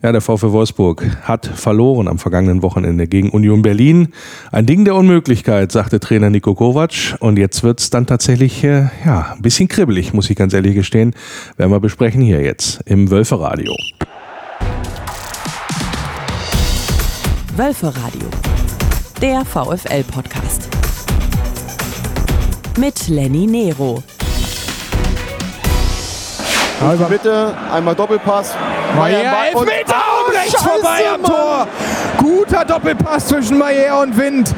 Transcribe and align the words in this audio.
Ja, 0.00 0.12
der 0.12 0.20
VfW 0.20 0.52
Wolfsburg 0.52 1.04
hat 1.22 1.44
verloren 1.44 2.06
am 2.06 2.18
vergangenen 2.18 2.62
Wochenende 2.62 3.08
gegen 3.08 3.30
Union 3.30 3.62
Berlin. 3.62 4.12
Ein 4.52 4.64
Ding 4.64 4.84
der 4.84 4.94
Unmöglichkeit, 4.94 5.72
sagte 5.72 5.98
Trainer 5.98 6.30
Niko 6.30 6.54
Kovac. 6.54 7.16
Und 7.18 7.36
jetzt 7.36 7.64
wird 7.64 7.80
es 7.80 7.90
dann 7.90 8.06
tatsächlich 8.06 8.62
äh, 8.62 8.90
ja, 9.04 9.32
ein 9.34 9.42
bisschen 9.42 9.66
kribbelig, 9.66 10.12
muss 10.14 10.30
ich 10.30 10.36
ganz 10.36 10.54
ehrlich 10.54 10.76
gestehen. 10.76 11.14
Werden 11.56 11.72
wir 11.72 11.80
besprechen 11.80 12.22
hier 12.22 12.40
jetzt 12.42 12.80
im 12.84 13.10
Wölferadio. 13.10 13.74
Wölferadio, 17.56 18.28
der 19.20 19.44
VfL-Podcast. 19.44 20.68
Mit 22.78 23.08
Lenny 23.08 23.48
Nero. 23.48 24.00
Also 26.80 27.04
bitte, 27.06 27.54
einmal 27.72 27.94
Doppelpass. 27.94 28.54
Maier, 28.96 29.32
Elfmeter 29.48 29.96
und 30.26 30.34
rechts 30.34 30.62
vorbei 30.62 31.00
am 31.12 31.22
Tor. 31.22 31.66
Guter 32.18 32.64
Doppelpass 32.64 33.26
zwischen 33.28 33.58
Maier 33.58 33.98
und 33.98 34.16
Wind. 34.16 34.54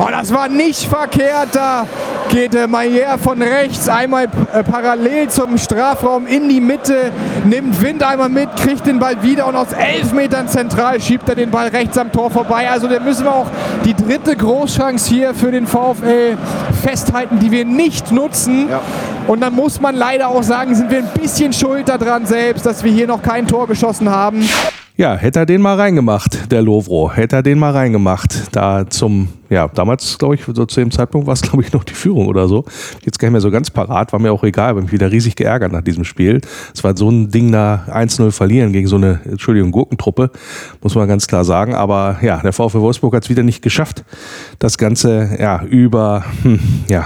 Oh, 0.00 0.06
das 0.10 0.32
war 0.32 0.48
nicht 0.48 0.84
verkehrt. 0.84 1.48
Da 1.52 1.84
geht 2.30 2.54
äh, 2.54 2.68
Maier 2.68 3.18
von 3.18 3.42
rechts 3.42 3.88
einmal 3.88 4.28
äh, 4.52 4.62
parallel 4.62 5.28
zum 5.28 5.58
Strafraum 5.58 6.28
in 6.28 6.48
die 6.48 6.60
Mitte, 6.60 7.10
nimmt 7.44 7.82
Wind 7.82 8.04
einmal 8.04 8.28
mit, 8.28 8.54
kriegt 8.56 8.86
den 8.86 9.00
Ball 9.00 9.20
wieder 9.24 9.48
und 9.48 9.56
aus 9.56 9.72
elf 9.72 10.12
Metern 10.12 10.46
zentral 10.46 11.00
schiebt 11.00 11.28
er 11.28 11.34
den 11.34 11.50
Ball 11.50 11.68
rechts 11.68 11.98
am 11.98 12.12
Tor 12.12 12.30
vorbei. 12.30 12.70
Also 12.70 12.86
da 12.86 13.00
müssen 13.00 13.24
wir 13.24 13.34
auch 13.34 13.48
die 13.84 13.94
dritte 13.94 14.36
Großchance 14.36 15.08
hier 15.08 15.34
für 15.34 15.50
den 15.50 15.66
VfL 15.66 16.36
festhalten, 16.80 17.40
die 17.40 17.50
wir 17.50 17.64
nicht 17.64 18.12
nutzen. 18.12 18.68
Ja. 18.68 18.80
Und 19.26 19.40
dann 19.40 19.54
muss 19.54 19.80
man 19.80 19.96
leider 19.96 20.28
auch 20.28 20.44
sagen, 20.44 20.76
sind 20.76 20.92
wir 20.92 20.98
ein 20.98 21.10
bisschen 21.20 21.52
schuld 21.52 21.88
daran 21.88 22.24
selbst, 22.24 22.64
dass 22.66 22.84
wir 22.84 22.92
hier 22.92 23.08
noch 23.08 23.22
kein 23.22 23.48
Tor 23.48 23.66
geschossen 23.66 24.08
haben. 24.08 24.48
Ja, 25.00 25.14
hätte 25.14 25.38
er 25.38 25.46
den 25.46 25.60
mal 25.60 25.76
reingemacht, 25.76 26.50
der 26.50 26.60
Lovro. 26.60 27.12
Hätte 27.12 27.36
er 27.36 27.42
den 27.44 27.60
mal 27.60 27.70
reingemacht. 27.70 28.48
Da 28.50 28.90
zum, 28.90 29.28
ja, 29.48 29.68
damals, 29.68 30.18
glaube 30.18 30.34
ich, 30.34 30.42
so 30.44 30.66
zu 30.66 30.80
dem 30.80 30.90
Zeitpunkt 30.90 31.24
war 31.28 31.34
es, 31.34 31.40
glaube 31.40 31.62
ich, 31.62 31.72
noch 31.72 31.84
die 31.84 31.94
Führung 31.94 32.26
oder 32.26 32.48
so. 32.48 32.64
Jetzt 33.04 33.20
gar 33.20 33.28
nicht 33.28 33.34
mehr 33.34 33.40
so 33.40 33.52
ganz 33.52 33.70
parat, 33.70 34.12
war 34.12 34.18
mir 34.18 34.32
auch 34.32 34.42
egal, 34.42 34.70
habe 34.70 34.82
mich 34.82 34.90
wieder 34.90 35.12
riesig 35.12 35.36
geärgert 35.36 35.70
nach 35.70 35.82
diesem 35.82 36.02
Spiel. 36.02 36.40
Es 36.74 36.82
war 36.82 36.96
so 36.96 37.08
ein 37.08 37.30
Ding 37.30 37.52
da 37.52 37.84
1-0 37.88 38.32
verlieren 38.32 38.72
gegen 38.72 38.88
so 38.88 38.96
eine, 38.96 39.20
Entschuldigung, 39.24 39.70
Gurkentruppe, 39.70 40.32
muss 40.82 40.96
man 40.96 41.06
ganz 41.06 41.28
klar 41.28 41.44
sagen. 41.44 41.76
Aber 41.76 42.18
ja, 42.20 42.38
der 42.38 42.52
VfW 42.52 42.80
Wolfsburg 42.80 43.14
hat 43.14 43.22
es 43.22 43.30
wieder 43.30 43.44
nicht 43.44 43.62
geschafft, 43.62 44.04
das 44.58 44.78
Ganze, 44.78 45.36
ja, 45.38 45.62
über, 45.62 46.24
hm, 46.42 46.58
ja, 46.88 47.04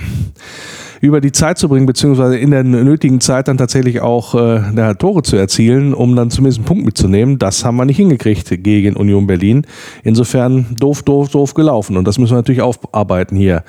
über 1.03 1.21
die 1.21 1.33
Zeit 1.33 1.59
zu 1.59 1.69
bringen, 1.69 1.85
beziehungsweise 1.85 2.39
in 2.39 2.53
der 2.53 2.63
nötigen 2.63 3.21
Zeit 3.21 3.49
dann 3.49 3.59
tatsächlich 3.59 4.01
auch 4.01 4.37
äh, 4.37 4.95
Tore 4.95 5.23
zu 5.23 5.35
erzielen, 5.37 5.95
um 5.95 6.15
dann 6.15 6.31
zumindest 6.31 6.61
einen 6.61 6.67
Punkt 6.67 6.85
mitzunehmen. 6.85 7.39
Das 7.41 7.65
haben 7.65 7.77
wir 7.77 7.85
nicht 7.85 7.97
hingekriegt 7.97 8.63
gegen 8.63 8.95
Union 8.95 9.27
Berlin. 9.27 9.67
Insofern 10.05 10.77
doof, 10.79 11.03
doof, 11.03 11.29
doof 11.29 11.55
gelaufen. 11.55 11.97
Und 11.97 12.07
das 12.07 12.19
müssen 12.19 12.33
wir 12.33 12.37
natürlich 12.37 12.63
aufarbeiten 12.63 13.37
hier 13.37 13.65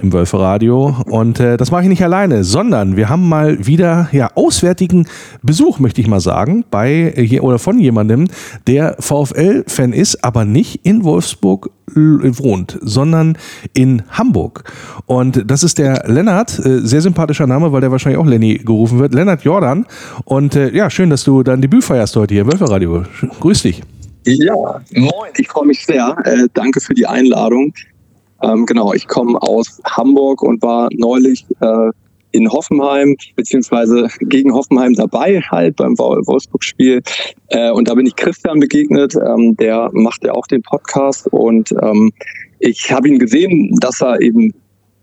im 0.00 0.12
Wölferadio. 0.12 0.94
Und 1.10 1.40
äh, 1.40 1.56
das 1.56 1.72
mache 1.72 1.82
ich 1.82 1.88
nicht 1.88 2.04
alleine, 2.04 2.44
sondern 2.44 2.96
wir 2.96 3.08
haben 3.08 3.28
mal 3.28 3.66
wieder 3.66 4.08
ja 4.12 4.30
auswärtigen 4.36 5.08
Besuch, 5.42 5.80
möchte 5.80 6.00
ich 6.00 6.06
mal 6.06 6.20
sagen, 6.20 6.64
bei 6.70 7.12
äh, 7.16 7.40
oder 7.40 7.58
von 7.58 7.80
jemandem, 7.80 8.28
der 8.68 8.94
VfL-Fan 9.00 9.92
ist, 9.92 10.22
aber 10.22 10.44
nicht 10.44 10.86
in 10.86 11.02
Wolfsburg 11.02 11.70
wohnt, 11.94 12.78
sondern 12.82 13.38
in 13.72 14.02
Hamburg. 14.10 14.64
Und 15.06 15.50
das 15.50 15.62
ist 15.62 15.78
der 15.78 16.04
Lennart, 16.06 16.58
äh, 16.58 16.80
sehr 16.80 17.00
sympathischer 17.00 17.46
Name, 17.46 17.72
weil 17.72 17.80
der 17.80 17.90
wahrscheinlich 17.90 18.20
auch 18.20 18.26
Lenny 18.26 18.58
gerufen 18.58 18.98
wird, 18.98 19.14
Lennart 19.14 19.42
Jordan. 19.42 19.86
Und 20.24 20.56
äh, 20.56 20.74
ja, 20.74 20.90
schön, 20.90 21.10
dass 21.10 21.24
du 21.24 21.42
dein 21.42 21.60
Debüt 21.60 21.84
feierst 21.84 22.16
heute 22.16 22.34
hier 22.34 22.42
im 22.42 22.52
Wölferradio. 22.52 23.04
Grüß 23.40 23.62
dich. 23.62 23.82
Ja, 24.24 24.54
moin, 24.94 25.30
ich 25.36 25.48
freue 25.48 25.66
mich 25.66 25.86
sehr. 25.86 26.16
Äh, 26.24 26.48
danke 26.54 26.80
für 26.80 26.94
die 26.94 27.06
Einladung. 27.06 27.72
Ähm, 28.42 28.66
genau, 28.66 28.92
ich 28.92 29.06
komme 29.06 29.40
aus 29.40 29.80
Hamburg 29.84 30.42
und 30.42 30.60
war 30.62 30.88
neulich 30.92 31.46
äh, 31.60 31.90
in 32.36 32.50
Hoffenheim, 32.50 33.16
beziehungsweise 33.34 34.08
gegen 34.20 34.52
Hoffenheim 34.52 34.94
dabei, 34.94 35.40
halt 35.40 35.76
beim 35.76 35.96
Wolfsburg-Spiel. 35.98 37.02
Äh, 37.48 37.70
und 37.70 37.88
da 37.88 37.94
bin 37.94 38.06
ich 38.06 38.16
Christian 38.16 38.60
begegnet, 38.60 39.14
ähm, 39.14 39.56
der 39.56 39.90
macht 39.92 40.24
ja 40.24 40.32
auch 40.32 40.46
den 40.46 40.62
Podcast 40.62 41.28
und 41.28 41.72
ähm, 41.82 42.12
ich 42.58 42.92
habe 42.92 43.08
ihn 43.08 43.18
gesehen, 43.18 43.76
dass 43.80 44.00
er 44.00 44.20
eben 44.20 44.52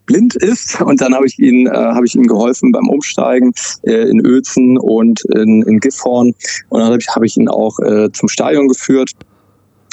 blind 0.06 0.36
ist 0.36 0.82
und 0.82 1.02
dann 1.02 1.14
habe 1.16 1.26
ich 1.26 1.40
ihn 1.40 1.68
äh, 1.68 1.72
habe 1.72 2.06
ich 2.06 2.16
ihm 2.16 2.28
geholfen 2.28 2.72
beim 2.72 2.90
Umsteigen 2.90 3.54
äh, 3.84 4.10
in 4.10 4.26
Uelzen 4.26 4.78
und 4.78 5.22
in, 5.34 5.64
in 5.64 5.80
Gifhorn 5.80 6.34
und 6.70 6.80
dann 6.80 6.88
habe 6.88 6.98
ich, 6.98 7.08
hab 7.08 7.24
ich 7.24 7.38
ihn 7.38 7.48
auch 7.48 7.80
äh, 7.80 8.12
zum 8.12 8.28
Stadion 8.28 8.68
geführt 8.68 9.12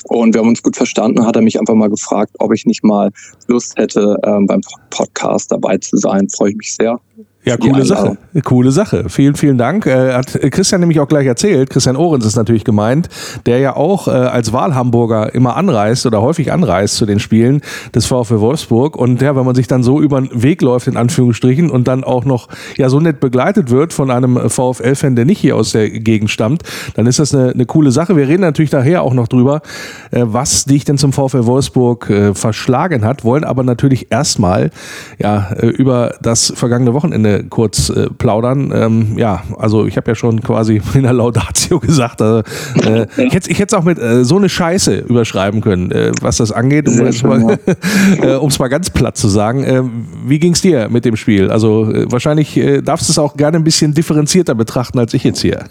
und 0.04 0.34
wir 0.34 0.40
haben 0.40 0.48
uns 0.48 0.62
gut 0.62 0.76
verstanden, 0.76 1.26
hat 1.26 1.36
er 1.36 1.42
mich 1.42 1.58
einfach 1.58 1.74
mal 1.74 1.90
gefragt, 1.90 2.32
ob 2.38 2.54
ich 2.54 2.64
nicht 2.64 2.82
mal 2.82 3.10
Lust 3.48 3.76
hätte, 3.76 4.16
ähm, 4.24 4.46
beim 4.46 4.62
Podcast 4.90 5.52
dabei 5.52 5.78
zu 5.78 5.96
sein. 5.96 6.28
Freue 6.28 6.50
ich 6.50 6.56
mich 6.56 6.74
sehr. 6.74 6.98
Ja, 7.42 7.56
coole 7.56 7.86
Sache. 7.86 8.18
Coole 8.44 8.70
Sache. 8.70 9.04
Vielen, 9.08 9.34
vielen 9.34 9.56
Dank. 9.56 9.86
Äh, 9.86 10.12
hat 10.12 10.38
Christian 10.50 10.82
nämlich 10.82 11.00
auch 11.00 11.08
gleich 11.08 11.26
erzählt. 11.26 11.70
Christian 11.70 11.96
Ohrens 11.96 12.26
ist 12.26 12.36
natürlich 12.36 12.64
gemeint, 12.64 13.08
der 13.46 13.60
ja 13.60 13.76
auch 13.76 14.08
äh, 14.08 14.10
als 14.10 14.52
Wahlhamburger 14.52 15.34
immer 15.34 15.56
anreist 15.56 16.04
oder 16.04 16.20
häufig 16.20 16.52
anreist 16.52 16.96
zu 16.96 17.06
den 17.06 17.18
Spielen 17.18 17.62
des 17.94 18.04
VfW 18.04 18.40
Wolfsburg. 18.40 18.94
Und 18.94 19.22
ja, 19.22 19.34
wenn 19.36 19.46
man 19.46 19.54
sich 19.54 19.66
dann 19.68 19.82
so 19.82 20.02
über 20.02 20.20
den 20.20 20.42
Weg 20.42 20.60
läuft, 20.60 20.86
in 20.86 20.98
Anführungsstrichen, 20.98 21.70
und 21.70 21.88
dann 21.88 22.04
auch 22.04 22.26
noch 22.26 22.48
ja 22.76 22.90
so 22.90 23.00
nett 23.00 23.20
begleitet 23.20 23.70
wird 23.70 23.94
von 23.94 24.10
einem 24.10 24.50
VfL-Fan, 24.50 25.16
der 25.16 25.24
nicht 25.24 25.38
hier 25.38 25.56
aus 25.56 25.72
der 25.72 25.88
Gegend 25.88 26.28
stammt, 26.28 26.62
dann 26.94 27.06
ist 27.06 27.20
das 27.20 27.34
eine, 27.34 27.52
eine 27.52 27.64
coole 27.64 27.90
Sache. 27.90 28.18
Wir 28.18 28.28
reden 28.28 28.42
natürlich 28.42 28.70
daher 28.70 29.02
auch 29.02 29.14
noch 29.14 29.28
drüber, 29.28 29.62
äh, 30.10 30.24
was 30.26 30.66
dich 30.66 30.84
denn 30.84 30.98
zum 30.98 31.14
VfL 31.14 31.46
Wolfsburg 31.46 32.10
äh, 32.10 32.34
verschlagen 32.34 33.02
hat, 33.02 33.24
wollen 33.24 33.44
aber 33.44 33.62
natürlich 33.62 34.12
erstmal 34.12 34.70
ja, 35.18 35.52
äh, 35.52 35.68
über 35.68 36.16
das 36.20 36.52
vergangene 36.54 36.92
Wochenende 36.92 37.29
Szene 37.30 37.44
kurz 37.48 37.90
äh, 37.90 38.08
plaudern. 38.10 38.72
Ähm, 38.74 39.18
ja, 39.18 39.42
also 39.58 39.86
ich 39.86 39.96
habe 39.96 40.10
ja 40.10 40.14
schon 40.14 40.42
quasi 40.42 40.80
in 40.94 41.02
der 41.02 41.12
Laudatio 41.12 41.78
gesagt, 41.78 42.20
äh, 42.20 42.40
äh, 42.84 43.06
ich 43.16 43.34
hätte 43.34 43.50
es 43.50 43.74
auch 43.74 43.84
mit 43.84 43.98
äh, 43.98 44.24
so 44.24 44.36
eine 44.36 44.48
Scheiße 44.48 44.98
überschreiben 44.98 45.60
können, 45.60 45.90
äh, 45.90 46.12
was 46.20 46.38
das 46.38 46.52
angeht, 46.52 46.88
um 46.88 47.06
es 47.06 47.22
mal, 47.22 47.58
äh, 48.22 48.58
mal, 48.58 48.68
ganz 48.68 48.90
platt 48.90 49.16
zu 49.16 49.28
sagen. 49.28 49.64
Ähm, 49.64 50.06
wie 50.26 50.38
ging 50.38 50.52
es 50.52 50.60
dir 50.60 50.88
mit 50.88 51.04
dem 51.04 51.16
Spiel? 51.16 51.50
Also 51.50 51.88
wahrscheinlich 52.10 52.60
darfst 52.84 53.08
du 53.08 53.12
es 53.12 53.18
auch 53.18 53.36
gerne 53.36 53.56
ein 53.56 53.64
bisschen 53.64 53.94
differenzierter 53.94 54.54
betrachten 54.54 54.98
als 54.98 55.14
ich 55.14 55.24
jetzt 55.24 55.40
hier. 55.40 55.64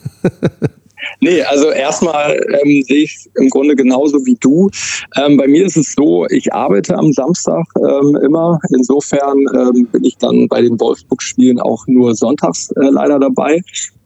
Nee, 1.22 1.42
also 1.44 1.70
erstmal 1.70 2.40
ähm, 2.64 2.82
sehe 2.84 3.04
ich 3.04 3.16
es 3.16 3.30
im 3.36 3.50
Grunde 3.50 3.76
genauso 3.76 4.26
wie 4.26 4.38
du. 4.40 4.70
Ähm, 5.18 5.36
bei 5.36 5.48
mir 5.48 5.66
ist 5.66 5.76
es 5.76 5.94
so, 5.94 6.26
ich 6.28 6.54
arbeite 6.54 6.96
am 6.98 7.12
Samstag 7.12 7.66
ähm, 7.78 8.18
immer. 8.24 8.60
Insofern 8.70 9.40
ähm, 9.54 9.88
bin 9.92 10.06
ich 10.06 10.18
dann 10.18 10.48
bei 10.48 10.62
den 10.62 10.80
Wolfsburg-Spielen 10.80 11.60
auch 11.60 11.86
nur 11.88 12.16
sonntags 12.16 12.72
äh, 12.72 12.90
leider 12.90 13.20
dabei 13.20 13.62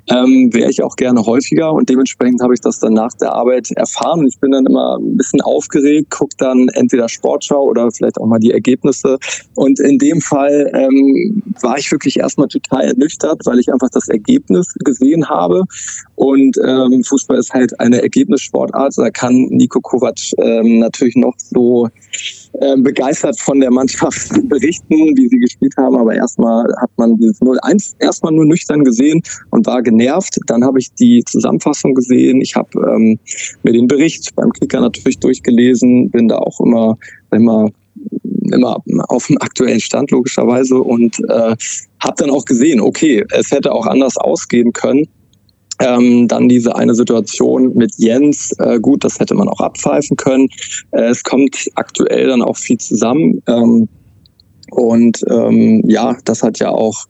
ähm, 0.10 0.54
wäre 0.54 0.70
ich 0.70 0.84
auch 0.84 0.96
gerne 0.96 1.26
häufiger 1.26 1.72
und 1.72 1.90
dementsprechend 1.90 2.42
habe 2.42 2.54
ich 2.54 2.60
das 2.60 2.80
dann 2.80 2.94
nach 2.94 3.14
der 3.14 3.34
Arbeit 3.34 3.72
erfahren. 3.72 4.28
Ich 4.28 4.40
bin 4.40 4.52
dann 4.52 4.66
immer 4.66 4.98
ein 4.98 5.18
bisschen 5.18 5.42
aufgeregt, 5.42 6.10
gucke 6.12 6.36
dann 6.38 6.68
entweder 6.74 7.08
Sportschau 7.08 7.64
oder 7.64 7.90
vielleicht 7.92 8.20
auch 8.20 8.26
mal 8.26 8.40
die 8.40 8.52
Ergebnisse. 8.52 9.18
Und 9.56 9.80
in 9.80 9.98
dem 9.98 10.20
Fall 10.20 10.70
ähm, 10.74 11.42
war 11.62 11.78
ich 11.78 11.92
wirklich 11.92 12.20
erstmal 12.20 12.48
total 12.48 12.84
ernüchtert, 12.84 13.42
weil 13.46 13.60
ich 13.60 13.72
einfach 13.72 13.90
das 13.92 14.10
Ergebnis 14.10 14.74
gesehen 14.84 15.30
habe. 15.30 15.64
Und 16.16 16.58
ähm, 16.66 17.04
Fußball 17.04 17.38
ist 17.38 17.54
halt 17.54 17.80
eine 17.80 18.02
Ergebnissportart. 18.02 18.94
Da 18.98 19.10
kann 19.10 19.34
Nico 19.50 19.80
Kovac 19.80 20.20
ähm, 20.38 20.80
natürlich 20.80 21.16
noch 21.16 21.34
so 21.38 21.88
ähm, 22.62 22.84
begeistert 22.84 23.40
von 23.40 23.60
der 23.60 23.72
Mannschaft 23.72 24.30
berichten, 24.50 25.18
wie 25.18 25.28
sie 25.28 25.40
gespielt 25.40 25.74
haben. 25.78 25.98
Aber 25.98 26.14
erstmal 26.14 26.66
hat 26.82 26.92
man 26.98 27.18
dieses 27.18 27.42
0-1 27.42 27.96
erstmal 28.00 28.34
nur 28.34 28.46
nüchtern 28.46 28.84
gesehen 28.84 29.22
und 29.50 29.66
war 29.66 29.82
genervt. 29.82 30.40
Dann 30.48 30.64
habe 30.64 30.80
ich 30.80 30.94
die 30.94 31.24
Zusammenfassung 31.26 31.94
gesehen. 31.94 32.42
Ich 32.42 32.56
habe 32.56 32.70
ähm, 32.92 33.20
mir 33.64 33.74
den 33.74 33.88
Bericht 33.88 34.36
beim 34.36 34.52
Kicker 34.52 34.82
natürlich 34.82 35.20
durchgelesen, 35.20 36.10
bin 36.10 36.28
da 36.28 36.38
auch 36.38 36.60
immer, 36.60 36.98
immer 37.32 37.70
immer 38.52 38.78
auf 39.08 39.28
dem 39.28 39.38
aktuellen 39.42 39.80
Stand 39.80 40.12
logischerweise 40.12 40.78
und 40.78 41.18
äh, 41.30 41.56
habe 42.02 42.16
dann 42.18 42.30
auch 42.30 42.46
gesehen, 42.46 42.82
okay, 42.82 43.24
es 43.32 43.52
hätte 43.52 43.72
auch 43.72 43.88
anders 43.88 44.18
ausgehen 44.18 44.74
können. 44.74 45.08
Ähm, 45.80 46.28
dann 46.28 46.50
diese 46.50 46.76
eine 46.76 46.94
Situation 46.94 47.74
mit 47.76 47.94
Jens, 47.98 48.54
äh, 48.60 48.80
gut, 48.80 49.04
das 49.04 49.20
hätte 49.20 49.34
man 49.34 49.50
auch 49.50 49.60
abpfeifen 49.60 50.18
können. 50.18 50.48
Äh, 50.92 51.06
es 51.06 51.24
kommt 51.24 51.70
aktuell 51.76 52.28
dann 52.28 52.42
auch 52.42 52.58
viel 52.58 52.78
zusammen. 52.78 53.42
Ähm, 53.48 53.88
und 54.72 55.24
ähm, 55.30 55.84
ja, 55.88 56.16
das 56.26 56.44
hat 56.44 56.60
ja 56.60 56.70
auch 56.70 57.06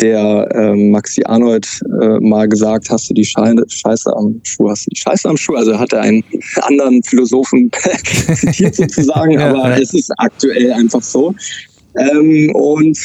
der 0.00 0.48
ähm, 0.54 0.90
Maxi 0.90 1.22
Arnold 1.24 1.66
äh, 2.00 2.20
mal 2.20 2.48
gesagt, 2.48 2.88
hast 2.90 3.10
du 3.10 3.14
die 3.14 3.24
Scheiße 3.24 4.16
am 4.16 4.40
Schuh, 4.44 4.70
hast 4.70 4.86
du 4.86 4.90
die 4.90 5.00
Scheiße 5.00 5.28
am 5.28 5.36
Schuh? 5.36 5.54
Also 5.54 5.78
hat 5.78 5.92
er 5.92 6.00
einen 6.00 6.24
anderen 6.62 7.02
Philosophen 7.02 7.70
zitiert 8.34 8.76
sozusagen, 8.76 9.38
aber 9.42 9.78
es 9.80 9.92
ist 9.92 10.10
aktuell 10.16 10.72
einfach 10.72 11.02
so. 11.02 11.34
Ähm, 11.98 12.50
und 12.54 12.98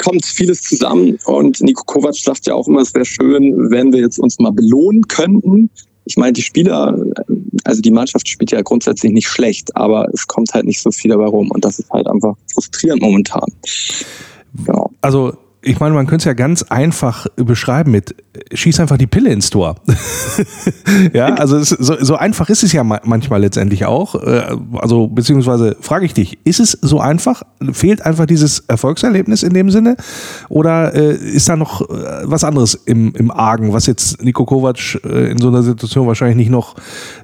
kommt 0.00 0.24
vieles 0.24 0.62
zusammen 0.62 1.18
und 1.24 1.60
Nico 1.60 1.84
Kovac 1.84 2.16
sagt 2.16 2.46
ja 2.46 2.54
auch 2.54 2.66
immer, 2.66 2.80
es 2.80 2.94
wäre 2.94 3.04
schön, 3.04 3.70
wenn 3.70 3.92
wir 3.92 4.00
jetzt 4.00 4.18
uns 4.18 4.38
mal 4.38 4.52
belohnen 4.52 5.06
könnten. 5.08 5.70
ich 6.04 6.16
meine, 6.16 6.32
die 6.32 6.42
Spieler, 6.42 6.98
also 7.64 7.80
die 7.80 7.90
Mannschaft 7.90 8.28
spielt 8.28 8.50
ja 8.50 8.62
grundsätzlich 8.62 9.12
nicht 9.12 9.28
schlecht, 9.28 9.76
aber 9.76 10.08
es 10.12 10.26
kommt 10.26 10.52
halt 10.54 10.64
nicht 10.64 10.80
so 10.80 10.90
viel 10.90 11.10
dabei 11.10 11.26
rum 11.26 11.50
und 11.50 11.64
das 11.64 11.78
ist 11.78 11.90
halt 11.90 12.06
einfach 12.06 12.34
frustrierend 12.52 13.02
momentan. 13.02 13.48
Genau. 14.64 14.90
Also 15.00 15.34
ich 15.62 15.78
meine, 15.78 15.94
man 15.94 16.06
könnte 16.06 16.22
es 16.22 16.24
ja 16.24 16.32
ganz 16.32 16.62
einfach 16.62 17.26
beschreiben 17.36 17.90
mit 17.90 18.14
schieß 18.52 18.78
einfach 18.78 18.96
die 18.96 19.08
Pille 19.08 19.30
ins 19.30 19.50
Tor. 19.50 19.76
ja, 21.12 21.34
also 21.34 21.56
es, 21.56 21.70
so, 21.70 21.96
so, 22.00 22.14
einfach 22.14 22.48
ist 22.48 22.62
es 22.62 22.72
ja 22.72 22.84
manchmal 22.84 23.40
letztendlich 23.40 23.86
auch. 23.86 24.14
Äh, 24.14 24.56
also 24.74 25.08
beziehungsweise 25.08 25.76
frage 25.80 26.04
ich 26.04 26.14
dich, 26.14 26.38
ist 26.44 26.60
es 26.60 26.72
so 26.80 27.00
einfach? 27.00 27.42
Fehlt 27.72 28.06
einfach 28.06 28.26
dieses 28.26 28.60
Erfolgserlebnis 28.60 29.42
in 29.42 29.52
dem 29.52 29.70
Sinne? 29.70 29.96
Oder 30.48 30.94
äh, 30.94 31.14
ist 31.14 31.48
da 31.48 31.56
noch 31.56 31.82
äh, 31.82 32.20
was 32.22 32.44
anderes 32.44 32.74
im, 32.74 33.12
im 33.16 33.32
Argen, 33.32 33.72
was 33.72 33.86
jetzt 33.86 34.22
Nico 34.22 34.44
Kovac 34.44 35.00
äh, 35.04 35.30
in 35.30 35.38
so 35.38 35.48
einer 35.48 35.64
Situation 35.64 36.06
wahrscheinlich 36.06 36.36
nicht 36.36 36.50
noch 36.50 36.76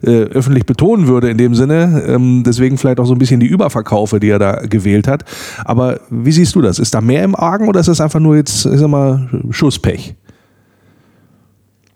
äh, 0.02 0.10
öffentlich 0.10 0.66
betonen 0.66 1.06
würde 1.06 1.30
in 1.30 1.38
dem 1.38 1.54
Sinne? 1.54 2.02
Ähm, 2.08 2.42
deswegen 2.44 2.78
vielleicht 2.78 2.98
auch 2.98 3.06
so 3.06 3.14
ein 3.14 3.18
bisschen 3.18 3.38
die 3.38 3.46
Überverkaufe, 3.46 4.18
die 4.18 4.30
er 4.30 4.40
da 4.40 4.56
gewählt 4.66 5.06
hat. 5.06 5.24
Aber 5.64 6.00
wie 6.10 6.32
siehst 6.32 6.56
du 6.56 6.62
das? 6.62 6.80
Ist 6.80 6.94
da 6.94 7.00
mehr 7.00 7.22
im 7.22 7.36
Argen 7.36 7.68
oder 7.68 7.78
ist 7.78 7.88
das 7.88 8.00
einfach 8.00 8.20
nur 8.20 8.34
jetzt, 8.34 8.66
ich 8.66 8.80
sag 8.80 8.88
mal, 8.88 9.28
Schusspech? 9.50 10.16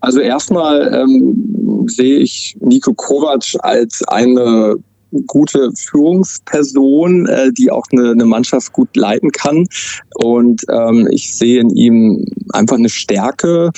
Also 0.00 0.20
erstmal 0.20 0.92
ähm, 0.94 1.86
sehe 1.88 2.18
ich 2.18 2.56
Nico 2.60 2.94
Kovac 2.94 3.44
als 3.60 4.02
eine 4.08 4.76
gute 5.26 5.72
Führungsperson, 5.74 7.26
äh, 7.26 7.52
die 7.52 7.70
auch 7.70 7.84
eine, 7.92 8.12
eine 8.12 8.24
Mannschaft 8.24 8.72
gut 8.72 8.94
leiten 8.96 9.32
kann. 9.32 9.66
Und 10.14 10.62
ähm, 10.70 11.08
ich 11.10 11.34
sehe 11.34 11.60
in 11.60 11.70
ihm 11.70 12.24
einfach 12.52 12.76
eine 12.76 12.88
Stärke. 12.88 13.70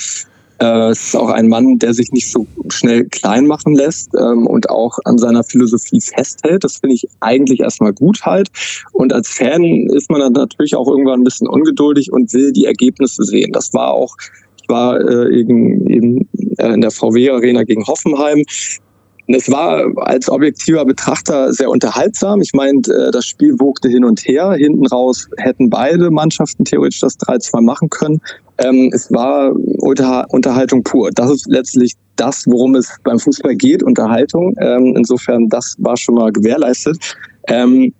Äh, 0.59 0.89
es 0.89 1.07
ist 1.07 1.15
auch 1.15 1.29
ein 1.29 1.47
Mann, 1.47 1.79
der 1.79 1.93
sich 1.93 2.11
nicht 2.11 2.31
so 2.31 2.45
schnell 2.69 3.05
klein 3.05 3.47
machen 3.47 3.73
lässt 3.75 4.11
ähm, 4.15 4.45
und 4.45 4.69
auch 4.69 4.99
an 5.05 5.17
seiner 5.17 5.43
Philosophie 5.43 6.01
festhält. 6.01 6.63
Das 6.63 6.77
finde 6.77 6.95
ich 6.95 7.07
eigentlich 7.19 7.61
erstmal 7.61 7.93
gut 7.93 8.21
halt. 8.23 8.49
Und 8.91 9.11
als 9.11 9.29
Fan 9.29 9.63
ist 9.91 10.09
man 10.09 10.21
dann 10.21 10.33
natürlich 10.33 10.75
auch 10.75 10.87
irgendwann 10.87 11.21
ein 11.21 11.25
bisschen 11.25 11.47
ungeduldig 11.47 12.11
und 12.11 12.31
will 12.33 12.51
die 12.51 12.65
Ergebnisse 12.65 13.23
sehen. 13.23 13.51
Das 13.51 13.73
war 13.73 13.93
auch 13.93 14.15
ich 14.63 14.69
war 14.69 14.99
äh, 14.99 15.39
eben, 15.39 15.87
eben 15.87 16.29
äh, 16.57 16.73
in 16.73 16.81
der 16.81 16.91
VW 16.91 17.29
Arena 17.29 17.63
gegen 17.63 17.85
Hoffenheim. 17.85 18.43
Es 19.27 19.49
war 19.49 19.85
als 19.97 20.29
objektiver 20.29 20.85
Betrachter 20.85 21.53
sehr 21.53 21.69
unterhaltsam. 21.69 22.41
Ich 22.41 22.51
meine, 22.53 22.79
äh, 22.79 23.11
das 23.11 23.25
Spiel 23.25 23.55
wogte 23.59 23.89
hin 23.89 24.05
und 24.05 24.21
her. 24.25 24.53
Hinten 24.53 24.85
raus 24.87 25.29
hätten 25.37 25.69
beide 25.69 26.11
Mannschaften 26.11 26.65
theoretisch 26.65 27.01
das 27.01 27.17
3-2 27.19 27.61
machen 27.61 27.89
können. 27.89 28.21
Ähm, 28.57 28.89
es 28.93 29.11
war 29.11 29.53
Unter 29.79 30.25
Unterhaltung 30.29 30.83
pur. 30.83 31.09
Das 31.13 31.29
ist 31.29 31.47
letztlich 31.47 31.93
das, 32.15 32.45
worum 32.47 32.75
es 32.75 32.89
beim 33.03 33.19
Fußball 33.19 33.55
geht, 33.55 33.83
Unterhaltung. 33.83 34.55
Ähm, 34.59 34.93
insofern, 34.95 35.49
das 35.49 35.75
war 35.79 35.97
schon 35.97 36.15
mal 36.15 36.31
gewährleistet. 36.31 36.97
Ähm, 37.47 37.93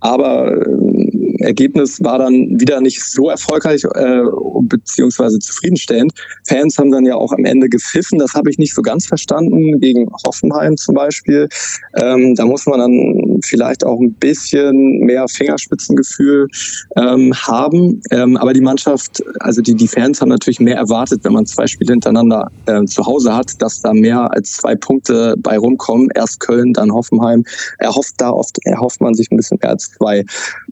aber 0.00 0.66
äh, 0.66 1.09
Ergebnis 1.40 2.02
war 2.02 2.18
dann 2.18 2.60
wieder 2.60 2.80
nicht 2.80 3.02
so 3.02 3.30
erfolgreich 3.30 3.84
äh, 3.84 4.22
beziehungsweise 4.62 5.38
zufriedenstellend. 5.38 6.12
Fans 6.46 6.78
haben 6.78 6.90
dann 6.90 7.04
ja 7.04 7.14
auch 7.14 7.32
am 7.32 7.44
Ende 7.44 7.68
gepfiffen. 7.68 8.18
Das 8.18 8.34
habe 8.34 8.50
ich 8.50 8.58
nicht 8.58 8.74
so 8.74 8.82
ganz 8.82 9.06
verstanden 9.06 9.80
gegen 9.80 10.10
Hoffenheim 10.26 10.76
zum 10.76 10.94
Beispiel. 10.94 11.48
Ähm, 11.96 12.34
da 12.34 12.44
muss 12.44 12.66
man 12.66 12.78
dann 12.78 13.40
vielleicht 13.42 13.84
auch 13.84 14.00
ein 14.00 14.12
bisschen 14.14 15.00
mehr 15.00 15.26
Fingerspitzengefühl 15.28 16.48
ähm, 16.96 17.34
haben. 17.34 18.00
Ähm, 18.10 18.36
aber 18.36 18.52
die 18.52 18.60
Mannschaft, 18.60 19.22
also 19.40 19.62
die, 19.62 19.74
die 19.74 19.88
Fans 19.88 20.20
haben 20.20 20.28
natürlich 20.28 20.60
mehr 20.60 20.76
erwartet, 20.76 21.20
wenn 21.24 21.32
man 21.32 21.46
zwei 21.46 21.66
Spiele 21.66 21.92
hintereinander 21.92 22.50
äh, 22.66 22.84
zu 22.84 23.04
Hause 23.06 23.34
hat, 23.34 23.60
dass 23.62 23.80
da 23.82 23.92
mehr 23.92 24.30
als 24.32 24.52
zwei 24.52 24.74
Punkte 24.74 25.34
bei 25.38 25.58
rumkommen. 25.58 26.08
Erst 26.14 26.40
Köln, 26.40 26.72
dann 26.72 26.92
Hoffenheim. 26.92 27.44
Er 27.78 27.94
hofft 27.94 28.14
da 28.18 28.30
oft, 28.30 28.58
erhofft 28.64 29.00
man 29.00 29.14
sich 29.14 29.30
ein 29.30 29.36
bisschen 29.36 29.58
mehr 29.62 29.70
als 29.70 29.90
zwei 29.90 30.24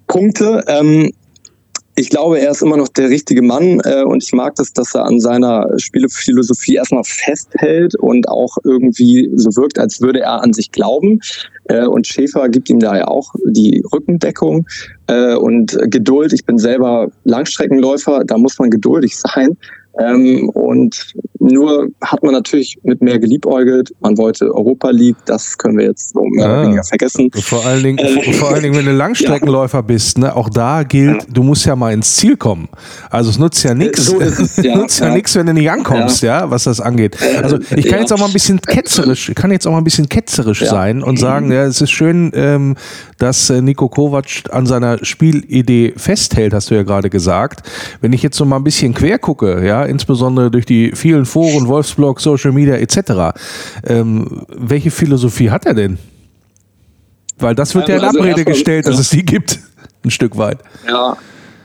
Punkte. 0.08 0.64
Ähm, 0.66 1.12
ich 1.99 2.10
glaube, 2.10 2.38
er 2.38 2.52
ist 2.52 2.62
immer 2.62 2.76
noch 2.76 2.88
der 2.88 3.08
richtige 3.10 3.43
Mann 3.43 3.81
äh, 3.84 4.05
und 4.05 4.22
ich 4.22 4.32
mag 4.32 4.55
das, 4.55 4.72
dass 4.72 4.94
er 4.94 5.05
an 5.05 5.19
seiner 5.19 5.69
Spielephilosophie 5.78 6.76
erstmal 6.76 7.02
festhält 7.02 7.96
und 7.96 8.28
auch 8.28 8.56
irgendwie 8.62 9.28
so 9.34 9.50
wirkt, 9.56 9.81
als 9.81 10.00
würde 10.00 10.20
er 10.20 10.40
an 10.43 10.52
sich 10.52 10.70
glauben. 10.70 11.19
Äh, 11.64 11.87
und 11.87 12.06
Schäfer 12.06 12.49
gibt 12.49 12.70
ihm 12.70 12.78
da 12.78 12.96
ja 12.96 13.08
auch 13.08 13.34
die 13.46 13.82
Rückendeckung 13.93 14.64
äh, 15.08 15.34
und 15.34 15.76
Geduld. 15.90 16.32
Ich 16.32 16.44
bin 16.44 16.58
selber 16.58 17.08
Langstreckenläufer, 17.25 18.22
da 18.25 18.38
muss 18.38 18.60
man 18.60 18.70
geduldig 18.70 19.16
sein. 19.19 19.56
Ähm, 19.99 20.50
und 20.50 21.14
nur 21.48 21.88
hat 22.00 22.22
man 22.22 22.32
natürlich 22.32 22.78
mit 22.82 23.02
mehr 23.02 23.18
geliebäugelt. 23.18 23.94
Man 24.00 24.16
wollte 24.18 24.54
Europa 24.54 24.90
League, 24.90 25.16
das 25.26 25.56
können 25.58 25.78
wir 25.78 25.86
jetzt 25.86 26.14
so 26.14 26.22
mehr 26.24 26.46
oder 26.46 26.54
ah. 26.54 26.62
weniger 26.62 26.84
vergessen. 26.84 27.30
Vor 27.34 27.64
allen 27.64 27.82
Dingen, 27.82 27.98
äh, 27.98 28.32
vor 28.32 28.50
allen 28.50 28.62
Dingen 28.62 28.76
wenn 28.76 28.86
du 28.86 28.92
Langstreckenläufer 28.96 29.78
ja. 29.78 29.82
bist, 29.82 30.18
ne, 30.18 30.34
auch 30.34 30.48
da 30.48 30.82
gilt, 30.82 31.26
du 31.32 31.42
musst 31.42 31.66
ja 31.66 31.76
mal 31.76 31.92
ins 31.92 32.16
Ziel 32.16 32.36
kommen. 32.36 32.68
Also 33.10 33.30
es 33.30 33.38
nutzt 33.38 33.62
ja 33.64 33.74
nichts, 33.74 34.06
so 34.06 34.20
ja, 34.20 34.26
nutzt 34.76 35.00
ja, 35.00 35.08
ja 35.08 35.14
nichts, 35.14 35.34
wenn 35.34 35.46
du 35.46 35.54
nicht 35.54 35.70
ankommst, 35.70 36.22
ja. 36.22 36.50
was 36.50 36.64
das 36.64 36.80
angeht. 36.80 37.16
Also 37.42 37.58
ich 37.74 37.86
kann 37.86 38.00
jetzt 38.00 38.12
auch 38.12 38.18
mal 38.18 38.26
ein 38.26 38.32
bisschen 38.32 38.60
ketzerisch, 38.60 39.32
kann 39.34 39.50
jetzt 39.50 39.66
auch 39.66 39.72
mal 39.72 39.78
ein 39.78 39.84
bisschen 39.84 40.08
ketzerisch 40.08 40.64
sein 40.64 41.02
und 41.02 41.18
sagen, 41.18 41.52
ja, 41.52 41.64
es 41.64 41.80
ist 41.80 41.90
schön, 41.90 42.32
ähm, 42.34 42.76
dass 43.18 43.50
äh, 43.50 43.60
Nico 43.60 43.88
Kovac 43.88 44.44
an 44.50 44.66
seiner 44.66 45.04
Spielidee 45.04 45.94
festhält, 45.96 46.54
hast 46.54 46.70
du 46.70 46.74
ja 46.74 46.82
gerade 46.82 47.10
gesagt. 47.10 47.62
Wenn 48.00 48.12
ich 48.12 48.22
jetzt 48.22 48.36
so 48.36 48.44
mal 48.44 48.56
ein 48.56 48.64
bisschen 48.64 48.94
quer 48.94 49.18
gucke, 49.18 49.64
ja, 49.66 49.84
insbesondere 49.84 50.50
durch 50.50 50.66
die 50.66 50.92
vielen 50.94 51.26
Foren, 51.38 51.69
Wolfsblog, 51.69 52.20
Social 52.20 52.50
Media 52.50 52.75
etc., 52.75 53.38
ähm, 53.85 54.43
welche 54.49 54.90
Philosophie 54.90 55.50
hat 55.50 55.67
er 55.67 55.75
denn? 55.75 55.99
Weil 57.38 57.55
das 57.55 57.76
wird 57.76 57.88
ja 57.88 57.96
in 57.96 58.05
also 58.05 58.19
Abrede 58.19 58.44
gestellt, 58.44 58.87
dass 58.87 58.96
ja. 58.96 59.00
es 59.02 59.11
die 59.11 59.25
gibt, 59.25 59.61
ein 60.05 60.11
Stück 60.11 60.37
weit. 60.37 60.58
Ja, 60.88 61.17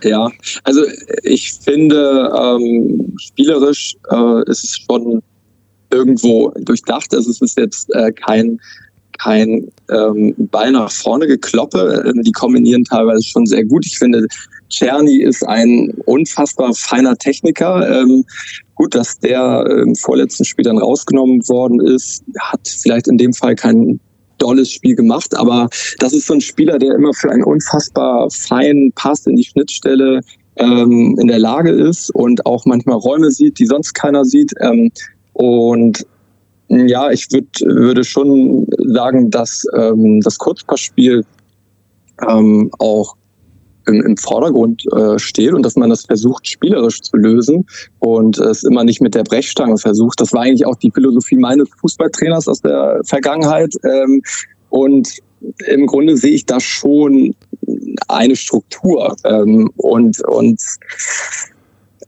ja. 0.03 0.29
Also 0.63 0.81
ich 1.23 1.53
finde, 1.53 2.31
ähm, 2.39 3.15
spielerisch 3.17 3.95
äh, 4.11 4.49
ist 4.51 4.63
es 4.63 4.77
schon 4.77 5.23
irgendwo 5.91 6.51
durchdacht. 6.61 7.11
Also 7.15 7.31
es 7.31 7.41
ist 7.41 7.57
jetzt 7.57 7.91
äh, 7.95 8.11
kein 8.11 8.59
kein 9.17 9.67
ähm, 9.89 10.33
Ball 10.37 10.71
nach 10.71 10.91
vorne 10.91 11.25
gekloppe. 11.27 12.03
Ähm, 12.05 12.21
die 12.23 12.31
kombinieren 12.31 12.83
teilweise 12.83 13.23
schon 13.23 13.45
sehr 13.45 13.63
gut. 13.63 13.85
Ich 13.85 13.97
finde, 13.97 14.27
Czerny 14.73 15.21
ist 15.21 15.47
ein 15.47 15.93
unfassbar 16.05 16.73
feiner 16.73 17.15
Techniker. 17.17 18.01
Ähm, 18.01 18.25
gut, 18.75 18.95
dass 18.95 19.19
der 19.19 19.65
im 19.83 19.95
vorletzten 19.95 20.45
Spiel 20.45 20.65
dann 20.65 20.77
rausgenommen 20.77 21.47
worden 21.47 21.79
ist, 21.79 22.23
hat 22.39 22.67
vielleicht 22.67 23.07
in 23.07 23.17
dem 23.17 23.33
Fall 23.33 23.55
kein 23.55 23.99
dolles 24.39 24.71
Spiel 24.71 24.95
gemacht, 24.95 25.37
aber 25.37 25.69
das 25.99 26.11
ist 26.11 26.27
so 26.27 26.33
ein 26.33 26.41
Spieler, 26.41 26.77
der 26.79 26.95
immer 26.95 27.13
für 27.13 27.31
einen 27.31 27.43
unfassbar 27.43 28.29
feinen 28.29 28.91
Pass 28.93 29.25
in 29.25 29.35
die 29.35 29.43
Schnittstelle 29.43 30.21
ähm, 30.57 31.17
in 31.19 31.27
der 31.27 31.39
Lage 31.39 31.69
ist 31.69 32.13
und 32.13 32.45
auch 32.45 32.65
manchmal 32.65 32.97
Räume 32.97 33.31
sieht, 33.31 33.59
die 33.59 33.65
sonst 33.65 33.93
keiner 33.93 34.25
sieht. 34.25 34.51
Ähm, 34.59 34.91
und 35.33 36.05
ja, 36.67 37.11
ich 37.11 37.31
würd, 37.31 37.61
würde 37.61 38.03
schon 38.03 38.67
sagen, 38.77 39.29
dass 39.29 39.63
ähm, 39.77 40.19
das 40.21 40.37
Kurzpassspiel 40.37 41.23
ähm, 42.27 42.71
auch 42.79 43.15
im, 43.87 44.01
im 44.01 44.17
Vordergrund 44.17 44.83
äh, 44.93 45.19
steht 45.19 45.53
und 45.53 45.63
dass 45.63 45.75
man 45.75 45.89
das 45.89 46.05
versucht, 46.05 46.47
spielerisch 46.47 47.01
zu 47.01 47.17
lösen 47.17 47.65
und 47.99 48.37
es 48.37 48.63
immer 48.63 48.83
nicht 48.83 49.01
mit 49.01 49.15
der 49.15 49.23
Brechstange 49.23 49.77
versucht. 49.77 50.19
Das 50.19 50.33
war 50.33 50.41
eigentlich 50.41 50.65
auch 50.65 50.75
die 50.75 50.91
Philosophie 50.91 51.37
meines 51.37 51.69
Fußballtrainers 51.79 52.47
aus 52.47 52.61
der 52.61 53.01
Vergangenheit. 53.03 53.73
Ähm, 53.83 54.21
und 54.69 55.19
im 55.67 55.87
Grunde 55.87 56.17
sehe 56.17 56.33
ich 56.33 56.45
da 56.45 56.59
schon 56.59 57.35
eine 58.07 58.35
Struktur. 58.35 59.15
Ähm, 59.25 59.69
und, 59.75 60.23
und 60.25 60.61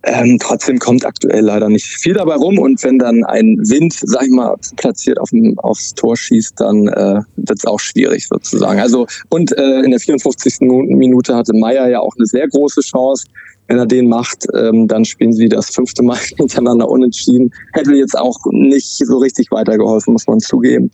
ähm, 0.06 0.38
trotzdem 0.40 0.80
kommt 0.80 1.06
aktuell 1.06 1.46
leider 1.46 1.68
nicht 1.68 1.86
viel 1.86 2.14
dabei 2.14 2.36
rum 2.36 2.60
und 2.60 2.82
wenn 2.84 3.00
dann 3.00 3.24
ein 3.26 3.58
Wind, 3.68 3.94
sag 3.94 4.24
ich 4.24 4.30
mal, 4.30 4.56
platziert 4.78 5.20
auf 5.20 5.32
dem, 5.32 5.58
aufs 5.60 5.94
Tor 5.96 6.16
schießt, 6.16 6.60
dann 6.60 6.88
äh, 6.88 7.22
wird 7.36 7.60
es 7.60 7.66
auch 7.66 7.80
schwierig 7.80 8.28
sozusagen. 8.28 8.80
Also 8.80 9.08
und 9.30 9.58
äh, 9.58 9.82
in 9.82 9.92
der 9.92 10.00
54. 10.00 10.62
Minute 10.62 11.36
hatte 11.36 11.54
Meier 11.54 11.90
ja 11.90 12.00
auch 12.00 12.16
eine 12.18 12.26
sehr 12.26 12.48
große 12.48 12.82
Chance. 12.82 13.26
Wenn 13.68 13.80
er 13.80 13.88
den 13.88 14.08
macht, 14.08 14.46
ähm, 14.54 14.88
dann 14.88 15.06
spielen 15.06 15.34
sie 15.34 15.50
das 15.50 15.72
fünfte 15.72 16.04
Mal 16.04 16.18
hintereinander 16.38 16.88
unentschieden. 16.88 17.52
Hätte 17.74 17.94
jetzt 17.94 18.18
auch 18.18 18.38
nicht 18.52 18.98
so 18.98 19.18
richtig 19.18 19.50
weitergeholfen, 19.50 20.14
muss 20.14 20.28
man 20.28 20.40
zugeben. 20.40 20.92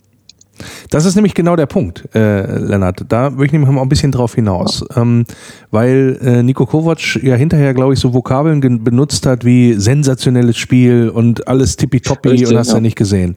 Das 0.89 1.05
ist 1.05 1.15
nämlich 1.15 1.33
genau 1.33 1.55
der 1.55 1.65
Punkt, 1.65 2.07
äh, 2.13 2.57
Lennart. 2.57 3.05
Da 3.07 3.31
würde 3.31 3.45
ich 3.45 3.51
nämlich 3.51 3.69
mal 3.69 3.81
ein 3.81 3.89
bisschen 3.89 4.11
drauf 4.11 4.35
hinaus. 4.35 4.83
Ähm, 4.95 5.25
weil 5.71 6.19
äh, 6.21 6.43
Nico 6.43 6.65
Kovac 6.65 7.21
ja 7.23 7.35
hinterher, 7.35 7.73
glaube 7.73 7.93
ich, 7.93 7.99
so 7.99 8.13
Vokabeln 8.13 8.83
benutzt 8.83 9.25
hat 9.25 9.45
wie 9.45 9.73
sensationelles 9.73 10.57
Spiel 10.57 11.09
und 11.09 11.47
alles 11.47 11.75
tippitoppi 11.75 12.45
und 12.45 12.57
hast 12.57 12.73
ja 12.73 12.79
nicht 12.79 12.97
gesehen. 12.97 13.35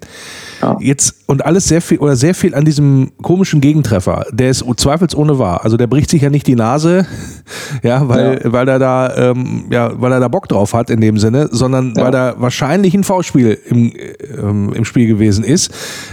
Ja. 0.65 0.77
jetzt 0.81 1.15
und 1.27 1.45
alles 1.45 1.67
sehr 1.67 1.81
viel 1.81 1.99
oder 1.99 2.17
sehr 2.17 2.35
viel 2.35 2.55
an 2.55 2.65
diesem 2.65 3.13
komischen 3.23 3.61
Gegentreffer, 3.61 4.27
der 4.31 4.51
ist 4.51 4.65
zweifelsohne 4.77 5.39
wahr. 5.39 5.65
Also 5.65 5.77
der 5.77 5.87
bricht 5.87 6.11
sich 6.11 6.23
ja 6.23 6.31
nicht 6.31 6.47
die 6.47 6.55
Nase, 6.55 7.07
ja, 7.83 8.09
weil, 8.09 8.41
ja. 8.43 8.53
weil 8.53 8.69
er 8.69 8.79
da, 8.79 9.17
ähm, 9.17 9.65
ja, 9.71 9.91
weil 10.01 10.13
er 10.13 10.21
da 10.21 10.29
Bock 10.29 10.49
drauf 10.49 10.75
hat 10.75 10.91
in 10.91 11.01
dem 11.01 11.19
Sinne, 11.19 11.49
sondern 11.51 11.95
ja. 11.97 12.05
weil 12.05 12.11
da 12.13 12.35
wahrscheinlich 12.39 12.95
ein 12.95 13.05
V-Spiel 13.05 13.59
im, 13.67 13.93
ähm, 14.39 14.73
im 14.75 14.85
Spiel 14.85 15.07
gewesen 15.07 15.45
ist. 15.45 15.71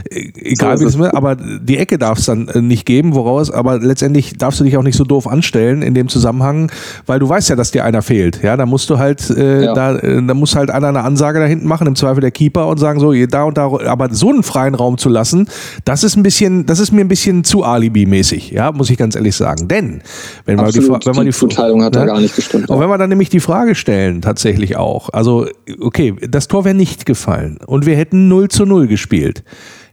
E, 0.09 0.31
egal 0.35 0.77
so 0.77 0.81
wie 0.81 0.85
das 0.85 0.95
ist, 0.95 1.15
aber 1.15 1.35
die 1.35 1.77
Ecke 1.77 1.97
darf 1.97 2.19
es 2.19 2.25
dann 2.25 2.47
äh, 2.47 2.61
nicht 2.61 2.85
geben, 2.85 3.15
woraus, 3.15 3.51
aber 3.51 3.79
letztendlich 3.79 4.37
darfst 4.37 4.59
du 4.59 4.63
dich 4.63 4.77
auch 4.77 4.83
nicht 4.83 4.97
so 4.97 5.03
doof 5.03 5.27
anstellen 5.27 5.81
in 5.81 5.93
dem 5.93 6.07
Zusammenhang, 6.07 6.71
weil 7.05 7.19
du 7.19 7.27
weißt 7.27 7.49
ja, 7.49 7.55
dass 7.55 7.71
dir 7.71 7.85
einer 7.85 8.01
fehlt. 8.01 8.41
Ja, 8.43 8.57
da 8.57 8.65
musst 8.65 8.89
du 8.89 8.97
halt, 8.97 9.29
äh, 9.29 9.65
da, 9.65 9.95
äh, 9.95 10.25
da 10.25 10.33
muss 10.33 10.55
halt 10.55 10.69
einer 10.69 10.87
eine 10.87 11.03
Ansage 11.03 11.39
da 11.39 11.45
hinten 11.45 11.67
machen, 11.67 11.87
im 11.87 11.95
Zweifel 11.95 12.21
der 12.21 12.31
Keeper 12.31 12.67
und 12.67 12.77
sagen 12.77 12.99
so, 12.99 13.13
da 13.13 13.43
und 13.43 13.57
da, 13.57 13.69
aber 13.85 14.13
so 14.13 14.40
einen 14.41 14.51
freien 14.51 14.75
Raum 14.75 14.97
zu 14.97 15.09
lassen, 15.09 15.47
das 15.85 16.03
ist 16.03 16.15
ein 16.15 16.23
bisschen, 16.23 16.65
das 16.65 16.79
ist 16.79 16.91
mir 16.91 17.01
ein 17.01 17.07
bisschen 17.07 17.43
zu 17.43 17.63
Alibi-mäßig, 17.63 18.51
ja, 18.51 18.71
muss 18.71 18.89
ich 18.89 18.97
ganz 18.97 19.15
ehrlich 19.15 19.35
sagen. 19.35 19.67
Denn, 19.67 20.01
wenn 20.45 20.57
man 20.57 20.71
die, 20.71 20.81
wenn 20.81 21.15
man 21.15 21.25
die, 21.25 21.31
Zuteilung 21.31 21.83
hat 21.83 21.93
ne? 21.93 21.99
da 21.99 22.05
gar 22.05 22.19
nicht 22.19 22.35
gestimmt. 22.35 22.69
Und 22.69 22.79
wenn 22.79 22.89
wir 22.89 22.97
dann 22.97 23.09
nämlich 23.09 23.29
die 23.29 23.39
Frage 23.39 23.75
stellen, 23.75 24.21
tatsächlich 24.21 24.77
auch, 24.77 25.09
also, 25.09 25.47
okay, 25.79 26.15
das 26.29 26.47
Tor 26.47 26.65
wäre 26.65 26.75
nicht 26.75 27.05
gefallen 27.05 27.59
und 27.65 27.85
wir 27.85 27.95
hätten 27.95 28.27
0 28.27 28.49
zu 28.49 28.65
0 28.65 28.87
gespielt. 28.87 29.43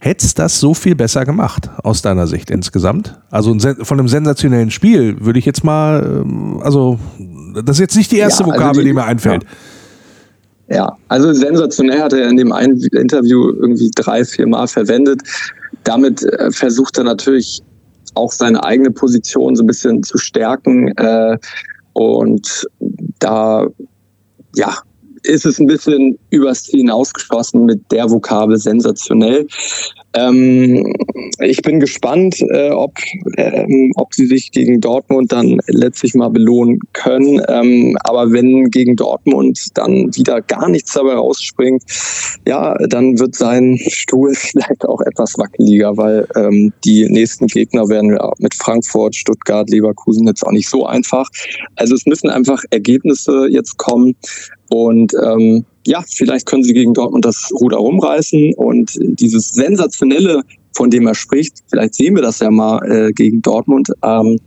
Hättest 0.00 0.38
das 0.38 0.61
so 0.61 0.75
viel 0.75 0.95
besser 0.95 1.25
gemacht, 1.25 1.71
aus 1.83 2.02
deiner 2.02 2.28
Sicht 2.28 2.50
insgesamt? 2.50 3.19
Also 3.31 3.57
von 3.59 3.99
einem 3.99 4.07
sensationellen 4.07 4.71
Spiel 4.71 5.17
würde 5.21 5.40
ich 5.40 5.45
jetzt 5.45 5.64
mal, 5.64 6.23
ähm, 6.25 6.61
also 6.62 7.00
das 7.64 7.76
ist 7.76 7.81
jetzt 7.81 7.97
nicht 7.97 8.12
die 8.12 8.19
erste 8.19 8.45
ja, 8.45 8.50
also 8.50 8.61
Vokabel, 8.61 8.83
die, 8.85 8.90
die, 8.90 8.95
mir 8.95 9.05
einfällt. 9.05 9.43
Ja. 9.43 9.49
Ja, 10.71 10.97
also 11.09 11.33
sensationell 11.33 12.01
hat 12.01 12.13
er 12.13 12.29
in 12.29 12.37
dem 12.37 12.53
einen 12.53 12.79
Interview 12.93 13.53
irgendwie 13.53 13.91
drei, 13.95 14.25
vier 14.25 14.47
Mal 14.47 14.67
verwendet. 14.69 15.23
Damit 15.85 16.23
äh, 16.25 16.51
versucht 16.51 16.99
er 16.99 17.05
natürlich 17.05 17.63
auch 18.15 18.33
seine 18.33 18.63
eigene 18.65 18.91
Position 18.91 19.57
so 19.57 19.63
ein 19.63 19.67
bisschen 19.67 20.03
zu 20.03 20.19
stärken. 20.19 20.89
Äh, 20.99 21.39
und 21.95 22.67
da, 23.19 23.67
ja, 24.57 24.77
ist 25.23 25.47
es 25.47 25.59
ein 25.59 25.67
bisschen 25.67 26.19
übers 26.31 26.65
Ziel 26.65 26.81
hinausgeschossen 26.81 27.65
mit 27.65 27.81
der 27.91 28.11
Vokabel 28.11 28.59
sensationell. 28.59 29.47
Ähm, 30.15 30.95
ich 31.41 31.61
bin 31.62 31.81
gespannt, 31.81 32.41
äh, 32.50 32.71
ob, 32.71 32.99
ähm, 33.37 33.93
ob 33.97 34.15
sie 34.15 34.27
sich 34.27 34.50
gegen 34.50 34.81
Dortmund 34.81 35.33
dann 35.33 35.61
letztlich 35.67 36.15
mal 36.15 36.31
belohnen 36.31 36.81
können. 36.95 37.43
Ähm, 37.49 37.97
aber 38.05 38.33
wenn 38.33 38.71
gegen 38.71 38.97
Dortmund 38.97 39.59
dann 39.75 40.15
wieder 40.17 40.41
gar 40.41 40.69
nichts 40.69 40.95
dabei 40.95 41.15
rausspringt, 41.15 41.83
ja, 42.47 42.75
dann 42.88 43.19
wird 43.19 43.35
sein 43.35 43.79
Stuhl 43.88 44.33
vielleicht 44.35 44.85
auch 44.87 45.00
etwas 45.03 45.37
wackeliger, 45.37 45.97
weil 45.97 46.27
ähm, 46.37 46.73
die 46.85 47.07
nächsten 47.09 47.47
Gegner 47.47 47.88
werden 47.88 48.19
mit 48.38 48.55
Frankfurt, 48.55 49.15
Stuttgart, 49.15 49.69
Leverkusen 49.69 50.27
jetzt 50.27 50.45
auch 50.45 50.53
nicht 50.53 50.69
so 50.69 50.87
einfach. 50.87 51.29
Also 51.77 51.95
es 51.95 52.07
müssen 52.07 52.31
einfach 52.31 52.62
Ergebnisse 52.71 53.47
jetzt 53.50 53.77
kommen. 53.77 54.17
Und 54.71 55.12
ähm, 55.23 55.65
ja, 55.88 56.04
vielleicht 56.07 56.45
können 56.45 56.62
sie 56.62 56.75
gegen 56.75 56.92
Dortmund 56.92 57.25
das 57.25 57.49
Ruder 57.61 57.78
rumreißen 57.78 58.54
und 58.54 58.92
dieses 59.00 59.49
sensationelle, 59.49 60.42
von 60.76 60.90
dem 60.90 61.07
er 61.07 61.14
spricht, 61.14 61.59
vielleicht 61.71 61.95
sehen 61.95 62.14
wir 62.14 62.23
das 62.23 62.40
ja 62.40 62.50
mal 62.50 62.78
äh, 62.90 63.12
gegen 63.12 63.40
Dortmund. 63.40 63.88
Ähm, 64.02 64.38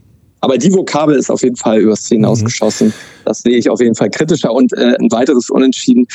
aber 0.44 0.58
die 0.58 0.74
Vokabel 0.74 1.16
ist 1.16 1.30
auf 1.30 1.42
jeden 1.42 1.56
Fall 1.56 1.80
übers 1.80 2.04
Ziel 2.04 2.18
hinausgeschossen. 2.18 2.88
Mhm. 2.88 2.94
Das 3.26 3.40
sehe 3.40 3.58
ich 3.58 3.70
auf 3.70 3.80
jeden 3.80 3.94
Fall 3.96 4.10
kritischer. 4.10 4.52
Und 4.52 4.74
äh, 4.74 4.96
ein 5.00 5.12
weiteres 5.12 5.50
Unentschieden 5.52 6.08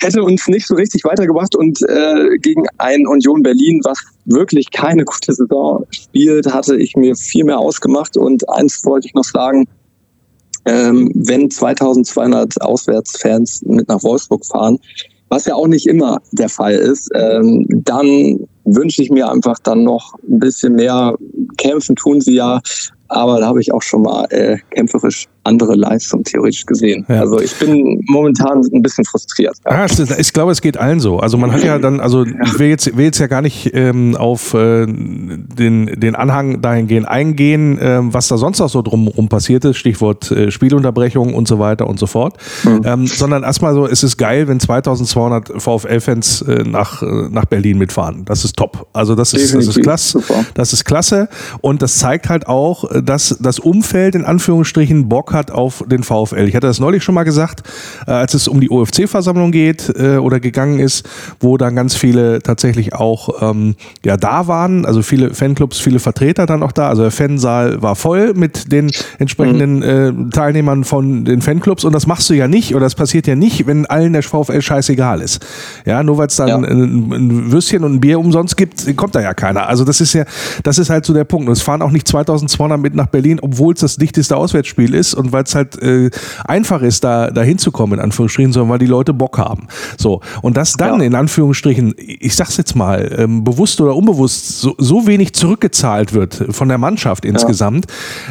hätte 0.00 0.22
uns 0.22 0.46
nicht 0.46 0.66
so 0.66 0.74
richtig 0.74 1.04
weitergebracht. 1.04 1.56
Und 1.56 1.80
äh, 1.88 2.38
gegen 2.38 2.64
ein 2.78 3.06
Union 3.08 3.42
Berlin, 3.42 3.80
was 3.82 3.98
wirklich 4.24 4.70
keine 4.70 5.04
gute 5.04 5.32
Saison 5.32 5.84
spielt, 5.90 6.46
hatte 6.52 6.76
ich 6.76 6.94
mir 6.94 7.16
viel 7.16 7.44
mehr 7.44 7.58
ausgemacht. 7.58 8.16
Und 8.16 8.48
eins 8.48 8.84
wollte 8.84 9.08
ich 9.08 9.14
noch 9.14 9.24
sagen, 9.24 9.66
ähm, 10.64 11.10
wenn 11.14 11.50
2200 11.50 12.60
Auswärtsfans 12.62 13.62
mit 13.66 13.88
nach 13.88 14.02
Wolfsburg 14.02 14.44
fahren, 14.46 14.78
was 15.28 15.46
ja 15.46 15.54
auch 15.54 15.66
nicht 15.66 15.86
immer 15.86 16.20
der 16.32 16.48
Fall 16.48 16.74
ist, 16.74 17.10
ähm, 17.14 17.66
dann 17.68 18.46
wünsche 18.64 19.02
ich 19.02 19.10
mir 19.10 19.30
einfach 19.30 19.58
dann 19.60 19.82
noch 19.82 20.14
ein 20.28 20.38
bisschen 20.38 20.74
mehr. 20.74 21.16
Kämpfen, 21.56 21.96
tun 21.96 22.20
sie 22.20 22.34
ja, 22.34 22.60
aber 23.12 23.40
da 23.40 23.46
habe 23.46 23.60
ich 23.60 23.72
auch 23.72 23.82
schon 23.82 24.02
mal 24.02 24.26
äh, 24.30 24.58
kämpferisch 24.70 25.28
andere 25.44 25.74
Leistung 25.74 26.22
theoretisch 26.22 26.66
gesehen. 26.66 27.04
Ja. 27.08 27.20
Also 27.20 27.40
ich 27.40 27.54
bin 27.56 28.02
momentan 28.06 28.62
ein 28.72 28.82
bisschen 28.82 29.04
frustriert. 29.04 29.56
Ja. 29.64 29.86
Ja, 29.86 30.16
ich 30.18 30.32
glaube, 30.32 30.52
es 30.52 30.60
geht 30.60 30.76
allen 30.76 31.00
so. 31.00 31.18
Also 31.18 31.36
man 31.36 31.52
hat 31.52 31.64
ja 31.64 31.78
dann, 31.78 32.00
also 32.00 32.24
ich 32.24 32.58
will 32.58 32.68
jetzt, 32.68 32.96
will 32.96 33.06
jetzt 33.06 33.18
ja 33.18 33.26
gar 33.26 33.42
nicht 33.42 33.70
ähm, 33.74 34.16
auf 34.16 34.54
äh, 34.54 34.86
den, 34.86 35.86
den 35.86 36.14
Anhang 36.14 36.60
dahingehend 36.60 37.08
eingehen, 37.08 37.78
äh, 37.78 37.98
was 38.02 38.28
da 38.28 38.36
sonst 38.36 38.60
noch 38.60 38.68
so 38.68 38.82
drumherum 38.82 39.28
passiert 39.28 39.64
ist, 39.64 39.78
Stichwort 39.78 40.30
äh, 40.30 40.50
Spielunterbrechung 40.50 41.34
und 41.34 41.48
so 41.48 41.58
weiter 41.58 41.88
und 41.88 41.98
so 41.98 42.06
fort, 42.06 42.36
mhm. 42.62 42.82
ähm, 42.84 43.06
sondern 43.06 43.42
erstmal 43.42 43.74
so, 43.74 43.86
es 43.86 44.04
ist 44.04 44.16
geil, 44.18 44.46
wenn 44.46 44.60
2200 44.60 45.60
VfL-Fans 45.60 46.42
äh, 46.42 46.62
nach, 46.62 47.02
äh, 47.02 47.06
nach 47.30 47.46
Berlin 47.46 47.78
mitfahren. 47.78 48.24
Das 48.24 48.44
ist 48.44 48.56
top. 48.56 48.86
Also 48.92 49.16
das 49.16 49.34
ist, 49.34 49.54
das 49.54 49.66
ist 49.66 49.82
klasse. 49.82 50.22
Das 50.54 50.72
ist 50.72 50.84
klasse 50.84 51.28
und 51.60 51.82
das 51.82 51.98
zeigt 51.98 52.28
halt 52.28 52.46
auch, 52.46 52.84
dass 53.04 53.36
das 53.40 53.58
Umfeld 53.58 54.14
in 54.14 54.24
Anführungsstrichen 54.24 55.08
Bock 55.08 55.32
hat 55.32 55.50
auf 55.50 55.84
den 55.86 56.02
VfL. 56.02 56.48
Ich 56.48 56.54
hatte 56.54 56.66
das 56.66 56.80
neulich 56.80 57.02
schon 57.02 57.14
mal 57.14 57.24
gesagt, 57.24 57.62
äh, 58.06 58.12
als 58.12 58.34
es 58.34 58.48
um 58.48 58.60
die 58.60 58.70
OFC-Versammlung 58.70 59.52
geht 59.52 59.92
äh, 59.96 60.16
oder 60.16 60.40
gegangen 60.40 60.78
ist, 60.78 61.08
wo 61.40 61.56
dann 61.56 61.76
ganz 61.76 61.94
viele 61.94 62.42
tatsächlich 62.42 62.94
auch 62.94 63.42
ähm, 63.42 63.74
ja 64.04 64.16
da 64.16 64.46
waren, 64.46 64.84
also 64.84 65.02
viele 65.02 65.34
Fanclubs, 65.34 65.78
viele 65.78 65.98
Vertreter 65.98 66.46
dann 66.46 66.62
auch 66.62 66.72
da. 66.72 66.88
Also 66.88 67.02
der 67.02 67.10
Fansaal 67.10 67.82
war 67.82 67.96
voll 67.96 68.34
mit 68.34 68.72
den 68.72 68.90
entsprechenden 69.18 69.76
mhm. 69.76 70.28
äh, 70.28 70.30
Teilnehmern 70.30 70.84
von 70.84 71.24
den 71.24 71.42
Fanclubs 71.42 71.84
und 71.84 71.92
das 71.92 72.06
machst 72.06 72.28
du 72.30 72.34
ja 72.34 72.48
nicht 72.48 72.74
oder 72.74 72.86
das 72.86 72.94
passiert 72.94 73.26
ja 73.26 73.34
nicht, 73.34 73.66
wenn 73.66 73.86
allen 73.86 74.12
der 74.12 74.22
VfL 74.22 74.60
scheißegal 74.60 75.20
ist. 75.20 75.44
Ja, 75.84 76.02
nur 76.02 76.18
weil 76.18 76.28
es 76.28 76.36
dann 76.36 76.48
ja. 76.48 76.56
ein, 76.56 77.12
ein, 77.12 77.52
Würstchen 77.52 77.84
und 77.84 77.94
ein 77.94 78.00
Bier 78.00 78.18
umsonst 78.18 78.56
gibt, 78.56 78.96
kommt 78.96 79.14
da 79.14 79.20
ja 79.20 79.34
keiner. 79.34 79.68
Also 79.68 79.84
das 79.84 80.00
ist 80.00 80.12
ja, 80.12 80.24
das 80.62 80.78
ist 80.78 80.90
halt 80.90 81.04
so 81.04 81.12
der 81.12 81.24
Punkt. 81.24 81.48
Und 81.48 81.52
es 81.52 81.62
fahren 81.62 81.82
auch 81.82 81.90
nicht 81.90 82.06
2200 82.08 82.80
mit 82.80 82.91
nach 82.94 83.06
Berlin, 83.06 83.38
obwohl 83.40 83.74
es 83.74 83.80
das 83.80 83.96
dichteste 83.96 84.36
Auswärtsspiel 84.36 84.94
ist 84.94 85.14
und 85.14 85.32
weil 85.32 85.44
es 85.44 85.54
halt 85.54 85.80
äh, 85.82 86.10
einfach 86.44 86.82
ist, 86.82 87.04
da, 87.04 87.30
da 87.30 87.42
hinzukommen, 87.42 87.98
in 87.98 88.04
Anführungsstrichen, 88.04 88.52
sondern 88.52 88.70
weil 88.70 88.78
die 88.78 88.86
Leute 88.86 89.12
Bock 89.12 89.38
haben. 89.38 89.66
So. 89.98 90.20
Und 90.42 90.56
dass 90.56 90.74
dann 90.74 91.00
ja. 91.00 91.06
in 91.06 91.14
Anführungsstrichen, 91.14 91.94
ich 91.96 92.34
sag's 92.34 92.56
jetzt 92.56 92.74
mal, 92.74 93.14
ähm, 93.18 93.44
bewusst 93.44 93.80
oder 93.80 93.96
unbewusst, 93.96 94.60
so, 94.60 94.74
so 94.78 95.06
wenig 95.06 95.34
zurückgezahlt 95.34 96.12
wird 96.12 96.44
von 96.50 96.68
der 96.68 96.78
Mannschaft 96.78 97.24
insgesamt, 97.24 97.86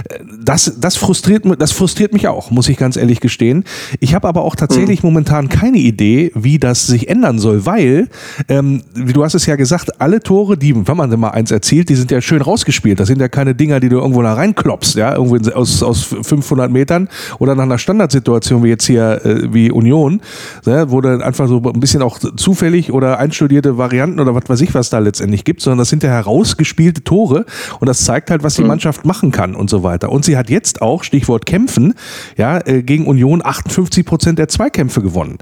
ja. 0.09 0.15
Äh, 0.15 0.23
das, 0.43 0.73
das, 0.79 0.95
frustriert, 0.95 1.45
das 1.59 1.71
frustriert 1.71 2.13
mich 2.13 2.27
auch, 2.27 2.51
muss 2.51 2.67
ich 2.67 2.77
ganz 2.77 2.97
ehrlich 2.97 3.19
gestehen. 3.19 3.63
Ich 3.99 4.15
habe 4.15 4.27
aber 4.27 4.41
auch 4.41 4.55
tatsächlich 4.55 5.03
mhm. 5.03 5.09
momentan 5.09 5.49
keine 5.49 5.77
Idee, 5.77 6.31
wie 6.35 6.57
das 6.57 6.87
sich 6.87 7.09
ändern 7.09 7.39
soll, 7.39 7.65
weil, 7.65 8.09
ähm, 8.47 8.81
wie 8.93 9.13
du 9.13 9.23
hast 9.23 9.35
es 9.35 9.45
ja 9.45 9.55
gesagt, 9.55 10.01
alle 10.01 10.21
Tore, 10.21 10.57
die, 10.57 10.75
wenn 10.87 10.97
man 10.97 11.09
denn 11.09 11.19
mal 11.19 11.29
eins 11.29 11.51
erzielt, 11.51 11.89
die 11.89 11.95
sind 11.95 12.11
ja 12.11 12.21
schön 12.21 12.41
rausgespielt. 12.41 12.99
Das 12.99 13.07
sind 13.07 13.21
ja 13.21 13.27
keine 13.27 13.55
Dinger, 13.55 13.79
die 13.79 13.89
du 13.89 13.97
irgendwo 13.97 14.21
da 14.21 14.33
reinklopst, 14.51 14.95
ja, 14.95 15.15
irgendwo 15.15 15.37
aus, 15.51 15.83
aus 15.83 16.03
500 16.03 16.71
Metern 16.71 17.09
oder 17.39 17.55
nach 17.55 17.63
einer 17.63 17.77
Standardsituation 17.77 18.63
wie 18.63 18.69
jetzt 18.69 18.85
hier 18.85 19.25
äh, 19.25 19.53
wie 19.53 19.71
Union, 19.71 20.21
ne, 20.65 20.85
wo 20.89 21.01
dann 21.01 21.21
einfach 21.21 21.47
so 21.47 21.61
ein 21.61 21.79
bisschen 21.79 22.01
auch 22.01 22.19
zufällig 22.19 22.91
oder 22.91 23.19
einstudierte 23.19 23.77
Varianten 23.77 24.19
oder 24.19 24.35
was 24.35 24.43
weiß 24.47 24.61
ich, 24.61 24.73
was 24.73 24.89
da 24.89 24.99
letztendlich 24.99 25.43
gibt, 25.43 25.61
sondern 25.61 25.79
das 25.79 25.89
sind 25.89 26.03
ja 26.03 26.09
herausgespielte 26.09 27.03
Tore 27.03 27.45
und 27.79 27.87
das 27.87 28.03
zeigt 28.03 28.29
halt, 28.31 28.43
was 28.43 28.55
die 28.55 28.61
mhm. 28.61 28.69
Mannschaft 28.69 29.05
machen 29.05 29.31
kann 29.31 29.55
und 29.55 29.69
so 29.69 29.83
weiter. 29.83 30.11
Und 30.11 30.25
sie 30.25 30.37
hat 30.37 30.49
jetzt 30.49 30.81
auch, 30.81 31.03
Stichwort 31.03 31.45
Kämpfen, 31.45 31.93
ja, 32.37 32.59
äh, 32.65 32.83
gegen 32.83 33.07
Union 33.07 33.41
58 33.43 34.05
Prozent 34.05 34.39
der 34.39 34.47
Zweikämpfe 34.47 35.01
gewonnen. 35.01 35.37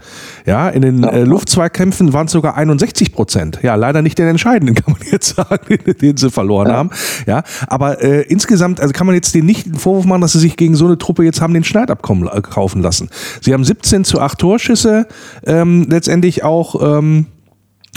Ja, 0.45 0.69
in 0.69 0.81
den 0.81 1.03
äh, 1.03 1.23
Luftzweikämpfen 1.23 2.13
waren 2.13 2.27
es 2.27 2.31
sogar 2.31 2.55
61 2.55 3.13
Prozent. 3.13 3.59
Ja, 3.61 3.75
leider 3.75 4.01
nicht 4.01 4.17
den 4.17 4.27
entscheidenden, 4.27 4.75
kann 4.79 4.93
man 4.93 5.07
jetzt 5.11 5.35
sagen, 5.35 5.59
den, 5.69 5.97
den 5.97 6.17
sie 6.17 6.29
verloren 6.29 6.69
ja. 6.69 6.73
haben. 6.73 6.89
Ja, 7.25 7.43
aber 7.67 8.01
äh, 8.01 8.21
insgesamt, 8.21 8.79
also 8.79 8.88
kann 8.93 9.07
man 9.07 9.15
jetzt 9.15 9.35
den 9.35 9.45
nicht 9.45 9.65
den 9.65 9.75
Vorwurf 9.75 10.05
machen, 10.05 10.21
dass 10.21 10.33
sie 10.33 10.39
sich 10.39 10.57
gegen 10.57 10.75
so 10.75 10.85
eine 10.85 10.97
Truppe 10.97 11.23
jetzt 11.23 11.41
haben 11.41 11.53
den 11.53 11.63
Schneid 11.63 11.91
abkaufen 11.91 12.81
lassen. 12.81 13.09
Sie 13.41 13.53
haben 13.53 13.63
17 13.63 14.03
zu 14.03 14.19
8 14.19 14.37
Torschüsse 14.39 15.07
ähm, 15.45 15.87
letztendlich 15.89 16.43
auch 16.43 16.97
ähm, 16.97 17.27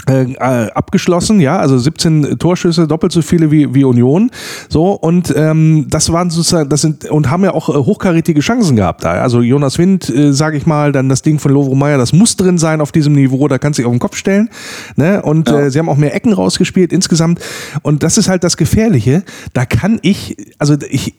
äh, 0.09 0.33
äh, 0.33 0.37
abgeschlossen, 0.71 1.39
ja, 1.39 1.57
also 1.59 1.77
17 1.77 2.37
Torschüsse, 2.37 2.87
doppelt 2.87 3.13
so 3.13 3.21
viele 3.21 3.51
wie, 3.51 3.73
wie 3.73 3.85
Union, 3.85 4.31
so 4.67 4.91
und 4.91 5.33
ähm, 5.33 5.85
das 5.89 6.11
waren 6.11 6.29
sozusagen, 6.29 6.69
das 6.69 6.81
sind 6.81 7.09
und 7.09 7.29
haben 7.29 7.45
ja 7.45 7.53
auch 7.53 7.69
äh, 7.69 7.73
hochkarätige 7.73 8.41
Chancen 8.41 8.75
gehabt 8.75 9.05
da, 9.05 9.13
also 9.13 9.41
Jonas 9.41 9.77
Wind, 9.77 10.09
äh, 10.09 10.33
sage 10.33 10.57
ich 10.57 10.65
mal, 10.65 10.91
dann 10.91 11.07
das 11.07 11.21
Ding 11.21 11.39
von 11.39 11.53
Lovro 11.53 11.75
Meyer, 11.75 11.97
das 11.97 12.11
muss 12.11 12.35
drin 12.35 12.57
sein 12.57 12.81
auf 12.81 12.91
diesem 12.91 13.13
Niveau, 13.13 13.47
da 13.47 13.57
kannst 13.57 13.79
du 13.79 13.83
dich 13.83 13.87
auf 13.87 13.93
den 13.93 13.99
Kopf 13.99 14.17
stellen, 14.17 14.49
ne, 14.97 15.21
und 15.21 15.47
ja. 15.47 15.61
äh, 15.61 15.71
sie 15.71 15.79
haben 15.79 15.87
auch 15.87 15.95
mehr 15.95 16.13
Ecken 16.13 16.33
rausgespielt 16.33 16.91
insgesamt. 16.91 17.39
Und 17.81 18.03
das 18.03 18.17
ist 18.17 18.27
halt 18.27 18.43
das 18.43 18.57
Gefährliche, 18.57 19.23
da 19.53 19.65
kann 19.65 19.99
ich, 20.01 20.35
also 20.59 20.75
ich, 20.89 21.13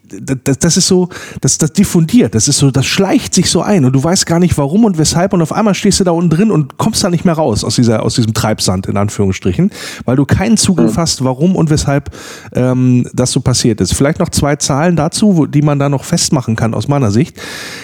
das, 0.45 0.59
das 0.59 0.77
ist 0.77 0.89
so, 0.89 1.09
das, 1.41 1.57
das 1.57 1.73
diffundiert, 1.73 2.35
das 2.35 2.49
ist 2.49 2.59
so, 2.59 2.71
das 2.71 2.85
schleicht 2.85 3.33
sich 3.33 3.49
so 3.49 3.63
ein 3.63 3.87
und 3.87 3.95
du 3.95 4.05
weißt 4.05 4.27
gar 4.27 4.41
nicht 4.41 4.59
warum 4.59 4.85
und 4.85 4.99
weshalb. 4.99 5.33
Und 5.33 5.41
auf 5.41 5.53
einmal 5.53 5.75
stehst 5.75 6.01
du 6.01 6.05
da 6.05 6.11
unten 6.11 6.29
drin 6.29 6.51
und 6.51 6.77
kommst 6.77 7.03
da 7.03 7.09
nicht 7.09 7.25
mehr 7.25 7.35
raus 7.35 7.65
aus 7.65 7.77
dieser, 7.77 8.03
aus 8.03 8.15
diesem 8.17 8.35
Treibsand 8.35 8.64
Absand 8.65 8.87
in 8.87 8.97
Anführungsstrichen, 8.97 9.71
weil 10.07 10.17
du 10.17 10.25
keinen 10.25 10.57
Zugriff 10.57 10.97
hast, 10.97 11.23
warum 11.23 11.55
und 11.55 11.69
weshalb 11.69 12.11
ähm, 12.55 13.07
das 13.13 13.31
so 13.33 13.41
passiert 13.41 13.81
ist. 13.81 13.95
Vielleicht 13.95 14.21
noch 14.21 14.31
zwei 14.31 14.57
Zahlen 14.57 14.97
dazu, 14.97 15.37
wo, 15.37 15.47
die 15.47 15.61
man 15.61 15.79
da 15.79 15.89
noch 15.89 16.05
festmachen 16.05 16.57
kann 16.57 16.73
aus 16.73 16.89
meiner 16.89 17.11
Sicht. 17.11 17.41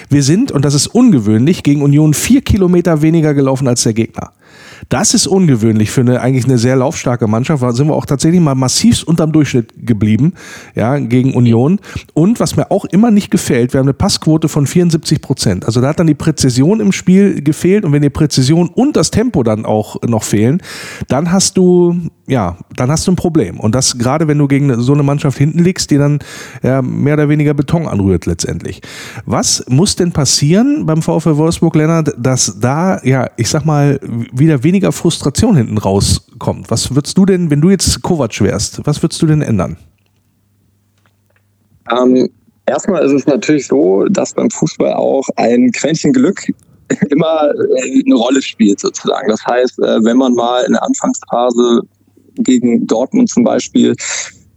Wir 0.09 0.23
sind, 0.23 0.51
und 0.51 0.65
das 0.65 0.73
ist 0.75 0.87
ungewöhnlich, 0.87 1.63
gegen 1.63 1.83
Union 1.83 2.15
vier 2.15 2.41
Kilometer 2.41 3.03
weniger 3.03 3.35
gelaufen 3.35 3.69
als 3.69 3.83
der 3.83 3.93
Gegner. 3.93 4.33
Das 4.89 5.15
ist 5.15 5.27
ungewöhnlich 5.27 5.91
für 5.91 6.01
eine 6.01 6.21
eigentlich 6.21 6.45
eine 6.45 6.59
sehr 6.59 6.77
laufstarke 6.77 7.27
Mannschaft. 7.27 7.63
Da 7.63 7.73
sind 7.73 7.89
wir 7.89 7.95
auch 7.95 8.07
tatsächlich 8.07 8.41
mal 8.41 8.55
massivst 8.55 9.07
unterm 9.07 9.33
Durchschnitt 9.33 9.73
geblieben, 9.77 10.35
ja, 10.75 10.99
gegen 10.99 11.35
Union. 11.35 11.81
Und 12.15 12.41
was 12.41 12.57
mir 12.57 12.71
auch 12.71 12.85
immer 12.87 13.11
nicht 13.11 13.31
gefällt, 13.31 13.73
wir 13.73 13.79
haben 13.79 13.87
eine 13.87 13.95
Passquote 13.95 14.49
von 14.49 14.67
74 14.67 15.21
Prozent. 15.21 15.67
Also 15.67 15.81
da 15.81 15.89
hat 15.89 16.01
dann 16.01 16.07
die 16.07 16.15
Präzision 16.15 16.81
im 16.81 16.93
Spiel 16.93 17.43
gefehlt. 17.43 17.85
Und 17.85 17.93
wenn 17.93 18.03
die 18.03 18.11
Präzision 18.11 18.69
und 18.69 18.97
das 18.97 19.11
Tempo 19.11 19.43
dann 19.43 19.65
auch 19.65 20.01
noch 20.03 20.25
fehlen, 20.25 20.63
dann 21.09 21.33
hast 21.33 21.57
du, 21.57 21.99
ja, 22.31 22.57
dann 22.77 22.91
hast 22.91 23.07
du 23.07 23.13
ein 23.13 23.17
Problem. 23.17 23.59
Und 23.59 23.75
das 23.75 23.99
gerade, 23.99 24.29
wenn 24.29 24.39
du 24.39 24.47
gegen 24.47 24.81
so 24.81 24.93
eine 24.93 25.03
Mannschaft 25.03 25.37
hinten 25.37 25.59
liegst, 25.59 25.91
die 25.91 25.99
dann 25.99 26.21
ja, 26.63 26.81
mehr 26.81 27.15
oder 27.15 27.29
weniger 27.29 27.55
Beton 27.55 27.89
anrührt 27.89 28.27
letztendlich. 28.27 28.81
Was 29.27 29.65
muss 29.69 29.97
denn 29.97 30.13
passieren 30.13 30.87
beim 30.87 31.03
VfL 31.03 31.37
Wolfsburg, 31.37 31.75
Lennart, 31.75 32.15
dass 32.17 32.61
da, 32.61 33.01
ja, 33.03 33.29
ich 33.37 33.51
sag 33.51 33.65
mal, 33.65 33.99
wieder 34.33 34.63
weniger 34.63 34.93
Frustration 34.93 35.57
hinten 35.57 35.77
rauskommt? 35.77 36.71
Was 36.71 36.95
würdest 36.95 37.19
du 37.19 37.27
denn, 37.27 37.51
wenn 37.51 37.61
du 37.61 37.71
jetzt 37.71 38.01
Kovac 38.03 38.41
wärst, 38.41 38.81
was 38.87 39.03
würdest 39.03 39.21
du 39.21 39.27
denn 39.27 39.43
ändern? 39.43 39.77
Ähm, 41.91 42.29
erstmal 42.67 43.05
ist 43.05 43.13
es 43.13 43.27
natürlich 43.27 43.67
so, 43.67 44.05
dass 44.05 44.35
beim 44.35 44.51
Fußball 44.51 44.93
auch 44.93 45.25
ein 45.35 45.73
Quäntchen 45.73 46.13
Glück 46.13 46.41
immer 47.11 47.51
äh, 47.75 48.03
eine 48.07 48.15
Rolle 48.15 48.41
spielt 48.41 48.79
sozusagen. 48.79 49.29
Das 49.29 49.45
heißt, 49.45 49.81
äh, 49.81 50.05
wenn 50.05 50.17
man 50.17 50.35
mal 50.35 50.63
in 50.65 50.75
der 50.75 50.83
Anfangsphase 50.85 51.83
gegen 52.37 52.87
Dortmund 52.87 53.29
zum 53.29 53.45
Beispiel 53.45 53.95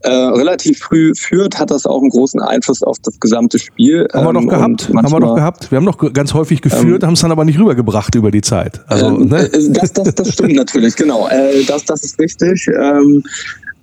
äh, 0.06 0.10
relativ 0.12 0.80
früh 0.80 1.13
führt, 1.15 1.58
hat 1.58 1.72
das 1.72 1.86
auch 1.86 2.01
einen 2.01 2.10
großen 2.10 2.42
Einfluss 2.42 2.84
auf 2.84 2.98
das 3.03 3.18
gesamte 3.22 3.58
Spiel. 3.58 4.06
Haben 4.12 4.25
wir 4.25 4.34
doch 4.34 4.42
Ähm, 4.42 4.50
gehabt, 4.50 4.63
und 4.63 4.72
haben 4.72 4.89
wir 4.89 5.01
doch 5.03 5.12
manchmal- 5.12 5.36
gehabt. 5.36 5.72
Wir 5.72 5.77
haben 5.77 5.86
doch 5.86 6.13
ganz 6.13 6.34
häufig 6.34 6.62
geführt, 6.62 7.03
haben 7.03 7.13
es 7.13 7.22
dann 7.22 7.32
aber 7.32 7.46
nicht 7.46 7.58
rübergebracht 7.58 8.13
über 8.15 8.30
die 8.30 8.42
Zeit. 8.42 8.82
Also, 8.88 9.08
Ähm, 9.08 9.27
ne? 9.30 9.46
äh, 9.51 9.70
das, 9.72 9.94
das, 9.94 10.13
das 10.13 10.34
stimmt 10.34 10.56
natürlich, 10.56 10.96
genau. 10.98 11.30
Äh, 11.30 11.63
das, 11.63 11.86
das 11.86 12.03
ist 12.03 12.20
richtig. 12.20 12.68
Ähm, 12.77 13.24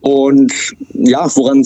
und 0.02 0.52
ja, 0.92 1.26
woran 1.37 1.61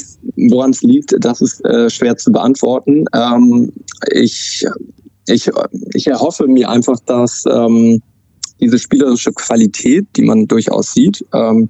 es 0.70 0.82
liegt, 0.82 1.16
das 1.18 1.40
ist 1.40 1.64
äh, 1.64 1.90
schwer 1.90 2.16
zu 2.16 2.30
beantworten. 2.30 3.06
Ähm, 3.12 3.72
ich, 4.12 4.64
ich, 5.26 5.50
ich 5.94 6.06
erhoffe 6.06 6.46
mir 6.46 6.68
einfach, 6.68 7.00
dass 7.06 7.44
ähm, 7.50 8.00
diese 8.64 8.78
spielerische 8.78 9.32
Qualität, 9.32 10.06
die 10.16 10.22
man 10.22 10.46
durchaus 10.46 10.92
sieht, 10.92 11.24
ähm, 11.32 11.68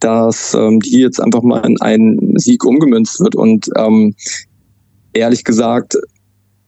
dass 0.00 0.54
ähm, 0.54 0.80
die 0.80 0.98
jetzt 0.98 1.20
einfach 1.20 1.42
mal 1.42 1.64
in 1.66 1.80
einen 1.80 2.38
Sieg 2.38 2.64
umgemünzt 2.64 3.20
wird. 3.20 3.34
Und 3.34 3.70
ähm, 3.76 4.14
ehrlich 5.12 5.44
gesagt, 5.44 5.96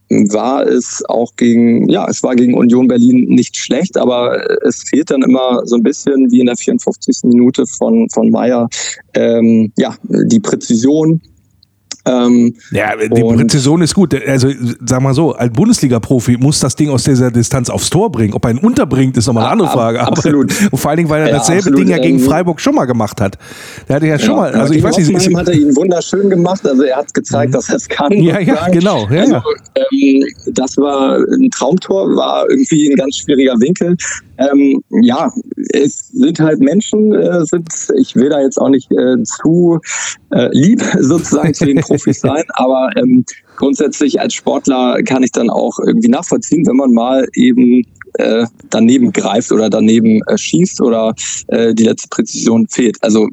war 0.09 0.65
es 0.67 1.03
auch 1.07 1.35
gegen, 1.35 1.89
ja, 1.89 2.07
es 2.07 2.21
war 2.23 2.35
gegen 2.35 2.53
Union 2.53 2.87
Berlin 2.87 3.25
nicht 3.29 3.57
schlecht, 3.57 3.97
aber 3.97 4.61
es 4.63 4.83
fehlt 4.83 5.09
dann 5.09 5.23
immer 5.23 5.61
so 5.65 5.75
ein 5.75 5.83
bisschen 5.83 6.31
wie 6.31 6.39
in 6.39 6.45
der 6.45 6.57
54. 6.57 7.21
Minute 7.23 7.65
von, 7.65 8.07
von 8.09 8.29
Meier, 8.29 8.69
ähm, 9.15 9.71
ja, 9.77 9.95
die 10.03 10.39
Präzision. 10.39 11.21
Ähm, 12.05 12.53
Ja, 12.71 12.95
die 12.97 13.21
Präzision 13.21 13.81
ist 13.81 13.93
gut. 13.93 14.13
Also, 14.27 14.49
sag 14.85 15.01
mal 15.01 15.13
so, 15.13 15.33
als 15.33 15.53
Bundesliga-Profi 15.53 16.37
muss 16.37 16.59
das 16.59 16.75
Ding 16.75 16.89
aus 16.89 17.03
dieser 17.03 17.31
Distanz 17.31 17.69
aufs 17.69 17.89
Tor 17.89 18.11
bringen. 18.11 18.33
Ob 18.33 18.43
er 18.45 18.51
ihn 18.51 18.57
unterbringt, 18.57 19.15
ist 19.15 19.27
nochmal 19.27 19.43
eine 19.43 19.51
andere 19.53 19.69
Frage. 19.69 20.01
Aber, 20.01 20.09
absolut. 20.09 20.53
Und 20.71 20.77
vor 20.79 20.89
allen 20.89 20.97
Dingen, 20.97 21.09
weil 21.09 21.21
er 21.21 21.27
Ja, 21.29 21.33
dasselbe 21.37 21.59
absolut. 21.59 21.79
Ding 21.79 21.87
ja 21.89 21.97
gegen 21.99 22.19
Ähm, 22.19 22.25
Freiburg 22.25 22.59
schon 22.59 22.75
mal 22.75 22.85
gemacht 22.85 23.21
hat. 23.21 23.37
Der 23.87 23.95
hatte 23.95 24.07
ja 24.07 24.19
schon 24.19 24.35
mal, 24.35 24.51
also 24.53 24.73
ich 24.73 24.83
weiß 24.83 24.97
nicht, 24.97 25.09
ist, 25.11 25.35
hat 25.35 25.47
er 25.47 25.53
ihn 25.53 25.75
wunderschön 25.75 26.29
gemacht, 26.29 26.65
also 26.67 26.83
er 26.83 26.97
hat 26.97 27.13
gezeigt, 27.13 27.55
dass 27.55 27.69
er 27.69 27.77
es 27.77 27.87
kann. 27.87 28.11
Ja, 28.11 28.39
ja, 28.39 28.67
genau, 28.69 29.07
ja, 29.09 29.21
also, 29.21 29.33
ja. 29.33 29.43
Ähm, 29.75 30.25
das 30.53 30.75
war 30.77 31.17
ein 31.17 31.49
Traumtor, 31.51 32.15
war 32.15 32.49
irgendwie 32.49 32.91
ein 32.91 32.95
ganz 32.95 33.17
schwieriger 33.17 33.53
Winkel. 33.59 33.95
Ähm, 34.37 34.83
ja, 35.01 35.31
es 35.73 36.09
sind 36.09 36.39
halt 36.39 36.59
Menschen, 36.59 37.13
äh, 37.13 37.45
sind, 37.45 37.69
ich 37.97 38.15
will 38.15 38.29
da 38.29 38.41
jetzt 38.41 38.57
auch 38.59 38.69
nicht 38.69 38.91
äh, 38.91 39.21
zu 39.23 39.79
äh, 40.31 40.49
lieb 40.51 40.81
sozusagen 40.99 41.53
zu 41.53 41.65
den 41.65 41.81
Profis 41.81 42.19
sein, 42.21 42.43
aber 42.53 42.89
ähm, 42.95 43.25
grundsätzlich 43.57 44.19
als 44.19 44.33
Sportler 44.33 45.01
kann 45.03 45.23
ich 45.23 45.31
dann 45.31 45.49
auch 45.49 45.77
irgendwie 45.85 46.09
nachvollziehen, 46.09 46.65
wenn 46.65 46.77
man 46.77 46.93
mal 46.93 47.27
eben 47.33 47.85
äh, 48.15 48.45
daneben 48.69 49.11
greift 49.11 49.51
oder 49.51 49.69
daneben 49.69 50.21
äh, 50.27 50.37
schießt 50.37 50.81
oder 50.81 51.13
äh, 51.47 51.73
die 51.73 51.83
letzte 51.83 52.09
Präzision 52.09 52.67
fehlt. 52.67 52.97
Also 53.01 53.27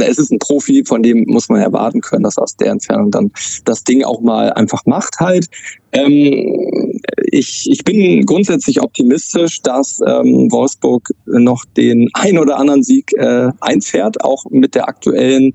es 0.00 0.18
ist 0.18 0.30
ein 0.30 0.38
Profi, 0.38 0.84
von 0.84 1.02
dem 1.02 1.24
muss 1.26 1.48
man 1.48 1.60
erwarten 1.60 2.00
können, 2.00 2.24
dass 2.24 2.36
er 2.36 2.44
aus 2.44 2.56
der 2.56 2.70
Entfernung 2.70 3.10
dann 3.10 3.32
das 3.64 3.82
Ding 3.84 4.04
auch 4.04 4.20
mal 4.20 4.52
einfach 4.52 4.82
macht 4.86 5.18
halt. 5.18 5.48
Ähm, 5.92 7.00
ich, 7.30 7.68
ich 7.70 7.84
bin 7.84 8.24
grundsätzlich 8.24 8.80
optimistisch, 8.80 9.60
dass 9.62 10.00
ähm, 10.06 10.50
Wolfsburg 10.50 11.10
noch 11.26 11.64
den 11.76 12.08
ein 12.14 12.38
oder 12.38 12.58
anderen 12.58 12.82
Sieg 12.82 13.12
äh, 13.14 13.50
einfährt, 13.60 14.22
auch 14.22 14.44
mit 14.50 14.74
der 14.74 14.88
aktuellen 14.88 15.54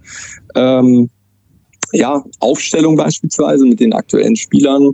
ähm, 0.55 1.09
ja, 1.97 2.23
Aufstellung 2.39 2.95
beispielsweise 2.95 3.65
mit 3.65 3.79
den 3.79 3.93
aktuellen 3.93 4.35
Spielern. 4.35 4.91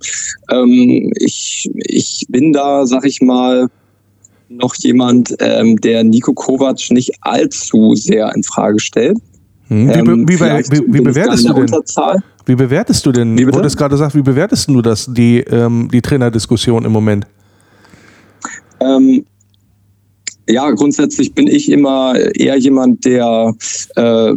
Ähm, 0.50 1.12
ich, 1.18 1.70
ich 1.76 2.26
bin 2.30 2.54
da, 2.54 2.86
sag 2.86 3.06
ich 3.06 3.22
mal, 3.22 3.68
noch 4.50 4.76
jemand, 4.78 5.36
ähm, 5.40 5.78
der 5.78 6.04
Nico 6.04 6.34
Kovac 6.34 6.80
nicht 6.92 7.12
allzu 7.22 7.96
sehr 7.96 8.34
in 8.36 8.44
Frage 8.44 8.80
stellt. 8.80 9.18
Hm, 9.68 9.90
wie, 9.90 10.38
Ähm, 10.94 11.02
bewertest 11.02 11.50
du 11.50 11.54
denn? 11.54 11.64
Unterzahl. 11.64 12.24
Wie 12.46 12.56
bewertest 12.56 13.06
du 13.06 13.12
denn? 13.12 13.38
Wie 13.38 13.44
es 13.44 13.78
gerade 13.78 13.94
gesagt, 13.94 14.16
wie 14.16 14.22
bewertest 14.22 14.70
du 14.70 14.82
das, 14.82 15.10
die, 15.12 15.40
ähm, 15.40 15.90
die 15.92 16.02
Trainerdiskussion 16.02 16.86
im 16.86 16.92
Moment? 16.92 17.26
Ähm, 18.82 19.26
ja, 20.48 20.70
grundsätzlich 20.72 21.34
bin 21.34 21.48
ich 21.48 21.72
immer 21.72 22.16
eher 22.36 22.58
jemand, 22.58 23.06
der 23.06 23.54
äh, 23.96 24.34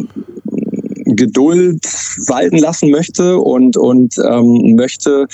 Geduld 1.06 1.84
walten 2.26 2.58
lassen 2.58 2.90
möchte 2.90 3.38
und, 3.38 3.76
und 3.76 4.14
ähm, 4.18 4.74
möchte, 4.74 5.26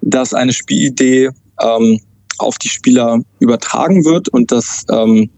dass 0.00 0.34
eine 0.34 0.52
Spielidee 0.52 1.30
ähm, 1.60 2.00
auf 2.38 2.58
die 2.58 2.68
Spieler 2.68 3.20
übertragen 3.38 4.04
wird 4.04 4.28
und 4.28 4.50
das 4.50 4.84
ähm, 4.90 5.30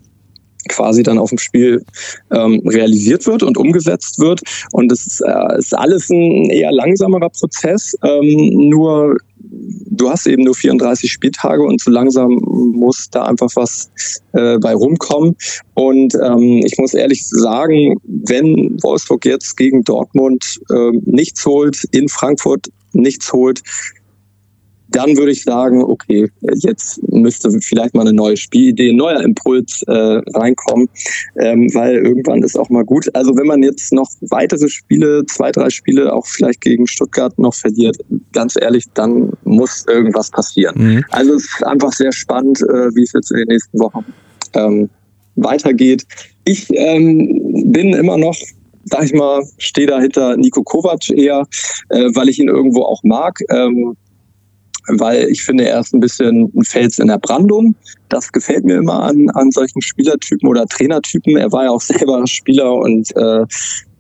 quasi 0.69 1.03
dann 1.03 1.19
auf 1.19 1.31
dem 1.31 1.39
Spiel 1.39 1.85
ähm, 2.31 2.63
realisiert 2.67 3.27
wird 3.27 3.43
und 3.43 3.57
umgesetzt 3.57 4.19
wird. 4.19 4.41
Und 4.73 4.93
es 4.93 5.07
ist, 5.07 5.21
äh, 5.21 5.59
ist 5.59 5.77
alles 5.77 6.11
ein 6.11 6.51
eher 6.51 6.73
langsamerer 6.73 7.31
Prozess. 7.31 7.97
Ähm, 8.05 8.69
nur 8.69 9.17
du 9.45 10.11
hast 10.11 10.27
eben 10.27 10.45
nur 10.45 10.55
34 10.55 11.11
Spieltage 11.11 11.63
und 11.63 11.81
so 11.81 11.91
langsam 11.91 12.41
muss 12.75 13.09
da 13.11 13.25
einfach 13.25 13.51
was 13.55 13.91
äh, 14.33 14.59
bei 14.59 14.75
rumkommen. 14.75 15.37
Und 15.75 16.15
ähm, 16.15 16.63
ich 16.65 16.77
muss 16.79 16.95
ehrlich 16.95 17.27
sagen, 17.27 17.97
wenn 18.05 18.77
Wolfsburg 18.83 19.25
jetzt 19.25 19.57
gegen 19.57 19.85
Dortmund 19.85 20.61
äh, 20.71 20.91
nichts 21.05 21.45
holt, 21.45 21.85
in 21.93 22.09
Frankfurt 22.09 22.69
nichts 22.93 23.33
holt, 23.33 23.63
dann 24.93 25.17
würde 25.17 25.33
ich 25.33 25.43
sagen, 25.43 25.83
okay, 25.83 26.31
jetzt 26.55 27.03
müsste 27.11 27.51
vielleicht 27.61 27.95
mal 27.95 28.03
eine 28.03 28.13
neue 28.13 28.37
Spielidee, 28.37 28.91
ein 28.91 28.97
neuer 28.97 29.21
Impuls 29.23 29.83
äh, 29.87 29.93
reinkommen, 29.93 30.89
ähm, 31.39 31.73
weil 31.75 31.97
irgendwann 31.97 32.43
ist 32.43 32.59
auch 32.59 32.69
mal 32.69 32.85
gut. 32.85 33.13
Also 33.15 33.37
wenn 33.37 33.47
man 33.47 33.63
jetzt 33.63 33.93
noch 33.93 34.09
weitere 34.29 34.69
Spiele, 34.69 35.25
zwei, 35.27 35.51
drei 35.51 35.71
Spiele 35.71 36.13
auch 36.13 36.27
vielleicht 36.27 36.61
gegen 36.61 36.87
Stuttgart 36.87 37.37
noch 37.39 37.55
verliert, 37.55 37.97
ganz 38.33 38.55
ehrlich, 38.61 38.85
dann 38.95 39.33
muss 39.45 39.85
irgendwas 39.89 40.31
passieren. 40.31 40.75
Mhm. 40.77 41.05
Also 41.11 41.35
es 41.35 41.45
ist 41.45 41.67
einfach 41.67 41.93
sehr 41.93 42.13
spannend, 42.13 42.61
äh, 42.63 42.95
wie 42.95 43.03
es 43.03 43.13
jetzt 43.13 43.31
in 43.31 43.39
den 43.39 43.49
nächsten 43.49 43.79
Wochen 43.81 44.05
ähm, 44.55 44.89
weitergeht. 45.37 46.05
Ich 46.45 46.67
ähm, 46.75 47.73
bin 47.73 47.95
immer 47.95 48.19
noch, 48.19 48.37
sag 48.85 49.05
ich 49.05 49.15
mal, 49.15 49.43
stehe 49.59 49.87
da 49.87 50.01
hinter 50.01 50.37
Nico 50.37 50.63
Kovac 50.63 51.09
eher, 51.11 51.47
äh, 51.89 52.09
weil 52.15 52.29
ich 52.29 52.39
ihn 52.39 52.49
irgendwo 52.49 52.83
auch 52.83 53.03
mag. 53.05 53.39
Ähm, 53.51 53.97
weil 54.89 55.29
ich 55.29 55.43
finde, 55.43 55.69
er 55.69 55.81
ist 55.81 55.95
ein 55.95 56.01
bisschen 56.01 56.51
ein 56.57 56.65
Fels 56.65 56.99
in 56.99 57.09
der 57.09 57.19
Brandung. 57.19 57.75
Das 58.09 58.31
gefällt 58.33 58.65
mir 58.65 58.77
immer 58.77 59.03
an, 59.03 59.29
an 59.31 59.51
solchen 59.51 59.81
Spielertypen 59.81 60.49
oder 60.49 60.67
Trainertypen. 60.67 61.37
Er 61.37 61.53
war 61.53 61.65
ja 61.65 61.71
auch 61.71 61.81
selber 61.81 62.27
Spieler 62.27 62.75
und 62.75 63.15
äh, 63.17 63.45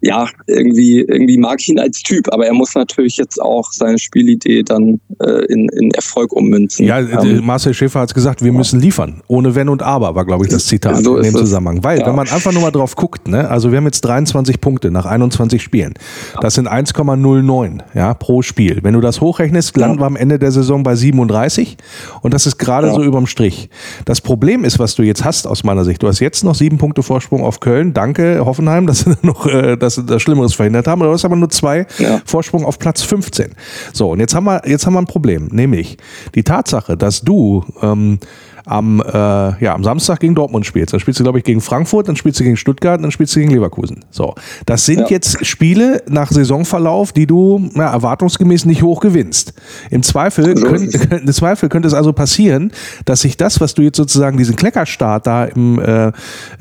ja, 0.03 0.29
irgendwie, 0.49 1.01
irgendwie 1.01 1.39
mag 1.39 1.61
ich 1.61 1.69
ihn 1.69 1.79
als 1.79 2.03
Typ, 2.03 2.33
aber 2.33 2.47
er 2.47 2.55
muss 2.55 2.75
natürlich 2.75 3.17
jetzt 3.17 3.41
auch 3.41 3.71
seine 3.71 3.99
Spielidee 3.99 4.65
dann 4.65 5.01
äh, 5.21 5.45
in, 5.47 5.69
in 5.69 5.93
Erfolg 5.93 6.33
ummünzen. 6.33 6.87
Ja, 6.87 6.99
ähm, 6.99 7.45
Marcel 7.45 7.73
Schäfer 7.73 8.01
hat 8.01 8.11
es 8.11 8.15
gesagt, 8.15 8.43
wir 8.43 8.53
müssen 8.53 8.81
liefern. 8.81 9.23
Ohne 9.29 9.55
Wenn 9.55 9.69
und 9.69 9.81
Aber 9.81 10.17
war, 10.17 10.25
glaube 10.25 10.45
ich, 10.45 10.51
das 10.51 10.67
Zitat 10.67 11.05
so 11.05 11.17
in 11.17 11.23
dem 11.23 11.37
Zusammenhang. 11.37 11.85
Weil, 11.85 12.01
ja. 12.01 12.07
wenn 12.07 12.17
man 12.17 12.29
einfach 12.29 12.53
nur 12.53 12.63
mal 12.63 12.73
drauf 12.73 12.97
guckt, 12.97 13.29
ne, 13.29 13.49
also 13.49 13.71
wir 13.71 13.79
haben 13.79 13.85
jetzt 13.85 14.01
23 14.01 14.61
Punkte 14.61 14.91
nach 14.91 15.07
21 15.07 15.63
Spielen. 15.63 15.95
Das 16.41 16.55
sind 16.55 16.69
1,09 16.69 17.81
ja, 17.95 18.15
pro 18.15 18.43
Spiel. 18.43 18.81
Wenn 18.83 18.95
du 18.95 19.01
das 19.01 19.21
hochrechnest, 19.21 19.77
landen 19.77 20.01
wir 20.01 20.07
am 20.07 20.17
Ende 20.17 20.41
der 20.41 20.51
Saison 20.51 20.83
bei 20.83 20.97
37 20.97 21.77
und 22.23 22.35
das 22.35 22.47
ist 22.47 22.59
gerade 22.59 22.89
ja. 22.89 22.95
so 22.95 23.03
überm 23.03 23.27
Strich. 23.27 23.71
Das 24.05 24.21
Problem 24.21 24.65
ist, 24.65 24.79
was 24.81 24.97
du 24.97 25.03
jetzt 25.03 25.25
hast 25.25 25.47
aus 25.47 25.63
meiner 25.63 25.85
Sicht, 25.85 26.03
du 26.03 26.09
hast 26.09 26.19
jetzt 26.19 26.43
noch 26.43 26.57
sieben 26.57 26.79
Punkte 26.79 27.03
Vorsprung 27.03 27.45
auf 27.45 27.61
Köln. 27.61 27.95
Danke, 27.95 28.45
Hoffenheim, 28.45 28.87
dass 28.89 29.01
sie 29.01 29.15
noch 29.23 29.47
äh, 29.47 29.77
das, 29.77 29.92
das 29.97 30.23
Schlimmeres 30.23 30.55
verhindert 30.55 30.87
haben. 30.87 31.01
Du 31.01 31.11
hast 31.11 31.25
aber 31.25 31.37
nur 31.37 31.51
zwei 31.51 31.87
ja. 31.99 32.21
Vorsprung 32.25 32.65
auf 32.65 32.79
Platz 32.79 33.03
15. 33.03 33.53
So, 33.93 34.11
und 34.11 34.21
jetzt 34.21 34.35
haben 34.35 34.45
wir, 34.45 34.63
jetzt 34.67 34.87
haben 34.87 34.95
wir 34.95 35.01
ein 35.01 35.07
Problem, 35.07 35.49
nämlich 35.53 35.97
die 36.35 36.43
Tatsache, 36.43 36.97
dass 36.97 37.23
du 37.23 37.65
ähm, 37.83 38.19
am, 38.67 39.01
äh, 39.01 39.13
ja, 39.13 39.75
am 39.75 39.85
Samstag 39.85 40.21
gegen 40.21 40.35
Dortmund 40.35 40.67
spielst. 40.67 40.93
Dann 40.93 41.01
spielst 41.01 41.21
du, 41.21 41.25
glaube 41.25 41.39
ich, 41.39 41.45
gegen 41.45 41.61
Frankfurt, 41.61 42.09
dann 42.09 42.17
spielst 42.17 42.41
du 42.41 42.45
gegen 42.45 42.57
Stuttgart, 42.57 43.03
dann 43.03 43.11
spielst 43.11 43.35
du 43.35 43.41
gegen 43.41 43.53
Leverkusen. 43.53 44.05
So. 44.11 44.35
Das 44.67 44.87
sind 44.87 45.01
ja. 45.01 45.07
jetzt 45.09 45.45
Spiele 45.45 46.03
nach 46.09 46.31
Saisonverlauf, 46.31 47.13
die 47.13 47.27
du 47.27 47.69
na, 47.75 47.93
erwartungsgemäß 47.93 48.65
nicht 48.65 48.83
hoch 48.83 49.01
gewinnst. 49.01 49.55
Im 49.91 50.03
Zweifel, 50.03 50.57
so 50.57 50.67
könnt, 50.67 50.95
im 51.13 51.33
Zweifel 51.33 51.69
könnte 51.69 51.89
es 51.89 51.95
also 51.95 52.13
passieren, 52.13 52.73
dass 53.05 53.23
sich 53.23 53.37
das, 53.37 53.61
was 53.61 53.75
du 53.75 53.83
jetzt 53.83 53.97
sozusagen 53.97 54.37
diesen 54.37 54.57
Kleckerstart 54.57 55.27
da 55.27 55.45
im 55.45 55.81
äh, 55.81 56.13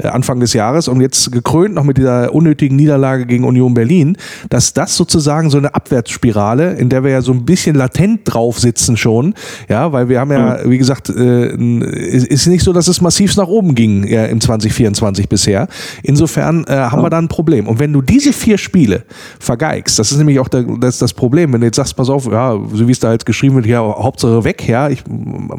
Anfang 0.03 0.39
des 0.39 0.53
Jahres 0.53 0.87
und 0.87 1.01
jetzt 1.01 1.31
gekrönt 1.31 1.75
noch 1.75 1.83
mit 1.83 1.97
dieser 1.97 2.33
unnötigen 2.33 2.75
Niederlage 2.75 3.25
gegen 3.25 3.43
Union 3.43 3.73
Berlin, 3.73 4.17
dass 4.49 4.73
das 4.73 4.95
sozusagen 4.95 5.49
so 5.49 5.57
eine 5.57 5.73
Abwärtsspirale, 5.75 6.73
in 6.73 6.89
der 6.89 7.03
wir 7.03 7.11
ja 7.11 7.21
so 7.21 7.31
ein 7.31 7.45
bisschen 7.45 7.75
latent 7.75 8.21
drauf 8.25 8.59
sitzen 8.59 8.97
schon, 8.97 9.33
ja, 9.69 9.91
weil 9.91 10.09
wir 10.09 10.19
haben 10.19 10.31
ja, 10.31 10.59
mhm. 10.63 10.69
wie 10.69 10.77
gesagt, 10.77 11.09
äh, 11.09 11.51
ist 11.91 12.47
nicht 12.47 12.63
so, 12.63 12.73
dass 12.73 12.87
es 12.87 13.01
massiv 13.01 13.35
nach 13.35 13.47
oben 13.47 13.75
ging 13.75 14.07
ja, 14.07 14.25
im 14.25 14.39
2024 14.39 15.29
bisher. 15.29 15.67
Insofern 16.03 16.65
äh, 16.65 16.73
haben 16.73 16.99
ja. 16.99 17.05
wir 17.05 17.09
da 17.09 17.17
ein 17.17 17.27
Problem. 17.27 17.67
Und 17.67 17.79
wenn 17.79 17.93
du 17.93 18.01
diese 18.01 18.33
vier 18.33 18.57
Spiele 18.57 19.03
vergeigst, 19.39 19.99
das 19.99 20.11
ist 20.11 20.17
nämlich 20.17 20.39
auch 20.39 20.47
der, 20.47 20.63
das, 20.63 20.97
das 20.99 21.13
Problem, 21.13 21.53
wenn 21.53 21.61
du 21.61 21.67
jetzt 21.67 21.75
sagst, 21.75 21.95
pass 21.95 22.09
auf, 22.09 22.25
ja, 22.25 22.57
so 22.73 22.87
wie 22.87 22.91
es 22.91 22.99
da 22.99 23.11
jetzt 23.11 23.25
geschrieben 23.25 23.55
wird, 23.55 23.65
ja, 23.65 23.81
Hauptsache 23.81 24.43
weg, 24.43 24.67
ja, 24.67 24.89
ich 24.89 25.03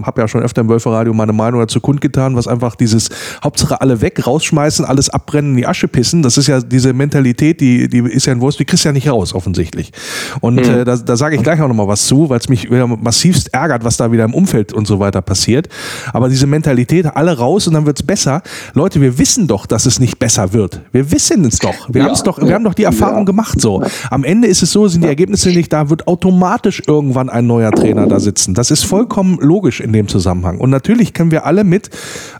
habe 0.02 0.20
ja 0.20 0.28
schon 0.28 0.42
öfter 0.42 0.62
im 0.62 0.68
Wölferradio 0.68 1.12
meine 1.12 1.32
Meinung 1.32 1.60
dazu 1.60 1.80
kundgetan, 1.80 2.36
was 2.36 2.48
einfach 2.48 2.74
dieses 2.74 3.08
Hauptsache 3.42 3.80
alle 3.80 4.00
weg, 4.00 4.26
rausschmeißen, 4.26 4.84
alles 4.84 5.10
abbrennen, 5.10 5.52
in 5.52 5.56
die 5.58 5.66
Asche 5.66 5.88
pissen, 5.88 6.22
das 6.22 6.38
ist 6.38 6.46
ja 6.46 6.60
diese 6.60 6.92
Mentalität, 6.92 7.60
die, 7.60 7.88
die 7.88 7.98
ist 7.98 8.26
ja 8.26 8.32
ein 8.32 8.40
Wurst, 8.40 8.58
die 8.58 8.64
kriegst 8.64 8.84
du 8.84 8.88
ja 8.88 8.92
nicht 8.92 9.08
raus, 9.08 9.34
offensichtlich. 9.34 9.92
Und 10.40 10.56
mhm. 10.56 10.62
äh, 10.62 10.84
da, 10.84 10.96
da 10.96 11.16
sage 11.16 11.36
ich 11.36 11.42
gleich 11.42 11.60
auch 11.60 11.68
nochmal 11.68 11.88
was 11.88 12.06
zu, 12.06 12.28
weil 12.30 12.38
es 12.38 12.48
mich 12.48 12.70
wieder 12.70 12.86
massivst 12.86 13.52
ärgert, 13.52 13.84
was 13.84 13.96
da 13.96 14.12
wieder 14.12 14.24
im 14.24 14.34
Umfeld 14.34 14.72
und 14.72 14.86
so 14.86 14.98
weiter 14.98 15.22
passiert. 15.22 15.68
Aber 16.12 16.21
diese 16.28 16.46
Mentalität, 16.46 17.06
alle 17.06 17.36
raus 17.36 17.66
und 17.66 17.74
dann 17.74 17.86
wird 17.86 18.00
es 18.00 18.06
besser. 18.06 18.42
Leute, 18.74 19.00
wir 19.00 19.18
wissen 19.18 19.46
doch, 19.46 19.66
dass 19.66 19.86
es 19.86 20.00
nicht 20.00 20.18
besser 20.18 20.52
wird. 20.52 20.80
Wir 20.92 21.10
wissen 21.10 21.44
es 21.44 21.58
doch. 21.58 21.88
Wir, 21.88 22.02
ja, 22.02 22.14
doch, 22.22 22.40
wir 22.40 22.54
haben 22.54 22.64
doch 22.64 22.74
die 22.74 22.84
Erfahrung 22.84 23.20
ja. 23.20 23.24
gemacht 23.24 23.60
so. 23.60 23.82
Am 24.10 24.24
Ende 24.24 24.48
ist 24.48 24.62
es 24.62 24.72
so, 24.72 24.88
sind 24.88 25.02
die 25.02 25.08
Ergebnisse 25.08 25.50
nicht 25.50 25.72
da, 25.72 25.90
wird 25.90 26.06
automatisch 26.06 26.82
irgendwann 26.86 27.28
ein 27.28 27.46
neuer 27.46 27.70
Trainer 27.70 28.06
da 28.06 28.20
sitzen. 28.20 28.54
Das 28.54 28.70
ist 28.70 28.84
vollkommen 28.84 29.38
logisch 29.40 29.80
in 29.80 29.92
dem 29.92 30.08
Zusammenhang. 30.08 30.58
Und 30.58 30.70
natürlich 30.70 31.12
können 31.12 31.30
wir 31.30 31.46
alle 31.46 31.64
mit 31.64 31.90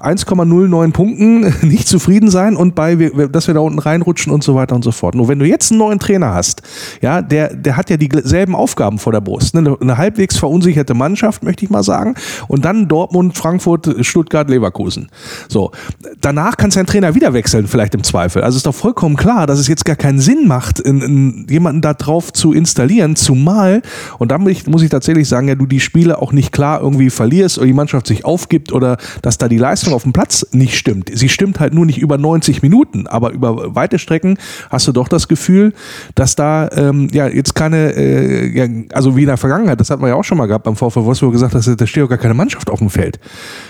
1,09 0.01 0.93
Punkten 0.93 1.55
nicht 1.63 1.89
zufrieden 1.89 2.31
sein 2.31 2.57
und 2.57 2.75
bei, 2.75 2.95
dass 3.31 3.47
wir 3.47 3.55
da 3.55 3.61
unten 3.61 3.79
reinrutschen 3.79 4.33
und 4.33 4.45
so 4.45 4.55
weiter 4.55 4.75
und 4.75 4.83
so 4.83 4.93
fort. 4.93 5.15
Nur 5.15 5.29
wenn 5.29 5.39
du 5.39 5.47
jetzt 5.47 5.71
einen 5.71 5.79
neuen 5.79 5.99
Trainer 5.99 6.35
hast, 6.35 6.63
ja, 7.01 7.23
der, 7.23 7.55
der 7.55 7.77
hat 7.77 7.91
ja 7.91 7.97
dieselben 7.97 8.55
Aufgaben 8.55 8.99
vor 8.99 9.13
der 9.13 9.21
Brust. 9.21 9.57
Eine, 9.57 9.77
eine 9.81 9.97
halbwegs 9.97 10.37
verunsicherte 10.37 10.95
Mannschaft, 10.95 11.43
möchte 11.43 11.65
ich 11.65 11.71
mal 11.71 11.83
sagen. 11.83 12.15
Und 12.49 12.65
dann 12.65 12.89
Dortmund, 12.89 13.37
Frankfurt, 13.37 13.72
Stuttgart, 14.01 14.49
Leverkusen. 14.49 15.09
So. 15.49 15.73
Danach 16.21 16.57
kann 16.57 16.71
sein 16.71 16.87
Trainer 16.87 17.15
wieder 17.15 17.33
wechseln, 17.33 17.67
vielleicht 17.67 17.95
im 17.95 18.05
Zweifel. 18.05 18.43
Also 18.43 18.57
ist 18.57 18.67
doch 18.67 18.75
vollkommen 18.75 19.17
klar, 19.17 19.47
dass 19.47 19.59
es 19.59 19.69
jetzt 19.69 19.85
gar 19.85 19.97
keinen 19.97 20.21
Sinn 20.21 20.47
macht, 20.47 20.81
in, 20.81 21.01
in 21.01 21.47
jemanden 21.49 21.81
da 21.81 21.95
drauf 21.95 22.33
zu 22.33 22.53
installieren, 22.53 23.17
zumal, 23.17 23.83
und 24.19 24.31
da 24.31 24.39
muss 24.39 24.83
ich, 24.83 24.91
tatsächlich 24.91 25.29
sagen, 25.29 25.49
ja, 25.49 25.55
du 25.55 25.67
die 25.67 25.81
Spiele 25.81 26.21
auch 26.21 26.33
nicht 26.33 26.53
klar 26.53 26.81
irgendwie 26.81 27.11
verlierst 27.11 27.59
oder 27.59 27.67
die 27.67 27.73
Mannschaft 27.73 28.07
sich 28.07 28.25
aufgibt 28.25 28.73
oder 28.73 28.97
dass 29.23 29.39
da 29.39 29.49
die 29.49 29.59
Leistung 29.59 29.95
auf 29.95 30.03
dem 30.03 30.13
Platz 30.13 30.47
nicht 30.53 30.77
stimmt. 30.77 31.11
Sie 31.13 31.29
stimmt 31.29 31.61
halt 31.61 31.75
nur 31.75 31.87
nicht 31.87 31.99
über 31.99 32.19
90 32.19 32.63
Minuten, 32.63 33.07
aber 33.07 33.33
über 33.33 33.75
weite 33.75 33.99
Strecken 33.99 34.39
hast 34.71 34.87
du 34.89 34.93
doch 34.93 35.09
das 35.09 35.29
Gefühl, 35.29 35.73
dass 36.15 36.37
da 36.37 36.69
ähm, 36.73 37.09
ja 37.13 37.29
jetzt 37.29 37.55
keine, 37.55 37.95
äh, 37.95 38.57
ja, 38.57 38.67
also 38.93 39.17
wie 39.17 39.23
in 39.23 39.29
der 39.29 39.37
Vergangenheit, 39.37 39.81
das 39.81 39.91
hat 39.91 40.01
man 40.01 40.11
ja 40.11 40.17
auch 40.17 40.25
schon 40.25 40.39
mal 40.39 40.47
gehabt 40.47 40.65
beim 40.65 40.77
VfW 40.77 41.05
Wolfsburg 41.05 41.33
gesagt, 41.33 41.55
dass 41.55 41.71
da 41.75 41.87
steht 41.87 42.05
auch 42.05 42.09
gar 42.09 42.19
keine 42.19 42.35
Mannschaft 42.35 42.71
auf 42.71 42.79
dem 42.79 42.91
Feld. 42.91 43.19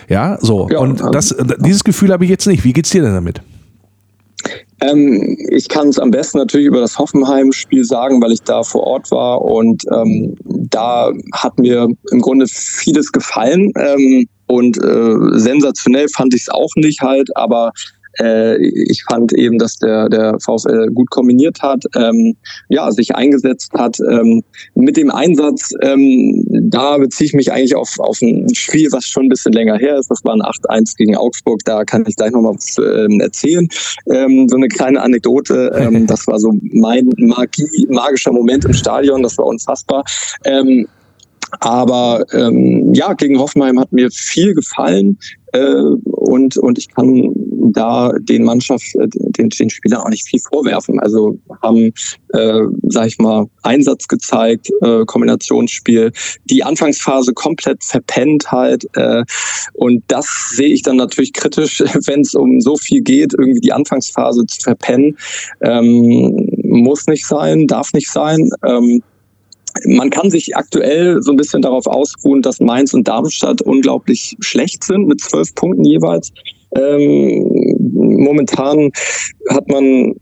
Ja, 0.09 0.39
so. 0.41 0.69
Ja, 0.71 0.79
und 0.79 1.03
das, 1.13 1.35
dieses 1.59 1.85
Gefühl 1.85 2.13
habe 2.13 2.25
ich 2.25 2.31
jetzt 2.31 2.47
nicht. 2.47 2.65
Wie 2.65 2.73
geht's 2.73 2.91
dir 2.91 3.03
denn 3.03 3.15
damit? 3.15 3.41
Ähm, 4.81 5.37
ich 5.51 5.69
kann 5.69 5.89
es 5.89 5.99
am 5.99 6.11
besten 6.11 6.39
natürlich 6.39 6.67
über 6.67 6.81
das 6.81 6.99
Hoffenheim-Spiel 6.99 7.85
sagen, 7.85 8.21
weil 8.21 8.33
ich 8.33 8.43
da 8.43 8.63
vor 8.63 8.83
Ort 8.85 9.11
war 9.11 9.43
und 9.43 9.83
ähm, 9.93 10.35
da 10.45 11.13
hat 11.35 11.59
mir 11.59 11.89
im 12.11 12.21
Grunde 12.21 12.47
vieles 12.49 13.13
gefallen 13.13 13.73
ähm, 13.77 14.27
und 14.47 14.77
äh, 14.79 15.39
sensationell 15.39 16.09
fand 16.09 16.35
ich 16.35 16.43
es 16.43 16.49
auch 16.49 16.71
nicht 16.77 17.01
halt, 17.01 17.29
aber 17.37 17.73
äh, 18.21 18.57
ich 18.59 19.05
fand 19.05 19.33
eben, 19.33 19.59
dass 19.59 19.79
der, 19.79 20.09
der 20.09 20.39
VfL 20.41 20.89
gut 20.93 21.11
kombiniert 21.11 21.61
hat, 21.63 21.85
ähm, 21.97 22.37
ja, 22.69 22.91
sich 22.91 23.15
eingesetzt 23.15 23.73
hat. 23.75 23.99
Ähm, 24.01 24.43
mit 24.75 24.97
dem 24.97 25.11
Einsatz, 25.11 25.73
ähm, 25.83 26.45
da 26.49 26.99
beziehe 26.99 27.27
ich 27.27 27.35
mich 27.35 27.53
eigentlich 27.53 27.75
auf, 27.75 27.99
auf 27.99 28.21
ein 28.23 28.53
Spiel, 28.55 28.91
was 28.93 29.07
schon 29.07 29.27
ein 29.27 29.29
bisschen 29.29 29.53
länger 29.53 29.77
her 29.79 29.97
ist. 29.97 30.11
Das 30.11 30.25
war 30.25 30.35
ein 30.35 30.43
8-1 30.43 30.97
gegen 30.97 31.17
Augsburg. 31.17 31.61
Da 31.65 31.85
kann 31.85 32.05
ich 32.07 32.17
gleich 32.17 32.33
nochmal 32.33 32.55
was 32.55 32.77
ähm, 32.79 33.21
erzählen. 33.21 33.69
Ähm, 34.11 34.47
so 34.49 34.57
eine 34.57 34.69
kleine 34.69 35.01
Anekdote. 35.01 35.73
Ähm, 35.79 36.07
das 36.07 36.27
war 36.27 36.39
so 36.39 36.53
mein 36.73 37.11
Magie, 37.17 37.87
magischer 37.89 38.33
Moment 38.33 38.65
im 38.65 38.73
Stadion. 38.73 39.23
Das 39.23 39.39
war 39.39 39.47
unfassbar. 39.47 40.05
Ähm, 40.45 40.87
aber 41.61 42.25
ähm, 42.33 42.95
ja, 42.95 43.13
gegen 43.13 43.39
Hoffenheim 43.39 43.79
hat 43.79 43.93
mir 43.93 44.11
viel 44.11 44.55
gefallen 44.55 45.19
äh, 45.53 45.83
und, 46.33 46.57
und 46.57 46.79
ich 46.79 46.89
kann 46.89 47.31
da 47.75 48.11
den 48.19 48.45
Mannschaft, 48.45 48.87
äh, 48.95 49.07
den, 49.07 49.51
den 49.51 49.69
Spielern 49.69 50.01
auch 50.01 50.09
nicht 50.09 50.27
viel 50.27 50.41
vorwerfen. 50.41 50.99
Also 50.99 51.39
haben, 51.63 51.93
äh, 52.33 52.63
sag 52.85 53.09
ich 53.09 53.19
mal, 53.19 53.47
Einsatz 53.63 54.09
gezeigt, 54.09 54.71
äh, 54.81 55.05
Kombinationsspiel, 55.05 56.11
die 56.47 56.65
Anfangsphase 56.65 57.35
komplett 57.35 57.85
verpennt 57.85 58.51
halt. 58.51 58.87
Äh, 58.97 59.25
und 59.75 60.05
das 60.09 60.27
sehe 60.55 60.73
ich 60.73 60.81
dann 60.81 60.97
natürlich 60.97 61.35
kritisch, 61.35 61.81
wenn 62.07 62.23
es 62.23 62.35
um 62.35 62.63
so 62.63 62.77
viel 62.77 63.03
geht, 63.03 63.35
irgendwie 63.39 63.61
die 63.61 63.73
Anfangsphase 63.75 64.47
zu 64.47 64.59
verpennen. 64.63 65.19
Ähm, 65.61 66.49
muss 66.65 67.07
nicht 67.09 67.27
sein, 67.27 67.67
darf 67.67 67.93
nicht 67.93 68.11
sein. 68.11 68.49
Ähm, 68.67 69.03
man 69.87 70.11
kann 70.11 70.31
sich 70.31 70.57
aktuell 70.57 71.23
so 71.23 71.31
ein 71.31 71.37
bisschen 71.37 71.63
darauf 71.63 71.87
ausruhen, 71.87 72.43
dass 72.43 72.61
Mainz 72.61 72.95
und 72.95 73.09
Darmstadt 73.09 73.63
unglaublich 73.63 74.37
schlecht 74.41 74.85
sind 74.85 75.07
mit 75.07 75.21
zwölf 75.21 75.55
Punkten 75.55 75.85
jeweils. 75.85 76.33
Ähm, 76.75 77.77
momentan 78.19 78.91
hat 79.51 79.69
man 79.69 80.15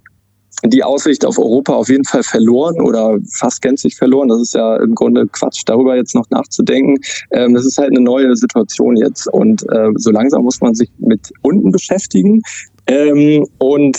die 0.64 0.84
Aussicht 0.84 1.24
auf 1.24 1.38
Europa 1.38 1.72
auf 1.72 1.88
jeden 1.88 2.04
Fall 2.04 2.22
verloren 2.22 2.80
oder 2.80 3.18
fast 3.38 3.62
gänzlich 3.62 3.96
verloren. 3.96 4.28
Das 4.28 4.40
ist 4.40 4.54
ja 4.54 4.76
im 4.76 4.94
Grunde 4.94 5.26
Quatsch, 5.26 5.62
darüber 5.64 5.96
jetzt 5.96 6.14
noch 6.14 6.28
nachzudenken. 6.30 6.98
Ähm, 7.32 7.54
das 7.54 7.64
ist 7.64 7.78
halt 7.78 7.90
eine 7.90 8.00
neue 8.00 8.36
Situation 8.36 8.96
jetzt 8.96 9.26
und 9.32 9.62
äh, 9.70 9.88
so 9.96 10.10
langsam 10.10 10.42
muss 10.42 10.60
man 10.60 10.74
sich 10.74 10.90
mit 10.98 11.32
unten 11.42 11.70
beschäftigen. 11.70 12.42
Ähm, 12.86 13.46
und 13.58 13.96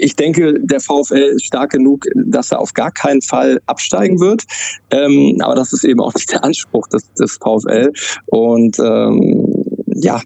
ich 0.00 0.16
denke, 0.16 0.54
der 0.60 0.80
VfL 0.80 1.34
ist 1.34 1.46
stark 1.46 1.70
genug, 1.70 2.06
dass 2.14 2.50
er 2.50 2.60
auf 2.60 2.72
gar 2.72 2.90
keinen 2.90 3.22
Fall 3.22 3.60
absteigen 3.66 4.18
wird. 4.20 4.44
Ähm, 4.90 5.36
aber 5.40 5.54
das 5.54 5.72
ist 5.72 5.84
eben 5.84 6.00
auch 6.00 6.14
nicht 6.14 6.32
der 6.32 6.42
Anspruch 6.42 6.88
des, 6.88 7.12
des 7.14 7.38
VfL. 7.38 7.92
Und 8.26 8.78
ähm, 8.78 9.64
ja, 9.94 10.20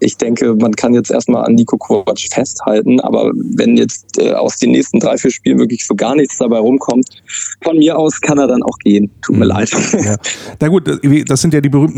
ich 0.00 0.16
denke, 0.16 0.54
man 0.54 0.72
kann 0.72 0.94
jetzt 0.94 1.10
erstmal 1.10 1.44
an 1.44 1.54
Nico 1.54 1.76
Kovac 1.76 2.18
festhalten, 2.32 3.00
aber 3.00 3.32
wenn 3.34 3.76
jetzt 3.76 4.18
äh, 4.18 4.32
aus 4.32 4.56
den 4.56 4.72
nächsten 4.72 5.00
drei, 5.00 5.16
vier 5.16 5.30
Spielen 5.30 5.58
wirklich 5.58 5.86
so 5.86 5.94
gar 5.94 6.14
nichts 6.14 6.38
dabei 6.38 6.58
rumkommt, 6.58 7.08
von 7.62 7.78
mir 7.78 7.98
aus 7.98 8.20
kann 8.20 8.38
er 8.38 8.46
dann 8.46 8.62
auch 8.62 8.78
gehen. 8.78 9.10
Tut 9.22 9.36
mir 9.36 9.44
mhm. 9.44 9.50
leid. 9.50 9.70
Ja. 10.04 10.16
Na 10.60 10.68
gut, 10.68 10.88
das 11.28 11.40
sind 11.40 11.54
ja 11.54 11.60
die 11.60 11.68
berühmten 11.68 11.96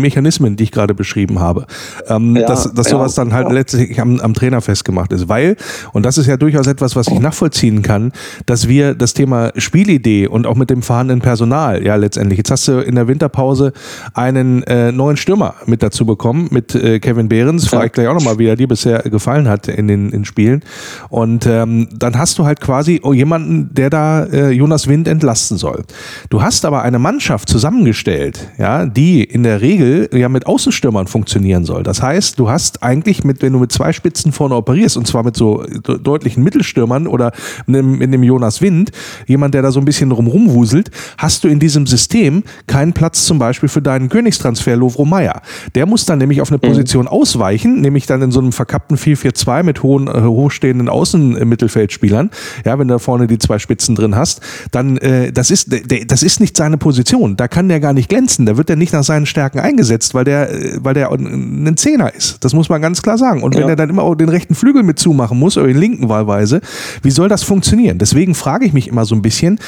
Mechanismen, 0.00 0.56
die 0.56 0.64
ich 0.64 0.72
gerade 0.72 0.94
beschrieben 0.94 1.40
habe. 1.40 1.66
Ähm, 2.08 2.36
ja, 2.36 2.46
dass, 2.46 2.72
dass 2.72 2.88
sowas 2.88 3.14
dann 3.14 3.32
halt 3.32 3.48
ja. 3.48 3.52
letztlich 3.52 4.00
am, 4.00 4.20
am 4.20 4.34
Trainer 4.34 4.60
festgemacht 4.60 5.12
ist. 5.12 5.28
Weil, 5.28 5.56
und 5.92 6.04
das 6.04 6.18
ist 6.18 6.26
ja 6.26 6.36
durchaus 6.36 6.66
etwas, 6.66 6.96
was 6.96 7.08
ich 7.08 7.20
nachvollziehen 7.20 7.82
kann, 7.82 8.12
dass 8.46 8.68
wir 8.68 8.94
das 8.94 9.14
Thema 9.14 9.52
Spielidee 9.56 10.26
und 10.26 10.46
auch 10.46 10.56
mit 10.56 10.70
dem 10.70 10.82
vorhandenen 10.82 11.20
Personal, 11.20 11.84
ja 11.84 11.96
letztendlich, 11.96 12.38
jetzt 12.38 12.50
hast 12.50 12.68
du 12.68 12.80
in 12.80 12.94
der 12.94 13.08
Winterpause 13.08 13.72
einen 14.14 14.62
äh, 14.64 14.92
neuen 14.92 15.16
Stürmer 15.16 15.54
mit 15.66 15.82
dazu 15.82 16.06
bekommen, 16.06 16.48
mit 16.50 16.74
äh, 16.74 17.00
Kevin 17.10 17.28
Behrens 17.28 17.66
frage 17.66 17.86
ich 17.86 17.92
gleich 17.92 18.06
auch 18.06 18.14
nochmal, 18.14 18.38
wie 18.38 18.46
er 18.46 18.54
dir 18.54 18.68
bisher 18.68 19.00
gefallen 19.02 19.48
hat 19.48 19.66
in 19.66 19.88
den 19.88 20.10
in 20.10 20.24
Spielen. 20.24 20.62
Und 21.08 21.44
ähm, 21.44 21.88
dann 21.92 22.16
hast 22.16 22.38
du 22.38 22.44
halt 22.44 22.60
quasi 22.60 23.00
jemanden, 23.04 23.74
der 23.74 23.90
da 23.90 24.22
äh, 24.26 24.50
Jonas 24.50 24.86
Wind 24.86 25.08
entlasten 25.08 25.58
soll. 25.58 25.82
Du 26.28 26.40
hast 26.40 26.64
aber 26.64 26.82
eine 26.82 27.00
Mannschaft 27.00 27.48
zusammengestellt, 27.48 28.48
ja, 28.58 28.86
die 28.86 29.24
in 29.24 29.42
der 29.42 29.60
Regel 29.60 30.08
ja 30.12 30.28
mit 30.28 30.46
Außenstürmern 30.46 31.08
funktionieren 31.08 31.64
soll. 31.64 31.82
Das 31.82 32.00
heißt, 32.00 32.38
du 32.38 32.48
hast 32.48 32.84
eigentlich 32.84 33.24
mit, 33.24 33.42
wenn 33.42 33.54
du 33.54 33.58
mit 33.58 33.72
zwei 33.72 33.92
Spitzen 33.92 34.30
vorne 34.30 34.54
operierst, 34.54 34.96
und 34.96 35.08
zwar 35.08 35.24
mit 35.24 35.36
so 35.36 35.64
deutlichen 35.64 36.44
Mittelstürmern 36.44 37.08
oder 37.08 37.32
in 37.66 37.72
dem, 37.72 38.00
in 38.00 38.12
dem 38.12 38.22
Jonas 38.22 38.62
Wind, 38.62 38.92
jemand, 39.26 39.54
der 39.54 39.62
da 39.62 39.72
so 39.72 39.80
ein 39.80 39.84
bisschen 39.84 40.12
rumwuselt, 40.12 40.92
hast 41.18 41.42
du 41.42 41.48
in 41.48 41.58
diesem 41.58 41.88
System 41.88 42.44
keinen 42.68 42.92
Platz 42.92 43.24
zum 43.24 43.40
Beispiel 43.40 43.68
für 43.68 43.82
deinen 43.82 44.08
Königstransfer 44.08 44.76
Lovro 44.76 45.04
Meyer. 45.04 45.42
Der 45.74 45.86
muss 45.86 46.06
dann 46.06 46.20
nämlich 46.20 46.40
auf 46.40 46.52
eine 46.52 46.58
mhm. 46.58 46.60
Position 47.00 47.08
ausweichen, 47.08 47.80
nämlich 47.80 48.06
dann 48.06 48.22
in 48.22 48.30
so 48.30 48.40
einem 48.40 48.52
verkappten 48.52 48.96
4-4-2 48.96 49.62
mit 49.62 49.82
hohen, 49.82 50.08
äh, 50.08 50.22
hochstehenden 50.22 50.88
Außenmittelfeldspielern. 50.88 52.30
Ja, 52.64 52.78
wenn 52.78 52.88
du 52.88 52.94
da 52.94 52.98
vorne 52.98 53.26
die 53.26 53.38
zwei 53.38 53.58
Spitzen 53.58 53.94
drin 53.94 54.16
hast, 54.16 54.40
dann 54.70 54.96
äh, 54.98 55.32
das 55.32 55.50
ist 55.50 55.72
der, 55.72 56.04
das 56.04 56.22
ist 56.22 56.40
nicht 56.40 56.56
seine 56.56 56.76
Position. 56.76 57.36
Da 57.36 57.48
kann 57.48 57.68
der 57.68 57.80
gar 57.80 57.92
nicht 57.92 58.08
glänzen. 58.08 58.46
Da 58.46 58.56
wird 58.56 58.70
er 58.70 58.76
nicht 58.76 58.92
nach 58.92 59.04
seinen 59.04 59.26
Stärken 59.26 59.60
eingesetzt, 59.60 60.14
weil 60.14 60.24
der 60.24 60.50
äh, 60.50 60.78
weil 60.82 60.94
der 60.94 61.10
ein 61.10 61.76
Zehner 61.76 62.14
ist. 62.14 62.44
Das 62.44 62.52
muss 62.54 62.68
man 62.68 62.82
ganz 62.82 63.02
klar 63.02 63.18
sagen. 63.18 63.42
Und 63.42 63.56
wenn 63.56 63.68
er 63.68 63.76
dann 63.76 63.90
immer 63.90 64.02
auch 64.02 64.14
den 64.14 64.28
rechten 64.28 64.54
Flügel 64.54 64.82
mit 64.82 64.98
zumachen 64.98 65.38
muss 65.38 65.56
oder 65.56 65.66
den 65.66 65.78
linken 65.78 66.08
wahlweise, 66.08 66.60
wie 67.02 67.10
soll 67.10 67.28
das 67.28 67.42
funktionieren? 67.42 67.98
Deswegen 67.98 68.34
frage 68.34 68.66
ich 68.66 68.72
mich 68.72 68.88
immer 68.88 69.04
so 69.04 69.14
ein 69.14 69.22
bisschen, 69.22 69.58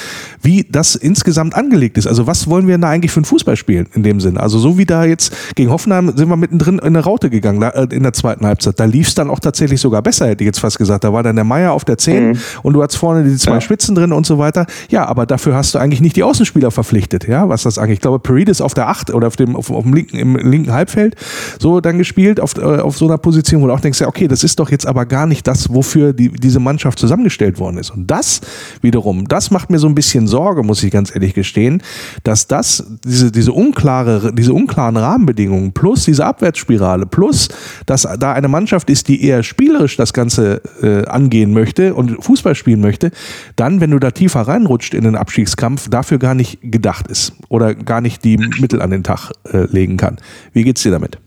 wie 0.42 0.66
das 0.68 0.94
insgesamt 0.94 1.54
angelegt 1.54 1.98
ist. 1.98 2.06
Also 2.06 2.26
was 2.26 2.48
wollen 2.48 2.66
wir 2.66 2.78
da 2.78 2.88
eigentlich 2.88 3.12
für 3.12 3.20
ein 3.20 3.24
Fußball 3.24 3.56
spielen 3.56 3.86
in 3.94 4.02
dem 4.02 4.20
Sinne? 4.20 4.40
Also 4.40 4.58
so 4.58 4.78
wie 4.78 4.86
da 4.86 5.04
jetzt 5.04 5.34
gegen 5.54 5.70
Hoffenheim 5.70 6.12
sind 6.16 6.28
wir 6.28 6.36
mittendrin 6.36 6.78
in 6.78 6.96
eine 6.96 7.00
Raute 7.00 7.21
gegangen 7.30 7.60
da, 7.60 7.70
äh, 7.70 7.86
in 7.90 8.02
der 8.02 8.12
zweiten 8.12 8.46
Halbzeit. 8.46 8.78
Da 8.78 8.84
lief 8.84 9.08
es 9.08 9.14
dann 9.14 9.30
auch 9.30 9.40
tatsächlich 9.40 9.80
sogar 9.80 10.02
besser, 10.02 10.28
hätte 10.28 10.44
ich 10.44 10.46
jetzt 10.46 10.60
fast 10.60 10.78
gesagt. 10.78 11.04
Da 11.04 11.12
war 11.12 11.22
dann 11.22 11.36
der 11.36 11.44
Meier 11.44 11.72
auf 11.72 11.84
der 11.84 11.98
10 11.98 12.28
mhm. 12.28 12.38
und 12.62 12.74
du 12.74 12.82
hast 12.82 12.96
vorne 12.96 13.24
die 13.24 13.36
zwei 13.36 13.54
ja. 13.54 13.60
Spitzen 13.60 13.94
drin 13.94 14.12
und 14.12 14.26
so 14.26 14.38
weiter. 14.38 14.66
Ja, 14.88 15.06
aber 15.06 15.26
dafür 15.26 15.54
hast 15.54 15.74
du 15.74 15.78
eigentlich 15.78 16.00
nicht 16.00 16.16
die 16.16 16.22
Außenspieler 16.22 16.70
verpflichtet, 16.70 17.26
ja, 17.28 17.48
was 17.48 17.62
das 17.62 17.78
eigentlich. 17.78 17.92
Ich 17.96 18.00
glaube, 18.00 18.18
Paredes 18.18 18.60
auf 18.60 18.74
der 18.74 18.88
8 18.88 19.12
oder 19.12 19.26
auf 19.26 19.36
dem, 19.36 19.56
auf, 19.56 19.70
auf 19.70 19.82
dem 19.84 19.94
linken, 19.94 20.18
im 20.18 20.36
linken 20.36 20.72
Halbfeld 20.72 21.16
so 21.58 21.80
dann 21.80 21.98
gespielt, 21.98 22.40
auf, 22.40 22.56
äh, 22.56 22.60
auf 22.60 22.96
so 22.96 23.06
einer 23.06 23.18
Position, 23.18 23.62
wo 23.62 23.66
du 23.66 23.72
auch 23.72 23.80
denkst, 23.80 24.00
ja, 24.00 24.08
okay, 24.08 24.28
das 24.28 24.44
ist 24.44 24.58
doch 24.58 24.70
jetzt 24.70 24.86
aber 24.86 25.06
gar 25.06 25.26
nicht 25.26 25.46
das, 25.46 25.72
wofür 25.72 26.12
die, 26.12 26.30
diese 26.30 26.60
Mannschaft 26.60 26.98
zusammengestellt 26.98 27.58
worden 27.58 27.78
ist. 27.78 27.90
Und 27.90 28.10
das 28.10 28.40
wiederum, 28.80 29.28
das 29.28 29.50
macht 29.50 29.70
mir 29.70 29.78
so 29.78 29.86
ein 29.86 29.94
bisschen 29.94 30.26
Sorge, 30.26 30.62
muss 30.62 30.82
ich 30.82 30.90
ganz 30.90 31.14
ehrlich 31.14 31.34
gestehen, 31.34 31.82
dass 32.24 32.46
das, 32.46 32.84
diese, 33.04 33.30
diese 33.30 33.52
unklare, 33.52 34.32
diese 34.34 34.52
unklaren 34.52 34.96
Rahmenbedingungen 34.96 35.72
plus 35.72 36.04
diese 36.04 36.24
Abwärtsspirale 36.24 37.06
plus, 37.12 37.48
dass 37.86 38.08
da 38.18 38.32
eine 38.32 38.48
Mannschaft 38.48 38.90
ist, 38.90 39.06
die 39.06 39.24
eher 39.24 39.44
spielerisch 39.44 39.96
das 39.96 40.12
Ganze 40.12 40.60
äh, 40.82 41.06
angehen 41.06 41.52
möchte 41.52 41.94
und 41.94 42.24
Fußball 42.24 42.56
spielen 42.56 42.80
möchte, 42.80 43.12
dann, 43.54 43.80
wenn 43.80 43.92
du 43.92 44.00
da 44.00 44.10
tiefer 44.10 44.40
reinrutscht 44.40 44.94
in 44.94 45.04
den 45.04 45.14
Abstiegskampf, 45.14 45.88
dafür 45.88 46.18
gar 46.18 46.34
nicht 46.34 46.58
gedacht 46.62 47.06
ist 47.06 47.34
oder 47.48 47.76
gar 47.76 48.00
nicht 48.00 48.24
die 48.24 48.36
Mittel 48.36 48.82
an 48.82 48.90
den 48.90 49.04
Tag 49.04 49.30
äh, 49.52 49.66
legen 49.66 49.96
kann. 49.96 50.18
Wie 50.52 50.64
geht's 50.64 50.82
dir 50.82 50.90
damit? 50.90 51.18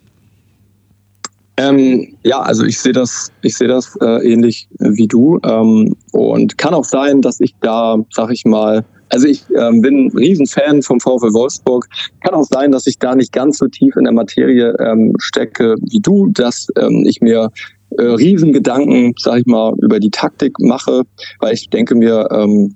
Ähm, 1.57 2.17
ja, 2.23 2.41
also 2.41 2.65
ich 2.65 2.79
sehe 2.79 2.91
das, 2.91 3.31
ich 3.41 3.55
sehe 3.55 3.69
das 3.69 3.95
äh, 4.01 4.29
ähnlich 4.29 4.67
wie 4.79 5.07
du 5.07 5.39
ähm, 5.45 5.95
und 6.11 6.57
kann 6.57 6.73
auch 6.73 6.83
sein, 6.83 7.21
dass 7.21 7.39
ich 7.39 7.55
da, 7.61 7.97
sag 8.11 8.29
ich 8.31 8.43
mal, 8.43 8.83
also 9.09 9.27
ich 9.27 9.43
ähm, 9.55 9.81
bin 9.81 10.05
ein 10.05 10.17
Riesenfan 10.17 10.81
vom 10.81 10.99
VfL 10.99 11.33
Wolfsburg. 11.33 11.87
Kann 12.21 12.33
auch 12.33 12.45
sein, 12.49 12.71
dass 12.71 12.87
ich 12.87 12.97
da 12.97 13.15
nicht 13.15 13.31
ganz 13.31 13.57
so 13.57 13.67
tief 13.67 13.95
in 13.95 14.05
der 14.05 14.13
Materie 14.13 14.75
ähm, 14.79 15.13
stecke 15.19 15.75
wie 15.81 15.99
du, 15.99 16.27
dass 16.31 16.67
ähm, 16.77 17.05
ich 17.07 17.21
mir 17.21 17.51
äh, 17.97 18.03
Riesengedanken, 18.03 19.13
sag 19.17 19.39
ich 19.39 19.45
mal, 19.45 19.73
über 19.81 19.99
die 19.99 20.09
Taktik 20.09 20.59
mache, 20.59 21.03
weil 21.39 21.53
ich 21.53 21.69
denke 21.69 21.95
mir, 21.95 22.27
ähm, 22.31 22.75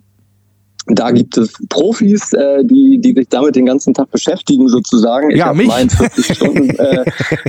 da 0.90 1.12
gibt 1.12 1.38
es 1.38 1.54
Profis, 1.70 2.34
äh, 2.34 2.64
die, 2.64 3.00
die 3.00 3.14
sich 3.14 3.28
damit 3.30 3.56
den 3.56 3.66
ganzen 3.66 3.94
Tag 3.94 4.10
beschäftigen, 4.12 4.68
sozusagen. 4.68 5.32
Ich 5.32 5.38
ja, 5.38 5.54
mich. 5.54 5.68
meinen 5.68 5.90
40 5.90 6.36
Stunden 6.36 6.70
äh, 6.70 7.06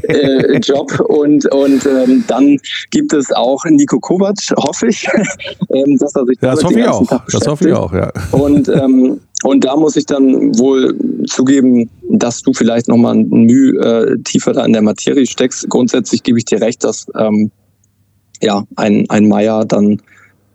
äh, 0.09 0.59
Job 0.59 0.99
und 1.01 1.47
und 1.53 1.87
ähm, 1.87 2.25
dann 2.27 2.59
gibt 2.91 3.13
es 3.13 3.33
auch 3.33 3.65
Nico 3.67 3.99
Kovac, 4.01 4.37
hoffe 4.57 4.89
ich, 4.89 5.07
ähm, 5.71 5.97
dass 5.99 6.15
er 6.15 6.27
sich 6.27 6.39
ja, 6.41 6.55
das 6.55 6.65
hoffe 6.65 6.75
den 6.75 6.85
ganzen 6.85 7.05
ich 7.05 7.11
auch. 7.11 7.17
Tag 7.17 7.27
beschäftigt. 7.27 7.47
Das 7.47 7.53
hoffe 7.53 7.69
ich 7.69 7.75
auch, 7.75 7.93
ja. 7.93 8.13
Und 8.33 8.69
ähm, 8.69 9.21
und 9.43 9.65
da 9.65 9.75
muss 9.75 9.97
ich 9.97 10.05
dann 10.07 10.59
wohl 10.59 10.95
zugeben, 11.27 11.89
dass 12.11 12.43
du 12.43 12.53
vielleicht 12.53 12.89
nochmal 12.89 13.15
ein 13.15 13.29
Mühe 13.31 13.81
äh, 13.81 14.19
tiefer 14.23 14.53
da 14.53 14.65
in 14.65 14.73
der 14.73 14.83
Materie 14.83 15.27
steckst. 15.27 15.69
Grundsätzlich 15.71 16.23
gebe 16.23 16.39
ich 16.39 16.45
dir 16.45 16.61
recht, 16.61 16.85
dass 16.85 17.07
ähm, 17.19 17.51
ja 18.43 18.65
ein 18.77 19.09
ein 19.09 19.29
Meier 19.29 19.65
dann 19.65 20.01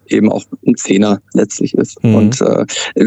eben 0.07 0.31
auch 0.31 0.43
ein 0.65 0.75
Zehner 0.75 1.21
letztlich 1.33 1.73
ist. 1.73 2.03
Mhm. 2.03 2.15
Und 2.15 2.41
äh, 2.41 2.65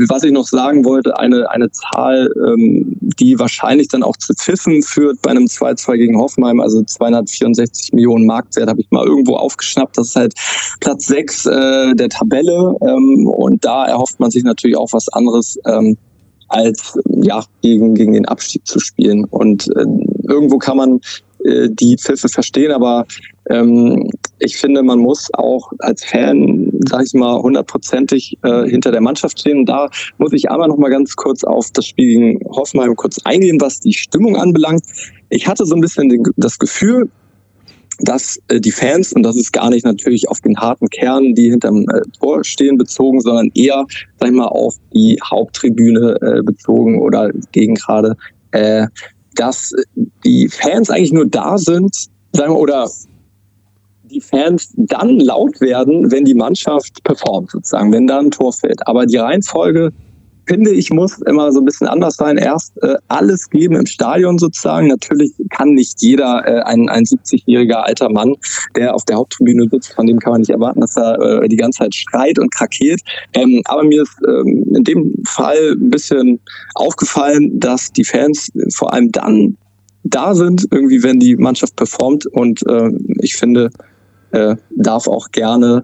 was 0.08 0.22
ich 0.24 0.32
noch 0.32 0.46
sagen 0.46 0.84
wollte, 0.84 1.18
eine, 1.18 1.50
eine 1.50 1.70
Zahl, 1.70 2.30
ähm, 2.46 2.96
die 3.00 3.38
wahrscheinlich 3.38 3.88
dann 3.88 4.02
auch 4.02 4.16
zu 4.16 4.34
Pfiffen 4.34 4.82
führt 4.82 5.20
bei 5.22 5.30
einem 5.30 5.44
2-2 5.44 5.96
gegen 5.96 6.18
Hoffenheim, 6.18 6.60
also 6.60 6.82
264 6.82 7.92
Millionen 7.92 8.26
Marktwert, 8.26 8.68
habe 8.68 8.80
ich 8.80 8.90
mal 8.90 9.06
irgendwo 9.06 9.36
aufgeschnappt. 9.36 9.98
Das 9.98 10.08
ist 10.08 10.16
halt 10.16 10.34
Platz 10.80 11.06
6 11.06 11.46
äh, 11.46 11.94
der 11.94 12.08
Tabelle. 12.08 12.74
Ähm, 12.82 13.26
und 13.26 13.64
da 13.64 13.86
erhofft 13.86 14.20
man 14.20 14.30
sich 14.30 14.44
natürlich 14.44 14.76
auch 14.76 14.92
was 14.92 15.08
anderes. 15.08 15.58
Ähm, 15.66 15.96
als 16.50 16.98
ja 17.06 17.44
gegen 17.60 17.94
gegen 17.94 18.14
den 18.14 18.24
Abstieg 18.24 18.66
zu 18.66 18.80
spielen 18.80 19.24
und 19.24 19.68
äh, 19.76 19.84
irgendwo 20.26 20.56
kann 20.56 20.78
man 20.78 21.00
äh, 21.44 21.68
die 21.70 21.96
Pfiffe 21.96 22.28
verstehen, 22.28 22.72
aber 22.72 23.06
ähm, 23.50 24.10
ich 24.38 24.56
finde, 24.56 24.82
man 24.82 24.98
muss 24.98 25.28
auch 25.34 25.70
als 25.80 26.04
Fan, 26.04 26.70
sag 26.88 27.04
ich 27.04 27.14
mal, 27.14 27.40
hundertprozentig 27.40 28.38
äh, 28.42 28.68
hinter 28.68 28.92
der 28.92 29.00
Mannschaft 29.00 29.40
stehen. 29.40 29.60
Und 29.60 29.66
da 29.66 29.88
muss 30.18 30.32
ich 30.32 30.50
einmal 30.50 30.68
noch 30.68 30.76
mal 30.76 30.90
ganz 30.90 31.16
kurz 31.16 31.44
auf 31.44 31.70
das 31.72 31.86
Spiel 31.86 32.08
gegen 32.08 32.40
Hoffenheim 32.50 32.94
kurz 32.96 33.18
eingehen, 33.24 33.60
was 33.60 33.80
die 33.80 33.92
Stimmung 33.92 34.36
anbelangt. 34.36 34.82
Ich 35.30 35.46
hatte 35.46 35.66
so 35.66 35.74
ein 35.74 35.80
bisschen 35.80 36.08
den, 36.08 36.22
das 36.36 36.58
Gefühl, 36.58 37.10
dass 38.00 38.40
äh, 38.48 38.60
die 38.60 38.70
Fans, 38.70 39.12
und 39.12 39.22
das 39.22 39.36
ist 39.36 39.52
gar 39.52 39.70
nicht 39.70 39.84
natürlich 39.84 40.28
auf 40.28 40.40
den 40.40 40.56
harten 40.56 40.88
Kern, 40.88 41.34
die 41.34 41.50
hinterm 41.50 41.84
äh, 41.88 42.00
Tor 42.20 42.44
stehen, 42.44 42.78
bezogen, 42.78 43.20
sondern 43.20 43.50
eher, 43.54 43.86
sag 44.20 44.28
ich 44.28 44.34
mal, 44.34 44.46
auf 44.46 44.76
die 44.92 45.18
Haupttribüne 45.24 46.16
äh, 46.20 46.42
bezogen 46.42 47.00
oder 47.00 47.30
gegen 47.52 47.74
gerade, 47.74 48.16
äh, 48.52 48.86
dass 49.34 49.72
die 50.24 50.48
Fans 50.48 50.90
eigentlich 50.90 51.12
nur 51.12 51.26
da 51.26 51.58
sind, 51.58 51.94
sagen 52.32 52.52
wir, 52.52 52.58
oder 52.58 52.88
die 54.08 54.20
Fans 54.20 54.72
dann 54.76 55.20
laut 55.20 55.60
werden, 55.60 56.10
wenn 56.10 56.24
die 56.24 56.34
Mannschaft 56.34 57.02
performt, 57.04 57.50
sozusagen, 57.50 57.92
wenn 57.92 58.06
da 58.06 58.18
ein 58.18 58.30
Tor 58.30 58.52
fällt. 58.52 58.86
Aber 58.86 59.06
die 59.06 59.16
Reihenfolge, 59.16 59.92
finde 60.48 60.70
ich, 60.70 60.90
muss 60.90 61.18
immer 61.26 61.52
so 61.52 61.60
ein 61.60 61.64
bisschen 61.66 61.86
anders 61.86 62.16
sein. 62.16 62.38
Erst 62.38 62.72
äh, 62.82 62.96
alles 63.08 63.50
geben 63.50 63.76
im 63.76 63.86
Stadion 63.86 64.38
sozusagen. 64.38 64.88
Natürlich 64.88 65.32
kann 65.50 65.74
nicht 65.74 66.00
jeder 66.00 66.42
äh, 66.46 66.62
ein, 66.62 66.88
ein 66.88 67.04
70-jähriger 67.04 67.82
alter 67.82 68.08
Mann, 68.08 68.34
der 68.74 68.94
auf 68.94 69.04
der 69.04 69.16
Haupttribüne 69.16 69.68
sitzt, 69.70 69.92
von 69.92 70.06
dem 70.06 70.18
kann 70.18 70.32
man 70.32 70.40
nicht 70.40 70.50
erwarten, 70.50 70.80
dass 70.80 70.96
er 70.96 71.42
äh, 71.42 71.48
die 71.48 71.56
ganze 71.56 71.80
Zeit 71.80 71.94
schreit 71.94 72.38
und 72.38 72.52
krakeelt. 72.52 73.02
Ähm, 73.34 73.60
aber 73.66 73.84
mir 73.84 74.02
ist 74.02 74.16
ähm, 74.26 74.64
in 74.74 74.84
dem 74.84 75.14
Fall 75.26 75.72
ein 75.72 75.90
bisschen 75.90 76.40
aufgefallen, 76.74 77.60
dass 77.60 77.92
die 77.92 78.04
Fans 78.04 78.50
vor 78.70 78.92
allem 78.92 79.12
dann 79.12 79.56
da 80.04 80.34
sind, 80.34 80.66
irgendwie, 80.70 81.02
wenn 81.02 81.20
die 81.20 81.36
Mannschaft 81.36 81.76
performt. 81.76 82.26
Und 82.26 82.66
äh, 82.66 82.90
ich 83.20 83.36
finde, 83.36 83.70
äh, 84.32 84.56
darf 84.70 85.08
auch 85.08 85.30
gerne 85.30 85.82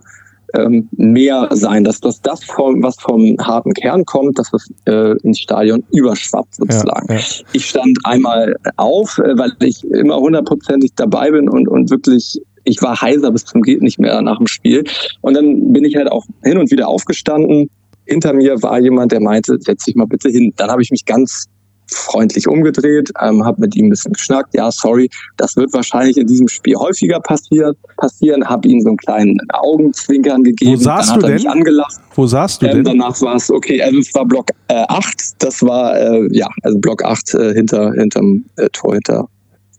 ähm, 0.55 0.89
mehr 0.93 1.49
sein, 1.53 1.85
dass 1.85 2.01
das, 2.01 2.21
das 2.23 2.45
vom, 2.45 2.83
was 2.83 2.97
vom 2.97 3.37
harten 3.41 3.73
Kern 3.75 4.05
kommt, 4.05 4.39
dass 4.39 4.51
das 4.51 4.69
äh, 4.87 5.17
ins 5.23 5.41
Stadion 5.41 5.83
überschwappt 5.91 6.55
sozusagen. 6.55 7.07
Ja, 7.09 7.17
ja. 7.17 7.25
Ich 7.53 7.67
stand 7.67 7.99
einmal 8.05 8.57
auf, 8.77 9.19
äh, 9.19 9.37
weil 9.37 9.53
ich 9.61 9.85
immer 9.85 10.17
hundertprozentig 10.17 10.93
dabei 10.97 11.31
bin 11.31 11.49
und, 11.49 11.69
und 11.69 11.91
wirklich 11.91 12.41
ich 12.65 12.81
war 12.83 13.01
heiser 13.01 13.31
bis 13.31 13.45
zum 13.45 13.63
geht 13.63 13.83
nicht 13.83 13.99
mehr 13.99 14.21
nach 14.23 14.39
dem 14.39 14.47
Spiel. 14.47 14.85
Und 15.21 15.35
dann 15.35 15.73
bin 15.73 15.85
ich 15.85 15.97
halt 15.97 16.11
auch 16.11 16.25
hin 16.43 16.59
und 16.59 16.71
wieder 16.71 16.89
aufgestanden. 16.89 17.69
Hinter 18.07 18.33
mir 18.33 18.63
war 18.63 18.81
jemand, 18.81 19.13
der 19.13 19.21
meinte, 19.21 19.59
setz 19.61 19.85
dich 19.85 19.95
mal 19.95 20.07
bitte 20.07 20.31
hin. 20.31 20.53
Dann 20.57 20.71
habe 20.71 20.83
ich 20.83 20.91
mich 20.91 21.05
ganz 21.05 21.47
freundlich 21.87 22.49
umgedreht, 22.49 23.11
ähm, 23.21 23.45
habe 23.45 23.61
mit 23.61 23.77
ihm 23.77 23.87
ein 23.87 23.91
bisschen 23.91 24.13
geschnackt. 24.13 24.55
Ja, 24.55 24.71
sorry, 24.71 25.09
das 25.37 25.57
wird 25.57 25.73
wahrscheinlich 25.73 26.17
in 26.17 26.27
diesem 26.27 26.49
Spiel 26.49 26.77
häufiger 26.77 27.21
passiert, 27.21 27.77
passieren. 27.97 28.45
Habe 28.45 28.69
ihm 28.69 28.81
so 28.81 28.89
einen 28.89 28.97
kleinen 28.97 29.39
Augenzwinkern 29.53 30.43
gegeben. 30.43 30.73
Wo 30.73 30.77
saßt 30.77 31.17
du 31.17 31.21
denn? 31.21 31.47
angelacht. 31.47 32.01
Wo 32.15 32.27
saßt 32.27 32.63
du 32.63 32.67
ähm, 32.67 32.73
denn? 32.73 32.85
Danach 32.85 33.21
war 33.21 33.37
es 33.37 33.51
okay. 33.51 33.83
Also 33.83 33.99
es 33.99 34.15
war 34.15 34.25
Block 34.25 34.51
äh, 34.69 34.85
8. 34.89 35.43
Das 35.43 35.63
war 35.63 35.99
äh, 35.99 36.29
ja 36.33 36.49
also 36.63 36.79
Block 36.79 37.05
8 37.05 37.35
äh, 37.35 37.55
hinter 37.55 37.93
hinterm 37.93 38.45
äh, 38.57 38.69
Tor 38.71 38.95
hinter 38.95 39.29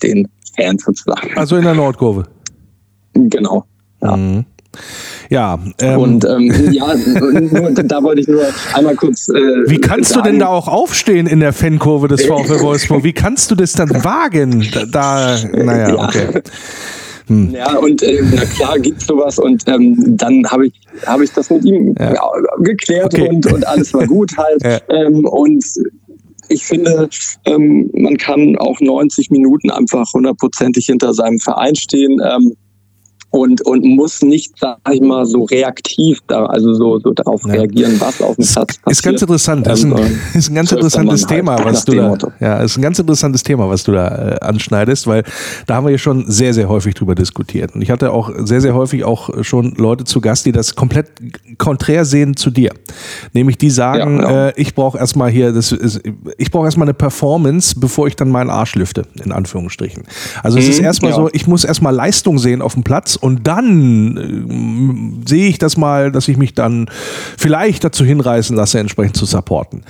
den 0.03 0.27
Fans 0.55 0.83
sozusagen. 0.83 1.35
Also 1.35 1.57
in 1.57 1.63
der 1.63 1.75
Nordkurve. 1.75 2.25
Genau. 3.13 3.65
Ja. 4.01 4.15
Mhm. 4.15 4.45
Ja. 5.29 5.59
Ähm, 5.79 5.99
und 5.99 6.25
ähm, 6.25 6.71
ja, 6.71 6.93
nur, 6.95 7.71
da 7.71 8.03
wollte 8.03 8.21
ich 8.21 8.27
nur 8.27 8.43
einmal 8.73 8.95
kurz. 8.95 9.29
Äh, 9.29 9.33
Wie 9.67 9.79
kannst 9.79 10.11
sagen, 10.11 10.23
du 10.23 10.31
denn 10.31 10.39
da 10.39 10.47
auch 10.47 10.67
aufstehen 10.67 11.27
in 11.27 11.39
der 11.39 11.53
Fankurve 11.53 12.07
des 12.07 12.25
VfL 12.25 12.61
Wolfsburg? 12.61 13.03
Wie 13.03 13.13
kannst 13.13 13.51
du 13.51 13.55
das 13.55 13.73
dann 13.73 13.89
wagen? 14.03 14.67
Da, 14.91 15.37
naja, 15.51 15.95
okay. 15.95 16.41
Hm. 17.27 17.51
Ja, 17.51 17.77
und 17.77 18.03
äh, 18.03 18.21
na 18.33 18.45
klar 18.45 18.77
gibt 18.77 19.01
es 19.01 19.07
sowas 19.07 19.39
und 19.39 19.63
ähm, 19.67 19.95
dann 20.15 20.45
habe 20.51 20.67
ich, 20.67 20.73
hab 21.07 21.21
ich 21.21 21.31
das 21.31 21.49
mit 21.49 21.65
ihm 21.65 21.95
ja. 21.99 22.13
geklärt 22.59 23.15
okay. 23.15 23.27
und, 23.29 23.51
und 23.51 23.65
alles 23.65 23.93
war 23.93 24.05
gut 24.05 24.31
halt. 24.37 24.61
Ja. 24.65 24.79
Ähm, 24.89 25.25
und 25.25 25.63
ich 26.49 26.65
finde, 26.65 27.09
ähm, 27.45 27.89
man 27.93 28.17
kann 28.17 28.55
auch 28.57 28.79
90 28.79 29.31
Minuten 29.31 29.69
einfach 29.69 30.11
hundertprozentig 30.13 30.85
hinter 30.85 31.13
seinem 31.13 31.39
Verein 31.39 31.75
stehen. 31.75 32.19
Ähm, 32.23 32.55
und, 33.35 33.61
und 33.63 33.83
muss 33.83 34.21
nicht, 34.21 34.53
sag 34.57 34.77
ich 34.89 35.01
mal, 35.01 35.25
so 35.25 35.43
reaktiv 35.43 36.19
da, 36.27 36.45
also 36.45 36.73
so, 36.73 36.99
so 36.99 37.11
darauf 37.11 37.41
ja. 37.45 37.55
reagieren, 37.55 37.99
was 37.99 38.21
auf 38.21 38.37
dem 38.37 38.45
Platz 38.45 38.77
passiert. 38.77 38.91
Ist 38.91 39.03
ganz 39.03 39.21
interessant. 39.21 39.67
Das 39.67 39.79
ist 39.79 39.85
ein, 39.85 39.97
ähm, 39.97 40.19
ist 40.33 40.49
ein 40.49 40.55
ganz 40.55 40.71
interessantes 40.71 41.21
halt 41.23 41.35
Thema, 41.35 41.55
halt 41.55 41.65
was 41.65 41.83
du 41.83 41.95
da, 41.95 42.17
ja, 42.39 42.57
ist 42.59 42.77
ein 42.77 42.81
ganz 42.81 42.97
interessantes 42.97 43.43
Thema, 43.43 43.69
was 43.69 43.83
du 43.83 43.91
da 43.91 44.07
äh, 44.07 44.39
anschneidest, 44.39 45.07
weil 45.07 45.23
da 45.67 45.75
haben 45.75 45.85
wir 45.85 45.91
ja 45.91 45.97
schon 45.97 46.31
sehr, 46.31 46.53
sehr 46.53 46.69
häufig 46.69 46.95
drüber 46.95 47.13
diskutiert. 47.13 47.75
Und 47.75 47.81
ich 47.81 47.91
hatte 47.91 48.13
auch 48.13 48.31
sehr, 48.45 48.61
sehr 48.61 48.73
häufig 48.73 49.03
auch 49.03 49.29
schon 49.43 49.73
Leute 49.75 50.05
zu 50.05 50.21
Gast, 50.21 50.45
die 50.45 50.53
das 50.53 50.75
komplett 50.75 51.07
konträr 51.57 52.05
sehen 52.05 52.37
zu 52.37 52.51
dir. 52.51 52.71
Nämlich 53.33 53.57
die 53.57 53.69
sagen, 53.69 54.19
ja, 54.21 54.31
ja. 54.31 54.47
Äh, 54.47 54.53
ich 54.55 54.75
brauche 54.75 54.97
erstmal 54.97 55.29
hier, 55.29 55.51
das 55.51 55.73
ist, 55.73 56.01
ich 56.37 56.51
brauche 56.51 56.65
erstmal 56.65 56.85
eine 56.85 56.93
Performance, 56.93 57.75
bevor 57.77 58.07
ich 58.07 58.15
dann 58.15 58.29
meinen 58.29 58.49
Arsch 58.49 58.75
lüfte, 58.75 59.03
in 59.21 59.33
Anführungsstrichen. 59.33 60.03
Also 60.41 60.57
mhm, 60.57 60.63
es 60.63 60.69
ist 60.69 60.79
mhm, 60.79 60.85
erstmal 60.85 61.13
so, 61.13 61.29
ich 61.33 61.47
muss 61.47 61.65
erstmal 61.65 61.93
Leistung 61.93 62.39
sehen 62.39 62.61
auf 62.61 62.75
dem 62.75 62.83
Platz 62.83 63.17
und 63.25 63.47
dann 63.47 64.17
äh, 65.25 65.27
sehe 65.27 65.47
ich 65.47 65.57
das 65.57 65.77
mal, 65.77 66.11
dass 66.11 66.27
ich 66.27 66.37
mich 66.37 66.53
dann 66.53 66.85
vielleicht 67.39 67.83
dazu 67.83 68.05
hinreißen 68.05 68.55
lasse, 68.55 68.77
entsprechend 68.77 69.17
zu 69.17 69.25
supporten. 69.25 69.81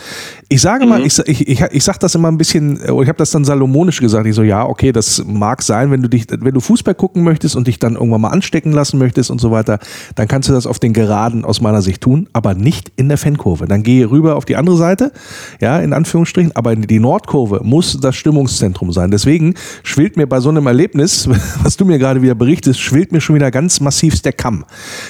Ich 0.48 0.62
sage 0.62 0.86
mal, 0.86 1.00
mhm. 1.00 1.06
ich, 1.06 1.20
ich, 1.20 1.46
ich, 1.46 1.62
ich 1.62 1.84
sage 1.84 2.00
das 2.00 2.16
immer 2.16 2.30
ein 2.32 2.38
bisschen, 2.38 2.80
ich 2.82 2.90
habe 2.90 3.18
das 3.18 3.32
dann 3.32 3.44
salomonisch 3.44 4.00
gesagt. 4.00 4.26
Ich 4.26 4.36
so, 4.36 4.44
ja, 4.44 4.66
okay, 4.66 4.94
das 4.94 5.22
mag 5.26 5.64
sein, 5.64 5.92
wenn 5.92 6.02
du 6.02 6.08
dich, 6.08 6.28
wenn 6.30 6.54
du 6.54 6.62
Fußball 6.62 6.96
gucken 6.96 7.26
möchtest 7.26 7.58
und 7.58 7.68
dich 7.68 7.78
dann 7.78 7.96
irgendwann 7.96 8.22
mal 8.22 8.30
anstecken 8.30 8.72
lassen 8.72 9.00
möchtest 9.00 9.30
und 9.30 9.42
so 9.42 9.52
weiter, 9.52 9.80
dann 10.16 10.30
kannst 10.30 10.48
du 10.48 10.54
das 10.54 10.66
auf 10.66 10.80
den 10.80 10.94
Geraden 10.94 11.44
aus 11.44 11.60
meiner 11.60 11.82
Sicht 11.82 12.00
tun, 12.00 12.30
aber 12.32 12.54
nicht 12.54 12.94
in 12.96 13.10
der 13.10 13.18
Fankurve. 13.18 13.68
Dann 13.68 13.84
gehe 13.84 14.10
rüber 14.10 14.38
auf 14.38 14.46
die 14.46 14.56
andere 14.56 14.78
Seite, 14.78 15.12
ja, 15.60 15.78
in 15.80 15.92
Anführungsstrichen, 15.92 16.56
aber 16.56 16.74
die 16.78 17.00
Nordkurve 17.00 17.60
muss 17.64 18.00
das 18.00 18.16
Stimmungszentrum 18.16 18.94
sein. 18.94 19.12
Deswegen 19.12 19.56
schwillt 19.84 20.16
mir 20.16 20.26
bei 20.26 20.40
so 20.40 20.48
einem 20.48 20.68
Erlebnis, 20.68 21.28
was 21.64 21.76
du 21.76 21.84
mir 21.84 22.00
gerade 22.00 22.22
wieder 22.22 22.36
berichtest, 22.36 22.80
schwillt 22.80 23.12
mir 23.12 23.25
schon 23.26 23.36
wieder 23.36 23.52
ganz 23.52 23.80
massiv 23.82 24.22
der 24.22 24.34
Kamm, 24.34 24.64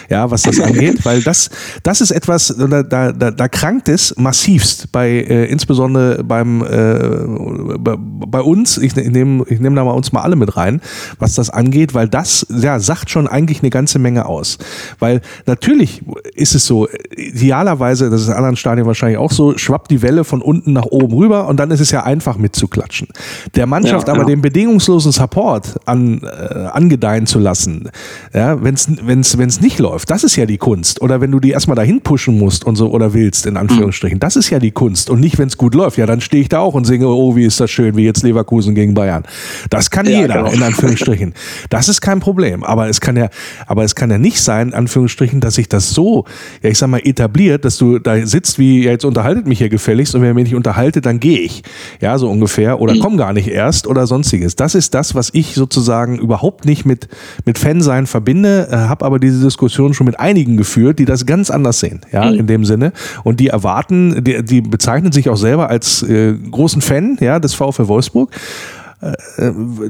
ja, 0.09 0.31
was 0.31 0.43
das 0.43 0.59
angeht, 0.59 1.05
weil 1.05 1.21
das, 1.21 1.49
das 1.83 2.01
ist 2.01 2.11
etwas, 2.11 2.55
da, 2.57 2.83
da, 2.83 3.11
da, 3.11 3.47
krankt 3.47 3.89
es 3.89 4.15
massivst 4.17 4.91
bei, 4.91 5.09
äh, 5.09 5.45
insbesondere 5.45 6.23
beim, 6.23 6.63
äh, 6.63 7.77
bei, 7.77 7.95
bei, 7.97 8.41
uns, 8.41 8.77
ich 8.77 8.95
nehme 8.95 9.45
ich 9.47 9.59
nehm 9.59 9.75
da 9.75 9.83
mal 9.83 9.91
uns 9.91 10.11
mal 10.11 10.21
alle 10.21 10.35
mit 10.35 10.57
rein, 10.57 10.81
was 11.19 11.35
das 11.35 11.49
angeht, 11.49 11.93
weil 11.93 12.07
das, 12.07 12.47
ja, 12.49 12.79
sagt 12.79 13.09
schon 13.09 13.27
eigentlich 13.27 13.61
eine 13.61 13.69
ganze 13.69 13.99
Menge 13.99 14.25
aus. 14.25 14.57
Weil 14.99 15.21
natürlich 15.45 16.01
ist 16.33 16.55
es 16.55 16.65
so, 16.65 16.87
idealerweise, 17.15 18.09
das 18.09 18.21
ist 18.21 18.27
in 18.27 18.33
anderen 18.33 18.55
Stadien 18.55 18.87
wahrscheinlich 18.87 19.17
auch 19.17 19.31
so, 19.31 19.57
schwappt 19.57 19.91
die 19.91 20.01
Welle 20.01 20.23
von 20.23 20.41
unten 20.41 20.73
nach 20.73 20.85
oben 20.85 21.13
rüber 21.13 21.47
und 21.47 21.59
dann 21.59 21.71
ist 21.71 21.79
es 21.79 21.91
ja 21.91 22.03
einfach 22.03 22.37
mitzuklatschen. 22.37 23.07
Der 23.55 23.67
Mannschaft 23.67 24.07
ja, 24.07 24.13
aber 24.13 24.23
ja. 24.23 24.27
den 24.27 24.41
bedingungslosen 24.41 25.11
Support 25.11 25.75
an, 25.85 26.21
äh, 26.23 26.67
angedeihen 26.71 27.25
zu 27.25 27.39
lassen, 27.39 27.89
ja, 28.33 28.61
wenn 28.63 28.75
es 28.75 28.89
wenn's, 29.01 29.37
wenn's 29.37 29.61
nicht 29.61 29.79
läuft, 29.79 30.09
das 30.09 30.23
ist 30.23 30.35
ja 30.35 30.45
die 30.45 30.57
Kunst. 30.57 31.01
Oder 31.01 31.21
wenn 31.21 31.31
du 31.31 31.39
die 31.39 31.51
erstmal 31.51 31.75
dahin 31.75 32.01
pushen 32.01 32.37
musst 32.37 32.65
und 32.65 32.75
so 32.75 32.91
oder 32.91 33.13
willst, 33.13 33.45
in 33.45 33.57
Anführungsstrichen, 33.57 34.19
das 34.19 34.35
ist 34.35 34.49
ja 34.49 34.59
die 34.59 34.71
Kunst. 34.71 35.09
Und 35.09 35.19
nicht, 35.19 35.37
wenn 35.37 35.47
es 35.47 35.57
gut 35.57 35.75
läuft. 35.75 35.97
Ja, 35.97 36.05
dann 36.05 36.21
stehe 36.21 36.41
ich 36.41 36.49
da 36.49 36.59
auch 36.59 36.73
und 36.73 36.85
singe, 36.85 37.07
oh, 37.07 37.35
wie 37.35 37.45
ist 37.45 37.59
das 37.59 37.71
schön, 37.71 37.95
wie 37.95 38.03
jetzt 38.03 38.23
Leverkusen 38.23 38.75
gegen 38.75 38.93
Bayern. 38.93 39.23
Das 39.69 39.89
kann 39.89 40.05
ja, 40.05 40.21
jeder, 40.21 40.43
genau. 40.43 40.51
in 40.51 40.63
Anführungsstrichen. 40.63 41.33
Das 41.69 41.89
ist 41.89 42.01
kein 42.01 42.19
Problem. 42.19 42.63
Aber 42.63 42.89
es 42.89 43.01
kann 43.01 43.15
ja, 43.15 43.29
aber 43.67 43.83
es 43.83 43.95
kann 43.95 44.11
ja 44.11 44.17
nicht 44.17 44.41
sein, 44.41 44.69
in 44.69 44.73
Anführungsstrichen, 44.73 45.39
dass 45.39 45.55
sich 45.55 45.69
das 45.69 45.91
so, 45.91 46.25
ja, 46.61 46.69
ich 46.69 46.77
sag 46.77 46.89
mal, 46.89 47.01
etabliert, 47.03 47.65
dass 47.65 47.77
du 47.77 47.99
da 47.99 48.25
sitzt, 48.25 48.59
wie, 48.59 48.83
ja, 48.83 48.91
jetzt 48.91 49.05
unterhaltet 49.05 49.47
mich 49.47 49.59
hier 49.59 49.69
gefälligst 49.69 50.15
und 50.15 50.21
wenn 50.21 50.29
ihr 50.29 50.33
mich 50.33 50.45
nicht 50.45 50.55
unterhaltet, 50.55 51.05
dann 51.05 51.19
gehe 51.19 51.39
ich. 51.39 51.63
Ja, 52.01 52.17
so 52.17 52.29
ungefähr. 52.29 52.79
Oder 52.79 52.95
mhm. 52.95 52.99
komm 52.99 53.17
gar 53.17 53.33
nicht 53.33 53.47
erst 53.47 53.87
oder 53.87 54.07
sonstiges. 54.07 54.55
Das 54.55 54.75
ist 54.75 54.93
das, 54.93 55.15
was 55.15 55.29
ich 55.33 55.55
sozusagen 55.55 56.17
überhaupt 56.17 56.65
nicht 56.65 56.85
mit, 56.85 57.07
mit 57.45 57.57
Fansein 57.85 58.07
verbinde 58.07 58.67
äh, 58.71 58.75
habe 58.75 59.05
aber 59.05 59.19
diese 59.19 59.43
Diskussion 59.43 59.93
schon 59.93 60.05
mit 60.05 60.19
einigen 60.19 60.57
geführt, 60.57 60.99
die 60.99 61.05
das 61.05 61.25
ganz 61.25 61.51
anders 61.51 61.79
sehen, 61.79 62.01
ja, 62.11 62.25
mhm. 62.25 62.39
in 62.39 62.47
dem 62.47 62.65
Sinne. 62.65 62.91
Und 63.23 63.39
die 63.39 63.47
erwarten, 63.47 64.23
die, 64.23 64.43
die 64.43 64.61
bezeichnen 64.61 65.11
sich 65.11 65.29
auch 65.29 65.37
selber 65.37 65.69
als 65.69 66.01
äh, 66.03 66.33
großen 66.33 66.81
Fan, 66.81 67.17
ja, 67.21 67.39
des 67.39 67.53
VfL 67.53 67.87
Wolfsburg 67.87 68.31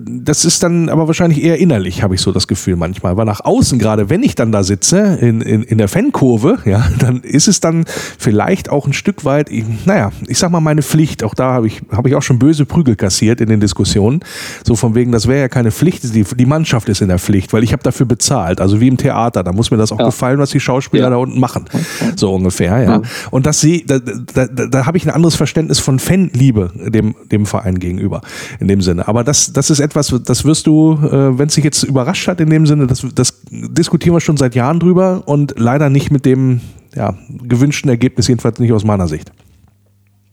das 0.05 0.45
ist 0.45 0.63
dann 0.63 0.89
aber 0.89 1.07
wahrscheinlich 1.07 1.43
eher 1.43 1.59
innerlich, 1.59 2.03
habe 2.03 2.15
ich 2.15 2.21
so 2.21 2.31
das 2.31 2.47
Gefühl 2.47 2.75
manchmal. 2.75 3.17
Weil 3.17 3.25
nach 3.25 3.41
außen, 3.43 3.79
gerade 3.79 4.09
wenn 4.09 4.23
ich 4.23 4.35
dann 4.35 4.51
da 4.51 4.63
sitze, 4.63 5.17
in, 5.21 5.41
in, 5.41 5.63
in 5.63 5.77
der 5.77 5.87
Fankurve, 5.87 6.59
ja, 6.65 6.87
dann 6.99 7.21
ist 7.21 7.47
es 7.47 7.59
dann 7.59 7.85
vielleicht 8.17 8.69
auch 8.69 8.87
ein 8.87 8.93
Stück 8.93 9.25
weit, 9.25 9.49
naja, 9.85 10.11
ich 10.27 10.39
sag 10.39 10.51
mal 10.51 10.59
meine 10.59 10.81
Pflicht. 10.81 11.23
Auch 11.23 11.33
da 11.33 11.53
habe 11.53 11.67
ich, 11.67 11.81
hab 11.91 12.05
ich 12.07 12.15
auch 12.15 12.21
schon 12.21 12.39
böse 12.39 12.65
Prügel 12.65 12.95
kassiert 12.95 13.41
in 13.41 13.49
den 13.49 13.59
Diskussionen. 13.59 14.21
So 14.63 14.75
von 14.75 14.95
wegen, 14.95 15.11
das 15.11 15.27
wäre 15.27 15.41
ja 15.41 15.47
keine 15.47 15.71
Pflicht, 15.71 16.03
die, 16.03 16.23
die 16.23 16.45
Mannschaft 16.45 16.89
ist 16.89 17.01
in 17.01 17.07
der 17.07 17.19
Pflicht, 17.19 17.53
weil 17.53 17.63
ich 17.63 17.73
habe 17.73 17.83
dafür 17.83 18.05
bezahlt. 18.05 18.59
Also 18.59 18.81
wie 18.81 18.87
im 18.87 18.97
Theater, 18.97 19.43
da 19.43 19.51
muss 19.51 19.71
mir 19.71 19.77
das 19.77 19.91
auch 19.91 19.99
ja. 19.99 20.05
gefallen, 20.05 20.39
was 20.39 20.49
die 20.49 20.59
Schauspieler 20.59 21.05
ja. 21.05 21.09
da 21.11 21.17
unten 21.17 21.39
machen. 21.39 21.65
So 22.15 22.33
ungefähr, 22.33 22.81
ja. 22.81 22.89
ja. 22.89 23.01
Und 23.31 23.45
das 23.45 23.61
sie, 23.61 23.85
da, 23.85 23.99
da, 23.99 24.47
da, 24.47 24.67
da 24.67 24.85
habe 24.85 24.97
ich 24.97 25.05
ein 25.05 25.11
anderes 25.11 25.35
Verständnis 25.35 25.79
von 25.79 25.99
Fanliebe 25.99 26.71
dem, 26.75 27.15
dem 27.31 27.45
Verein 27.45 27.79
gegenüber. 27.79 28.21
In 28.59 28.67
dem 28.67 28.81
Sinne. 28.81 29.04
Aber 29.05 29.23
das, 29.23 29.53
das 29.53 29.69
ist 29.69 29.79
etwas, 29.79 30.13
das 30.25 30.45
wirst 30.45 30.65
du, 30.65 30.93
äh, 30.93 31.37
wenn 31.37 31.47
es 31.47 31.55
dich 31.55 31.63
jetzt 31.63 31.83
überrascht 31.83 32.27
hat 32.27 32.41
in 32.41 32.49
dem 32.49 32.65
Sinne, 32.65 32.87
das, 32.87 33.05
das 33.13 33.39
diskutieren 33.51 34.15
wir 34.15 34.19
schon 34.19 34.37
seit 34.37 34.55
Jahren 34.55 34.79
drüber 34.79 35.23
und 35.25 35.53
leider 35.57 35.89
nicht 35.89 36.11
mit 36.11 36.25
dem 36.25 36.61
ja, 36.95 37.13
gewünschten 37.29 37.89
Ergebnis, 37.89 38.27
jedenfalls 38.27 38.59
nicht 38.59 38.71
aus 38.71 38.83
meiner 38.83 39.07
Sicht. 39.07 39.31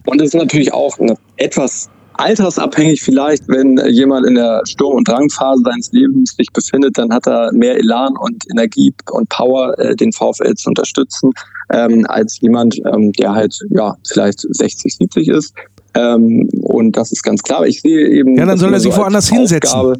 Und 0.06 0.20
es 0.20 0.28
ist 0.28 0.34
natürlich 0.34 0.72
auch 0.72 0.96
etwas 1.36 1.90
altersabhängig 2.14 3.02
vielleicht, 3.02 3.46
wenn 3.48 3.78
jemand 3.88 4.26
in 4.26 4.34
der 4.36 4.62
Sturm- 4.64 4.96
und 4.96 5.08
Drangphase 5.08 5.62
seines 5.64 5.92
Lebens 5.92 6.34
sich 6.36 6.48
befindet, 6.52 6.96
dann 6.96 7.12
hat 7.12 7.26
er 7.26 7.52
mehr 7.52 7.76
Elan 7.76 8.16
und 8.16 8.44
Energie 8.50 8.92
und 9.10 9.28
Power, 9.28 9.78
äh, 9.78 9.96
den 9.96 10.12
VfL 10.12 10.54
zu 10.54 10.68
unterstützen, 10.68 11.30
ähm, 11.72 12.06
als 12.08 12.40
jemand, 12.40 12.76
ähm, 12.92 13.12
der 13.12 13.32
halt 13.32 13.54
ja 13.70 13.96
vielleicht 14.06 14.40
60, 14.40 14.96
70 14.96 15.28
ist. 15.28 15.54
Ähm, 15.94 16.48
und 16.62 16.96
das 16.96 17.12
ist 17.12 17.22
ganz 17.22 17.42
klar. 17.42 17.66
Ich 17.66 17.82
sehe 17.82 18.08
eben. 18.08 18.36
Ja, 18.36 18.46
dann 18.46 18.58
soll 18.58 18.72
er 18.72 18.80
sich 18.80 18.92
so 18.92 19.00
woanders 19.00 19.28
hinsetzen. 19.28 19.94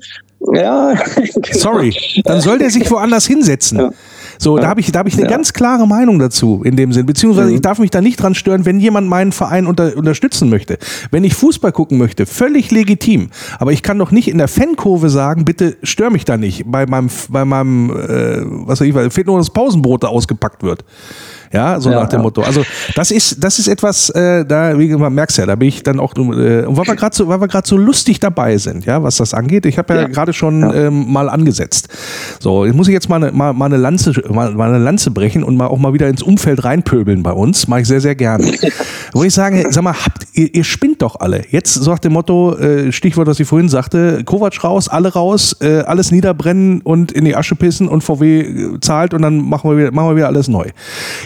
Ja. 0.55 0.95
Sorry. 1.53 1.95
Dann 2.25 2.41
soll 2.41 2.59
der 2.59 2.71
sich 2.71 2.91
woanders 2.91 3.27
hinsetzen. 3.27 3.79
Ja. 3.79 3.91
So, 4.39 4.57
da 4.59 4.67
habe 4.67 4.81
ich, 4.81 4.91
da 4.91 4.99
hab 4.99 5.07
ich 5.07 5.15
eine 5.15 5.23
ja. 5.23 5.29
ganz 5.29 5.53
klare 5.53 5.87
Meinung 5.87 6.19
dazu 6.19 6.63
in 6.65 6.75
dem 6.75 6.93
Sinn. 6.93 7.07
Beziehungsweise 7.07 7.51
mhm. 7.51 7.55
ich 7.55 7.61
darf 7.61 7.79
mich 7.79 7.91
da 7.91 8.01
nicht 8.01 8.21
dran 8.21 8.35
stören, 8.35 8.67
wenn 8.67 8.81
jemand 8.81 9.09
meinen 9.09 9.31
Verein 9.31 9.69
unter, 9.69 9.97
unterstützen 9.97 10.49
möchte. 10.49 10.79
Wenn 11.13 11.23
ich 11.23 11.35
Fußball 11.35 11.71
gucken 11.71 11.97
möchte, 11.97 12.27
völlig 12.27 12.73
legitim. 12.73 13.31
Aber 13.61 13.71
ich 13.71 13.85
kann 13.85 13.99
doch 13.99 14.11
nicht 14.11 14.27
in 14.27 14.39
der 14.39 14.49
Fankurve 14.49 15.11
sagen, 15.11 15.45
bitte 15.45 15.77
stör 15.85 16.11
mich 16.11 16.25
da 16.25 16.37
nicht 16.37 16.65
bei 16.67 16.87
meinem, 16.87 17.09
bei 17.29 17.45
meinem, 17.45 17.91
äh, 17.91 18.41
was 18.67 18.81
weiß 18.81 18.89
ich, 18.89 19.13
fehlt 19.13 19.29
nur 19.29 19.39
das 19.39 19.51
Pausenbrot 19.51 20.03
da 20.03 20.09
ausgepackt 20.09 20.65
wird. 20.65 20.85
Ja, 21.53 21.81
so 21.81 21.91
ja, 21.91 22.01
nach 22.01 22.09
dem 22.09 22.21
ja. 22.21 22.23
Motto. 22.23 22.43
Also 22.43 22.63
das 22.95 23.11
ist, 23.11 23.43
das 23.43 23.59
ist 23.59 23.69
etwas, 23.69 24.11
äh, 24.11 24.45
da, 24.45 24.79
wie 24.79 24.89
man 24.89 25.15
merkt 25.15 25.37
ja, 25.37 25.47
da 25.47 25.55
bin 25.55 25.69
ich 25.69 25.83
dann 25.83 26.01
auch, 26.01 26.15
äh, 26.17 26.65
und 26.65 26.77
weil 26.77 26.87
wir 26.87 26.97
gerade 26.97 27.15
so, 27.15 27.29
weil 27.29 27.41
wir 27.41 27.49
gerade 27.49 27.67
so 27.67 27.77
lustig 27.77 28.21
dabei 28.21 28.57
sind, 28.57 28.85
ja, 28.87 29.03
was 29.03 29.17
das 29.17 29.35
angeht. 29.35 29.67
Ich 29.67 29.79
habe 29.79 29.95
ja, 29.95 30.01
ja. 30.03 30.09
gerade 30.09 30.33
schon 30.33 30.63
ähm, 30.75 31.13
mal 31.13 31.29
angesetzt. 31.29 31.89
So, 32.41 32.65
jetzt 32.65 32.75
muss 32.75 32.89
ich 32.89 32.93
jetzt 32.93 33.09
mal 33.09 33.17
eine, 33.17 33.33
mal, 33.33 33.53
mal 33.53 33.67
eine 33.67 33.77
Lanze, 33.77 34.13
mal, 34.31 34.53
mal 34.55 34.69
eine 34.69 34.83
Lanze 34.83 35.11
brechen 35.11 35.43
und 35.43 35.57
mal 35.57 35.67
auch 35.67 35.79
mal 35.79 35.93
wieder 35.93 36.09
ins 36.09 36.23
Umfeld 36.23 36.65
reinpöbeln 36.65 37.23
bei 37.23 37.33
uns. 37.33 37.69
Mache 37.69 37.83
ich 37.83 37.89
sehr, 37.89 38.01
sehr 38.01 38.15
gerne. 38.15 38.53
Wo 39.13 39.25
ich 39.25 39.35
sage, 39.35 39.67
sag 39.71 39.83
mal, 39.83 39.95
habt, 39.95 40.27
ihr, 40.33 40.55
ihr 40.55 40.65
spinnt 40.65 41.03
doch 41.03 41.21
alle. 41.21 41.45
Jetzt 41.51 41.75
so 41.75 41.91
nach 41.91 41.99
dem 41.99 42.13
Motto, 42.13 42.57
äh, 42.57 42.93
Stichwort, 42.93 43.27
was 43.27 43.41
ich 43.41 43.49
vorhin 43.49 43.69
sagte, 43.69 44.25
Kovac 44.25 44.65
raus, 44.65 44.89
alle 44.89 45.13
raus, 45.13 45.57
äh, 45.61 45.81
alles 45.81 46.11
niederbrennen 46.11 46.81
und 46.81 47.13
in 47.13 47.25
die 47.25 47.37
Asche 47.37 47.57
pissen 47.57 47.89
und 47.89 48.03
VW 48.03 48.79
zahlt 48.81 49.15
und 49.15 49.23
dann 49.23 49.39
machen 49.49 49.71
wir 49.71 49.77
wieder, 49.77 49.93
machen 49.93 50.11
wir 50.11 50.17
wieder 50.17 50.29
alles 50.29 50.49
neu. 50.49 50.69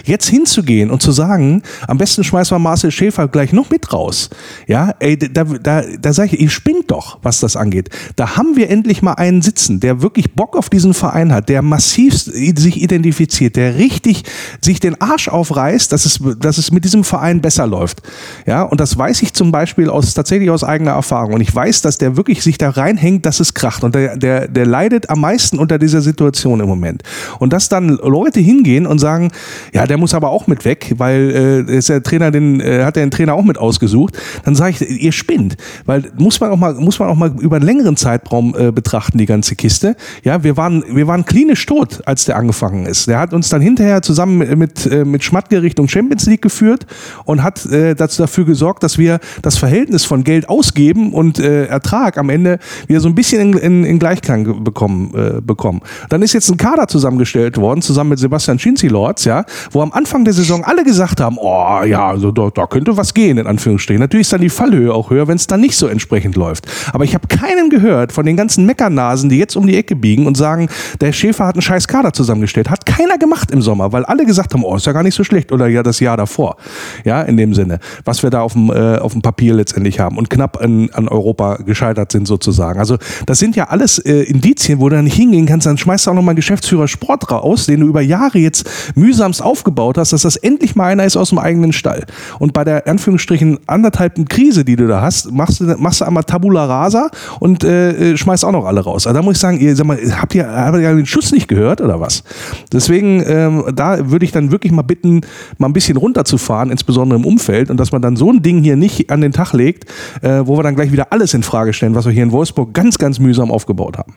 Jetzt 0.05 0.16
jetzt 0.17 0.27
hinzugehen 0.27 0.89
und 0.89 1.01
zu 1.01 1.11
sagen, 1.11 1.61
am 1.87 1.97
besten 1.97 2.23
schmeißen 2.23 2.55
wir 2.55 2.59
Marcel 2.59 2.91
Schäfer 2.91 3.27
gleich 3.27 3.53
noch 3.53 3.69
mit 3.69 3.93
raus. 3.93 4.29
Ja, 4.65 4.95
ey, 4.99 5.17
da, 5.17 5.43
da, 5.43 5.83
da 5.99 6.13
sage 6.13 6.35
ich, 6.35 6.41
ihr 6.41 6.49
spinnt 6.49 6.89
doch, 6.89 7.19
was 7.21 7.39
das 7.39 7.55
angeht. 7.55 7.89
Da 8.15 8.35
haben 8.35 8.55
wir 8.55 8.69
endlich 8.69 9.01
mal 9.01 9.13
einen 9.13 9.41
sitzen, 9.41 9.79
der 9.79 10.01
wirklich 10.01 10.33
Bock 10.33 10.57
auf 10.57 10.69
diesen 10.69 10.93
Verein 10.93 11.31
hat, 11.31 11.49
der 11.49 11.61
massiv 11.61 12.17
sich 12.17 12.81
identifiziert, 12.81 13.55
der 13.55 13.75
richtig 13.75 14.23
sich 14.61 14.79
den 14.79 14.99
Arsch 14.99 15.27
aufreißt, 15.27 15.91
dass 15.91 16.05
es, 16.05 16.19
dass 16.39 16.57
es 16.57 16.71
mit 16.71 16.83
diesem 16.83 17.03
Verein 17.03 17.41
besser 17.41 17.67
läuft. 17.67 18.01
Ja, 18.47 18.63
und 18.63 18.79
das 18.79 18.97
weiß 18.97 19.21
ich 19.21 19.33
zum 19.33 19.51
Beispiel 19.51 19.89
aus, 19.89 20.13
tatsächlich 20.13 20.49
aus 20.49 20.63
eigener 20.63 20.91
Erfahrung. 20.91 21.33
Und 21.33 21.41
ich 21.41 21.53
weiß, 21.53 21.81
dass 21.83 21.99
der 21.99 22.17
wirklich 22.17 22.41
sich 22.41 22.57
da 22.57 22.71
reinhängt, 22.71 23.25
dass 23.25 23.39
es 23.39 23.53
kracht. 23.53 23.83
Und 23.83 23.93
der, 23.93 24.17
der, 24.17 24.47
der 24.47 24.65
leidet 24.65 25.09
am 25.09 25.21
meisten 25.21 25.59
unter 25.59 25.77
dieser 25.77 26.01
Situation 26.01 26.59
im 26.59 26.67
Moment. 26.67 27.03
Und 27.37 27.53
dass 27.53 27.69
dann 27.69 27.89
Leute 27.89 28.39
hingehen 28.39 28.87
und 28.87 28.97
sagen, 28.99 29.31
ja, 29.73 29.85
der 29.85 29.97
muss 29.97 30.06
aber 30.13 30.29
auch 30.29 30.47
mit 30.47 30.65
weg, 30.65 30.93
weil 30.97 31.65
äh, 31.69 31.77
ist 31.77 31.89
der 31.89 32.03
Trainer 32.03 32.31
den, 32.31 32.59
äh, 32.59 32.83
hat 32.83 32.95
den 32.95 33.11
Trainer 33.11 33.33
auch 33.33 33.43
mit 33.43 33.57
ausgesucht, 33.57 34.17
dann 34.43 34.55
sage 34.55 34.75
ich, 34.79 35.03
ihr 35.03 35.11
spinnt. 35.11 35.57
Weil 35.85 36.11
muss 36.17 36.39
man 36.39 36.51
auch 36.51 36.57
mal, 36.57 36.73
muss 36.75 36.99
man 36.99 37.09
auch 37.09 37.15
mal 37.15 37.31
über 37.39 37.57
einen 37.57 37.65
längeren 37.65 37.95
Zeitraum 37.95 38.55
äh, 38.57 38.71
betrachten, 38.71 39.17
die 39.17 39.25
ganze 39.25 39.55
Kiste. 39.55 39.95
Ja, 40.23 40.43
wir 40.43 40.57
waren, 40.57 40.83
wir 40.89 41.07
waren 41.07 41.25
klinisch 41.25 41.65
tot, 41.65 42.01
als 42.05 42.25
der 42.25 42.37
angefangen 42.37 42.85
ist. 42.85 43.07
Der 43.07 43.19
hat 43.19 43.33
uns 43.33 43.49
dann 43.49 43.61
hinterher 43.61 44.01
zusammen 44.01 44.37
mit, 44.37 44.57
mit, 44.57 44.85
äh, 44.85 45.05
mit 45.05 45.23
Schmatke 45.23 45.61
Richtung 45.61 45.87
Champions 45.87 46.25
League 46.25 46.41
geführt 46.41 46.85
und 47.25 47.43
hat 47.43 47.65
äh, 47.67 47.95
dazu 47.95 48.21
dafür 48.21 48.45
gesorgt, 48.45 48.83
dass 48.83 48.97
wir 48.97 49.19
das 49.41 49.57
Verhältnis 49.57 50.05
von 50.05 50.23
Geld 50.23 50.49
ausgeben 50.49 51.13
und 51.13 51.39
äh, 51.39 51.65
Ertrag 51.65 52.17
am 52.17 52.29
Ende 52.29 52.59
wieder 52.87 52.99
so 52.99 53.09
ein 53.09 53.15
bisschen 53.15 53.53
in, 53.53 53.57
in, 53.57 53.83
in 53.83 53.99
Gleichklang 53.99 54.63
bekommen, 54.63 55.13
äh, 55.15 55.41
bekommen. 55.41 55.81
Dann 56.09 56.21
ist 56.21 56.33
jetzt 56.33 56.49
ein 56.49 56.57
Kader 56.57 56.87
zusammengestellt 56.87 57.57
worden, 57.57 57.81
zusammen 57.81 58.11
mit 58.11 58.19
Sebastian 58.19 58.59
Schinzi-Lords, 58.59 59.25
ja, 59.25 59.45
wo 59.71 59.81
am 59.81 59.91
Anfang 59.97 60.25
der 60.25 60.33
Saison 60.35 60.63
alle 60.63 60.83
gesagt 60.83 61.19
haben, 61.19 61.39
oh 61.39 61.81
ja, 61.83 62.07
also 62.07 62.31
da, 62.31 62.51
da 62.53 62.67
könnte 62.67 62.97
was 62.97 63.15
gehen, 63.15 63.39
in 63.39 63.47
Anführungsstrichen. 63.47 63.99
Natürlich 63.99 64.27
ist 64.27 64.33
dann 64.33 64.41
die 64.41 64.49
Fallhöhe 64.49 64.93
auch 64.93 65.09
höher, 65.09 65.27
wenn 65.27 65.37
es 65.37 65.47
dann 65.47 65.59
nicht 65.59 65.75
so 65.75 65.87
entsprechend 65.87 66.35
läuft. 66.35 66.67
Aber 66.93 67.03
ich 67.03 67.15
habe 67.15 67.27
keinen 67.27 67.71
gehört 67.71 68.11
von 68.11 68.23
den 68.23 68.37
ganzen 68.37 68.67
Meckernasen, 68.67 69.27
die 69.27 69.39
jetzt 69.39 69.55
um 69.55 69.65
die 69.65 69.75
Ecke 69.75 69.95
biegen 69.95 70.27
und 70.27 70.37
sagen, 70.37 70.69
der 71.01 71.13
Schäfer 71.13 71.47
hat 71.47 71.55
einen 71.55 71.63
scheiß 71.63 71.87
Kader 71.87 72.13
zusammengestellt. 72.13 72.69
Hat 72.69 72.85
keiner 72.85 73.17
gemacht 73.17 73.49
im 73.49 73.63
Sommer, 73.63 73.91
weil 73.91 74.05
alle 74.05 74.23
gesagt 74.27 74.53
haben, 74.53 74.63
oh, 74.63 74.75
ist 74.75 74.85
ja 74.85 74.91
gar 74.91 75.01
nicht 75.01 75.15
so 75.15 75.23
schlecht. 75.23 75.51
Oder 75.51 75.65
ja, 75.65 75.81
das 75.81 75.99
Jahr 75.99 76.15
davor. 76.15 76.57
Ja, 77.03 77.23
in 77.23 77.35
dem 77.35 77.55
Sinne. 77.55 77.79
Was 78.05 78.21
wir 78.21 78.29
da 78.29 78.41
auf 78.41 78.53
dem, 78.53 78.69
äh, 78.69 78.99
auf 78.99 79.13
dem 79.13 79.23
Papier 79.23 79.55
letztendlich 79.55 79.99
haben 79.99 80.19
und 80.19 80.29
knapp 80.29 80.61
an, 80.61 80.91
an 80.93 81.07
Europa 81.07 81.55
gescheitert 81.55 82.11
sind 82.11 82.27
sozusagen. 82.27 82.79
Also 82.79 82.97
das 83.25 83.39
sind 83.39 83.55
ja 83.55 83.69
alles 83.69 83.97
äh, 83.97 84.21
Indizien, 84.21 84.79
wo 84.79 84.89
du 84.89 84.95
dann 84.95 85.07
hingehen 85.07 85.47
kannst, 85.47 85.65
dann 85.65 85.79
schmeißt 85.79 86.05
du 86.05 86.11
auch 86.11 86.15
nochmal 86.15 86.35
Geschäftsführer 86.35 86.87
Sport 86.87 87.31
raus, 87.31 87.65
den 87.65 87.79
du 87.79 87.87
über 87.87 88.01
Jahre 88.01 88.37
jetzt 88.37 88.69
mühsamst 88.93 89.41
aufgebaut 89.41 89.76
hast, 89.77 90.13
dass 90.13 90.23
das 90.23 90.35
endlich 90.35 90.75
mal 90.75 90.85
einer 90.85 91.05
ist 91.05 91.17
aus 91.17 91.29
dem 91.29 91.39
eigenen 91.39 91.73
Stall. 91.73 92.05
Und 92.39 92.53
bei 92.53 92.63
der 92.63 92.87
Anführungsstrichen 92.87 93.59
anderthalben 93.67 94.25
Krise, 94.25 94.65
die 94.65 94.75
du 94.75 94.87
da 94.87 95.01
hast, 95.01 95.31
machst 95.31 95.59
du, 95.59 95.65
machst 95.77 96.01
du 96.01 96.05
einmal 96.05 96.23
Tabula 96.23 96.65
Rasa 96.65 97.09
und 97.39 97.63
äh, 97.63 98.13
äh, 98.13 98.17
schmeißt 98.17 98.43
auch 98.45 98.51
noch 98.51 98.65
alle 98.65 98.81
raus. 98.81 99.07
Also 99.07 99.17
da 99.17 99.23
muss 99.23 99.35
ich 99.35 99.41
sagen, 99.41 99.59
ihr, 99.59 99.75
sag 99.75 99.85
mal, 99.85 99.97
habt 100.19 100.35
ihr, 100.35 100.49
habt 100.49 100.77
ihr 100.77 100.95
den 100.95 101.05
Schuss 101.05 101.31
nicht 101.31 101.47
gehört 101.47 101.81
oder 101.81 101.99
was? 101.99 102.23
Deswegen, 102.71 103.23
ähm, 103.27 103.63
da 103.73 104.09
würde 104.09 104.25
ich 104.25 104.31
dann 104.31 104.51
wirklich 104.51 104.71
mal 104.71 104.81
bitten, 104.81 105.21
mal 105.57 105.67
ein 105.67 105.73
bisschen 105.73 105.97
runterzufahren, 105.97 106.71
insbesondere 106.71 107.19
im 107.19 107.25
Umfeld 107.25 107.69
und 107.69 107.77
dass 107.77 107.91
man 107.91 108.01
dann 108.01 108.15
so 108.15 108.31
ein 108.31 108.41
Ding 108.41 108.63
hier 108.63 108.75
nicht 108.75 109.09
an 109.11 109.21
den 109.21 109.31
Tag 109.31 109.53
legt, 109.53 109.85
äh, 110.21 110.41
wo 110.45 110.57
wir 110.57 110.63
dann 110.63 110.75
gleich 110.75 110.91
wieder 110.91 111.11
alles 111.11 111.33
in 111.33 111.43
Frage 111.43 111.73
stellen, 111.73 111.95
was 111.95 112.05
wir 112.05 112.11
hier 112.11 112.23
in 112.23 112.31
Wolfsburg 112.31 112.73
ganz, 112.73 112.97
ganz 112.97 113.19
mühsam 113.19 113.51
aufgebaut 113.51 113.97
haben. 113.97 114.13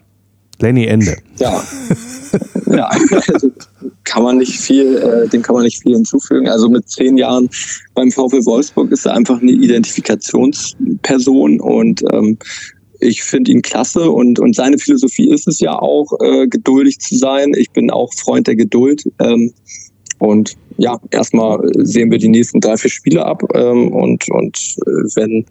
Lenny 0.60 0.86
Ende. 0.86 1.16
Ja. 1.38 1.62
ja, 2.70 2.86
also 2.86 3.50
kann 4.04 4.22
man 4.22 4.38
nicht 4.38 4.58
viel, 4.58 4.96
äh, 4.96 5.28
dem 5.28 5.42
kann 5.42 5.54
man 5.54 5.64
nicht 5.64 5.82
viel 5.82 5.94
hinzufügen. 5.94 6.48
Also 6.48 6.68
mit 6.68 6.88
zehn 6.88 7.16
Jahren 7.16 7.48
beim 7.94 8.10
VfL 8.10 8.44
Wolfsburg 8.44 8.90
ist 8.92 9.06
er 9.06 9.14
einfach 9.14 9.40
eine 9.40 9.52
Identifikationsperson 9.52 11.60
und 11.60 12.02
ähm, 12.12 12.38
ich 13.00 13.22
finde 13.22 13.52
ihn 13.52 13.62
klasse 13.62 14.10
und, 14.10 14.38
und 14.38 14.54
seine 14.54 14.78
Philosophie 14.78 15.30
ist 15.30 15.48
es 15.48 15.60
ja 15.60 15.78
auch, 15.78 16.12
äh, 16.20 16.46
geduldig 16.46 16.98
zu 16.98 17.16
sein. 17.16 17.52
Ich 17.56 17.70
bin 17.70 17.90
auch 17.90 18.12
Freund 18.14 18.46
der 18.46 18.56
Geduld. 18.56 19.04
Ähm, 19.20 19.52
und 20.18 20.56
ja, 20.76 21.00
erstmal 21.10 21.58
sehen 21.78 22.10
wir 22.10 22.18
die 22.18 22.28
nächsten 22.28 22.60
drei, 22.60 22.76
vier 22.76 22.90
Spiele 22.90 23.24
ab. 23.24 23.42
Ähm, 23.54 23.90
und 23.92 24.30
und 24.30 24.76
äh, 24.86 25.16
wenn 25.16 25.46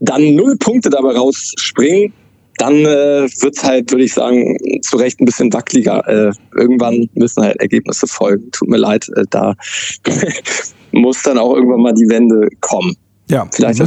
dann 0.00 0.34
null 0.34 0.56
Punkte 0.58 0.90
dabei 0.90 1.16
rausspringen, 1.16 2.12
dann 2.60 2.74
äh, 2.74 3.28
wird 3.40 3.56
es 3.56 3.64
halt, 3.64 3.90
würde 3.90 4.04
ich 4.04 4.12
sagen, 4.12 4.56
zu 4.82 4.98
Recht 4.98 5.20
ein 5.20 5.24
bisschen 5.24 5.52
wackeliger. 5.52 6.06
Äh, 6.06 6.32
irgendwann 6.56 7.08
müssen 7.14 7.42
halt 7.42 7.60
Ergebnisse 7.60 8.06
folgen. 8.06 8.50
Tut 8.50 8.68
mir 8.68 8.76
leid, 8.76 9.08
äh, 9.16 9.24
da 9.30 9.54
muss 10.92 11.22
dann 11.22 11.38
auch 11.38 11.54
irgendwann 11.54 11.80
mal 11.80 11.94
die 11.94 12.08
Wende 12.08 12.48
kommen. 12.60 12.96
Ja, 13.30 13.46
vielleicht 13.52 13.78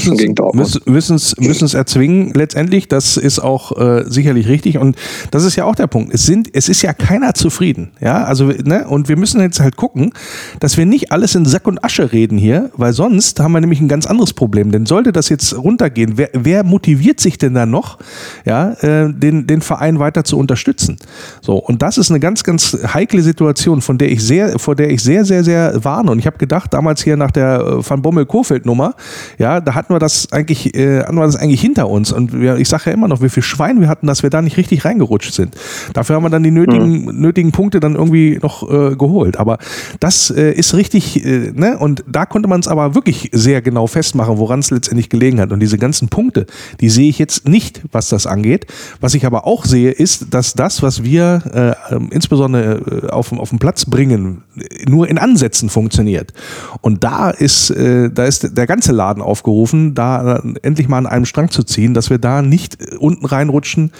müssen, 0.86 1.16
es 1.16 1.38
müssen 1.38 1.66
es 1.66 1.74
erzwingen 1.74 2.32
letztendlich. 2.34 2.88
Das 2.88 3.18
ist 3.18 3.39
auch 3.39 3.78
äh, 3.78 4.06
sicherlich 4.08 4.48
richtig 4.48 4.78
und 4.78 4.96
das 5.32 5.44
ist 5.44 5.58
ja 5.58 5.66
auch 5.66 5.76
der 5.76 5.88
Punkt. 5.88 6.14
Es 6.14 6.26
sind 6.26 6.48
es 6.54 6.70
ist 6.70 6.82
ja 6.82 6.94
keiner 6.94 7.34
zufrieden, 7.34 7.91
ja 8.00 8.24
also 8.24 8.46
ne 8.46 8.88
und 8.88 9.10
wir 9.10 9.18
müssen 9.18 9.41
jetzt 9.41 9.60
halt 9.60 9.76
gucken, 9.76 10.14
dass 10.62 10.78
wir 10.78 10.86
nicht 10.86 11.12
alles 11.12 11.36
in 11.36 11.46
Sack 11.46 11.68
und 11.68 11.84
Asche 11.84 12.14
reden 12.14 12.38
hier, 12.38 12.72
weil 12.78 12.94
sonst 12.94 13.39
haben 13.41 13.52
wir 13.52 13.60
nämlich 13.60 13.82
ein 13.82 13.89
ganz 13.89 14.06
anderes 14.06 14.34
Problem. 14.34 14.72
Denn 14.72 14.86
sollte 14.86 15.12
das 15.12 15.28
jetzt 15.28 15.58
runtergehen, 15.58 16.14
wer, 16.16 16.30
wer 16.34 16.64
motiviert 16.64 17.20
sich 17.20 17.38
denn 17.38 17.54
da 17.54 17.66
noch, 17.66 18.00
ja 18.46 18.72
äh, 18.82 19.12
den 19.14 19.46
den 19.46 19.62
Verein 19.62 20.00
weiter 20.00 20.24
zu 20.24 20.38
unterstützen? 20.38 20.98
So 21.41 21.58
und 21.58 21.82
das 21.82 21.98
ist 21.98 22.12
eine 22.12 22.22
ganz 22.22 22.44
ganz 22.44 22.78
heikle 22.94 23.22
Situation, 23.22 23.82
von 23.82 23.98
der 23.98 24.10
ich 24.10 24.24
sehr 24.24 24.58
vor 24.58 24.76
der 24.76 24.89
ich 24.89 25.04
sehr 25.04 25.26
sehr 25.26 25.44
sehr 25.44 25.84
warne 25.84 26.12
und 26.12 26.20
ich 26.20 26.28
habe 26.28 26.38
gedacht 26.38 26.74
damals 26.74 27.04
hier 27.04 27.18
nach 27.18 27.32
der 27.32 27.60
äh, 27.60 27.89
Van 27.89 28.02
Bommel 28.02 28.26
Kofeld 28.26 28.66
Nummer 28.66 28.96
ja, 29.38 29.61
da 29.61 29.75
hatten 29.75 29.93
wir 29.93 29.99
das 29.99 30.31
eigentlich, 30.31 30.75
äh, 30.75 30.99
hatten 31.01 31.15
wir 31.15 31.25
das 31.25 31.36
eigentlich 31.36 31.61
hinter 31.61 31.89
uns. 31.89 32.11
Und 32.11 32.39
wir, 32.39 32.57
ich 32.57 32.69
sage 32.69 32.84
ja 32.88 32.91
immer 32.91 33.07
noch, 33.07 33.21
wie 33.21 33.29
viel 33.29 33.43
Schwein 33.43 33.81
wir 33.81 33.88
hatten, 33.88 34.07
dass 34.07 34.23
wir 34.23 34.29
da 34.29 34.41
nicht 34.41 34.57
richtig 34.57 34.86
reingerutscht 34.86 35.34
sind. 35.34 35.55
Dafür 35.93 36.15
haben 36.15 36.23
wir 36.23 36.29
dann 36.29 36.43
die 36.43 36.51
nötigen, 36.51 37.05
mhm. 37.05 37.19
nötigen 37.19 37.51
Punkte 37.51 37.79
dann 37.79 37.95
irgendwie 37.95 38.39
noch 38.41 38.69
äh, 38.69 38.95
geholt. 38.95 39.38
Aber 39.38 39.57
das 39.99 40.29
äh, 40.29 40.51
ist 40.51 40.73
richtig, 40.73 41.25
äh, 41.25 41.51
ne? 41.53 41.77
Und 41.77 42.03
da 42.07 42.25
konnte 42.25 42.47
man 42.47 42.59
es 42.59 42.67
aber 42.67 42.95
wirklich 42.95 43.29
sehr 43.34 43.61
genau 43.61 43.88
festmachen, 43.88 44.38
woran 44.38 44.59
es 44.59 44.71
letztendlich 44.71 45.09
gelegen 45.09 45.39
hat. 45.39 45.51
Und 45.51 45.59
diese 45.59 45.77
ganzen 45.77 46.09
Punkte, 46.09 46.45
die 46.79 46.89
sehe 46.89 47.09
ich 47.09 47.19
jetzt 47.19 47.47
nicht, 47.47 47.81
was 47.91 48.09
das 48.09 48.27
angeht. 48.27 48.67
Was 48.99 49.13
ich 49.13 49.25
aber 49.25 49.47
auch 49.47 49.65
sehe, 49.65 49.91
ist, 49.91 50.34
dass 50.34 50.53
das, 50.53 50.81
was 50.84 51.03
wir 51.03 51.75
äh, 51.89 51.95
ähm, 51.95 52.09
insbesondere 52.11 53.11
auf, 53.11 53.31
auf 53.31 53.49
den 53.49 53.59
Platz 53.59 53.86
bringen, 53.86 54.43
nur 54.88 55.07
in 55.07 55.17
Ansätzen 55.17 55.69
funktioniert. 55.69 56.34
Und 56.81 57.03
da 57.03 57.29
ist, 57.29 57.69
äh, 57.71 58.09
da 58.11 58.25
ist 58.25 58.57
der 58.57 58.67
ganze 58.67 58.91
Laden 58.91 59.21
aufgerufen, 59.24 59.93
da 59.95 60.41
endlich 60.61 60.88
mal 60.88 60.99
an 60.99 61.07
einem 61.07 61.26
Strang 61.26 61.49
zu 61.49 61.63
ziehen, 61.63 61.93
dass 61.93 62.09
wir 62.09 62.17
da 62.17 62.41
nicht 62.41 62.78
unten 62.97 63.26
reinrutschen. 63.26 63.91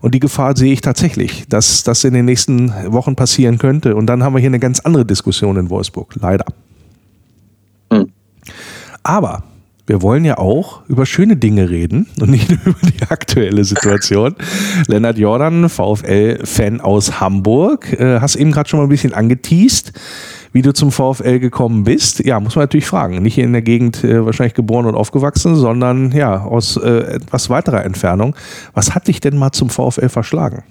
Und 0.00 0.14
die 0.14 0.20
Gefahr 0.20 0.54
sehe 0.56 0.72
ich 0.72 0.82
tatsächlich, 0.82 1.46
dass 1.48 1.82
das 1.82 2.04
in 2.04 2.12
den 2.12 2.26
nächsten 2.26 2.72
Wochen 2.92 3.16
passieren 3.16 3.56
könnte. 3.58 3.96
Und 3.96 4.06
dann 4.06 4.22
haben 4.22 4.34
wir 4.34 4.40
hier 4.40 4.50
eine 4.50 4.58
ganz 4.58 4.80
andere 4.80 5.06
Diskussion 5.06 5.56
in 5.56 5.70
Wolfsburg, 5.70 6.14
leider. 6.20 6.44
Mhm. 7.90 8.10
Aber 9.02 9.44
wir 9.86 10.00
wollen 10.00 10.24
ja 10.24 10.38
auch 10.38 10.82
über 10.88 11.04
schöne 11.04 11.36
Dinge 11.36 11.68
reden 11.68 12.06
und 12.20 12.30
nicht 12.30 12.50
nur 12.50 12.58
über 12.64 12.90
die 12.90 13.02
aktuelle 13.08 13.64
Situation. 13.64 14.34
Lennart 14.88 15.18
Jordan, 15.18 15.68
VfL-Fan 15.68 16.80
aus 16.80 17.20
Hamburg, 17.20 17.92
äh, 17.92 18.20
hast 18.20 18.36
eben 18.36 18.50
gerade 18.50 18.68
schon 18.68 18.78
mal 18.78 18.86
ein 18.86 18.90
bisschen 18.90 19.14
angeteased 19.14 19.92
wie 20.54 20.62
du 20.62 20.72
zum 20.72 20.92
VfL 20.92 21.40
gekommen 21.40 21.84
bist. 21.84 22.24
Ja, 22.24 22.40
muss 22.40 22.54
man 22.54 22.62
natürlich 22.62 22.86
fragen. 22.86 23.20
Nicht 23.22 23.36
in 23.36 23.52
der 23.52 23.60
Gegend 23.60 24.04
äh, 24.04 24.24
wahrscheinlich 24.24 24.54
geboren 24.54 24.86
und 24.86 24.94
aufgewachsen, 24.94 25.56
sondern 25.56 26.12
ja, 26.12 26.42
aus 26.42 26.76
äh, 26.76 27.16
etwas 27.16 27.50
weiterer 27.50 27.84
Entfernung. 27.84 28.34
Was 28.72 28.94
hat 28.94 29.08
dich 29.08 29.20
denn 29.20 29.36
mal 29.36 29.50
zum 29.50 29.68
VfL 29.68 30.08
verschlagen? 30.08 30.62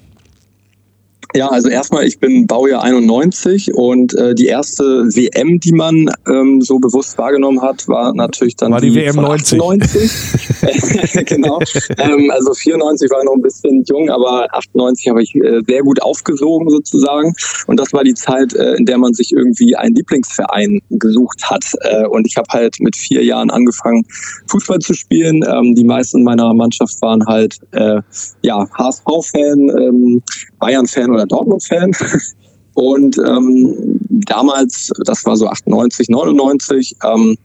Ja, 1.36 1.48
also 1.48 1.68
erstmal, 1.68 2.06
ich 2.06 2.20
bin 2.20 2.46
Baujahr 2.46 2.84
91 2.84 3.74
und 3.74 4.14
äh, 4.14 4.36
die 4.36 4.46
erste 4.46 4.84
WM, 4.84 5.58
die 5.58 5.72
man 5.72 6.08
ähm, 6.28 6.60
so 6.60 6.78
bewusst 6.78 7.18
wahrgenommen 7.18 7.60
hat, 7.60 7.88
war 7.88 8.14
natürlich 8.14 8.54
dann 8.54 8.70
war 8.70 8.80
die, 8.80 8.90
die 8.90 9.00
WM 9.00 9.16
90. 9.16 9.60
98. 9.60 11.26
genau. 11.26 11.58
ähm, 11.98 12.30
also 12.30 12.54
94 12.54 13.10
war 13.10 13.18
ich 13.18 13.24
noch 13.24 13.34
ein 13.34 13.42
bisschen 13.42 13.82
jung, 13.88 14.10
aber 14.10 14.46
98 14.52 15.08
habe 15.08 15.24
ich 15.24 15.34
äh, 15.34 15.60
sehr 15.66 15.82
gut 15.82 16.00
aufgesogen 16.02 16.70
sozusagen. 16.70 17.34
Und 17.66 17.80
das 17.80 17.92
war 17.92 18.04
die 18.04 18.14
Zeit, 18.14 18.54
äh, 18.54 18.74
in 18.74 18.86
der 18.86 18.98
man 18.98 19.12
sich 19.12 19.32
irgendwie 19.32 19.74
einen 19.74 19.96
Lieblingsverein 19.96 20.80
gesucht 20.90 21.42
hat. 21.50 21.64
Äh, 21.80 22.06
und 22.06 22.28
ich 22.28 22.36
habe 22.36 22.46
halt 22.50 22.76
mit 22.78 22.94
vier 22.94 23.24
Jahren 23.24 23.50
angefangen, 23.50 24.06
Fußball 24.46 24.78
zu 24.78 24.94
spielen. 24.94 25.44
Ähm, 25.48 25.74
die 25.74 25.84
meisten 25.84 26.22
meiner 26.22 26.54
Mannschaft 26.54 27.02
waren 27.02 27.26
halt 27.26 27.56
äh, 27.72 28.00
ja 28.42 28.68
HSV-Fan, 28.78 29.68
ähm, 29.70 30.22
Bayern-Fan 30.60 31.10
oder 31.10 31.23
Dortmund-Fan. 31.26 31.92
Und 32.74 33.16
ähm, 33.18 34.00
damals, 34.10 34.90
das 35.04 35.24
war 35.24 35.36
so 35.36 35.46
98, 35.46 36.08
99, 36.08 36.96
ähm, 37.04 37.36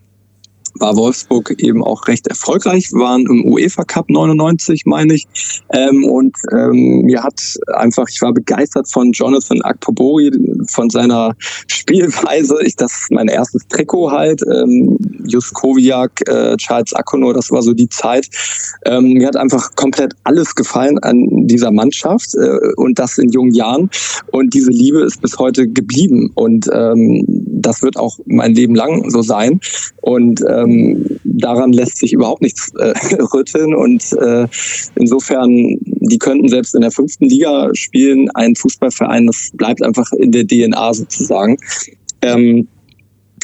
war 0.76 0.96
Wolfsburg 0.96 1.56
eben 1.58 1.84
auch 1.84 2.08
recht 2.08 2.28
erfolgreich, 2.28 2.92
waren 2.94 3.26
im 3.26 3.46
UEFA 3.46 3.84
Cup 3.84 4.10
99, 4.10 4.86
meine 4.86 5.14
ich. 5.14 5.28
Ähm, 5.74 6.04
und 6.06 6.36
ähm, 6.52 7.02
mir 7.04 7.24
hat 7.24 7.40
einfach, 7.76 8.08
ich 8.10 8.22
war 8.22 8.34
begeistert 8.34 8.90
von 8.90 9.12
Jonathan 9.12 9.62
Akpobori, 9.62 10.32
von 10.68 10.90
seiner 10.90 11.36
Spielweise. 11.68 12.58
Ich, 12.64 12.76
das 12.76 12.92
ist 12.92 13.12
mein 13.12 13.28
erstes 13.28 13.68
Trikot 13.68 14.12
halt. 14.12 14.42
Ähm, 14.52 14.98
Juskowiak, 15.26 16.28
äh, 16.28 16.56
Charles 16.58 16.94
Akono, 16.94 17.34
das 17.34 17.52
war 17.52 17.62
so 17.62 17.74
die 17.74 17.90
Zeit. 17.90 18.30
Ähm, 18.86 19.14
mir 19.14 19.28
hat 19.28 19.36
einfach 19.36 19.76
komplett 19.76 20.14
alles 20.24 20.56
gefallen 20.56 20.98
an 21.00 21.48
dieser 21.48 21.72
Mannschaft 21.72 22.36
äh, 22.36 22.74
und 22.76 23.00
das 23.00 23.18
in 23.18 23.30
jungen 23.30 23.54
Jahren. 23.54 23.90
Und 24.32 24.54
diese 24.54 24.72
Liebe 24.72 25.02
ist 25.02 25.22
bis 25.22 25.38
heute 25.38 25.68
geblieben. 25.68 26.32
Und 26.36 26.70
ähm, 26.74 27.26
das 27.28 27.82
wird 27.82 27.98
auch 27.98 28.18
mein 28.26 28.54
Leben 28.54 28.76
lang 28.76 29.10
so 29.10 29.22
sein. 29.22 29.60
Und 30.02 30.44
ähm, 30.64 31.05
daran 31.24 31.74
lässt 31.74 31.97
sich 31.97 32.14
überhaupt 32.14 32.41
nichts 32.41 32.72
äh, 32.76 32.93
rütteln. 33.34 33.74
Und 33.74 34.14
äh, 34.14 34.47
insofern, 34.95 35.78
die 35.82 36.18
könnten 36.18 36.47
selbst 36.49 36.76
in 36.76 36.82
der 36.82 36.91
fünften 36.91 37.26
Liga 37.26 37.70
spielen. 37.74 38.30
Ein 38.32 38.55
Fußballverein, 38.55 39.28
das 39.28 39.51
bleibt 39.53 39.82
einfach 39.82 40.12
in 40.14 40.32
der 40.32 40.45
DNA 40.45 40.93
sozusagen. 40.93 41.57
Ähm, 42.22 42.68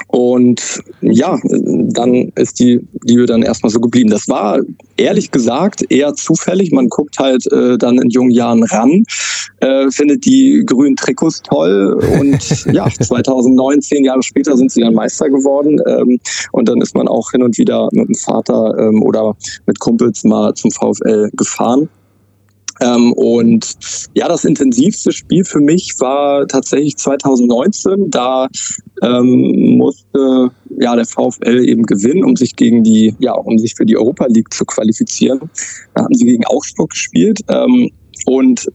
und 0.08 0.82
ja, 1.02 1.40
dann 1.44 2.32
ist 2.36 2.60
die 2.60 2.80
Liebe 3.04 3.26
dann 3.26 3.42
erstmal 3.42 3.70
so 3.70 3.80
geblieben. 3.80 4.10
Das 4.10 4.28
war 4.28 4.60
ehrlich 4.98 5.32
gesagt 5.32 5.86
eher 5.90 6.14
zufällig. 6.14 6.72
Man 6.72 6.90
guckt 6.90 7.18
halt 7.20 7.52
äh, 7.52 7.78
dann 7.78 7.98
in 8.00 8.10
jungen 8.10 8.32
Jahren 8.32 8.64
ran, 8.64 9.04
äh, 9.60 9.90
findet 9.92 10.26
die 10.26 10.64
grünen 10.66 10.96
Trikots 10.96 11.42
toll 11.42 12.00
und 12.20 12.66
ja, 12.74 12.90
2009, 12.90 13.82
zehn 13.82 14.04
Jahre 14.04 14.24
später 14.24 14.56
sind 14.58 14.72
sie 14.72 14.82
dann 14.82 14.94
Meister 14.94 15.30
geworden. 15.30 15.82
Ähm, 15.88 16.20
und 16.52 16.70
dann 16.70 16.82
ist 16.82 16.96
man 16.96 17.08
auch 17.08 17.32
hin 17.32 17.44
und 17.44 17.58
wieder 17.58 17.90
mit 17.92 18.08
dem 18.08 18.16
Vater 18.16 18.76
ähm, 18.78 19.04
oder 19.04 19.36
mit 19.66 19.80
Kumpels 19.80 20.24
mal 20.24 20.54
zum 20.54 20.72
VfL 20.72 21.30
gefahren. 21.34 21.90
Ähm, 22.82 23.14
und 23.14 23.76
ja, 24.14 24.28
das 24.28 24.44
intensivste 24.44 25.12
Spiel 25.12 25.44
für 25.44 25.60
mich 25.60 25.94
war 26.00 26.48
tatsächlich 26.48 26.98
2019. 26.98 28.10
Da 28.10 28.48
ähm, 29.02 29.78
musste 29.78 30.52
ja 30.80 30.96
der 30.96 31.06
VfL 31.06 31.68
eben 31.68 31.84
gewinnen, 31.84 32.24
um 32.24 32.36
sich 32.36 32.56
gegen 32.56 32.84
die, 32.84 33.16
ja, 33.20 33.34
um 33.34 33.58
sich 33.58 33.76
für 33.76 33.86
die 33.86 33.98
Europa 33.98 34.26
League 34.28 34.54
zu 34.54 34.66
qualifizieren. 34.66 35.40
Da 35.94 36.04
haben 36.04 36.14
sie 36.14 36.26
gegen 36.26 36.46
Augsburg 36.46 36.90
gespielt. 36.92 37.40
Ähm, 37.48 37.92
und 38.26 38.68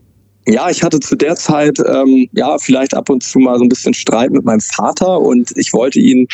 ja, 0.46 0.70
ich 0.70 0.82
hatte 0.82 1.00
zu 1.00 1.16
der 1.16 1.36
Zeit 1.36 1.78
ähm, 1.86 2.28
ja 2.32 2.58
vielleicht 2.58 2.94
ab 2.94 3.10
und 3.10 3.22
zu 3.22 3.38
mal 3.38 3.58
so 3.58 3.64
ein 3.64 3.68
bisschen 3.68 3.94
Streit 3.94 4.30
mit 4.30 4.44
meinem 4.44 4.60
Vater 4.60 5.20
und 5.20 5.52
ich 5.56 5.72
wollte 5.72 6.00
ihn 6.00 6.26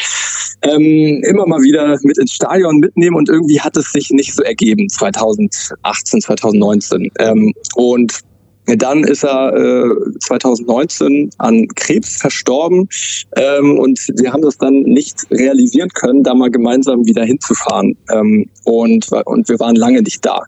ähm, 0.62 1.22
immer 1.24 1.46
mal 1.46 1.61
wieder 1.62 1.98
mit 2.02 2.18
ins 2.18 2.32
Stadion 2.32 2.78
mitnehmen 2.78 3.16
und 3.16 3.28
irgendwie 3.28 3.61
hat 3.61 3.76
es 3.76 3.92
sich 3.92 4.11
nicht 4.11 4.34
so 4.34 4.42
ergeben 4.42 4.88
2018, 4.88 6.20
2019 6.20 7.11
ähm, 7.18 7.52
und 7.74 8.20
dann 8.67 9.05
ist 9.05 9.25
er 9.25 9.55
äh, 9.55 10.19
2019 10.21 11.31
an 11.39 11.69
Krebs 11.69 12.17
verstorben 12.17 12.89
ähm, 13.37 13.79
und 13.79 13.99
wir 14.17 14.33
haben 14.33 14.43
das 14.43 14.59
dann 14.59 14.81
nicht 14.83 15.27
realisieren 15.31 15.91
können, 15.91 16.25
da 16.25 16.35
mal 16.35 16.51
gemeinsam 16.51 17.07
wieder 17.07 17.25
hinzufahren. 17.25 17.97
Ähm, 18.12 18.49
und, 18.64 19.09
und 19.27 19.49
wir 19.49 19.61
waren 19.61 19.77
lange 19.77 20.03
nicht 20.03 20.25
da. 20.27 20.41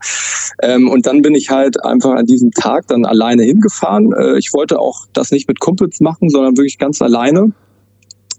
Ähm, 0.63 0.89
und 0.89 1.07
dann 1.07 1.23
bin 1.23 1.35
ich 1.35 1.51
halt 1.51 1.83
einfach 1.85 2.13
an 2.13 2.27
diesem 2.27 2.51
Tag 2.51 2.89
dann 2.89 3.05
alleine 3.05 3.45
hingefahren. 3.45 4.13
Äh, 4.13 4.39
ich 4.39 4.53
wollte 4.53 4.81
auch 4.81 5.07
das 5.13 5.31
nicht 5.31 5.47
mit 5.47 5.61
Kumpels 5.61 6.01
machen, 6.01 6.29
sondern 6.29 6.57
wirklich 6.57 6.79
ganz 6.79 7.01
alleine. 7.01 7.53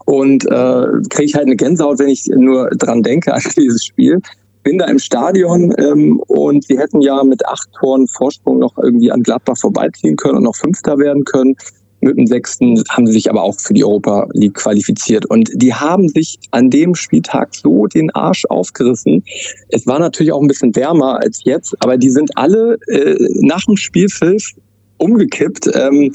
Und 0.06 0.46
äh, 0.46 0.86
kriege 1.10 1.24
ich 1.24 1.36
halt 1.36 1.46
eine 1.46 1.56
Gänsehaut, 1.56 2.00
wenn 2.00 2.10
ich 2.10 2.26
nur 2.28 2.70
dran 2.72 3.04
denke 3.04 3.34
an 3.34 3.42
dieses 3.56 3.86
Spiel 3.86 4.20
bin 4.64 4.78
da 4.78 4.86
im 4.86 5.00
Stadion 5.00 5.74
ähm, 5.78 6.20
und 6.28 6.66
sie 6.66 6.78
hätten 6.78 7.02
ja 7.02 7.24
mit 7.24 7.46
acht 7.46 7.70
Toren 7.80 8.08
Vorsprung 8.08 8.60
noch 8.60 8.78
irgendwie 8.78 9.12
an 9.12 9.24
Gladbach 9.24 9.58
vorbeiziehen 9.58 10.16
können 10.16 10.38
und 10.38 10.44
noch 10.44 10.56
Fünfter 10.56 10.98
werden 10.98 11.24
können. 11.24 11.56
Mit 12.02 12.18
dem 12.18 12.28
sechsten 12.28 12.82
haben 12.90 13.08
sie 13.08 13.14
sich 13.14 13.30
aber 13.30 13.44
auch 13.44 13.60
für 13.60 13.74
die 13.74 13.84
Europa 13.84 14.28
League 14.32 14.54
qualifiziert. 14.54 15.26
Und 15.26 15.50
die 15.54 15.74
haben 15.74 16.08
sich 16.08 16.40
an 16.52 16.70
dem 16.70 16.96
Spieltag 16.96 17.54
so 17.54 17.88
den 17.88 18.10
Arsch 18.12 18.46
aufgerissen. 18.46 19.24
Es 19.70 19.86
war 19.86 20.00
natürlich 20.00 20.32
auch 20.32 20.42
ein 20.42 20.48
bisschen 20.48 20.74
wärmer 20.76 21.20
als 21.20 21.42
jetzt, 21.44 21.76
aber 21.82 21.98
die 21.98 22.10
sind 22.10 22.32
alle 22.38 22.78
äh, 22.88 23.18
nach 23.42 23.66
dem 23.66 23.76
Spielpfiff 23.76 24.54
umgekippt. 24.98 25.70
Ähm, 25.74 26.14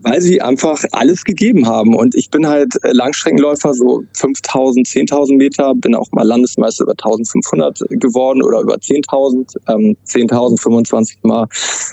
weil 0.00 0.20
sie 0.20 0.40
einfach 0.40 0.82
alles 0.92 1.24
gegeben 1.24 1.66
haben. 1.66 1.94
Und 1.94 2.14
ich 2.14 2.30
bin 2.30 2.46
halt 2.46 2.72
äh, 2.82 2.92
Langstreckenläufer, 2.92 3.74
so 3.74 4.04
5000, 4.14 4.86
10.000 4.86 5.36
Meter, 5.36 5.74
bin 5.74 5.94
auch 5.94 6.10
mal 6.12 6.24
Landesmeister 6.26 6.84
über 6.84 6.92
1500 6.92 7.80
geworden 7.90 8.42
oder 8.42 8.60
über 8.60 8.74
10.000, 8.74 9.56
ähm, 9.68 9.96
10.000, 10.06 10.60
25 10.60 11.18
Mal. 11.22 11.46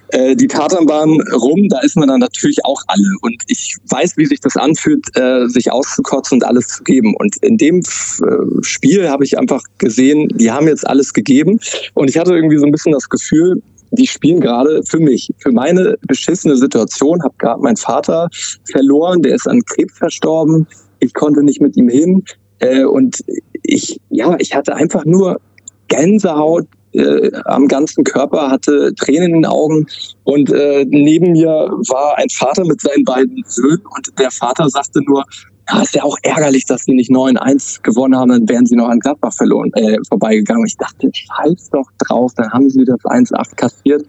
Äh, 0.10 0.36
die 0.36 0.48
Tatanbahn 0.48 1.22
rum, 1.34 1.68
da 1.70 1.80
ist 1.80 1.98
man 1.98 2.08
dann 2.08 2.20
natürlich 2.20 2.64
auch 2.66 2.82
alle. 2.88 3.16
Und 3.22 3.42
ich 3.48 3.76
weiß, 3.90 4.18
wie 4.18 4.26
sich 4.26 4.40
das 4.40 4.56
anfühlt, 4.56 5.06
äh, 5.18 5.48
sich 5.48 5.72
auszukotzen 5.72 6.38
und 6.38 6.44
alles 6.44 6.68
zu 6.68 6.84
geben. 6.84 7.16
Und 7.16 7.38
in 7.38 7.58
dem 7.58 7.80
äh, 7.80 7.82
Spiel 8.62 9.10
habe 9.10 9.24
ich 9.24 9.38
einfach 9.38 9.62
gesehen, 9.78 10.30
die 10.36 10.52
haben 10.52 10.68
jetzt 10.68 10.86
alles 10.88 11.14
gegeben. 11.14 11.60
Und 11.94 12.10
ich 12.10 12.18
hatte 12.18 12.36
irgendwie 12.36 12.58
so 12.58 12.66
ein 12.66 12.72
bisschen 12.72 12.92
das 12.92 13.10
Gefühl, 13.10 13.62
die 13.92 14.08
spielen 14.08 14.42
gerade 14.42 14.82
für 14.84 15.00
mich, 15.00 15.32
für 15.38 15.52
meine 15.52 15.98
beschissene 16.08 16.56
Situation. 16.56 17.24
Habe 17.24 17.36
gerade 17.38 17.62
meinen 17.62 17.78
Vater 17.78 18.30
verloren, 18.72 19.22
der 19.22 19.36
ist 19.36 19.48
an 19.48 19.62
Krebs 19.66 19.98
verstorben. 19.98 20.68
Ich 21.00 21.14
konnte 21.14 21.44
nicht 21.44 21.62
mit 21.62 21.76
ihm 21.78 21.90
hin 21.90 22.24
äh, 22.60 22.84
und 22.84 23.18
ich, 23.64 24.00
ja, 24.10 24.36
ich 24.40 24.56
hatte 24.56 24.76
einfach 24.76 25.06
nur 25.06 25.40
Gänsehaut 25.88 26.68
äh, 26.94 27.32
am 27.46 27.68
ganzen 27.68 28.04
Körper, 28.04 28.50
hatte 28.50 28.94
Tränen 28.96 29.28
in 29.28 29.34
den 29.34 29.46
Augen 29.46 29.86
und 30.24 30.52
äh, 30.52 30.86
neben 30.88 31.34
mir 31.34 31.50
war 31.50 32.18
ein 32.18 32.30
Vater 32.30 32.66
mit 32.66 32.82
seinen 32.82 33.04
beiden 33.04 33.44
Söhnen 33.48 33.84
und 33.96 34.18
der 34.18 34.32
Vater 34.32 34.70
sagte 34.70 35.02
nur, 35.06 35.26
ja, 35.70 35.82
ist 35.82 35.96
ja 35.96 36.04
auch 36.04 36.18
ärgerlich, 36.24 36.66
dass 36.66 36.84
sie 36.84 36.94
nicht 36.94 37.12
9-1 37.12 37.82
gewonnen 37.82 38.16
haben, 38.16 38.30
dann 38.30 38.50
wären 38.50 38.66
sie 38.66 38.76
noch 38.76 38.90
an 38.90 39.00
Gladbach 39.00 39.34
verloren, 39.34 39.72
äh, 39.74 39.98
vorbeigegangen. 40.08 40.66
Ich 40.66 40.78
dachte, 40.78 41.10
scheiß 41.12 41.70
doch 41.72 41.90
drauf, 42.00 42.32
dann 42.36 42.52
haben 42.52 42.70
sie 42.70 42.86
das 42.86 43.00
1-8 43.04 43.56
kassiert. 43.56 44.06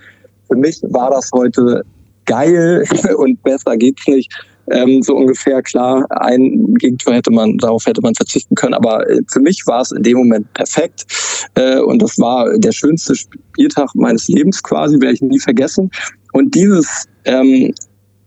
Für 0.48 0.56
mich 0.56 0.80
war 0.82 1.10
das 1.10 1.30
heute 1.32 1.82
geil 2.26 2.84
und 3.16 3.42
besser 3.42 3.76
geht's 3.76 4.06
nicht. 4.06 4.30
Ähm, 4.68 5.00
so 5.00 5.14
ungefähr 5.14 5.62
klar, 5.62 6.04
ein 6.10 6.74
Gegentor 6.74 7.14
hätte 7.14 7.30
man, 7.30 7.56
darauf 7.58 7.86
hätte 7.86 8.00
man 8.00 8.16
verzichten 8.16 8.56
können, 8.56 8.74
aber 8.74 9.08
äh, 9.08 9.20
für 9.30 9.38
mich 9.38 9.62
war 9.66 9.82
es 9.82 9.92
in 9.92 10.02
dem 10.02 10.18
Moment 10.18 10.52
perfekt 10.54 11.06
äh, 11.54 11.78
und 11.78 12.02
das 12.02 12.18
war 12.18 12.58
der 12.58 12.72
schönste 12.72 13.14
Spieltag 13.14 13.94
meines 13.94 14.26
Lebens 14.26 14.60
quasi, 14.60 15.00
werde 15.00 15.14
ich 15.14 15.22
nie 15.22 15.38
vergessen. 15.38 15.88
Und 16.32 16.52
dieses 16.56 17.04
ähm, 17.26 17.72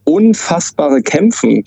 unfassbare 0.06 1.02
Kämpfen 1.02 1.66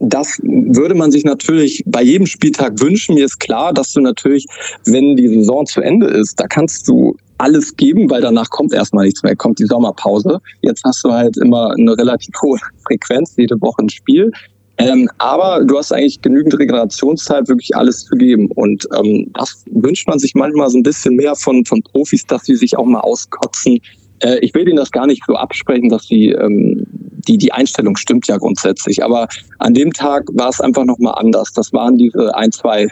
das 0.00 0.40
würde 0.42 0.94
man 0.94 1.10
sich 1.10 1.24
natürlich 1.24 1.82
bei 1.86 2.02
jedem 2.02 2.26
Spieltag 2.26 2.80
wünschen. 2.80 3.14
Mir 3.14 3.26
ist 3.26 3.38
klar, 3.38 3.72
dass 3.72 3.92
du 3.92 4.00
natürlich, 4.00 4.46
wenn 4.86 5.14
die 5.16 5.28
Saison 5.28 5.66
zu 5.66 5.82
Ende 5.82 6.06
ist, 6.06 6.40
da 6.40 6.46
kannst 6.46 6.88
du 6.88 7.16
alles 7.36 7.76
geben, 7.76 8.10
weil 8.10 8.22
danach 8.22 8.48
kommt 8.50 8.72
erstmal 8.72 9.04
nichts 9.04 9.22
mehr, 9.22 9.36
kommt 9.36 9.58
die 9.58 9.66
Sommerpause. 9.66 10.40
Jetzt 10.62 10.82
hast 10.84 11.04
du 11.04 11.12
halt 11.12 11.36
immer 11.36 11.72
eine 11.72 11.96
relativ 11.96 12.34
hohe 12.42 12.58
Frequenz, 12.86 13.34
jede 13.36 13.60
Woche 13.60 13.82
ein 13.82 13.90
Spiel. 13.90 14.32
Ähm, 14.78 15.10
aber 15.18 15.62
du 15.62 15.76
hast 15.76 15.92
eigentlich 15.92 16.22
genügend 16.22 16.58
Regenerationszeit, 16.58 17.48
wirklich 17.48 17.76
alles 17.76 18.04
zu 18.06 18.16
geben. 18.16 18.48
Und 18.54 18.88
ähm, 18.96 19.30
das 19.34 19.62
wünscht 19.70 20.08
man 20.08 20.18
sich 20.18 20.34
manchmal 20.34 20.70
so 20.70 20.78
ein 20.78 20.82
bisschen 20.82 21.16
mehr 21.16 21.34
von, 21.36 21.64
von 21.66 21.82
Profis, 21.82 22.24
dass 22.24 22.44
sie 22.44 22.56
sich 22.56 22.78
auch 22.78 22.86
mal 22.86 23.00
auskotzen. 23.00 23.78
Äh, 24.20 24.38
ich 24.40 24.54
will 24.54 24.68
ihnen 24.68 24.76
das 24.76 24.90
gar 24.90 25.06
nicht 25.06 25.22
so 25.26 25.34
absprechen, 25.34 25.88
dass 25.88 26.06
sie 26.06 26.30
ähm, 26.30 26.86
die, 27.28 27.38
die 27.38 27.52
Einstellung 27.52 27.96
stimmt 27.96 28.26
ja 28.26 28.36
grundsätzlich. 28.36 29.02
Aber 29.04 29.28
an 29.58 29.74
dem 29.74 29.92
Tag 29.92 30.24
war 30.32 30.48
es 30.48 30.60
einfach 30.60 30.84
nochmal 30.84 31.14
anders. 31.16 31.52
Das 31.52 31.72
waren 31.72 31.96
diese 31.96 32.34
ein, 32.34 32.52
zwei 32.52 32.88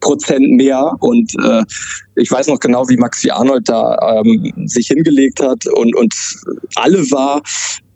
Prozent 0.00 0.50
mehr. 0.52 0.92
Und 1.00 1.32
äh, 1.44 1.62
ich 2.16 2.30
weiß 2.30 2.48
noch 2.48 2.60
genau, 2.60 2.88
wie 2.88 2.96
Maxi 2.96 3.30
Arnold 3.30 3.68
da 3.68 4.20
ähm, 4.20 4.52
sich 4.66 4.88
hingelegt 4.88 5.40
hat 5.40 5.66
und, 5.66 5.94
und 5.96 6.14
alle 6.76 6.98
war. 7.10 7.42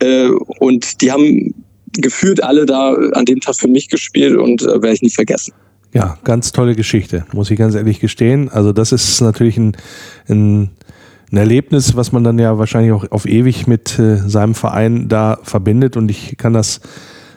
Äh, 0.01 0.29
und 0.61 1.01
die 1.01 1.11
haben 1.11 1.55
gefühlt 1.95 2.43
alle 2.43 2.65
da 2.65 2.95
an 3.13 3.25
dem 3.25 3.41
Tag 3.41 3.57
für 3.57 3.69
mich 3.69 3.89
gespielt 3.89 4.37
und 4.37 4.63
äh, 4.63 4.67
werde 4.67 4.93
ich 4.93 5.03
nicht 5.03 5.15
vergessen. 5.15 5.53
Ja, 5.95 6.17
ganz 6.25 6.53
tolle 6.53 6.75
Geschichte, 6.75 7.27
muss 7.35 7.51
ich 7.51 7.59
ganz 7.59 7.75
ehrlich 7.75 8.01
gestehen. 8.01 8.49
Also 8.49 8.73
das 8.73 8.93
ist 8.93 9.21
natürlich 9.21 9.59
ein, 9.59 9.77
ein 10.27 10.71
ein 11.33 11.39
Erlebnis, 11.39 11.97
was 11.97 12.13
man 12.13 12.25
dann 12.25 12.39
ja 12.39 12.59
wahrscheinlich 12.59 12.93
auch 12.93 13.11
auf 13.11 13.27
ewig 13.27 13.67
mit 13.67 13.99
äh, 13.99 14.17
seinem 14.17 14.55
Verein 14.55 15.09
da 15.09 15.39
verbindet. 15.43 15.97
Und 15.97 16.11
ich 16.11 16.37
kann 16.37 16.53
das 16.53 16.81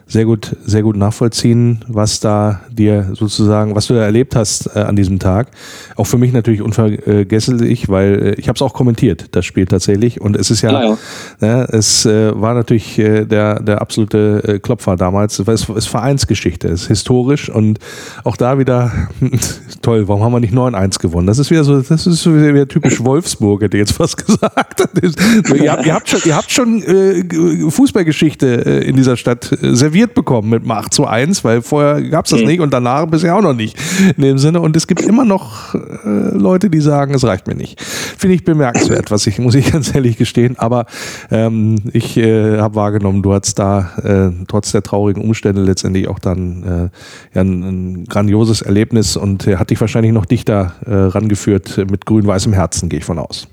sehr 0.08 0.26
gut, 0.26 0.56
sehr 0.64 0.84
gut 0.84 0.95
nachvollziehen, 0.95 1.84
was 1.88 2.20
da 2.20 2.62
dir 2.70 3.10
sozusagen, 3.14 3.76
was 3.76 3.88
du 3.88 3.95
da 3.95 4.03
erlebt 4.03 4.36
hast 4.36 4.76
äh, 4.76 4.80
an 4.80 4.95
diesem 4.95 5.18
Tag. 5.18 5.47
Auch 5.95 6.06
für 6.06 6.20
mich 6.20 6.32
natürlich 6.32 6.62
unvergesslich, 6.62 7.89
weil 7.89 8.22
äh, 8.22 8.32
ich 8.36 8.47
habe 8.47 8.56
es 8.56 8.62
auch 8.62 8.74
kommentiert, 8.74 9.28
das 9.32 9.45
Spiel 9.45 9.66
tatsächlich. 9.66 10.22
Und 10.22 10.36
es 10.36 10.51
ist 10.51 10.62
ja, 10.62 10.72
ja, 10.72 10.89
ja. 10.89 10.97
Ne, 11.39 11.68
es 11.72 12.06
äh, 12.06 12.39
war 12.39 12.53
natürlich 12.53 12.99
äh, 12.99 13.26
der, 13.26 13.60
der 13.62 13.82
absolute 13.82 14.43
äh, 14.47 14.60
Klopfer 14.60 14.95
damals. 14.95 15.39
Es 15.39 15.70
ist 15.70 15.88
Vereinsgeschichte, 15.88 16.68
es 16.68 16.84
ist 16.84 16.88
historisch 16.88 17.49
und 17.49 17.80
auch 18.24 18.38
da 18.38 18.60
wieder 18.60 18.91
toll. 19.82 20.08
Warum 20.08 20.24
haben 20.24 20.34
wir 20.34 20.39
nicht 20.39 20.53
9-1 20.53 20.99
gewonnen? 20.99 21.26
Das 21.26 21.39
ist 21.39 21.49
wieder 21.49 21.64
so, 21.64 21.82
das 21.82 22.06
ist 22.06 22.26
wieder 22.28 22.68
typisch 22.68 23.03
Wolfsburg, 23.03 23.64
hätte 23.64 23.78
ich 23.78 23.82
jetzt 23.82 23.93
fast 23.93 24.18
gesagt. 24.26 24.88
ihr, 24.91 25.72
habt, 25.72 25.86
ihr 25.86 25.93
habt 25.95 26.10
schon, 26.10 26.22
ihr 26.26 26.36
habt 26.36 26.51
schon 26.51 26.84
äh, 26.84 27.72
Fußballgeschichte 27.72 28.45
in 28.45 28.95
dieser 28.95 29.18
Stadt 29.18 29.49
serviert 29.62 29.94
serviert 29.95 30.13
bekommen 30.13 30.49
mit 30.49 30.69
8 30.69 30.93
zu 30.93 31.07
1, 31.07 31.45
weil 31.45 31.61
vorher 31.61 32.01
gab 32.01 32.25
es 32.25 32.31
das 32.31 32.41
mhm. 32.41 32.47
nicht 32.47 32.59
und 32.59 32.73
danach 32.73 33.05
bisher 33.05 33.33
auch 33.37 33.41
noch 33.41 33.53
nicht. 33.53 33.77
In 34.17 34.23
dem 34.23 34.37
Sinne. 34.37 34.59
Und 34.59 34.75
es 34.75 34.87
gibt 34.87 35.01
immer 35.01 35.23
noch 35.23 35.73
äh, 35.73 35.79
Leute, 36.33 36.69
die 36.69 36.81
sagen, 36.81 37.13
es 37.13 37.23
reicht 37.23 37.47
mir 37.47 37.55
nicht. 37.55 37.81
Finde 37.81 38.35
ich 38.35 38.43
bemerkenswert, 38.43 39.09
was 39.09 39.25
ich, 39.25 39.39
muss 39.45 39.55
ich 39.55 39.71
ganz 39.71 39.95
ehrlich 39.95 40.17
gestehen. 40.17 40.59
Aber 40.59 40.85
ähm, 41.31 41.77
ich 41.93 42.17
äh, 42.17 42.59
habe 42.59 42.75
wahrgenommen, 42.75 43.23
du 43.23 43.33
hattest 43.33 43.57
da 43.57 43.91
äh, 44.03 44.31
trotz 44.49 44.73
der 44.73 44.83
traurigen 44.83 45.23
Umstände 45.23 45.61
letztendlich 45.61 46.09
auch 46.09 46.19
dann 46.19 46.63
äh, 46.63 47.35
ja, 47.35 47.41
ein, 47.41 47.63
ein, 47.63 48.05
grandioses 48.05 48.63
Erlebnis 48.63 49.15
und 49.15 49.47
äh, 49.47 49.55
hat 49.55 49.69
dich 49.69 49.79
wahrscheinlich 49.79 50.11
noch 50.11 50.25
dichter 50.25 50.73
äh, 50.85 50.93
rangeführt 50.93 51.77
mit 51.89 52.05
grün-weißem 52.05 52.51
Herzen, 52.51 52.89
gehe 52.89 52.99
ich 52.99 53.05
von 53.05 53.17
aus. 53.17 53.47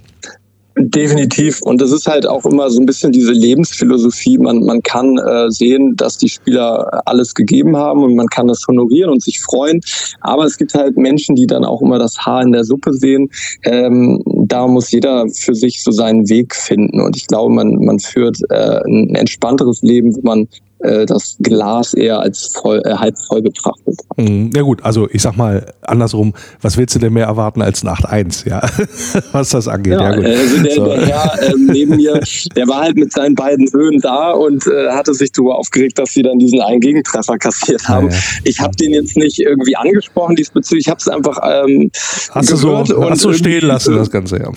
Definitiv. 0.76 1.60
Und 1.62 1.80
das 1.80 1.92
ist 1.92 2.06
halt 2.06 2.26
auch 2.26 2.46
immer 2.46 2.70
so 2.70 2.80
ein 2.80 2.86
bisschen 2.86 3.12
diese 3.12 3.32
Lebensphilosophie. 3.32 4.38
Man, 4.38 4.64
man 4.64 4.82
kann 4.82 5.18
äh, 5.18 5.50
sehen, 5.50 5.96
dass 5.96 6.16
die 6.16 6.30
Spieler 6.30 7.02
alles 7.04 7.34
gegeben 7.34 7.76
haben 7.76 8.02
und 8.02 8.14
man 8.14 8.26
kann 8.28 8.48
das 8.48 8.66
honorieren 8.66 9.10
und 9.10 9.22
sich 9.22 9.40
freuen. 9.40 9.80
Aber 10.20 10.44
es 10.44 10.56
gibt 10.56 10.72
halt 10.74 10.96
Menschen, 10.96 11.36
die 11.36 11.46
dann 11.46 11.64
auch 11.64 11.82
immer 11.82 11.98
das 11.98 12.16
Haar 12.18 12.42
in 12.42 12.52
der 12.52 12.64
Suppe 12.64 12.94
sehen. 12.94 13.30
Ähm, 13.64 14.22
da 14.24 14.66
muss 14.66 14.90
jeder 14.90 15.26
für 15.28 15.54
sich 15.54 15.82
so 15.82 15.90
seinen 15.90 16.28
Weg 16.30 16.54
finden. 16.54 17.02
Und 17.02 17.16
ich 17.16 17.26
glaube, 17.26 17.52
man, 17.52 17.76
man 17.84 17.98
führt 17.98 18.38
äh, 18.48 18.80
ein 18.86 19.14
entspannteres 19.14 19.82
Leben, 19.82 20.14
wo 20.16 20.20
man 20.22 20.48
äh, 20.82 21.06
das 21.06 21.36
Glas 21.40 21.94
eher 21.94 22.20
als 22.20 22.48
voll, 22.48 22.82
äh, 22.84 22.94
halb 22.94 23.16
voll 23.18 23.42
betrachtet. 23.42 24.00
Mhm. 24.16 24.50
Ja 24.54 24.62
gut, 24.62 24.82
also 24.84 25.08
ich 25.10 25.22
sag 25.22 25.36
mal 25.36 25.66
andersrum, 25.82 26.34
was 26.60 26.76
willst 26.76 26.94
du 26.94 26.98
denn 26.98 27.12
mehr 27.12 27.26
erwarten 27.26 27.62
als 27.62 27.82
Nacht 27.82 28.06
1, 28.06 28.44
ja, 28.44 28.60
was 29.32 29.50
das 29.50 29.68
angeht. 29.68 29.94
Ja, 29.94 30.10
ja 30.10 30.16
gut. 30.16 30.26
Also 30.26 30.62
der, 30.62 30.74
so. 30.74 30.84
der 30.86 31.06
Herr 31.06 31.42
äh, 31.42 31.54
neben 31.56 31.96
mir, 31.96 32.20
der 32.56 32.68
war 32.68 32.82
halt 32.82 32.96
mit 32.96 33.12
seinen 33.12 33.34
beiden 33.34 33.70
Höhen 33.72 34.00
da 34.00 34.32
und 34.32 34.66
äh, 34.66 34.90
hatte 34.90 35.14
sich 35.14 35.32
darüber 35.32 35.58
aufgeregt, 35.58 35.98
dass 35.98 36.12
sie 36.12 36.22
dann 36.22 36.38
diesen 36.38 36.60
einen 36.60 36.80
Gegentreffer 36.80 37.38
kassiert 37.38 37.88
haben. 37.88 38.08
Ja, 38.08 38.14
ja. 38.14 38.20
Ich 38.44 38.60
habe 38.60 38.74
den 38.76 38.92
jetzt 38.92 39.16
nicht 39.16 39.38
irgendwie 39.38 39.76
angesprochen 39.76 40.36
diesbezüglich, 40.36 40.86
ich 40.86 40.90
habe 40.90 40.98
es 40.98 41.08
einfach 41.08 41.38
ähm, 41.44 41.90
hast 42.30 42.48
gehört 42.48 42.88
du 42.88 42.94
so, 42.94 43.10
hast 43.10 43.24
du 43.24 43.32
stehen 43.32 43.66
lassen, 43.66 43.94
das 43.94 44.10
Ganze, 44.10 44.38
ja. 44.38 44.50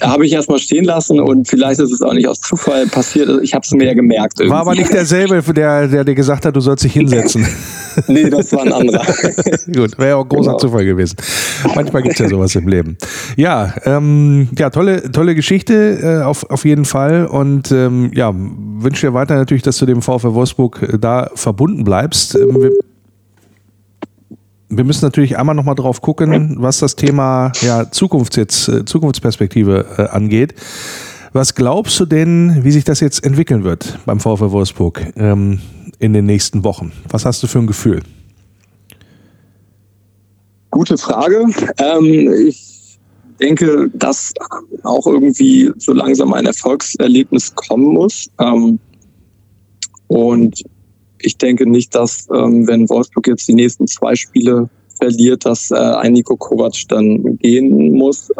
habe 0.02 0.26
ich 0.26 0.32
erstmal 0.32 0.58
stehen 0.58 0.84
lassen 0.84 1.20
und 1.20 1.48
vielleicht 1.48 1.80
ist 1.80 1.92
es 1.92 2.02
auch 2.02 2.12
nicht 2.12 2.28
aus 2.28 2.40
Zufall 2.40 2.86
passiert, 2.86 3.42
ich 3.42 3.54
habe 3.54 3.64
es 3.64 3.70
mir 3.72 3.86
ja 3.86 3.94
gemerkt. 3.94 4.40
Irgendwie. 4.40 4.52
War 4.52 4.60
aber 4.60 4.74
nicht 4.74 4.92
derselbe 4.92 5.42
der, 5.52 5.88
der 5.88 6.04
dir 6.04 6.14
gesagt 6.14 6.44
hat, 6.44 6.56
du 6.56 6.60
sollst 6.60 6.84
dich 6.84 6.92
hinsetzen. 6.92 7.46
nee, 8.06 8.28
das 8.28 8.52
war 8.52 8.62
ein 8.62 8.72
anderer. 8.72 9.04
Gut, 9.74 9.98
wäre 9.98 10.16
auch 10.16 10.24
ein 10.24 10.28
großer 10.28 10.50
genau. 10.50 10.58
Zufall 10.58 10.84
gewesen. 10.84 11.16
Manchmal 11.74 12.02
gibt 12.02 12.14
es 12.14 12.20
ja 12.20 12.28
sowas 12.28 12.54
im 12.54 12.68
Leben. 12.68 12.96
Ja, 13.36 13.74
ähm, 13.84 14.48
ja, 14.58 14.70
tolle, 14.70 15.10
tolle 15.10 15.34
Geschichte 15.34 15.98
äh, 16.02 16.24
auf, 16.24 16.48
auf 16.50 16.64
jeden 16.64 16.84
Fall. 16.84 17.26
Und 17.26 17.72
ähm, 17.72 18.10
ja, 18.14 18.32
wünsche 18.34 19.08
dir 19.08 19.14
weiter 19.14 19.36
natürlich, 19.36 19.62
dass 19.62 19.78
du 19.78 19.86
dem 19.86 20.02
VfL 20.02 20.34
Wolfsburg 20.34 20.82
äh, 20.82 20.98
da 20.98 21.30
verbunden 21.34 21.84
bleibst. 21.84 22.34
Ähm, 22.34 22.62
wir, 22.62 22.70
wir 24.70 24.84
müssen 24.84 25.04
natürlich 25.04 25.36
einmal 25.36 25.54
nochmal 25.54 25.74
drauf 25.74 26.00
gucken, 26.00 26.56
was 26.60 26.78
das 26.78 26.94
Thema 26.94 27.52
ja, 27.60 27.90
Zukunft 27.90 28.36
jetzt, 28.36 28.68
äh, 28.68 28.84
Zukunftsperspektive 28.84 29.84
äh, 29.98 30.02
angeht. 30.02 30.54
Was 31.32 31.54
glaubst 31.54 32.00
du 32.00 32.06
denn, 32.06 32.64
wie 32.64 32.72
sich 32.72 32.82
das 32.82 32.98
jetzt 32.98 33.24
entwickeln 33.24 33.62
wird 33.62 34.00
beim 34.04 34.18
VfL 34.18 34.50
Wolfsburg 34.50 35.12
ähm, 35.14 35.60
in 36.00 36.12
den 36.12 36.26
nächsten 36.26 36.64
Wochen? 36.64 36.90
Was 37.08 37.24
hast 37.24 37.40
du 37.42 37.46
für 37.46 37.60
ein 37.60 37.68
Gefühl? 37.68 38.02
Gute 40.72 40.98
Frage. 40.98 41.46
Ähm, 41.78 42.32
ich 42.48 42.98
denke, 43.40 43.88
dass 43.94 44.32
auch 44.82 45.06
irgendwie 45.06 45.70
so 45.78 45.92
langsam 45.92 46.32
ein 46.32 46.46
Erfolgserlebnis 46.46 47.54
kommen 47.54 47.94
muss. 47.94 48.28
Ähm, 48.40 48.80
und 50.08 50.62
ich 51.20 51.38
denke 51.38 51.68
nicht, 51.68 51.94
dass 51.94 52.26
ähm, 52.34 52.66
wenn 52.66 52.88
Wolfsburg 52.88 53.28
jetzt 53.28 53.46
die 53.46 53.54
nächsten 53.54 53.86
zwei 53.86 54.16
Spiele 54.16 54.68
verliert, 54.98 55.46
dass 55.46 55.70
äh, 55.70 55.76
ein 55.76 56.12
Nico 56.12 56.36
Kovac 56.36 56.74
dann 56.88 57.38
gehen 57.38 57.92
muss. 57.92 58.32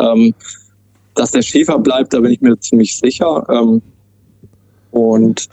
Dass 1.15 1.33
der 1.33 1.43
Schäfer 1.43 1.79
bleibt, 1.79 2.13
da 2.13 2.21
bin 2.21 2.33
ich 2.33 2.41
mir 2.41 2.59
ziemlich 2.59 2.97
sicher. 2.97 3.45
Ähm, 3.49 3.83
und 4.93 5.49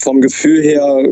vom 0.00 0.20
Gefühl 0.20 0.62
her 0.62 1.02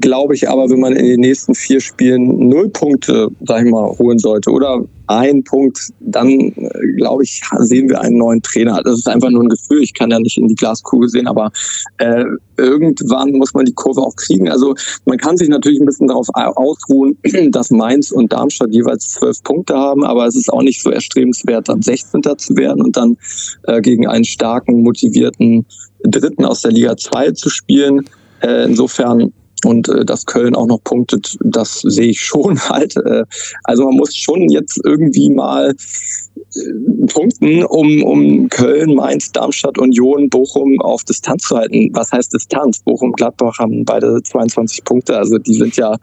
glaube 0.00 0.34
ich 0.34 0.48
aber, 0.48 0.68
wenn 0.70 0.80
man 0.80 0.94
in 0.94 1.06
den 1.06 1.20
nächsten 1.20 1.54
vier 1.54 1.80
Spielen 1.80 2.48
null 2.48 2.68
Punkte, 2.68 3.28
sag 3.46 3.64
ich 3.64 3.70
mal, 3.70 3.86
holen 3.98 4.18
sollte 4.18 4.50
oder 4.50 4.84
ein 5.06 5.42
Punkt, 5.42 5.90
dann 5.98 6.28
äh, 6.28 6.52
glaube 6.96 7.24
ich, 7.24 7.42
sehen 7.58 7.88
wir 7.88 8.00
einen 8.00 8.18
neuen 8.18 8.40
Trainer. 8.42 8.80
Das 8.84 8.98
ist 8.98 9.08
einfach 9.08 9.30
nur 9.30 9.42
ein 9.42 9.48
Gefühl. 9.48 9.82
Ich 9.82 9.92
kann 9.92 10.10
ja 10.10 10.20
nicht 10.20 10.38
in 10.38 10.46
die 10.46 10.54
Glaskugel 10.54 11.08
sehen, 11.08 11.26
aber 11.26 11.50
äh, 11.98 12.24
irgendwann 12.56 13.32
muss 13.32 13.52
man 13.52 13.64
die 13.64 13.72
Kurve 13.72 14.00
auch 14.00 14.14
kriegen. 14.14 14.48
Also 14.48 14.74
man 15.06 15.18
kann 15.18 15.36
sich 15.36 15.48
natürlich 15.48 15.80
ein 15.80 15.86
bisschen 15.86 16.06
darauf 16.06 16.28
ausruhen, 16.32 17.18
dass 17.50 17.70
Mainz 17.70 18.12
und 18.12 18.32
Darmstadt 18.32 18.70
jeweils 18.70 19.08
zwölf 19.08 19.42
Punkte 19.42 19.74
haben, 19.74 20.04
aber 20.04 20.26
es 20.26 20.36
ist 20.36 20.52
auch 20.52 20.62
nicht 20.62 20.80
so 20.80 20.90
erstrebenswert, 20.90 21.68
dann 21.68 21.82
16. 21.82 22.22
zu 22.38 22.56
werden 22.56 22.82
und 22.82 22.96
dann 22.96 23.16
äh, 23.64 23.80
gegen 23.80 24.06
einen 24.06 24.24
starken, 24.24 24.82
motivierten 24.82 25.66
Dritten 26.04 26.44
aus 26.44 26.62
der 26.62 26.70
Liga 26.70 26.96
2 26.96 27.32
zu 27.32 27.50
spielen. 27.50 28.08
Äh, 28.42 28.64
insofern 28.64 29.32
und 29.64 29.88
äh, 29.88 30.04
dass 30.04 30.26
Köln 30.26 30.54
auch 30.54 30.66
noch 30.66 30.82
punktet, 30.82 31.36
das 31.42 31.80
sehe 31.80 32.10
ich 32.10 32.20
schon 32.20 32.58
halt. 32.68 32.96
Äh, 32.96 33.24
also 33.64 33.84
man 33.84 33.96
muss 33.96 34.14
schon 34.14 34.48
jetzt 34.48 34.80
irgendwie 34.84 35.30
mal 35.30 35.70
äh, 35.70 37.06
punkten, 37.06 37.64
um, 37.64 38.02
um 38.02 38.48
Köln, 38.48 38.94
Mainz, 38.94 39.32
Darmstadt, 39.32 39.78
Union, 39.78 40.28
Bochum 40.28 40.80
auf 40.80 41.04
Distanz 41.04 41.44
zu 41.44 41.56
halten. 41.56 41.90
Was 41.92 42.12
heißt 42.12 42.32
Distanz? 42.32 42.80
Bochum, 42.80 43.12
Gladbach 43.12 43.58
haben 43.58 43.84
beide 43.84 44.22
22 44.22 44.84
Punkte, 44.84 45.16
also 45.16 45.38
die 45.38 45.54
sind 45.54 45.76
ja, 45.76 45.96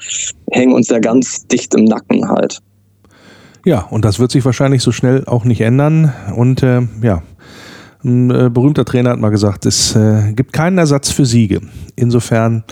hängen 0.51 0.73
uns 0.73 0.89
ja 0.89 0.99
ganz 0.99 1.45
dicht 1.47 1.73
im 1.75 1.85
Nacken 1.85 2.29
halt. 2.29 2.61
Ja, 3.65 3.81
und 3.81 4.05
das 4.05 4.19
wird 4.19 4.31
sich 4.31 4.45
wahrscheinlich 4.45 4.81
so 4.81 4.93
schnell 4.93 5.25
auch 5.25 5.43
nicht 5.43 5.59
ändern. 5.59 6.13
Und 6.35 6.63
äh, 6.63 6.81
ja, 7.01 7.21
ein 8.03 8.29
äh, 8.29 8.49
berühmter 8.49 8.85
Trainer 8.85 9.09
hat 9.09 9.19
mal 9.19 9.29
gesagt, 9.29 9.65
es 9.65 9.95
äh, 9.95 10.31
gibt 10.33 10.53
keinen 10.53 10.77
Ersatz 10.77 11.09
für 11.09 11.25
Siege. 11.25 11.61
Insofern 11.95 12.63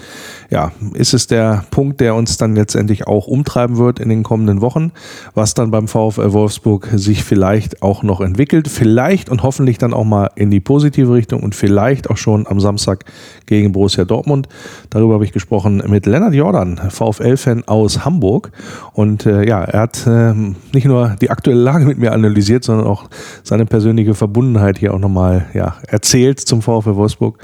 ja, 0.50 0.72
ist 0.94 1.14
es 1.14 1.28
der 1.28 1.66
Punkt, 1.72 2.02
der 2.02 2.16
uns 2.16 2.38
dann 2.38 2.56
letztendlich 2.56 3.08
auch 3.08 3.28
umtreiben 3.28 3.78
wird 3.78 4.00
in 4.00 4.10
den 4.10 4.24
kommenden 4.24 4.62
Wochen, 4.62 4.92
was 5.34 5.54
dann 5.54 5.72
beim 5.72 5.88
VfL 5.88 6.34
Wolfsburg 6.34 6.90
sich 6.94 7.24
vielleicht 7.24 7.82
auch 7.82 8.04
noch 8.04 8.22
entwickelt, 8.22 8.68
vielleicht 8.68 9.30
und 9.30 9.44
hoffentlich 9.44 9.78
dann 9.78 9.94
auch 9.94 10.04
mal 10.04 10.30
in 10.36 10.52
die 10.52 10.60
positive 10.60 11.14
Richtung 11.14 11.44
und 11.44 11.56
vielleicht 11.56 12.10
auch 12.10 12.18
schon 12.18 12.48
am 12.48 12.60
Samstag 12.60 13.06
gegen 13.46 13.72
Borussia 13.72 14.06
Dortmund. 14.06 14.48
Darüber 14.90 15.16
habe 15.16 15.26
ich 15.26 15.32
gesprochen 15.32 15.84
mit 15.88 16.06
Lennart 16.06 16.34
Jordan, 16.34 16.80
VfL-Fan 16.90 17.64
aus 17.68 18.06
Hamburg 18.06 18.52
und 18.94 19.26
äh, 19.26 19.48
ja, 19.48 19.64
er 19.64 19.82
hat 19.82 20.06
äh, 20.08 20.34
nicht 20.74 20.86
nur 20.86 21.16
die 21.22 21.30
aktuelle 21.30 21.62
Lage 21.62 21.86
mit 21.86 21.98
mir 21.98 22.12
analysiert, 22.12 22.64
sondern 22.64 22.88
auch 22.88 23.10
seine 23.44 23.66
persönliche 23.66 24.14
Verbundenheit 24.14 24.78
hier 24.78 24.94
auch 24.94 25.00
nochmal 25.00 25.48
ja, 25.54 25.76
erzählt 25.88 26.40
zum 26.40 26.62
VfL 26.62 26.96
Wolfsburg, 26.96 27.40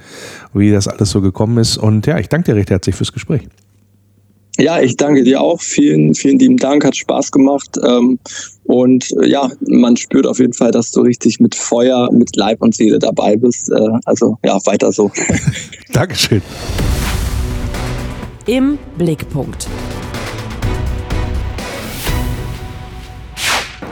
wie 0.54 0.72
das 0.72 0.88
alles 0.88 1.10
so 1.12 1.22
gekommen 1.22 1.58
ist 1.58 1.78
und 1.78 2.08
ja, 2.08 2.18
ich 2.20 2.30
danke 2.30 2.52
dir 2.52 2.58
recht 2.58 2.70
herzlich 2.70 2.96
fürs 2.96 3.14
Gespräch. 3.14 3.42
Ja, 4.58 4.80
ich 4.82 4.98
danke 4.98 5.24
dir 5.24 5.42
auch. 5.42 5.62
Vielen, 5.62 6.14
vielen 6.14 6.38
lieben 6.38 6.58
Dank. 6.58 6.86
Hat 6.86 6.96
Spaß 6.96 7.32
gemacht. 7.32 7.78
Ähm, 7.84 8.20
und 8.66 9.10
äh, 9.22 9.28
ja, 9.28 9.50
man 9.68 9.96
spürt 9.98 10.28
auf 10.28 10.40
jeden 10.40 10.54
Fall, 10.54 10.72
dass 10.72 10.92
du 10.92 11.02
richtig 11.02 11.40
mit 11.40 11.56
Feuer, 11.56 12.10
mit 12.12 12.36
Leib 12.36 12.62
und 12.62 12.76
Seele 12.76 13.00
dabei 13.00 13.38
bist. 13.38 13.72
Äh, 13.72 13.90
also 14.06 14.38
ja, 14.46 14.60
weiter 14.66 14.92
so. 14.92 15.10
Dankeschön. 15.94 16.42
Im 18.46 18.78
Blickpunkt. 18.98 19.68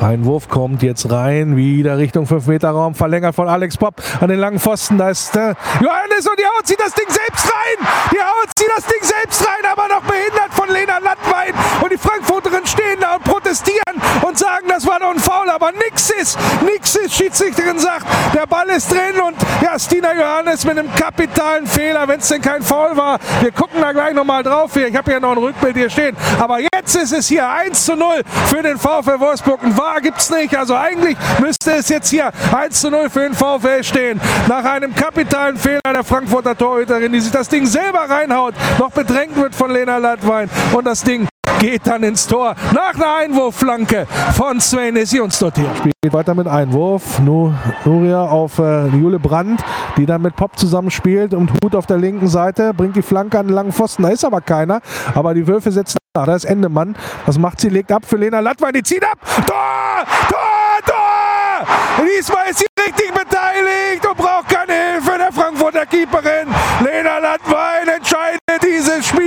Ein 0.02 0.24
Wurf 0.24 0.48
kommt 0.48 0.82
jetzt 0.82 1.12
rein, 1.12 1.58
wieder 1.58 1.98
Richtung 1.98 2.26
5-Meter-Raum, 2.26 2.96
verlängert 2.96 3.36
von 3.36 3.50
Alex 3.50 3.76
Popp 3.76 3.96
an 4.22 4.30
den 4.30 4.40
langen 4.40 4.58
Pfosten. 4.58 4.98
Da 4.98 5.10
ist 5.10 5.36
äh, 5.36 5.54
Johannes 5.82 6.26
und 6.26 6.40
die 6.40 6.46
haut 6.46 6.66
sie 6.66 6.78
das 6.78 6.94
Ding 6.94 7.08
selbst 7.10 7.46
rein. 7.46 7.88
Die 8.14 8.22
haut 8.22 8.50
sie 8.58 8.66
das 8.74 8.86
Ding 8.86 9.02
selbst 9.02 9.46
rein, 9.46 9.70
aber 9.70 9.90
noch 9.90 10.02
behindert 10.04 10.54
von 10.54 10.70
Lena 10.70 11.00
Lattwein. 11.00 11.54
und 11.82 11.92
die 11.92 11.98
Frankfurterinnen 11.98 12.66
stehen 12.66 12.98
da 13.02 13.16
und 13.16 13.26
protestieren 13.26 14.02
und 14.26 14.38
sagen, 14.38 14.68
das 14.70 14.88
war 14.88 15.02
doch 15.02 15.12
ein 15.12 15.20
Foul, 15.20 15.50
aber 15.50 15.72
nix 15.74 16.12
ist, 16.12 16.38
nix 16.64 16.96
ist. 16.96 17.16
Schiedsrichterin 17.16 17.78
sagt, 17.78 18.06
der 18.34 18.48
Ball 18.48 18.70
ist 18.70 18.90
drin 18.90 19.20
und 19.26 19.36
ja, 19.62 19.78
Stina 19.78 20.14
Johannes 20.14 20.64
mit 20.64 20.80
einem 20.80 20.96
kapitalen 20.96 21.68
Fehler, 21.68 22.08
wenn 22.08 22.22
es 22.22 22.28
denn 22.30 22.42
kein 22.42 22.62
Foul 22.62 22.96
war. 22.96 23.20
Wir 23.42 23.52
gucken 23.52 23.82
da 23.82 23.92
gleich 23.92 24.14
nochmal 24.14 24.44
drauf 24.44 24.74
hier. 24.74 24.88
Ich 24.88 24.96
habe 24.96 25.12
ja 25.12 25.20
noch 25.20 25.34
ein 25.34 25.38
Rückbild 25.40 25.76
hier 25.76 25.90
stehen. 25.90 26.16
Aber 26.40 26.60
jetzt 26.60 26.96
ist 26.96 27.12
es 27.12 27.28
hier 27.28 27.50
1 27.50 27.86
zu 27.86 27.96
0 27.96 28.24
für 28.46 28.64
den 28.64 28.78
VfL 28.78 29.20
Wolfsburg. 29.20 29.62
Ein 29.62 29.76
Gibt 30.02 30.20
es 30.20 30.30
nicht. 30.30 30.56
Also 30.56 30.76
eigentlich 30.76 31.18
müsste 31.40 31.72
es 31.72 31.90
jetzt 31.90 32.10
hier 32.10 32.32
1 32.56 32.80
zu 32.80 32.90
0 32.90 33.10
für 33.10 33.22
den 33.22 33.34
VfL 33.34 33.84
stehen. 33.84 34.22
Nach 34.48 34.64
einem 34.64 34.96
kapitalen 34.96 35.58
Fehler 35.58 35.82
der 35.84 36.04
Frankfurter 36.04 36.58
Torhüterin, 36.58 37.12
die 37.12 37.20
sich 37.20 37.32
das 37.32 37.50
Ding 37.50 37.66
selber 37.66 38.10
reinhaut, 38.10 38.54
noch 38.78 38.92
bedrängt 38.92 39.36
wird 39.36 39.54
von 39.56 39.72
Lena 39.72 39.98
Ladwein 39.98 40.50
und 40.74 40.86
das 40.86 41.04
Ding 41.04 41.28
geht 41.60 41.86
dann 41.86 42.04
ins 42.04 42.26
Tor 42.26 42.56
nach 42.74 42.96
einer 42.96 43.16
Einwurfflanke 43.18 44.08
von 44.34 44.60
Sven 44.60 44.96
Isionsdottir. 44.96 45.70
Spielt 45.76 46.14
weiter 46.14 46.34
mit 46.34 46.48
Einwurf. 46.48 47.20
Nuria 47.20 48.24
auf 48.26 48.60
äh, 48.60 48.88
Jule 48.88 49.20
Brandt, 49.20 49.64
die 49.98 50.06
dann 50.06 50.22
mit 50.22 50.36
Pop 50.36 50.58
zusammenspielt 50.58 51.34
und 51.34 51.52
Hut 51.64 51.76
auf 51.76 51.86
der 51.86 51.98
linken 51.98 52.28
Seite, 52.28 52.74
bringt 52.74 52.96
die 52.96 53.02
Flanke 53.02 53.38
an 53.40 53.48
den 53.48 53.56
langen 53.56 53.74
Pfosten. 53.74 54.04
Da 54.04 54.10
ist 54.10 54.24
aber 54.24 54.42
keiner. 54.42 54.82
Aber 55.14 55.34
die 55.34 55.46
Würfe 55.46 55.72
setzen 55.72 55.98
nach. 56.16 56.26
Da 56.26 56.36
ist 56.36 56.46
Endemann. 56.46 56.96
Was 57.26 57.38
macht 57.38 57.62
sie? 57.62 57.70
Legt 57.70 57.92
ab 57.92 58.04
für 58.06 58.18
Lena 58.18 58.40
Latwein. 58.40 58.74
Die 58.74 58.84
zieht 58.84 59.04
ab. 59.04 59.20
Tor! 59.46 60.06
Tor! 60.30 60.38
Tor! 60.86 61.68
Diesmal 62.06 62.50
ist 62.50 62.60
sie 62.60 62.66
richtig 62.80 63.12
beteiligt 63.14 64.06
und 64.10 64.18
braucht 64.18 64.50
keine 64.50 64.74
Hilfe 64.94 65.18
der 65.18 65.32
Frankfurter 65.32 65.86
Keeperin. 65.86 66.48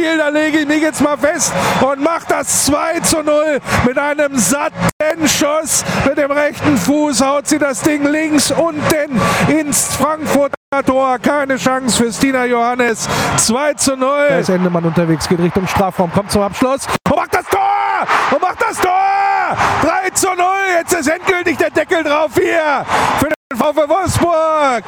Spiel. 0.02 0.18
Da 0.18 0.28
lege 0.28 0.58
ich 0.58 0.66
mich 0.66 0.82
jetzt 0.82 1.00
mal 1.00 1.16
fest 1.16 1.52
und 1.80 2.00
macht 2.00 2.30
das 2.30 2.66
2 2.66 3.00
zu 3.00 3.22
0 3.22 3.60
mit 3.86 3.98
einem 3.98 4.36
satten 4.36 5.28
Schuss. 5.28 5.84
Mit 6.04 6.18
dem 6.18 6.30
rechten 6.30 6.76
Fuß 6.76 7.20
haut 7.24 7.46
sie 7.46 7.58
das 7.58 7.80
Ding 7.82 8.04
links 8.04 8.50
unten 8.50 9.20
ins 9.48 9.94
Frankfurter 9.96 10.54
Tor. 10.86 11.18
Keine 11.18 11.56
Chance 11.56 12.02
für 12.02 12.12
Stina 12.12 12.44
Johannes. 12.46 13.08
2 13.36 13.74
zu 13.74 13.96
0. 13.96 14.08
Da 14.28 14.38
ist 14.38 14.48
Endemann 14.48 14.84
unterwegs, 14.84 15.28
geht 15.28 15.38
Richtung 15.38 15.66
Strafraum, 15.68 16.10
kommt 16.12 16.32
zum 16.32 16.42
Abschluss 16.42 16.86
und 17.08 17.16
macht 17.16 17.34
das 17.34 17.46
Tor! 17.46 17.60
Und 18.30 18.42
macht 18.42 18.60
das 18.60 18.78
Tor! 18.78 19.56
3 19.82 20.10
zu 20.10 20.28
0. 20.28 20.36
Jetzt 20.78 20.94
ist 20.94 21.08
endgültig 21.08 21.58
der 21.58 21.70
Deckel 21.70 22.02
drauf 22.02 22.32
hier 22.34 22.84
für 23.20 23.28
VfW 23.62 23.88
Wolfsburg. 23.88 24.82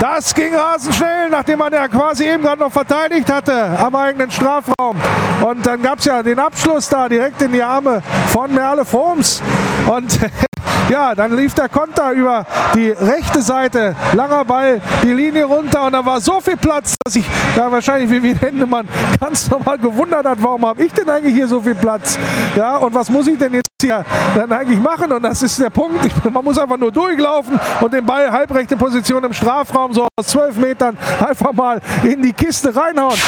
Das 0.00 0.34
ging 0.34 0.52
rasend 0.56 0.92
schnell, 0.92 1.30
nachdem 1.30 1.60
man 1.60 1.72
ja 1.72 1.86
quasi 1.86 2.24
eben 2.24 2.42
gerade 2.42 2.60
noch 2.60 2.72
verteidigt 2.72 3.30
hatte 3.32 3.78
am 3.78 3.94
eigenen 3.94 4.28
Strafraum. 4.28 4.96
Und 5.40 5.64
dann 5.64 5.80
gab 5.80 6.00
es 6.00 6.04
ja 6.04 6.20
den 6.24 6.40
Abschluss 6.40 6.88
da 6.88 7.08
direkt 7.08 7.40
in 7.42 7.52
die 7.52 7.62
Arme 7.62 8.02
von 8.26 8.52
Merle 8.52 8.84
Foms. 8.84 9.40
Und 9.86 10.18
ja, 10.88 11.14
dann 11.14 11.36
lief 11.36 11.54
der 11.54 11.68
Konter 11.68 12.12
über 12.12 12.44
die 12.74 12.90
rechte 12.90 13.42
Seite. 13.42 13.94
Langer 14.12 14.44
Ball, 14.44 14.80
die 15.02 15.12
Linie 15.12 15.44
runter 15.44 15.84
und 15.84 15.92
da 15.92 16.04
war 16.04 16.20
so 16.20 16.40
viel 16.40 16.56
Platz, 16.56 16.96
dass 17.04 17.16
ich 17.16 17.24
da 17.56 17.70
wahrscheinlich 17.70 18.10
wie 18.10 18.22
wie 18.22 18.34
Hendemann 18.34 18.88
ganz 19.20 19.48
normal 19.50 19.78
gewundert 19.78 20.26
hat, 20.26 20.42
warum 20.42 20.66
habe 20.66 20.82
ich 20.82 20.92
denn 20.92 21.08
eigentlich 21.08 21.34
hier 21.34 21.48
so 21.48 21.60
viel 21.60 21.74
Platz? 21.74 22.18
Ja, 22.56 22.76
und 22.76 22.94
was 22.94 23.08
muss 23.08 23.26
ich 23.26 23.38
denn 23.38 23.54
jetzt 23.54 23.68
hier 23.80 24.04
dann 24.34 24.52
eigentlich 24.52 24.80
machen? 24.80 25.12
Und 25.12 25.22
das 25.22 25.42
ist 25.42 25.58
der 25.60 25.70
Punkt. 25.70 26.04
Ich, 26.04 26.30
man 26.30 26.44
muss 26.44 26.58
einfach 26.58 26.78
nur 26.78 26.92
durchlaufen 26.92 27.58
und 27.80 27.92
den 27.92 28.04
Ball 28.04 28.30
halbrechte 28.30 28.76
Position 28.76 29.24
im 29.24 29.32
Strafraum 29.32 29.92
so 29.92 30.08
aus 30.16 30.26
zwölf 30.26 30.56
Metern 30.56 30.96
einfach 31.20 31.52
mal 31.52 31.80
in 32.02 32.22
die 32.22 32.32
Kiste 32.32 32.74
reinhauen. 32.74 33.18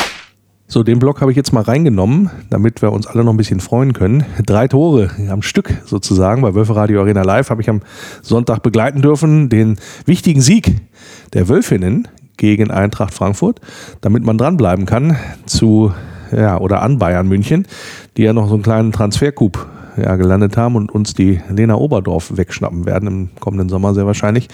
So, 0.68 0.82
den 0.82 0.98
Block 0.98 1.20
habe 1.20 1.30
ich 1.30 1.36
jetzt 1.36 1.52
mal 1.52 1.62
reingenommen, 1.62 2.28
damit 2.50 2.82
wir 2.82 2.90
uns 2.90 3.06
alle 3.06 3.22
noch 3.22 3.32
ein 3.32 3.36
bisschen 3.36 3.60
freuen 3.60 3.92
können. 3.92 4.24
Drei 4.44 4.66
Tore 4.66 5.10
am 5.30 5.40
Stück 5.42 5.72
sozusagen. 5.84 6.42
Bei 6.42 6.56
Wölfe 6.56 6.74
Radio 6.74 7.02
Arena 7.02 7.22
Live 7.22 7.50
habe 7.50 7.62
ich 7.62 7.70
am 7.70 7.82
Sonntag 8.20 8.64
begleiten 8.64 9.00
dürfen. 9.00 9.48
Den 9.48 9.78
wichtigen 10.06 10.40
Sieg 10.40 10.74
der 11.34 11.48
Wölfinnen 11.48 12.08
gegen 12.36 12.72
Eintracht 12.72 13.14
Frankfurt, 13.14 13.60
damit 14.00 14.24
man 14.24 14.38
dranbleiben 14.38 14.86
kann 14.86 15.16
zu, 15.46 15.92
ja, 16.32 16.58
oder 16.58 16.82
an 16.82 16.98
Bayern 16.98 17.28
München, 17.28 17.68
die 18.16 18.24
ja 18.24 18.32
noch 18.32 18.48
so 18.48 18.54
einen 18.54 18.64
kleinen 18.64 18.90
Transfercoup 18.90 19.64
ja, 19.96 20.16
gelandet 20.16 20.56
haben 20.56 20.74
und 20.74 20.90
uns 20.90 21.14
die 21.14 21.40
Lena 21.48 21.76
Oberdorf 21.76 22.36
wegschnappen 22.36 22.86
werden 22.86 23.06
im 23.06 23.28
kommenden 23.38 23.68
Sommer 23.68 23.94
sehr 23.94 24.06
wahrscheinlich. 24.06 24.48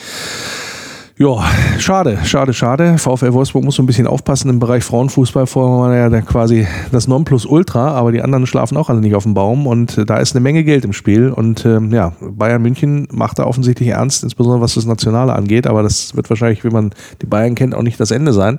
Ja, 1.19 1.45
schade, 1.79 2.19
schade, 2.25 2.55
schade. 2.55 2.97
VfL 2.97 3.35
Wolfsburg 3.35 3.65
muss 3.65 3.77
so 3.77 3.83
ein 3.83 3.87
bisschen 3.87 4.07
aufpassen 4.07 4.49
im 4.49 4.59
Bereich 4.59 4.83
Frauenfußball. 4.83 5.47
Vorher 5.47 6.11
war 6.11 6.11
ja 6.11 6.21
quasi 6.23 6.67
das 6.91 7.07
Nonplusultra, 7.07 7.91
aber 7.91 8.13
die 8.13 8.23
anderen 8.23 8.47
schlafen 8.47 8.79
auch 8.79 8.89
alle 8.89 9.01
nicht 9.03 9.15
auf 9.15 9.25
dem 9.25 9.35
Baum 9.35 9.67
und 9.67 10.09
da 10.09 10.17
ist 10.17 10.35
eine 10.35 10.41
Menge 10.41 10.65
Geld 10.65 10.87
im 10.87 10.95
Spiel. 10.95 11.29
Und 11.29 11.67
ähm, 11.67 11.93
ja, 11.93 12.15
Bayern 12.21 12.63
München 12.63 13.09
macht 13.13 13.39
da 13.39 13.45
offensichtlich 13.45 13.91
ernst, 13.91 14.25
insbesondere 14.25 14.63
was 14.63 14.75
das 14.75 14.87
Nationale 14.87 15.35
angeht, 15.35 15.67
aber 15.67 15.83
das 15.83 16.17
wird 16.17 16.31
wahrscheinlich, 16.31 16.65
wie 16.65 16.71
man 16.71 16.95
die 17.21 17.27
Bayern 17.27 17.57
kennt, 17.57 17.75
auch 17.75 17.83
nicht 17.83 18.01
das 18.01 18.11
Ende 18.11 18.33
sein. 18.33 18.59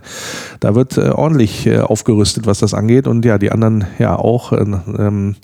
Da 0.60 0.76
wird 0.76 0.96
äh, 0.98 1.10
ordentlich 1.10 1.66
äh, 1.66 1.80
aufgerüstet, 1.80 2.46
was 2.46 2.60
das 2.60 2.76
angeht 2.76 3.08
und 3.08 3.26
ja, 3.26 3.40
die 3.40 3.52
anderen 3.52 3.86
ja 3.98 4.16
auch. 4.16 4.54
Äh, 4.54 4.64
ähm, 5.00 5.36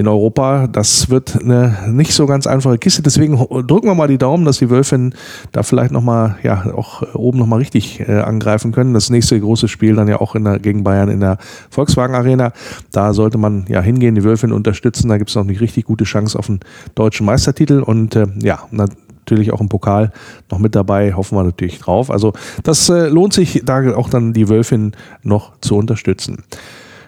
in 0.00 0.08
Europa. 0.08 0.66
Das 0.66 1.10
wird 1.10 1.38
eine 1.42 1.76
nicht 1.88 2.14
so 2.14 2.24
ganz 2.24 2.46
einfache 2.46 2.78
Kiste. 2.78 3.02
Deswegen 3.02 3.36
drücken 3.36 3.86
wir 3.86 3.94
mal 3.94 4.08
die 4.08 4.16
Daumen, 4.16 4.46
dass 4.46 4.58
die 4.58 4.70
Wölfinnen 4.70 5.14
da 5.52 5.62
vielleicht 5.62 5.92
nochmal, 5.92 6.36
ja, 6.42 6.72
auch 6.74 7.02
oben 7.14 7.38
nochmal 7.38 7.58
richtig 7.58 8.00
äh, 8.00 8.20
angreifen 8.20 8.72
können. 8.72 8.94
Das 8.94 9.10
nächste 9.10 9.38
große 9.38 9.68
Spiel 9.68 9.94
dann 9.94 10.08
ja 10.08 10.18
auch 10.18 10.34
in 10.34 10.44
der, 10.44 10.58
gegen 10.58 10.84
Bayern 10.84 11.10
in 11.10 11.20
der 11.20 11.36
Volkswagen 11.68 12.14
Arena. 12.14 12.52
Da 12.92 13.12
sollte 13.12 13.36
man 13.36 13.66
ja 13.68 13.82
hingehen, 13.82 14.14
die 14.14 14.24
Wölfinnen 14.24 14.56
unterstützen. 14.56 15.10
Da 15.10 15.18
gibt 15.18 15.28
es 15.28 15.36
noch 15.36 15.44
eine 15.44 15.60
richtig 15.60 15.84
gute 15.84 16.04
Chance 16.04 16.38
auf 16.38 16.48
einen 16.48 16.60
deutschen 16.94 17.26
Meistertitel 17.26 17.80
und 17.80 18.16
äh, 18.16 18.26
ja, 18.42 18.60
natürlich 18.70 19.52
auch 19.52 19.60
im 19.60 19.68
Pokal 19.68 20.12
noch 20.50 20.58
mit 20.58 20.74
dabei, 20.74 21.12
hoffen 21.12 21.36
wir 21.36 21.44
natürlich 21.44 21.78
drauf. 21.78 22.10
Also 22.10 22.32
das 22.62 22.88
äh, 22.88 23.08
lohnt 23.08 23.34
sich, 23.34 23.62
da 23.66 23.94
auch 23.94 24.08
dann 24.08 24.32
die 24.32 24.48
Wölfin 24.48 24.92
noch 25.22 25.52
zu 25.60 25.76
unterstützen. 25.76 26.42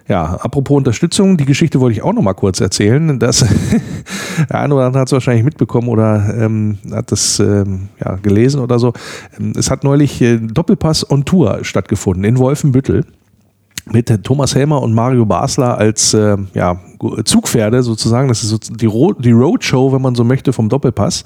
Ja, 0.09 0.35
apropos 0.37 0.77
Unterstützung, 0.77 1.37
die 1.37 1.45
Geschichte 1.45 1.81
wollte 1.81 1.97
ich 1.97 2.03
auch 2.03 2.13
noch 2.13 2.23
mal 2.23 2.35
kurz 2.35 2.61
erzählen. 2.61 3.19
Das, 3.19 3.45
der 4.51 4.61
eine 4.61 4.75
oder 4.75 4.87
andere 4.87 5.01
hat 5.01 5.09
es 5.09 5.13
wahrscheinlich 5.13 5.45
mitbekommen 5.45 5.89
oder 5.89 6.35
ähm, 6.37 6.79
hat 6.91 7.13
das 7.13 7.39
ähm, 7.39 7.89
ja, 8.05 8.17
gelesen 8.17 8.61
oder 8.61 8.79
so. 8.79 8.93
Es 9.57 9.71
hat 9.71 9.85
neulich 9.85 10.21
äh, 10.21 10.39
Doppelpass 10.39 11.09
on 11.11 11.25
Tour 11.25 11.61
stattgefunden 11.63 12.25
in 12.25 12.39
Wolfenbüttel 12.39 13.07
mit 13.91 14.25
Thomas 14.25 14.55
Helmer 14.55 14.83
und 14.83 14.95
Mario 14.95 15.27
Basler 15.27 15.79
als 15.79 16.15
äh, 16.15 16.37
ja, 16.55 16.81
Zugpferde 17.25 17.83
sozusagen. 17.83 18.29
Das 18.29 18.43
ist 18.43 18.51
so 18.51 18.59
die, 18.59 18.87
Ro 18.87 19.13
die 19.13 19.33
Roadshow, 19.33 19.93
wenn 19.93 20.03
man 20.03 20.15
so 20.15 20.25
möchte, 20.25 20.53
vom 20.53 20.69
Doppelpass. 20.69 21.25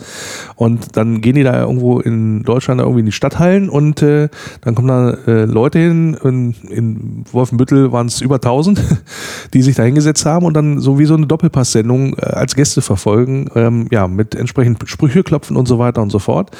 Und 0.54 0.96
dann 0.96 1.20
gehen 1.20 1.34
die 1.34 1.42
da 1.42 1.60
irgendwo 1.60 2.00
in 2.00 2.42
Deutschland 2.42 2.80
irgendwie 2.80 3.00
in 3.00 3.06
die 3.06 3.12
Stadthallen 3.12 3.68
und 3.68 4.02
äh, 4.02 4.28
dann 4.62 4.74
kommen 4.74 4.88
da 4.88 5.10
äh, 5.26 5.44
Leute 5.44 5.78
hin. 5.78 6.16
In, 6.24 6.54
in 6.68 7.24
Wolfenbüttel 7.30 7.92
waren 7.92 8.06
es 8.06 8.20
über 8.20 8.36
1000, 8.36 8.80
die 9.54 9.62
sich 9.62 9.76
da 9.76 9.82
hingesetzt 9.82 10.24
haben 10.26 10.46
und 10.46 10.54
dann 10.54 10.80
so 10.80 10.98
wie 10.98 11.04
so 11.04 11.14
eine 11.14 11.26
Doppelpass-Sendung 11.26 12.14
äh, 12.14 12.26
als 12.26 12.54
Gäste 12.54 12.82
verfolgen. 12.82 13.50
Ähm, 13.54 13.88
ja, 13.90 14.08
mit 14.08 14.34
entsprechend 14.34 14.82
Sprüche 14.86 15.22
klopfen 15.22 15.56
und 15.56 15.66
so 15.66 15.78
weiter 15.78 16.02
und 16.02 16.10
so 16.10 16.18
fort. 16.18 16.50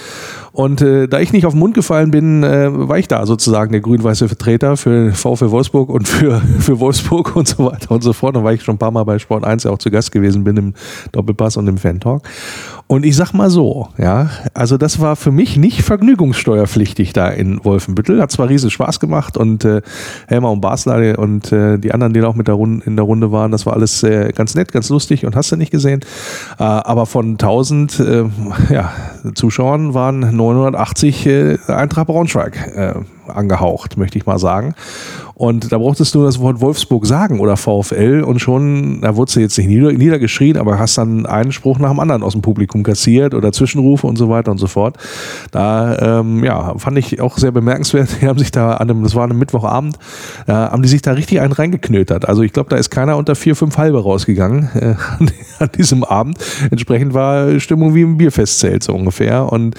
Und 0.52 0.80
äh, 0.80 1.06
da 1.06 1.20
ich 1.20 1.32
nicht 1.32 1.46
auf 1.46 1.52
den 1.52 1.58
Mund 1.60 1.74
gefallen 1.74 2.10
bin, 2.10 2.42
äh, 2.42 2.68
war 2.70 2.98
ich 2.98 3.08
da 3.08 3.26
sozusagen 3.26 3.72
der 3.72 3.80
grün-weiße 3.80 4.28
Vertreter 4.28 4.76
für 4.76 5.12
VfL 5.12 5.50
Wolfsburg 5.50 5.90
und 5.90 6.08
für, 6.08 6.40
für 6.58 6.80
Wolfsburg 6.80 7.36
und 7.36 7.48
so 7.48 7.66
weiter 7.66 7.90
und 7.92 8.02
so 8.02 8.12
fort. 8.12 8.36
Da 8.36 8.44
war 8.44 8.52
ich 8.52 8.62
schon 8.62 8.76
ein 8.76 8.78
paar 8.78 8.90
Mal 8.90 9.05
bei 9.06 9.18
Sport 9.18 9.44
1 9.44 9.64
ja 9.64 9.70
auch 9.70 9.78
zu 9.78 9.90
Gast 9.90 10.12
gewesen 10.12 10.44
bin 10.44 10.56
im 10.56 10.74
Doppelpass 11.12 11.56
und 11.56 11.66
im 11.68 11.78
Fan-Talk. 11.78 12.22
Und 12.88 13.04
ich 13.04 13.16
sag 13.16 13.32
mal 13.32 13.50
so, 13.50 13.88
ja, 13.98 14.30
also 14.54 14.76
das 14.76 15.00
war 15.00 15.16
für 15.16 15.32
mich 15.32 15.56
nicht 15.56 15.82
vergnügungssteuerpflichtig 15.82 17.12
da 17.12 17.28
in 17.28 17.64
Wolfenbüttel. 17.64 18.20
Hat 18.20 18.30
zwar 18.30 18.48
riesen 18.48 18.70
Spaß 18.70 19.00
gemacht 19.00 19.36
und 19.36 19.64
äh, 19.64 19.82
Helmer 20.28 20.52
und 20.52 20.60
Basler 20.60 21.18
und 21.18 21.50
äh, 21.52 21.78
die 21.78 21.92
anderen, 21.92 22.12
die 22.12 22.20
da 22.20 22.28
auch 22.28 22.34
mit 22.34 22.46
der 22.46 22.54
Runde, 22.54 22.84
in 22.86 22.96
der 22.96 23.04
Runde 23.04 23.32
waren, 23.32 23.50
das 23.50 23.66
war 23.66 23.72
alles 23.72 24.02
äh, 24.02 24.32
ganz 24.32 24.54
nett, 24.54 24.70
ganz 24.72 24.88
lustig 24.88 25.26
und 25.26 25.34
hast 25.34 25.50
du 25.50 25.56
nicht 25.56 25.70
gesehen. 25.70 26.00
Äh, 26.58 26.64
aber 26.64 27.06
von 27.06 27.32
1000 27.32 28.00
äh, 28.00 28.24
ja, 28.70 28.92
Zuschauern 29.34 29.94
waren 29.94 30.36
980 30.36 31.26
äh, 31.26 31.58
Eintracht 31.66 32.06
Braunschweig 32.06 32.56
äh, 32.76 32.94
angehaucht, 33.28 33.96
möchte 33.96 34.18
ich 34.18 34.26
mal 34.26 34.38
sagen. 34.38 34.74
Und 35.38 35.70
da 35.70 35.76
brauchtest 35.76 36.14
du 36.14 36.24
das 36.24 36.40
Wort 36.40 36.62
Wolfsburg 36.62 37.04
sagen 37.04 37.40
oder 37.40 37.58
VfL 37.58 38.22
und 38.26 38.38
schon, 38.38 39.02
da 39.02 39.16
wurdest 39.16 39.36
du 39.36 39.40
jetzt 39.40 39.58
nicht 39.58 39.66
nieder, 39.66 39.92
niedergeschrien, 39.92 40.56
aber 40.56 40.78
hast 40.78 40.96
dann 40.96 41.26
einen 41.26 41.52
Spruch 41.52 41.78
nach 41.78 41.90
dem 41.90 42.00
anderen 42.00 42.22
aus 42.22 42.32
dem 42.32 42.40
Publikum 42.40 42.82
kassiert 42.82 43.34
oder 43.34 43.52
Zwischenrufe 43.52 44.06
und 44.06 44.16
so 44.16 44.30
weiter 44.30 44.50
und 44.50 44.56
so 44.56 44.66
fort. 44.66 44.96
Da, 45.50 46.20
ähm, 46.20 46.42
ja, 46.42 46.78
fand 46.78 46.96
ich 46.96 47.20
auch 47.20 47.36
sehr 47.36 47.52
bemerkenswert. 47.52 48.08
Die 48.22 48.26
haben 48.26 48.38
sich 48.38 48.50
da 48.50 48.74
an 48.76 48.88
einem, 48.88 49.02
das 49.02 49.14
war 49.14 49.24
an 49.24 49.30
einem 49.30 49.38
Mittwochabend, 49.38 49.98
äh, 50.46 50.52
haben 50.52 50.82
die 50.82 50.88
sich 50.88 51.02
da 51.02 51.12
richtig 51.12 51.42
einen 51.42 51.52
reingeknötert. 51.52 52.26
Also 52.26 52.40
ich 52.40 52.54
glaube, 52.54 52.70
da 52.70 52.76
ist 52.76 52.88
keiner 52.88 53.18
unter 53.18 53.34
vier, 53.34 53.54
fünf 53.56 53.76
halbe 53.76 54.02
rausgegangen 54.02 54.70
äh, 54.74 54.94
an 55.58 55.70
diesem 55.76 56.02
Abend. 56.02 56.38
Entsprechend 56.70 57.12
war 57.12 57.60
Stimmung 57.60 57.94
wie 57.94 58.02
im 58.02 58.16
Bierfestzelt 58.16 58.82
so 58.82 58.94
ungefähr. 58.94 59.52
Und 59.52 59.74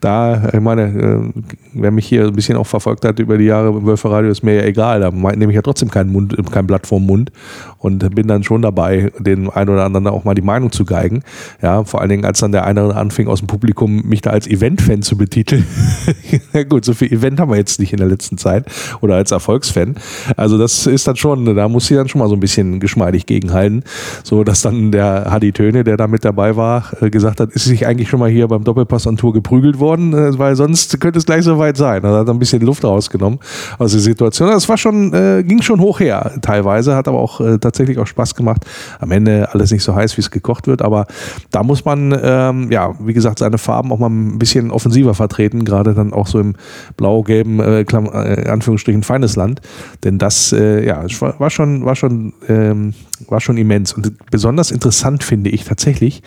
da, 0.00 0.50
ich 0.52 0.60
meine, 0.60 0.82
äh, 0.82 1.42
wer 1.72 1.90
mich 1.90 2.06
hier 2.06 2.28
ein 2.28 2.32
bisschen 2.32 2.56
auch 2.56 2.66
verfolgt 2.68 3.04
hat 3.04 3.18
über 3.18 3.38
die 3.38 3.46
Jahre 3.46 3.70
im 3.70 3.84
Wölferradio, 3.84 4.30
ist 4.30 4.44
mir 4.44 4.54
ja 4.54 4.62
egal 4.62 4.99
egal, 5.00 5.12
da 5.20 5.36
nehme 5.36 5.52
ich 5.52 5.56
ja 5.56 5.62
trotzdem 5.62 5.90
kein, 5.90 6.10
Mund, 6.10 6.36
kein 6.50 6.66
Blatt 6.66 6.86
vorm 6.86 7.06
Mund 7.06 7.32
und 7.78 8.14
bin 8.14 8.28
dann 8.28 8.42
schon 8.42 8.62
dabei, 8.62 9.12
den 9.18 9.48
einen 9.50 9.70
oder 9.70 9.84
anderen 9.84 10.06
auch 10.08 10.24
mal 10.24 10.34
die 10.34 10.42
Meinung 10.42 10.72
zu 10.72 10.84
geigen. 10.84 11.22
Ja, 11.62 11.84
vor 11.84 12.00
allen 12.00 12.10
Dingen, 12.10 12.24
als 12.24 12.40
dann 12.40 12.52
der 12.52 12.64
eine 12.64 12.94
anfing 12.94 13.28
aus 13.28 13.40
dem 13.40 13.46
Publikum, 13.46 14.02
mich 14.06 14.22
da 14.22 14.30
als 14.30 14.46
Event-Fan 14.46 15.02
zu 15.02 15.16
betiteln. 15.16 15.66
ja 16.52 16.62
gut, 16.64 16.84
so 16.84 16.94
viel 16.94 17.12
Event 17.12 17.40
haben 17.40 17.50
wir 17.50 17.56
jetzt 17.56 17.80
nicht 17.80 17.92
in 17.92 17.98
der 17.98 18.08
letzten 18.08 18.38
Zeit 18.38 18.66
oder 19.00 19.16
als 19.16 19.30
Erfolgsfan. 19.30 19.96
Also 20.36 20.58
das 20.58 20.86
ist 20.86 21.06
dann 21.06 21.16
schon, 21.16 21.56
da 21.56 21.68
muss 21.68 21.86
sie 21.86 21.94
dann 21.94 22.08
schon 22.08 22.20
mal 22.20 22.28
so 22.28 22.34
ein 22.34 22.40
bisschen 22.40 22.80
geschmeidig 22.80 23.26
gegenhalten, 23.26 23.84
so 24.24 24.44
dass 24.44 24.62
dann 24.62 24.92
der 24.92 25.30
Hadi 25.30 25.52
Töne, 25.52 25.84
der 25.84 25.96
da 25.96 26.06
mit 26.06 26.24
dabei 26.24 26.56
war, 26.56 26.84
äh, 27.00 27.10
gesagt 27.10 27.40
hat, 27.40 27.50
ist 27.52 27.64
sich 27.64 27.86
eigentlich 27.86 28.08
schon 28.08 28.20
mal 28.20 28.30
hier 28.30 28.48
beim 28.48 28.64
Doppelpass 28.64 29.06
an 29.06 29.16
Tour 29.16 29.32
geprügelt 29.32 29.78
worden, 29.78 30.12
äh, 30.12 30.38
weil 30.38 30.56
sonst 30.56 31.00
könnte 31.00 31.18
es 31.18 31.26
gleich 31.26 31.44
so 31.44 31.58
weit 31.58 31.76
sein. 31.76 32.02
Da 32.02 32.18
hat 32.18 32.28
er 32.28 32.34
ein 32.34 32.38
bisschen 32.38 32.62
Luft 32.62 32.84
rausgenommen 32.84 33.38
aus 33.78 33.92
der 33.92 34.00
Situation. 34.00 34.50
Das 34.50 34.68
war 34.68 34.76
schon, 34.76 34.89
äh, 34.92 35.42
ging 35.42 35.62
schon 35.62 35.80
hoch 35.80 36.00
her 36.00 36.32
teilweise, 36.42 36.94
hat 36.94 37.08
aber 37.08 37.18
auch 37.18 37.40
äh, 37.40 37.58
tatsächlich 37.58 37.98
auch 37.98 38.06
Spaß 38.06 38.34
gemacht. 38.34 38.64
Am 38.98 39.10
Ende 39.10 39.48
alles 39.52 39.70
nicht 39.70 39.82
so 39.82 39.94
heiß, 39.94 40.16
wie 40.16 40.20
es 40.20 40.30
gekocht 40.30 40.66
wird, 40.66 40.82
aber 40.82 41.06
da 41.50 41.62
muss 41.62 41.84
man, 41.84 42.16
ähm, 42.22 42.70
ja, 42.70 42.94
wie 43.00 43.12
gesagt, 43.12 43.38
seine 43.38 43.58
Farben 43.58 43.92
auch 43.92 43.98
mal 43.98 44.08
ein 44.08 44.38
bisschen 44.38 44.70
offensiver 44.70 45.14
vertreten, 45.14 45.64
gerade 45.64 45.94
dann 45.94 46.12
auch 46.12 46.26
so 46.26 46.38
im 46.38 46.54
blau-gelben, 46.96 47.60
äh, 47.60 47.80
äh, 47.82 48.48
Anführungsstrichen, 48.48 49.02
feines 49.02 49.36
Land. 49.36 49.60
Denn 50.04 50.18
das, 50.18 50.52
äh, 50.52 50.84
ja, 50.86 51.04
war 51.38 51.50
schon, 51.50 51.84
war 51.84 51.96
schon, 51.96 52.32
ähm, 52.48 52.94
war 53.28 53.40
schon 53.40 53.56
immens. 53.56 53.92
Und 53.92 54.12
besonders 54.30 54.70
interessant 54.70 55.22
finde 55.24 55.50
ich 55.50 55.64
tatsächlich, 55.64 56.22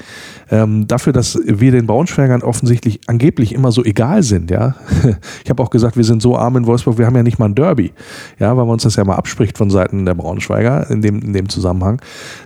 ähm, 0.52 0.88
dafür, 0.88 1.14
dass 1.14 1.40
wir 1.46 1.72
den 1.72 1.88
Braunschweigern 1.88 2.44
offensichtlich 2.44 3.02
angeblich 3.08 3.54
immer 3.54 3.72
so 3.72 3.84
egal 3.84 4.24
sind, 4.24 4.52
ja. 4.52 4.76
Ich 5.44 5.50
habe 5.50 5.62
auch 5.62 5.70
gesagt, 5.70 5.98
wir 5.98 6.04
sind 6.04 6.22
so 6.22 6.38
arm 6.38 6.58
in 6.58 6.66
Wolfsburg, 6.66 6.98
wir 6.98 7.06
haben 7.06 7.16
ja 7.16 7.24
nicht 7.24 7.40
mal 7.40 7.46
ein 7.46 7.56
Derby, 7.56 7.92
ja, 8.40 8.53
weil 8.58 8.66
man 8.66 8.74
uns 8.74 8.84
das 8.84 8.96
ja 8.96 9.04
mal 9.04 9.16
abspricht 9.16 9.58
von 9.58 9.70
Seiten 9.70 10.06
der 10.06 10.14
Braunschweiger 10.14 10.90
in 10.90 11.02
dem, 11.02 11.20
in 11.20 11.34
dem 11.34 11.50
Zusammenhang, 11.50 12.02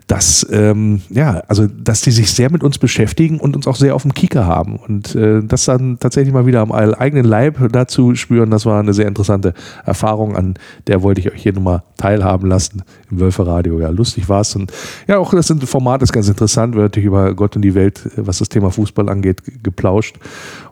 dass, 0.08 0.46
ähm, 0.52 1.02
ja, 1.10 1.44
also, 1.48 1.68
dass 1.68 2.02
die 2.02 2.12
sich 2.12 2.32
sehr 2.32 2.52
mit 2.52 2.64
uns 2.64 2.78
beschäftigen 2.78 3.40
und 3.40 3.56
uns 3.56 3.68
auch 3.68 3.76
sehr 3.76 3.96
auf 3.96 4.04
dem 4.04 4.14
Kieker 4.14 4.46
haben. 4.46 4.78
Und 4.78 5.16
äh, 5.16 5.42
das 5.44 5.66
dann 5.66 6.00
tatsächlich 6.00 6.34
mal 6.34 6.46
wieder 6.46 6.62
am 6.62 6.72
eigenen 6.72 7.26
Leib 7.26 7.58
dazu 7.72 8.16
spüren, 8.16 8.50
das 8.52 8.66
war 8.66 8.80
eine 8.80 8.94
sehr 8.94 9.08
interessante 9.08 9.54
Erfahrung, 9.86 10.36
an 10.36 10.56
der 10.88 11.04
wollte 11.04 11.22
ich 11.22 11.32
euch 11.32 11.42
hier 11.42 11.54
nochmal 11.54 11.84
teilhaben 11.98 12.48
lassen 12.48 12.84
im 13.12 13.20
Wölferadio. 13.20 13.80
Ja, 13.80 13.90
lustig 13.90 14.30
war 14.30 14.42
es. 14.42 14.56
Und 14.56 14.72
ja, 15.08 15.18
auch 15.18 15.34
das 15.34 15.54
Format 15.66 16.02
ist 16.02 16.14
ganz 16.14 16.28
interessant, 16.28 16.76
wird 16.76 16.84
natürlich 16.84 17.08
über 17.08 17.34
Gott 17.34 17.56
und 17.56 17.62
die 17.62 17.76
Welt, 17.76 18.10
was 18.16 18.40
das 18.40 18.50
Thema 18.50 18.72
Fußball 18.72 19.10
angeht, 19.10 19.42
geplauscht. 19.64 20.18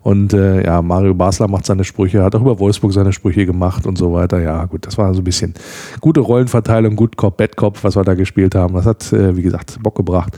Und 0.06 0.34
äh, 0.34 0.64
ja, 0.64 0.84
Mario 0.84 1.16
Basler 1.16 1.48
macht 1.48 1.66
seine 1.66 1.84
Sprüche, 1.84 2.22
hat 2.22 2.36
auch 2.36 2.42
über 2.42 2.60
Wolfsburg 2.60 2.94
seine 2.94 3.12
Sprüche 3.12 3.48
gemacht 3.48 3.88
und 3.88 3.98
so 3.98 4.14
weiter. 4.14 4.40
Ja, 4.40 4.66
gut, 4.66 4.86
das 4.86 5.00
war 5.00 5.12
so 5.16 5.22
ein 5.22 5.24
bisschen 5.24 5.56
gute 6.00 6.20
Rollenverteilung, 6.20 6.96
gut 6.96 7.18
Cop, 7.18 7.38
Bad 7.38 7.56
Cop, 7.56 7.84
was 7.84 7.96
wir 7.96 8.04
da 8.04 8.14
gespielt 8.14 8.54
haben. 8.54 8.76
Das 8.76 8.86
hat, 8.86 9.12
äh, 9.12 9.36
wie 9.36 9.42
gesagt, 9.42 9.82
Bock 9.82 9.96
gebracht. 9.96 10.38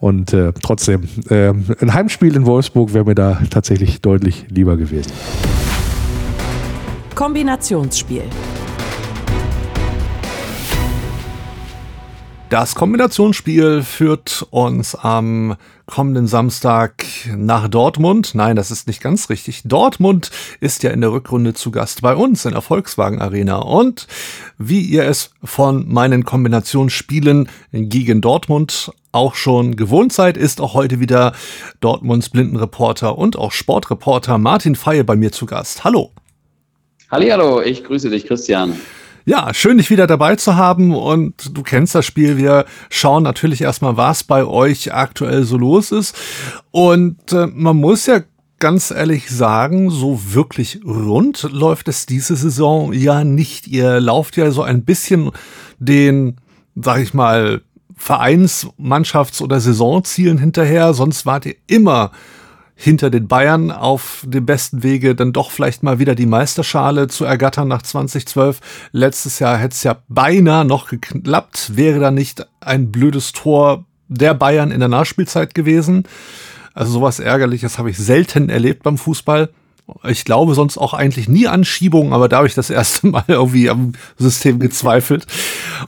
Und 0.00 0.34
äh, 0.34 0.52
trotzdem, 0.62 1.04
äh, 1.30 1.48
ein 1.48 1.94
Heimspiel 1.94 2.36
in 2.36 2.44
Wolfsburg 2.44 2.92
wäre 2.92 3.06
mir 3.06 3.14
da 3.14 3.38
tatsächlich 3.48 4.02
deutlich 4.02 4.44
lieber 4.50 4.76
gewesen. 4.76 5.12
Kombinationsspiel. 7.14 8.24
Das 12.50 12.74
Kombinationsspiel 12.74 13.82
führt 13.82 14.46
uns 14.50 14.94
am 14.94 15.56
kommenden 15.86 16.26
Samstag 16.26 17.04
nach 17.36 17.68
Dortmund. 17.68 18.34
Nein, 18.34 18.56
das 18.56 18.70
ist 18.70 18.88
nicht 18.88 19.00
ganz 19.00 19.30
richtig. 19.30 19.62
Dortmund 19.64 20.30
ist 20.60 20.82
ja 20.82 20.90
in 20.90 21.00
der 21.00 21.12
Rückrunde 21.12 21.54
zu 21.54 21.70
Gast 21.70 22.02
bei 22.02 22.14
uns 22.14 22.44
in 22.44 22.52
der 22.52 22.60
Volkswagen 22.60 23.20
Arena. 23.20 23.58
Und 23.58 24.08
wie 24.58 24.80
ihr 24.80 25.04
es 25.04 25.30
von 25.44 25.88
meinen 25.88 26.24
Kombinationsspielen 26.24 27.48
gegen 27.72 28.20
Dortmund 28.20 28.92
auch 29.12 29.36
schon 29.36 29.76
gewohnt 29.76 30.12
seid, 30.12 30.36
ist 30.36 30.60
auch 30.60 30.74
heute 30.74 31.00
wieder 31.00 31.32
Dortmunds 31.80 32.30
Blindenreporter 32.30 33.16
und 33.16 33.38
auch 33.38 33.52
Sportreporter 33.52 34.38
Martin 34.38 34.74
Feie 34.74 35.04
bei 35.04 35.14
mir 35.14 35.30
zu 35.30 35.46
Gast. 35.46 35.84
Hallo. 35.84 36.10
Hallo, 37.10 37.62
ich 37.62 37.84
grüße 37.84 38.10
dich, 38.10 38.26
Christian. 38.26 38.76
Ja, 39.28 39.52
schön, 39.52 39.78
dich 39.78 39.90
wieder 39.90 40.06
dabei 40.06 40.36
zu 40.36 40.54
haben 40.54 40.94
und 40.94 41.50
du 41.58 41.64
kennst 41.64 41.96
das 41.96 42.06
Spiel. 42.06 42.36
Wir 42.36 42.64
schauen 42.90 43.24
natürlich 43.24 43.60
erstmal, 43.60 43.96
was 43.96 44.22
bei 44.22 44.44
euch 44.44 44.94
aktuell 44.94 45.42
so 45.42 45.56
los 45.56 45.90
ist. 45.90 46.14
Und 46.70 47.32
äh, 47.32 47.48
man 47.48 47.76
muss 47.76 48.06
ja 48.06 48.20
ganz 48.60 48.92
ehrlich 48.92 49.28
sagen, 49.28 49.90
so 49.90 50.20
wirklich 50.32 50.78
rund 50.86 51.42
läuft 51.50 51.88
es 51.88 52.06
diese 52.06 52.36
Saison 52.36 52.92
ja 52.92 53.24
nicht. 53.24 53.66
Ihr 53.66 53.98
lauft 53.98 54.36
ja 54.36 54.52
so 54.52 54.62
ein 54.62 54.84
bisschen 54.84 55.32
den, 55.80 56.36
sag 56.76 57.00
ich 57.00 57.12
mal, 57.12 57.62
Vereins-, 57.96 58.68
Mannschafts- 58.78 59.42
oder 59.42 59.58
Saisonzielen 59.58 60.38
hinterher. 60.38 60.94
Sonst 60.94 61.26
wart 61.26 61.46
ihr 61.46 61.56
immer 61.66 62.12
hinter 62.78 63.08
den 63.08 63.26
Bayern 63.26 63.72
auf 63.72 64.24
dem 64.28 64.44
besten 64.44 64.82
Wege, 64.82 65.14
dann 65.14 65.32
doch 65.32 65.50
vielleicht 65.50 65.82
mal 65.82 65.98
wieder 65.98 66.14
die 66.14 66.26
Meisterschale 66.26 67.08
zu 67.08 67.24
ergattern 67.24 67.68
nach 67.68 67.82
2012. 67.82 68.60
Letztes 68.92 69.38
Jahr 69.38 69.56
hätte 69.56 69.74
es 69.74 69.82
ja 69.82 69.96
beinahe 70.08 70.66
noch 70.66 70.86
geklappt, 70.88 71.72
wäre 71.74 71.98
da 71.98 72.10
nicht 72.10 72.46
ein 72.60 72.92
blödes 72.92 73.32
Tor 73.32 73.86
der 74.08 74.34
Bayern 74.34 74.70
in 74.70 74.80
der 74.80 74.90
Nachspielzeit 74.90 75.54
gewesen. 75.54 76.04
Also 76.74 76.92
sowas 76.92 77.18
Ärgerliches 77.18 77.78
habe 77.78 77.90
ich 77.90 77.96
selten 77.96 78.50
erlebt 78.50 78.82
beim 78.82 78.98
Fußball. 78.98 79.48
Ich 80.04 80.24
glaube 80.24 80.54
sonst 80.54 80.78
auch 80.78 80.94
eigentlich 80.94 81.28
nie 81.28 81.46
an 81.46 81.64
Schiebungen, 81.64 82.12
aber 82.12 82.28
da 82.28 82.38
habe 82.38 82.48
ich 82.48 82.54
das 82.54 82.70
erste 82.70 83.06
Mal 83.08 83.24
irgendwie 83.28 83.70
am 83.70 83.92
System 84.18 84.58
gezweifelt. 84.58 85.26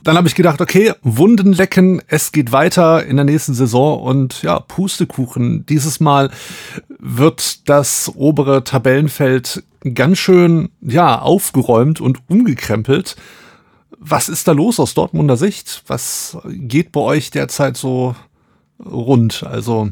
Dann 0.05 0.16
habe 0.16 0.28
ich 0.28 0.36
gedacht, 0.36 0.61
okay, 0.61 0.92
Wunden 1.03 1.53
lecken, 1.53 2.01
es 2.07 2.30
geht 2.30 2.53
weiter 2.53 3.05
in 3.05 3.16
der 3.16 3.24
nächsten 3.24 3.55
Saison 3.55 4.01
und 4.01 4.42
ja, 4.42 4.61
Pustekuchen. 4.61 5.66
Dieses 5.66 5.99
Mal 5.99 6.30
wird 6.99 7.68
das 7.68 8.12
obere 8.14 8.62
Tabellenfeld 8.62 9.64
ganz 9.94 10.18
schön, 10.18 10.70
ja, 10.80 11.20
aufgeräumt 11.20 12.01
und 12.01 12.20
umgekrempelt. 12.28 13.16
Was 13.99 14.28
ist 14.28 14.46
da 14.46 14.53
los 14.53 14.78
aus 14.78 14.94
Dortmunder 14.94 15.36
Sicht? 15.36 15.82
Was 15.88 16.38
geht 16.46 16.92
bei 16.92 17.01
euch 17.01 17.30
derzeit 17.30 17.76
so 17.76 18.14
rund? 18.84 19.42
Also, 19.42 19.90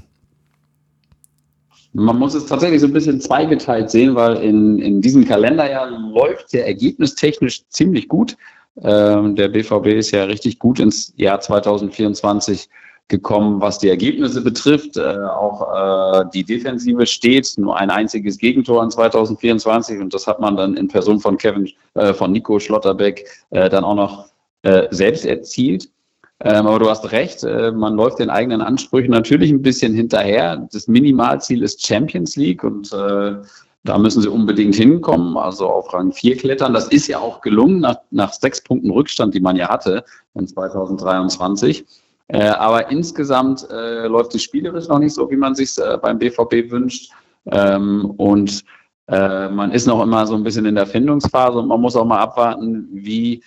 man 1.97 2.19
muss 2.19 2.35
es 2.35 2.47
tatsächlich 2.47 2.83
so 2.83 2.87
ein 2.87 2.93
bisschen 2.93 3.21
zweigeteilt 3.21 3.91
sehen, 3.91 4.15
weil 4.15 4.37
in, 4.37 4.79
in 4.79 5.01
diesem 5.01 5.25
Kalenderjahr 5.25 5.91
läuft 5.91 6.53
der 6.53 6.67
ergebnistechnisch 6.67 7.67
ziemlich 7.69 8.09
gut. 8.09 8.37
Ähm, 8.83 9.35
der 9.35 9.49
BVB 9.49 9.87
ist 9.87 10.11
ja 10.11 10.25
richtig 10.25 10.59
gut 10.59 10.79
ins 10.79 11.15
Jahr 11.17 11.41
2024 11.41 12.69
gekommen, 13.09 13.63
was 13.63 13.79
die 13.79 13.89
Ergebnisse 13.89 14.43
betrifft. 14.43 14.99
Äh, 14.99 15.01
auch 15.01 16.21
äh, 16.21 16.25
die 16.35 16.45
Defensive 16.45 17.07
steht, 17.07 17.55
nur 17.57 17.79
ein 17.79 17.89
einziges 17.89 18.37
Gegentor 18.37 18.83
in 18.85 18.91
2024 18.91 19.99
und 20.01 20.13
das 20.13 20.27
hat 20.27 20.39
man 20.39 20.57
dann 20.57 20.77
in 20.77 20.89
Person 20.89 21.19
von 21.19 21.39
Kevin, 21.39 21.71
äh, 21.95 22.13
von 22.13 22.31
Nico 22.31 22.59
Schlotterbeck 22.59 23.27
äh, 23.51 23.71
dann 23.71 23.85
auch 23.85 23.95
noch 23.95 24.27
äh, 24.63 24.89
selbst 24.91 25.25
erzielt. 25.25 25.89
Ähm, 26.41 26.66
aber 26.66 26.78
du 26.78 26.91
hast 26.91 27.12
recht, 27.12 27.45
äh, 27.45 27.72
man 27.72 27.95
läuft 27.95 28.18
den 28.18 28.28
eigenen 28.28 28.61
Ansprüchen 28.61 29.11
natürlich 29.11 29.51
ein 29.51 29.62
bisschen 29.62 29.95
hinterher. 29.95 30.68
Das 30.70 30.87
Minimalziel 30.87 31.62
ist 31.62 31.87
Champions 31.87 32.37
League 32.37 32.62
und 32.62 32.93
äh, 32.93 33.37
da 33.84 33.99
müssen 33.99 34.20
sie 34.20 34.28
unbedingt 34.28 34.74
hinkommen, 34.74 35.37
also 35.37 35.68
auf 35.68 35.95
Rang 35.95 36.12
4 36.12 36.37
klettern. 36.37 36.74
Das 36.74 36.89
ist 36.89 37.07
ja 37.07 37.20
auch 37.20 37.41
gelungen 37.41 37.80
nach, 37.80 37.99
nach 38.11 38.32
sechs 38.32 38.61
Punkten 38.61 38.91
Rückstand, 38.91 39.34
die 39.34 39.41
man 39.41 39.57
ja 39.57 39.68
hatte 39.68 40.05
in 40.34 40.47
2023. 40.47 41.87
Äh, 42.28 42.49
aber 42.49 42.91
insgesamt 42.91 43.66
äh, 43.70 44.07
läuft 44.09 44.34
es 44.34 44.43
spielerisch 44.43 44.89
noch 44.89 44.99
nicht 44.99 45.14
so, 45.14 45.30
wie 45.30 45.37
man 45.37 45.55
sich 45.55 45.78
äh, 45.78 45.97
beim 45.97 46.18
BVB 46.18 46.70
wünscht. 46.70 47.12
Ähm, 47.47 48.12
und 48.16 48.64
äh, 49.09 49.49
man 49.49 49.70
ist 49.70 49.87
noch 49.87 50.03
immer 50.03 50.26
so 50.26 50.34
ein 50.34 50.43
bisschen 50.43 50.66
in 50.66 50.74
der 50.74 50.87
Findungsphase 50.87 51.59
und 51.59 51.68
man 51.68 51.80
muss 51.80 51.95
auch 51.95 52.05
mal 52.05 52.18
abwarten, 52.18 52.89
wie 52.91 53.43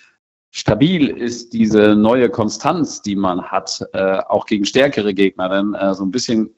stabil 0.51 1.07
ist 1.07 1.53
diese 1.53 1.95
neue 1.95 2.29
Konstanz, 2.29 3.01
die 3.01 3.15
man 3.15 3.41
hat, 3.41 3.85
äh, 3.93 4.19
auch 4.27 4.45
gegen 4.45 4.65
stärkere 4.65 5.13
Gegner. 5.13 5.49
Denn 5.49 5.73
äh, 5.73 5.93
so 5.93 6.03
ein 6.03 6.11
bisschen 6.11 6.49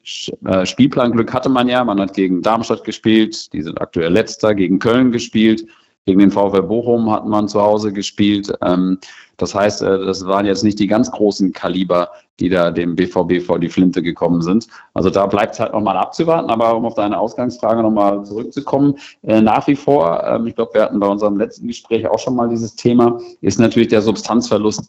äh, 0.46 0.64
Spielplanglück 0.64 1.32
hatte 1.32 1.48
man 1.48 1.68
ja. 1.68 1.84
Man 1.84 2.00
hat 2.00 2.14
gegen 2.14 2.42
Darmstadt 2.42 2.84
gespielt, 2.84 3.52
die 3.52 3.62
sind 3.62 3.80
aktuell 3.80 4.12
letzter, 4.12 4.54
gegen 4.54 4.78
Köln 4.78 5.12
gespielt. 5.12 5.66
Gegen 6.04 6.18
den 6.18 6.32
VfL 6.32 6.62
Bochum 6.62 7.10
hat 7.12 7.26
man 7.26 7.46
zu 7.46 7.60
Hause 7.60 7.92
gespielt. 7.92 8.52
Ähm, 8.62 8.98
das 9.36 9.54
heißt, 9.54 9.82
äh, 9.82 10.04
das 10.04 10.26
waren 10.26 10.46
jetzt 10.46 10.64
nicht 10.64 10.78
die 10.78 10.88
ganz 10.88 11.10
großen 11.10 11.52
Kaliber, 11.52 12.10
die 12.40 12.48
da 12.48 12.70
dem 12.70 12.96
BVB 12.96 13.44
vor 13.44 13.58
die 13.58 13.68
Flinte 13.68 14.02
gekommen 14.02 14.42
sind. 14.42 14.66
Also 14.94 15.10
da 15.10 15.26
bleibt 15.26 15.54
es 15.54 15.60
halt 15.60 15.72
nochmal 15.72 15.96
abzuwarten. 15.96 16.50
Aber 16.50 16.74
um 16.76 16.84
auf 16.84 16.94
deine 16.94 17.18
Ausgangsfrage 17.18 17.82
nochmal 17.82 18.24
zurückzukommen, 18.24 18.96
äh, 19.22 19.40
nach 19.40 19.66
wie 19.66 19.76
vor, 19.76 20.24
ähm, 20.26 20.46
ich 20.46 20.54
glaube, 20.54 20.74
wir 20.74 20.82
hatten 20.82 20.98
bei 20.98 21.06
unserem 21.08 21.36
letzten 21.36 21.66
Gespräch 21.68 22.06
auch 22.06 22.18
schon 22.18 22.34
mal 22.34 22.48
dieses 22.48 22.74
Thema, 22.74 23.20
ist 23.40 23.60
natürlich 23.60 23.88
der 23.88 24.02
Substanzverlust 24.02 24.88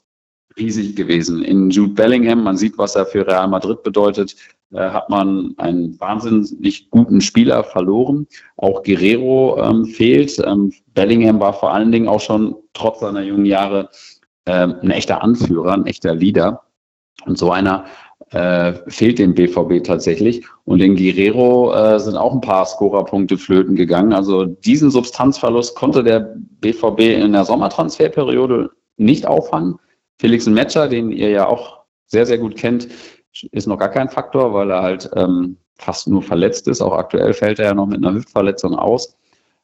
riesig 0.58 0.96
gewesen. 0.96 1.44
In 1.44 1.70
Jude 1.70 1.94
Bellingham, 1.94 2.44
man 2.44 2.58
sieht, 2.58 2.78
was 2.78 2.96
er 2.96 3.06
für 3.06 3.26
Real 3.26 3.48
Madrid 3.48 3.84
bedeutet. 3.84 4.36
äh, 4.74 4.90
hat 4.90 5.10
man 5.10 5.54
einen 5.58 6.00
wahnsinnig 6.00 6.90
guten 6.90 7.22
Spieler 7.22 7.64
verloren. 7.64 8.28
Auch 8.58 8.82
Guerrero 8.84 9.62
ähm, 9.62 9.86
fehlt. 9.86 10.42
Ähm, 10.44 10.74
Bellingham 10.94 11.40
war 11.40 11.54
vor 11.54 11.74
allen 11.74 11.92
Dingen 11.92 12.08
auch 12.08 12.22
schon 12.22 12.56
trotz 12.74 13.02
seiner 13.02 13.22
jungen 13.22 13.46
Jahre 13.46 13.90
ähm, 14.46 14.76
ein 14.82 14.92
echter 14.92 15.22
Anführer, 15.22 15.74
ein 15.74 15.86
echter 15.86 16.16
Leader. 16.16 16.64
Und 17.26 17.38
so 17.38 17.52
einer 17.52 17.86
äh, 18.32 18.74
fehlt 18.88 19.20
dem 19.20 19.34
BVB 19.34 19.84
tatsächlich. 19.84 20.46
Und 20.66 20.82
in 20.82 20.96
Guerrero 20.96 21.74
äh, 21.74 22.00
sind 22.00 22.18
auch 22.18 22.34
ein 22.34 22.42
paar 22.42 22.66
Scorerpunkte 22.66 23.38
flöten 23.38 23.76
gegangen. 23.76 24.14
Also 24.14 24.46
diesen 24.46 24.92
Substanzverlust 24.92 25.76
konnte 25.76 26.04
der 26.04 26.36
BVB 26.62 27.00
in 27.00 27.34
der 27.34 27.46
Sommertransferperiode 27.46 28.72
nicht 28.98 29.26
auffangen. 29.26 29.80
Felix 30.20 30.46
Metscher, 30.48 30.88
den 30.88 31.12
ihr 31.12 31.30
ja 31.30 31.48
auch 31.48 31.84
sehr, 32.08 32.26
sehr 32.26 32.38
gut 32.38 32.56
kennt, 32.56 32.88
ist 33.52 33.68
noch 33.68 33.80
gar 33.80 33.90
kein 33.90 34.10
Faktor, 34.10 34.54
weil 34.54 34.72
er 34.72 34.82
halt 34.82 35.10
ähm, 35.16 35.58
fast 35.78 36.08
nur 36.08 36.22
verletzt 36.22 36.68
ist. 36.68 36.82
Auch 36.82 36.94
aktuell 36.94 37.34
fällt 37.34 37.60
er 37.60 37.66
ja 37.66 37.74
noch 37.74 37.88
mit 37.88 37.98
einer 37.98 38.14
Hüftverletzung 38.14 38.76
aus. 38.76 39.18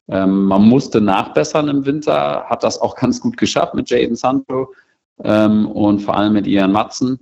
Ähm, 0.10 0.45
man 0.45 0.64
musste 0.64 1.02
nachbessern 1.02 1.68
im 1.68 1.86
Winter, 1.86 2.45
hat 2.45 2.64
das 2.64 2.82
auch 2.82 2.95
ganz 2.95 3.22
gut 3.22 3.38
geschafft 3.38 3.76
mit 3.76 3.89
Jaden 3.89 4.16
Santo 4.16 4.74
ähm, 5.24 5.68
und 5.68 6.00
vor 6.00 6.18
allem 6.18 6.34
mit 6.34 6.47
Ian 6.47 6.72
Matzen. 6.72 7.20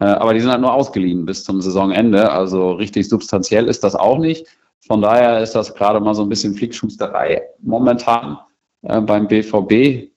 Äh, 0.00 0.06
aber 0.06 0.34
die 0.34 0.40
sind 0.40 0.50
halt 0.50 0.60
nur 0.60 0.72
ausgeliehen 0.72 1.24
bis 1.24 1.44
zum 1.44 1.60
Saisonende. 1.60 2.30
Also 2.30 2.72
richtig 2.72 3.08
substanziell 3.08 3.66
ist 3.66 3.84
das 3.84 3.94
auch 3.94 4.18
nicht. 4.18 4.46
Von 4.86 5.02
daher 5.02 5.42
ist 5.42 5.54
das 5.54 5.74
gerade 5.74 6.00
mal 6.00 6.14
so 6.14 6.22
ein 6.22 6.28
bisschen 6.28 6.54
Flickschusterei 6.54 7.42
momentan 7.60 8.38
äh, 8.82 9.00
beim 9.00 9.26
BVB. 9.28 10.10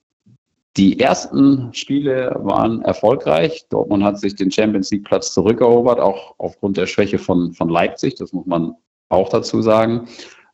Die 0.77 0.99
ersten 0.99 1.73
Spiele 1.73 2.33
waren 2.39 2.81
erfolgreich. 2.83 3.65
Dortmund 3.69 4.03
hat 4.03 4.19
sich 4.19 4.35
den 4.35 4.51
Champions 4.51 4.89
League 4.91 5.03
Platz 5.03 5.33
zurückerobert, 5.33 5.99
auch 5.99 6.35
aufgrund 6.37 6.77
der 6.77 6.87
Schwäche 6.87 7.17
von, 7.17 7.51
von 7.51 7.67
Leipzig. 7.67 8.15
Das 8.15 8.31
muss 8.31 8.45
man 8.45 8.75
auch 9.09 9.27
dazu 9.27 9.61
sagen. 9.61 10.07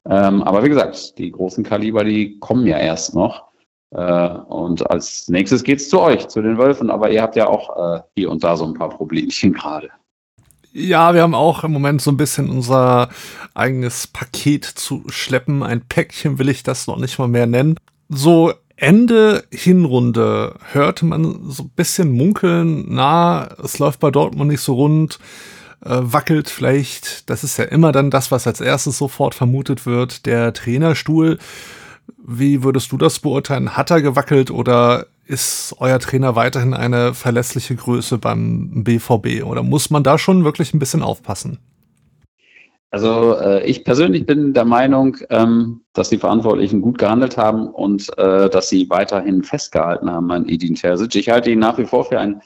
Ähm, 0.09 0.41
aber 0.41 0.63
wie 0.63 0.69
gesagt, 0.69 1.17
die 1.19 1.31
großen 1.31 1.63
Kaliber, 1.63 2.03
die 2.03 2.39
kommen 2.39 2.65
ja 2.65 2.77
erst 2.77 3.13
noch. 3.13 3.46
Äh, 3.91 4.29
und 4.29 4.89
als 4.89 5.27
nächstes 5.27 5.63
geht 5.63 5.79
es 5.79 5.89
zu 5.89 6.01
euch, 6.01 6.27
zu 6.27 6.41
den 6.41 6.57
Wölfen. 6.57 6.89
Aber 6.89 7.09
ihr 7.09 7.21
habt 7.21 7.35
ja 7.35 7.47
auch 7.47 7.97
äh, 7.97 8.01
hier 8.15 8.31
und 8.31 8.43
da 8.43 8.55
so 8.55 8.65
ein 8.65 8.73
paar 8.73 8.89
Problemchen 8.89 9.53
gerade. 9.53 9.89
Ja, 10.73 11.13
wir 11.13 11.23
haben 11.23 11.33
auch 11.33 11.63
im 11.63 11.71
Moment 11.71 12.01
so 12.01 12.11
ein 12.11 12.17
bisschen 12.17 12.49
unser 12.49 13.09
eigenes 13.55 14.07
Paket 14.07 14.65
zu 14.65 15.03
schleppen. 15.07 15.63
Ein 15.63 15.81
Päckchen 15.87 16.37
will 16.37 16.49
ich 16.49 16.61
das 16.61 16.85
noch 16.87 16.97
nicht 16.97 17.17
mal 17.17 17.27
mehr 17.27 17.47
nennen. 17.47 17.77
So 18.09 18.53
Ende 18.79 19.43
Hinrunde 19.51 20.53
hörte 20.71 21.03
man 21.05 21.49
so 21.49 21.63
ein 21.63 21.71
bisschen 21.75 22.11
munkeln, 22.11 22.85
na, 22.89 23.49
es 23.63 23.79
läuft 23.79 23.99
bei 23.99 24.11
Dortmund 24.11 24.51
nicht 24.51 24.61
so 24.61 24.75
rund, 24.75 25.17
äh, 25.83 25.97
wackelt 25.99 26.47
vielleicht, 26.47 27.27
das 27.27 27.43
ist 27.43 27.57
ja 27.57 27.65
immer 27.65 27.91
dann 27.91 28.11
das, 28.11 28.29
was 28.29 28.45
als 28.45 28.61
erstes 28.61 28.99
sofort 28.99 29.33
vermutet 29.33 29.87
wird, 29.87 30.27
der 30.27 30.53
Trainerstuhl. 30.53 31.39
Wie 32.17 32.63
würdest 32.63 32.91
du 32.91 32.97
das 32.97 33.19
beurteilen? 33.19 33.75
Hat 33.75 33.91
er 33.91 34.01
gewackelt 34.01 34.51
oder 34.51 35.07
ist 35.25 35.75
euer 35.79 35.99
Trainer 35.99 36.35
weiterhin 36.35 36.73
eine 36.73 37.13
verlässliche 37.13 37.75
Größe 37.75 38.17
beim 38.17 38.83
BVB 38.83 39.43
oder 39.43 39.63
muss 39.63 39.89
man 39.89 40.03
da 40.03 40.17
schon 40.17 40.43
wirklich 40.43 40.73
ein 40.73 40.79
bisschen 40.79 41.03
aufpassen? 41.03 41.59
Also 42.89 43.35
äh, 43.35 43.65
ich 43.65 43.83
persönlich 43.83 44.25
bin 44.25 44.53
der 44.53 44.63
Meinung, 44.63 45.17
ähm, 45.29 45.81
dass 45.93 46.09
die 46.09 46.17
Verantwortlichen 46.17 46.81
gut 46.81 46.97
gehandelt 46.97 47.37
haben 47.37 47.67
und 47.67 48.17
äh, 48.17 48.49
dass 48.49 48.69
sie 48.69 48.89
weiterhin 48.89 49.43
festgehalten 49.43 50.09
haben 50.09 50.31
an 50.31 50.47
Edin 50.47 50.75
Terzic. 50.75 51.15
Ich 51.15 51.29
halte 51.29 51.51
ihn 51.51 51.59
nach 51.59 51.77
wie 51.77 51.85
vor 51.85 52.05
für 52.05 52.19
einen 52.19 52.41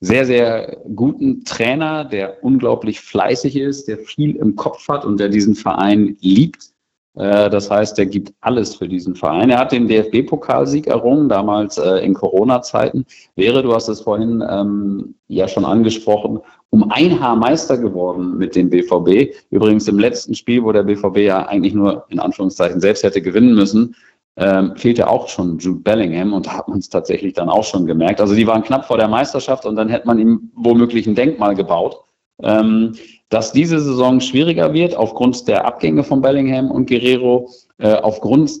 sehr, 0.00 0.26
sehr 0.26 0.78
guten 0.94 1.44
Trainer, 1.44 2.04
der 2.04 2.42
unglaublich 2.42 3.00
fleißig 3.00 3.56
ist, 3.56 3.86
der 3.86 3.98
viel 3.98 4.36
im 4.36 4.56
Kopf 4.56 4.88
hat 4.88 5.04
und 5.04 5.18
der 5.18 5.28
diesen 5.28 5.54
Verein 5.54 6.16
liebt. 6.20 6.73
Äh, 7.14 7.48
das 7.50 7.70
heißt, 7.70 7.98
er 7.98 8.06
gibt 8.06 8.32
alles 8.40 8.74
für 8.74 8.88
diesen 8.88 9.14
Verein. 9.14 9.50
Er 9.50 9.58
hat 9.58 9.72
den 9.72 9.88
DFB-Pokalsieg 9.88 10.86
errungen, 10.86 11.28
damals 11.28 11.78
äh, 11.78 11.98
in 11.98 12.14
Corona-Zeiten. 12.14 13.06
Wäre, 13.36 13.62
du 13.62 13.72
hast 13.72 13.88
es 13.88 14.00
vorhin 14.00 14.42
ähm, 14.48 15.14
ja 15.28 15.46
schon 15.48 15.64
angesprochen, 15.64 16.40
um 16.70 16.90
ein 16.90 17.20
Haar 17.20 17.36
Meister 17.36 17.78
geworden 17.78 18.36
mit 18.36 18.56
dem 18.56 18.68
BVB. 18.68 19.32
Übrigens 19.50 19.86
im 19.86 19.98
letzten 19.98 20.34
Spiel, 20.34 20.64
wo 20.64 20.72
der 20.72 20.82
BVB 20.82 21.18
ja 21.18 21.46
eigentlich 21.46 21.74
nur 21.74 22.04
in 22.08 22.18
Anführungszeichen 22.18 22.80
selbst 22.80 23.04
hätte 23.04 23.22
gewinnen 23.22 23.54
müssen, 23.54 23.94
ähm, 24.36 24.74
fehlte 24.76 25.08
auch 25.08 25.28
schon 25.28 25.58
Jude 25.58 25.80
Bellingham 25.80 26.32
und 26.32 26.46
da 26.46 26.58
hat 26.58 26.68
man 26.68 26.80
es 26.80 26.88
tatsächlich 26.88 27.34
dann 27.34 27.48
auch 27.48 27.62
schon 27.62 27.86
gemerkt. 27.86 28.20
Also 28.20 28.34
die 28.34 28.48
waren 28.48 28.64
knapp 28.64 28.84
vor 28.84 28.98
der 28.98 29.06
Meisterschaft 29.06 29.64
und 29.64 29.76
dann 29.76 29.88
hätte 29.88 30.08
man 30.08 30.18
ihm 30.18 30.50
womöglich 30.56 31.06
ein 31.06 31.14
Denkmal 31.14 31.54
gebaut. 31.54 31.98
Ähm, 32.42 32.96
dass 33.34 33.50
diese 33.50 33.80
Saison 33.80 34.20
schwieriger 34.20 34.72
wird 34.72 34.96
aufgrund 34.96 35.48
der 35.48 35.64
Abgänge 35.66 36.04
von 36.04 36.22
Bellingham 36.22 36.70
und 36.70 36.88
Guerrero, 36.88 37.50
äh, 37.78 37.94
aufgrund 37.94 38.52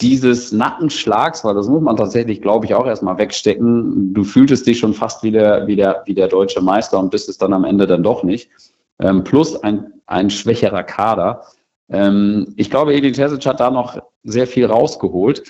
dieses 0.00 0.50
Nackenschlags, 0.50 1.44
weil 1.44 1.54
das 1.54 1.68
muss 1.68 1.82
man 1.82 1.98
tatsächlich, 1.98 2.40
glaube 2.40 2.64
ich, 2.64 2.74
auch 2.74 2.86
erstmal 2.86 3.18
wegstecken. 3.18 4.14
Du 4.14 4.24
fühltest 4.24 4.66
dich 4.66 4.78
schon 4.78 4.94
fast 4.94 5.22
wie 5.22 5.30
der, 5.30 5.66
wie 5.66 5.76
der, 5.76 6.04
wie 6.06 6.14
der 6.14 6.28
deutsche 6.28 6.62
Meister 6.62 6.98
und 6.98 7.10
bist 7.10 7.28
es 7.28 7.36
dann 7.36 7.52
am 7.52 7.64
Ende 7.64 7.86
dann 7.86 8.02
doch 8.02 8.22
nicht. 8.22 8.48
Ähm, 8.98 9.24
plus 9.24 9.62
ein, 9.62 9.92
ein 10.06 10.30
schwächerer 10.30 10.84
Kader. 10.84 11.42
Ähm, 11.90 12.54
ich 12.56 12.70
glaube, 12.70 12.94
Edin 12.94 13.12
Terzic 13.12 13.44
hat 13.44 13.60
da 13.60 13.70
noch 13.70 13.98
sehr 14.22 14.46
viel 14.46 14.64
rausgeholt. 14.64 15.42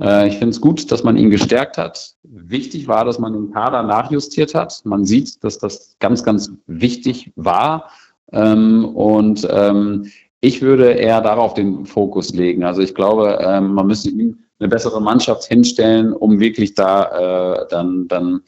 Äh, 0.00 0.28
ich 0.28 0.38
finde 0.38 0.50
es 0.50 0.60
gut, 0.62 0.90
dass 0.90 1.04
man 1.04 1.18
ihn 1.18 1.28
gestärkt 1.28 1.76
hat. 1.76 2.14
Wichtig 2.22 2.88
war, 2.88 3.04
dass 3.04 3.18
man 3.18 3.34
den 3.34 3.52
Kader 3.52 3.82
nachjustiert 3.82 4.54
hat. 4.54 4.80
Man 4.84 5.04
sieht, 5.04 5.44
dass 5.44 5.58
das 5.58 5.96
ganz, 6.00 6.24
ganz 6.24 6.50
wichtig 6.66 7.30
war. 7.36 7.90
Ähm, 8.32 8.84
und 8.84 9.46
ähm, 9.50 10.10
ich 10.40 10.60
würde 10.62 10.92
eher 10.92 11.20
darauf 11.20 11.54
den 11.54 11.86
Fokus 11.86 12.32
legen. 12.32 12.64
Also 12.64 12.82
ich 12.82 12.94
glaube, 12.94 13.38
ähm, 13.40 13.74
man 13.74 13.86
müsste 13.86 14.10
ihm 14.10 14.38
eine 14.58 14.68
bessere 14.68 15.00
Mannschaft 15.00 15.44
hinstellen, 15.44 16.12
um 16.12 16.40
wirklich 16.40 16.74
da 16.74 17.62
äh, 17.62 17.66
dann, 17.70 18.08
dann 18.08 18.42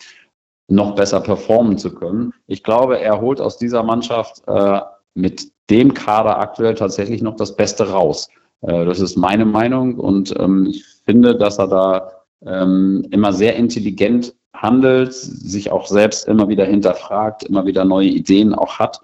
noch 0.68 0.94
besser 0.94 1.20
performen 1.20 1.78
zu 1.78 1.94
können. 1.94 2.32
Ich 2.46 2.62
glaube, 2.62 3.00
er 3.00 3.20
holt 3.20 3.40
aus 3.40 3.58
dieser 3.58 3.82
Mannschaft 3.82 4.42
äh, 4.46 4.80
mit 5.14 5.50
dem 5.70 5.94
Kader 5.94 6.38
aktuell 6.38 6.74
tatsächlich 6.74 7.22
noch 7.22 7.36
das 7.36 7.56
Beste 7.56 7.90
raus. 7.90 8.28
Äh, 8.62 8.84
das 8.84 9.00
ist 9.00 9.16
meine 9.16 9.44
Meinung 9.44 9.98
und 9.98 10.34
ähm, 10.38 10.66
ich 10.66 10.84
finde, 11.04 11.36
dass 11.36 11.58
er 11.58 11.68
da 11.68 12.12
ähm, 12.46 13.06
immer 13.10 13.32
sehr 13.32 13.56
intelligent 13.56 14.34
handelt, 14.54 15.12
sich 15.12 15.70
auch 15.70 15.86
selbst 15.86 16.26
immer 16.28 16.48
wieder 16.48 16.64
hinterfragt, 16.64 17.44
immer 17.44 17.66
wieder 17.66 17.84
neue 17.84 18.08
Ideen 18.08 18.54
auch 18.54 18.78
hat. 18.78 19.00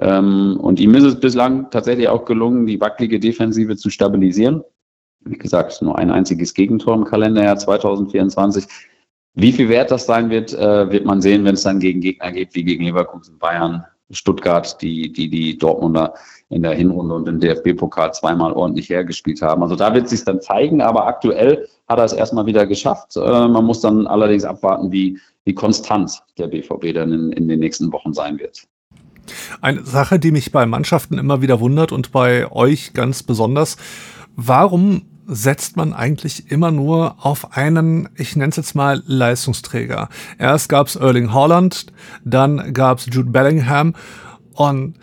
Ähm, 0.00 0.58
und 0.60 0.80
ihm 0.80 0.94
ist 0.94 1.04
es 1.04 1.20
bislang 1.20 1.70
tatsächlich 1.70 2.08
auch 2.08 2.24
gelungen, 2.24 2.66
die 2.66 2.80
wackelige 2.80 3.18
Defensive 3.18 3.76
zu 3.76 3.90
stabilisieren. 3.90 4.62
Wie 5.20 5.38
gesagt, 5.38 5.80
nur 5.82 5.98
ein 5.98 6.10
einziges 6.10 6.54
Gegentor 6.54 6.94
im 6.94 7.04
Kalenderjahr 7.04 7.56
2024. 7.56 8.66
Wie 9.34 9.52
viel 9.52 9.68
wert 9.68 9.90
das 9.90 10.06
sein 10.06 10.30
wird, 10.30 10.52
äh, 10.54 10.90
wird 10.90 11.04
man 11.04 11.20
sehen, 11.20 11.44
wenn 11.44 11.54
es 11.54 11.62
dann 11.62 11.80
gegen 11.80 12.00
Gegner 12.00 12.32
geht, 12.32 12.54
wie 12.54 12.64
gegen 12.64 12.84
Leverkusen, 12.84 13.38
Bayern, 13.38 13.84
Stuttgart, 14.10 14.80
die, 14.80 15.12
die, 15.12 15.28
die 15.28 15.58
Dortmunder 15.58 16.14
in 16.48 16.62
der 16.62 16.74
Hinrunde 16.74 17.14
und 17.14 17.28
im 17.28 17.40
DFB-Pokal 17.40 18.14
zweimal 18.14 18.52
ordentlich 18.52 18.88
hergespielt 18.88 19.42
haben. 19.42 19.62
Also 19.62 19.74
da 19.74 19.92
wird 19.94 20.04
es 20.04 20.10
sich 20.10 20.24
dann 20.24 20.40
zeigen, 20.40 20.80
aber 20.80 21.06
aktuell 21.06 21.66
hat 21.88 21.98
er 21.98 22.04
es 22.04 22.12
erstmal 22.12 22.46
wieder 22.46 22.66
geschafft. 22.66 23.16
Äh, 23.16 23.48
man 23.48 23.64
muss 23.64 23.80
dann 23.80 24.06
allerdings 24.06 24.44
abwarten, 24.44 24.92
wie, 24.92 25.18
wie 25.44 25.54
konstant 25.54 26.22
der 26.38 26.46
BVB 26.46 26.94
dann 26.94 27.12
in, 27.12 27.32
in 27.32 27.48
den 27.48 27.58
nächsten 27.58 27.92
Wochen 27.92 28.12
sein 28.12 28.38
wird. 28.38 28.66
Eine 29.60 29.84
Sache, 29.84 30.18
die 30.18 30.30
mich 30.30 30.52
bei 30.52 30.66
Mannschaften 30.66 31.18
immer 31.18 31.42
wieder 31.42 31.60
wundert 31.60 31.92
und 31.92 32.12
bei 32.12 32.50
euch 32.50 32.92
ganz 32.92 33.22
besonders, 33.22 33.76
warum 34.36 35.02
setzt 35.26 35.76
man 35.76 35.92
eigentlich 35.92 36.50
immer 36.50 36.70
nur 36.70 37.16
auf 37.24 37.56
einen, 37.56 38.08
ich 38.14 38.36
nenne 38.36 38.50
es 38.50 38.56
jetzt 38.56 38.74
mal 38.74 39.02
Leistungsträger. 39.06 40.08
Erst 40.38 40.68
gab 40.68 40.86
es 40.86 40.96
Erling 40.96 41.32
Haaland, 41.32 41.86
dann 42.24 42.72
gab 42.72 42.98
es 42.98 43.06
Jude 43.06 43.30
Bellingham 43.30 43.94
und 44.52 44.94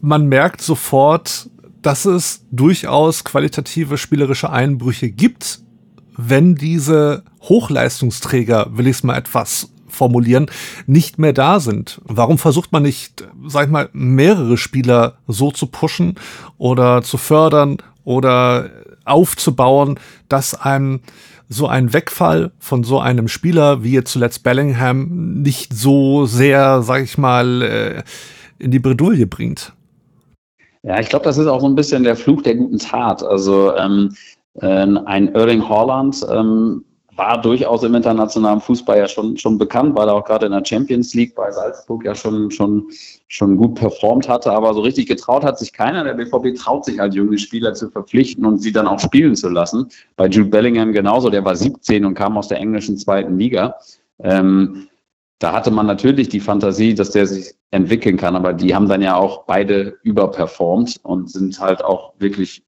man 0.00 0.26
merkt 0.26 0.60
sofort, 0.60 1.48
dass 1.82 2.04
es 2.04 2.44
durchaus 2.50 3.24
qualitative 3.24 3.96
spielerische 3.96 4.50
Einbrüche 4.50 5.10
gibt, 5.10 5.60
wenn 6.16 6.54
diese 6.54 7.22
Hochleistungsträger, 7.42 8.76
will 8.76 8.86
ich 8.86 8.96
es 8.96 9.02
mal 9.04 9.16
etwas 9.16 9.70
formulieren, 9.98 10.46
nicht 10.86 11.18
mehr 11.18 11.32
da 11.32 11.60
sind. 11.60 12.00
Warum 12.04 12.38
versucht 12.38 12.72
man 12.72 12.82
nicht, 12.84 13.28
sag 13.46 13.66
ich 13.66 13.70
mal, 13.70 13.90
mehrere 13.92 14.56
Spieler 14.56 15.18
so 15.26 15.50
zu 15.50 15.66
pushen 15.66 16.14
oder 16.56 17.02
zu 17.02 17.18
fördern 17.18 17.78
oder 18.04 18.70
aufzubauen, 19.04 19.98
dass 20.28 20.54
einem 20.54 21.00
so 21.48 21.66
ein 21.66 21.92
Wegfall 21.92 22.52
von 22.58 22.84
so 22.84 23.00
einem 23.00 23.28
Spieler 23.28 23.82
wie 23.82 23.92
jetzt 23.92 24.12
zuletzt 24.12 24.42
Bellingham 24.42 25.42
nicht 25.42 25.72
so 25.72 26.26
sehr, 26.26 26.82
sag 26.82 27.02
ich 27.02 27.18
mal, 27.18 27.62
äh, 27.62 28.02
in 28.58 28.70
die 28.70 28.78
Bredouille 28.78 29.26
bringt? 29.26 29.72
Ja, 30.82 31.00
ich 31.00 31.08
glaube, 31.08 31.24
das 31.24 31.38
ist 31.38 31.46
auch 31.46 31.60
so 31.60 31.66
ein 31.66 31.74
bisschen 31.74 32.04
der 32.04 32.16
Fluch 32.16 32.42
der 32.42 32.54
guten 32.54 32.78
Tat. 32.78 33.22
Also 33.22 33.74
ähm, 33.76 34.14
äh, 34.60 34.66
ein 34.66 35.34
Erling 35.34 35.66
Haaland 35.66 36.24
ähm, 36.30 36.84
war 37.18 37.42
durchaus 37.42 37.82
im 37.82 37.94
internationalen 37.96 38.60
Fußball 38.60 38.96
ja 38.96 39.08
schon, 39.08 39.36
schon 39.36 39.58
bekannt, 39.58 39.96
weil 39.96 40.08
er 40.08 40.14
auch 40.14 40.24
gerade 40.24 40.46
in 40.46 40.52
der 40.52 40.64
Champions 40.64 41.14
League 41.14 41.34
bei 41.34 41.50
Salzburg 41.50 42.04
ja 42.04 42.14
schon, 42.14 42.50
schon, 42.52 42.86
schon 43.26 43.56
gut 43.56 43.74
performt 43.74 44.28
hatte. 44.28 44.52
Aber 44.52 44.72
so 44.72 44.80
richtig 44.80 45.08
getraut 45.08 45.44
hat 45.44 45.58
sich 45.58 45.72
keiner. 45.72 46.04
Der 46.04 46.14
BVB 46.14 46.56
traut 46.56 46.84
sich 46.84 47.00
halt, 47.00 47.14
junge 47.14 47.36
Spieler 47.36 47.74
zu 47.74 47.90
verpflichten 47.90 48.46
und 48.46 48.58
sie 48.58 48.70
dann 48.70 48.86
auch 48.86 49.00
spielen 49.00 49.34
zu 49.34 49.48
lassen. 49.48 49.88
Bei 50.16 50.28
Jude 50.28 50.48
Bellingham 50.48 50.92
genauso. 50.92 51.28
Der 51.28 51.44
war 51.44 51.56
17 51.56 52.04
und 52.04 52.14
kam 52.14 52.38
aus 52.38 52.46
der 52.46 52.58
englischen 52.58 52.96
zweiten 52.96 53.36
Liga. 53.36 53.74
Ähm, 54.20 54.86
da 55.40 55.52
hatte 55.52 55.72
man 55.72 55.86
natürlich 55.86 56.28
die 56.28 56.40
Fantasie, 56.40 56.94
dass 56.94 57.10
der 57.10 57.26
sich 57.26 57.54
entwickeln 57.70 58.16
kann, 58.16 58.34
aber 58.34 58.52
die 58.52 58.74
haben 58.74 58.88
dann 58.88 59.02
ja 59.02 59.16
auch 59.16 59.44
beide 59.44 59.98
überperformt 60.02 60.98
und 61.02 61.30
sind 61.30 61.60
halt 61.60 61.84
auch 61.84 62.14
wirklich 62.18 62.62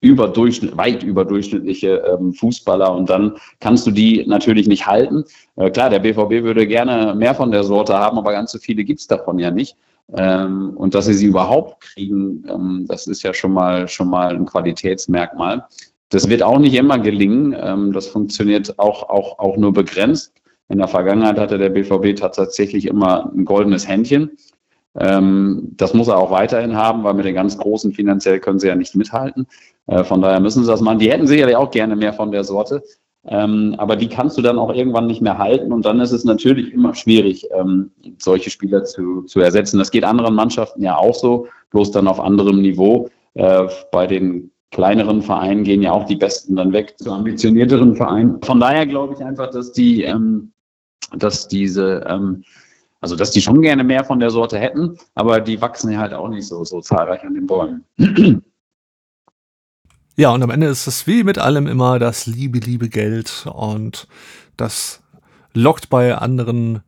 überdurchschnitt, 0.00 0.76
weit 0.76 1.02
überdurchschnittliche 1.02 2.02
ähm, 2.06 2.32
Fußballer 2.32 2.94
und 2.94 3.08
dann 3.08 3.36
kannst 3.60 3.86
du 3.86 3.90
die 3.90 4.24
natürlich 4.26 4.68
nicht 4.68 4.86
halten. 4.86 5.24
Äh, 5.56 5.70
klar, 5.70 5.90
der 5.90 6.00
BVB 6.00 6.44
würde 6.44 6.66
gerne 6.66 7.14
mehr 7.14 7.34
von 7.34 7.50
der 7.50 7.64
Sorte 7.64 7.96
haben, 7.96 8.18
aber 8.18 8.32
ganz 8.32 8.52
so 8.52 8.58
viele 8.58 8.84
gibt's 8.84 9.06
davon 9.06 9.38
ja 9.38 9.50
nicht. 9.50 9.76
Ähm, 10.14 10.72
und 10.76 10.94
dass 10.94 11.06
sie 11.06 11.14
sie 11.14 11.26
überhaupt 11.26 11.80
kriegen, 11.80 12.44
ähm, 12.48 12.84
das 12.88 13.06
ist 13.06 13.22
ja 13.22 13.34
schon 13.34 13.52
mal 13.52 13.88
schon 13.88 14.08
mal 14.08 14.34
ein 14.34 14.46
Qualitätsmerkmal. 14.46 15.64
Das 16.10 16.28
wird 16.28 16.42
auch 16.42 16.58
nicht 16.58 16.74
immer 16.74 16.98
gelingen. 16.98 17.56
Ähm, 17.58 17.92
das 17.92 18.06
funktioniert 18.06 18.78
auch, 18.78 19.08
auch, 19.08 19.38
auch 19.38 19.56
nur 19.56 19.72
begrenzt. 19.72 20.32
In 20.68 20.78
der 20.78 20.88
Vergangenheit 20.88 21.38
hatte 21.38 21.58
der 21.58 21.70
BVB 21.70 22.16
tatsächlich 22.16 22.86
immer 22.86 23.32
ein 23.32 23.44
goldenes 23.44 23.88
Händchen. 23.88 24.32
Ähm, 24.98 25.72
das 25.76 25.94
muss 25.94 26.08
er 26.08 26.18
auch 26.18 26.30
weiterhin 26.30 26.76
haben, 26.76 27.04
weil 27.04 27.14
mit 27.14 27.26
den 27.26 27.34
ganz 27.34 27.58
Großen 27.58 27.92
finanziell 27.92 28.40
können 28.40 28.58
sie 28.58 28.68
ja 28.68 28.74
nicht 28.74 28.94
mithalten. 28.94 29.46
Äh, 29.86 30.04
von 30.04 30.22
daher 30.22 30.40
müssen 30.40 30.64
sie 30.64 30.70
das 30.70 30.80
machen. 30.80 30.98
Die 30.98 31.10
hätten 31.10 31.26
sicherlich 31.26 31.56
auch 31.56 31.70
gerne 31.70 31.96
mehr 31.96 32.12
von 32.12 32.30
der 32.30 32.44
Sorte. 32.44 32.82
Ähm, 33.28 33.74
aber 33.78 33.96
die 33.96 34.08
kannst 34.08 34.38
du 34.38 34.42
dann 34.42 34.58
auch 34.58 34.72
irgendwann 34.72 35.06
nicht 35.06 35.20
mehr 35.20 35.36
halten 35.36 35.72
und 35.72 35.84
dann 35.84 35.98
ist 35.98 36.12
es 36.12 36.24
natürlich 36.24 36.72
immer 36.72 36.94
schwierig, 36.94 37.48
ähm, 37.52 37.90
solche 38.18 38.50
Spieler 38.50 38.84
zu, 38.84 39.22
zu 39.22 39.40
ersetzen. 39.40 39.78
Das 39.78 39.90
geht 39.90 40.04
anderen 40.04 40.36
Mannschaften 40.36 40.80
ja 40.80 40.96
auch 40.96 41.14
so, 41.14 41.48
bloß 41.70 41.90
dann 41.90 42.06
auf 42.06 42.20
anderem 42.20 42.62
Niveau. 42.62 43.08
Äh, 43.34 43.66
bei 43.90 44.06
den 44.06 44.52
kleineren 44.70 45.22
Vereinen 45.22 45.64
gehen 45.64 45.82
ja 45.82 45.90
auch 45.90 46.04
die 46.04 46.16
Besten 46.16 46.54
dann 46.54 46.72
weg 46.72 46.94
zu 46.98 47.10
ambitionierteren 47.10 47.96
Vereinen. 47.96 48.40
Von 48.42 48.60
daher 48.60 48.86
glaube 48.86 49.14
ich 49.14 49.24
einfach, 49.24 49.50
dass 49.50 49.72
die, 49.72 50.02
ähm, 50.02 50.52
dass 51.16 51.48
diese, 51.48 52.04
ähm, 52.08 52.44
also 53.00 53.16
dass 53.16 53.30
die 53.30 53.42
schon 53.42 53.62
gerne 53.62 53.84
mehr 53.84 54.04
von 54.04 54.20
der 54.20 54.30
Sorte 54.30 54.58
hätten, 54.58 54.98
aber 55.14 55.40
die 55.40 55.60
wachsen 55.60 55.92
ja 55.92 55.98
halt 55.98 56.14
auch 56.14 56.28
nicht 56.28 56.46
so, 56.46 56.64
so 56.64 56.80
zahlreich 56.80 57.22
an 57.24 57.34
den 57.34 57.46
Bäumen. 57.46 57.84
Ja, 60.18 60.30
und 60.30 60.42
am 60.42 60.48
Ende 60.48 60.68
ist 60.68 60.86
es 60.86 61.06
wie 61.06 61.24
mit 61.24 61.36
allem 61.36 61.66
immer 61.66 61.98
das 61.98 62.26
liebe, 62.26 62.58
liebe 62.58 62.88
Geld 62.88 63.46
und 63.52 64.08
das 64.56 65.02
lockt 65.52 65.90
bei 65.90 66.16
anderen 66.16 66.82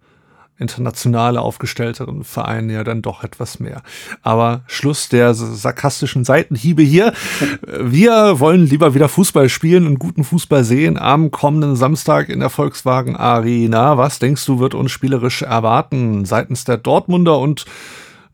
international 0.59 1.37
aufgestellteren 1.37 2.25
Vereinen 2.25 2.71
ja 2.71 2.85
dann 2.85 3.03
doch 3.03 3.23
etwas 3.25 3.61
mehr. 3.61 3.83
Aber 4.23 4.63
Schluss 4.67 5.09
der 5.09 5.35
sarkastischen 5.35 6.25
Seitenhiebe 6.25 6.83
hier. 6.83 7.13
Wir 7.81 8.41
wollen 8.41 8.67
lieber 8.67 8.95
wieder 8.95 9.09
Fußball 9.09 9.49
spielen 9.49 9.87
und 9.87 9.99
guten 9.99 10.25
Fußball 10.25 10.65
sehen 10.65 10.99
am 10.99 11.31
kommenden 11.31 11.77
Samstag 11.77 12.29
in 12.29 12.41
der 12.41 12.51
Volkswagen 12.51 13.17
Arena. 13.17 13.97
Was 13.97 14.19
denkst 14.19 14.45
du, 14.47 14.59
wird 14.59 14.75
uns 14.75 14.91
spielerisch 14.91 15.43
erwarten 15.43 16.25
seitens 16.25 16.65
der 16.65 16.77
Dortmunder 16.77 17.39
und 17.39 17.65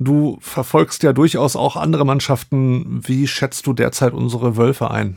Du 0.01 0.39
verfolgst 0.41 1.03
ja 1.03 1.13
durchaus 1.13 1.55
auch 1.55 1.77
andere 1.77 2.05
Mannschaften. 2.05 3.01
Wie 3.07 3.27
schätzt 3.27 3.67
du 3.67 3.73
derzeit 3.73 4.13
unsere 4.13 4.57
Wölfe 4.57 4.91
ein? 4.91 5.17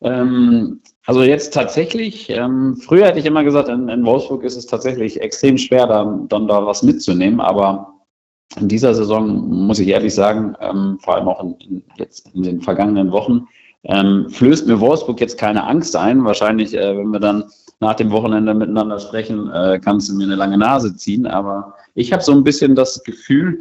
Ähm, 0.00 0.82
also 1.06 1.22
jetzt 1.22 1.52
tatsächlich, 1.52 2.30
ähm, 2.30 2.76
früher 2.76 3.06
hätte 3.06 3.18
ich 3.18 3.26
immer 3.26 3.44
gesagt, 3.44 3.68
in, 3.68 3.88
in, 3.88 4.06
Wolfsburg 4.06 4.42
ist 4.42 4.56
es 4.56 4.66
tatsächlich 4.66 5.20
extrem 5.20 5.58
schwer, 5.58 5.86
da, 5.86 6.18
dann 6.28 6.48
da 6.48 6.64
was 6.64 6.82
mitzunehmen. 6.82 7.40
Aber 7.40 7.92
in 8.58 8.68
dieser 8.68 8.94
Saison 8.94 9.48
muss 9.48 9.78
ich 9.78 9.88
ehrlich 9.88 10.14
sagen, 10.14 10.54
ähm, 10.60 10.98
vor 11.02 11.16
allem 11.16 11.28
auch 11.28 11.42
in, 11.42 11.54
in, 11.60 11.82
jetzt 11.96 12.30
in 12.34 12.42
den 12.42 12.60
vergangenen 12.62 13.12
Wochen, 13.12 13.46
ähm, 13.84 14.30
flößt 14.30 14.66
mir 14.66 14.80
Wolfsburg 14.80 15.20
jetzt 15.20 15.36
keine 15.36 15.64
Angst 15.64 15.94
ein. 15.94 16.24
Wahrscheinlich, 16.24 16.74
äh, 16.74 16.96
wenn 16.96 17.10
wir 17.10 17.20
dann 17.20 17.44
nach 17.80 17.94
dem 17.94 18.10
Wochenende 18.10 18.54
miteinander 18.54 18.98
sprechen, 18.98 19.50
äh, 19.50 19.78
kannst 19.84 20.08
du 20.08 20.14
mir 20.14 20.24
eine 20.24 20.36
lange 20.36 20.56
Nase 20.56 20.96
ziehen. 20.96 21.26
Aber 21.26 21.74
ich 21.94 22.12
habe 22.12 22.22
so 22.22 22.32
ein 22.32 22.44
bisschen 22.44 22.74
das 22.74 23.04
Gefühl 23.04 23.60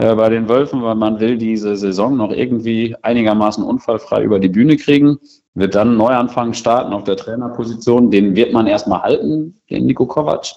äh, 0.00 0.14
bei 0.14 0.30
den 0.30 0.48
Wölfen, 0.48 0.82
weil 0.82 0.94
man 0.94 1.20
will 1.20 1.36
diese 1.36 1.76
Saison 1.76 2.16
noch 2.16 2.32
irgendwie 2.32 2.96
einigermaßen 3.02 3.62
unfallfrei 3.62 4.22
über 4.22 4.38
die 4.38 4.48
Bühne 4.48 4.76
kriegen, 4.76 5.18
wird 5.54 5.74
dann 5.74 5.96
Neuanfang 5.96 6.54
starten 6.54 6.92
auf 6.92 7.04
der 7.04 7.16
Trainerposition. 7.16 8.10
Den 8.10 8.34
wird 8.34 8.52
man 8.52 8.66
erstmal 8.66 9.02
halten, 9.02 9.60
den 9.68 9.86
Nico 9.86 10.06
Kovac. 10.06 10.54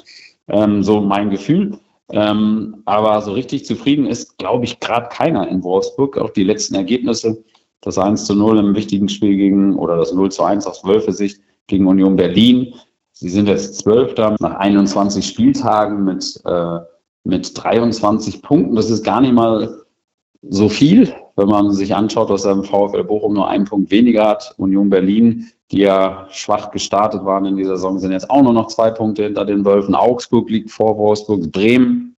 Ähm, 0.47 0.81
so 0.81 1.01
mein 1.01 1.29
Gefühl. 1.29 1.77
Ähm, 2.11 2.83
aber 2.85 3.21
so 3.21 3.33
richtig 3.33 3.65
zufrieden 3.65 4.05
ist, 4.05 4.37
glaube 4.37 4.65
ich, 4.65 4.79
gerade 4.79 5.09
keiner 5.09 5.47
in 5.47 5.63
Wolfsburg. 5.63 6.17
Auch 6.17 6.29
die 6.29 6.43
letzten 6.43 6.75
Ergebnisse, 6.75 7.43
das 7.81 7.97
1 7.97 8.25
zu 8.25 8.35
0 8.35 8.59
im 8.59 8.75
wichtigen 8.75 9.09
Spiel 9.09 9.35
gegen, 9.35 9.75
oder 9.75 9.97
das 9.97 10.13
0 10.13 10.31
zu 10.31 10.43
1 10.43 10.65
aus 10.67 10.85
Wölfe-Sicht 10.85 11.41
gegen 11.67 11.87
Union 11.87 12.15
Berlin, 12.15 12.73
Sie 13.15 13.29
sind 13.29 13.47
jetzt 13.47 13.77
Zwölfter 13.77 14.35
nach 14.39 14.55
21 14.55 15.25
Spieltagen 15.25 16.03
mit, 16.03 16.41
äh, 16.45 16.79
mit 17.23 17.51
23 17.61 18.41
Punkten. 18.41 18.75
Das 18.75 18.89
ist 18.89 19.03
gar 19.03 19.21
nicht 19.21 19.33
mal 19.33 19.83
so 20.41 20.67
viel, 20.67 21.13
wenn 21.35 21.47
man 21.47 21.71
sich 21.71 21.95
anschaut, 21.95 22.29
dass 22.29 22.43
der 22.43 22.61
VfL 22.63 23.03
Bochum 23.03 23.33
nur 23.33 23.47
einen 23.47 23.65
Punkt 23.65 23.91
weniger 23.91 24.27
hat. 24.27 24.53
Union 24.57 24.89
Berlin, 24.89 25.49
die 25.71 25.79
ja 25.79 26.27
schwach 26.29 26.71
gestartet 26.71 27.23
waren 27.23 27.45
in 27.45 27.55
dieser 27.55 27.77
Saison, 27.77 27.97
sind 27.99 28.11
jetzt 28.11 28.29
auch 28.29 28.43
nur 28.43 28.53
noch 28.53 28.67
zwei 28.67 28.91
Punkte 28.91 29.23
hinter 29.23 29.45
den 29.45 29.63
Wölfen. 29.63 29.95
Augsburg 29.95 30.49
liegt 30.49 30.69
vor 30.69 30.97
Wolfsburg, 30.97 31.51
Bremen 31.51 32.15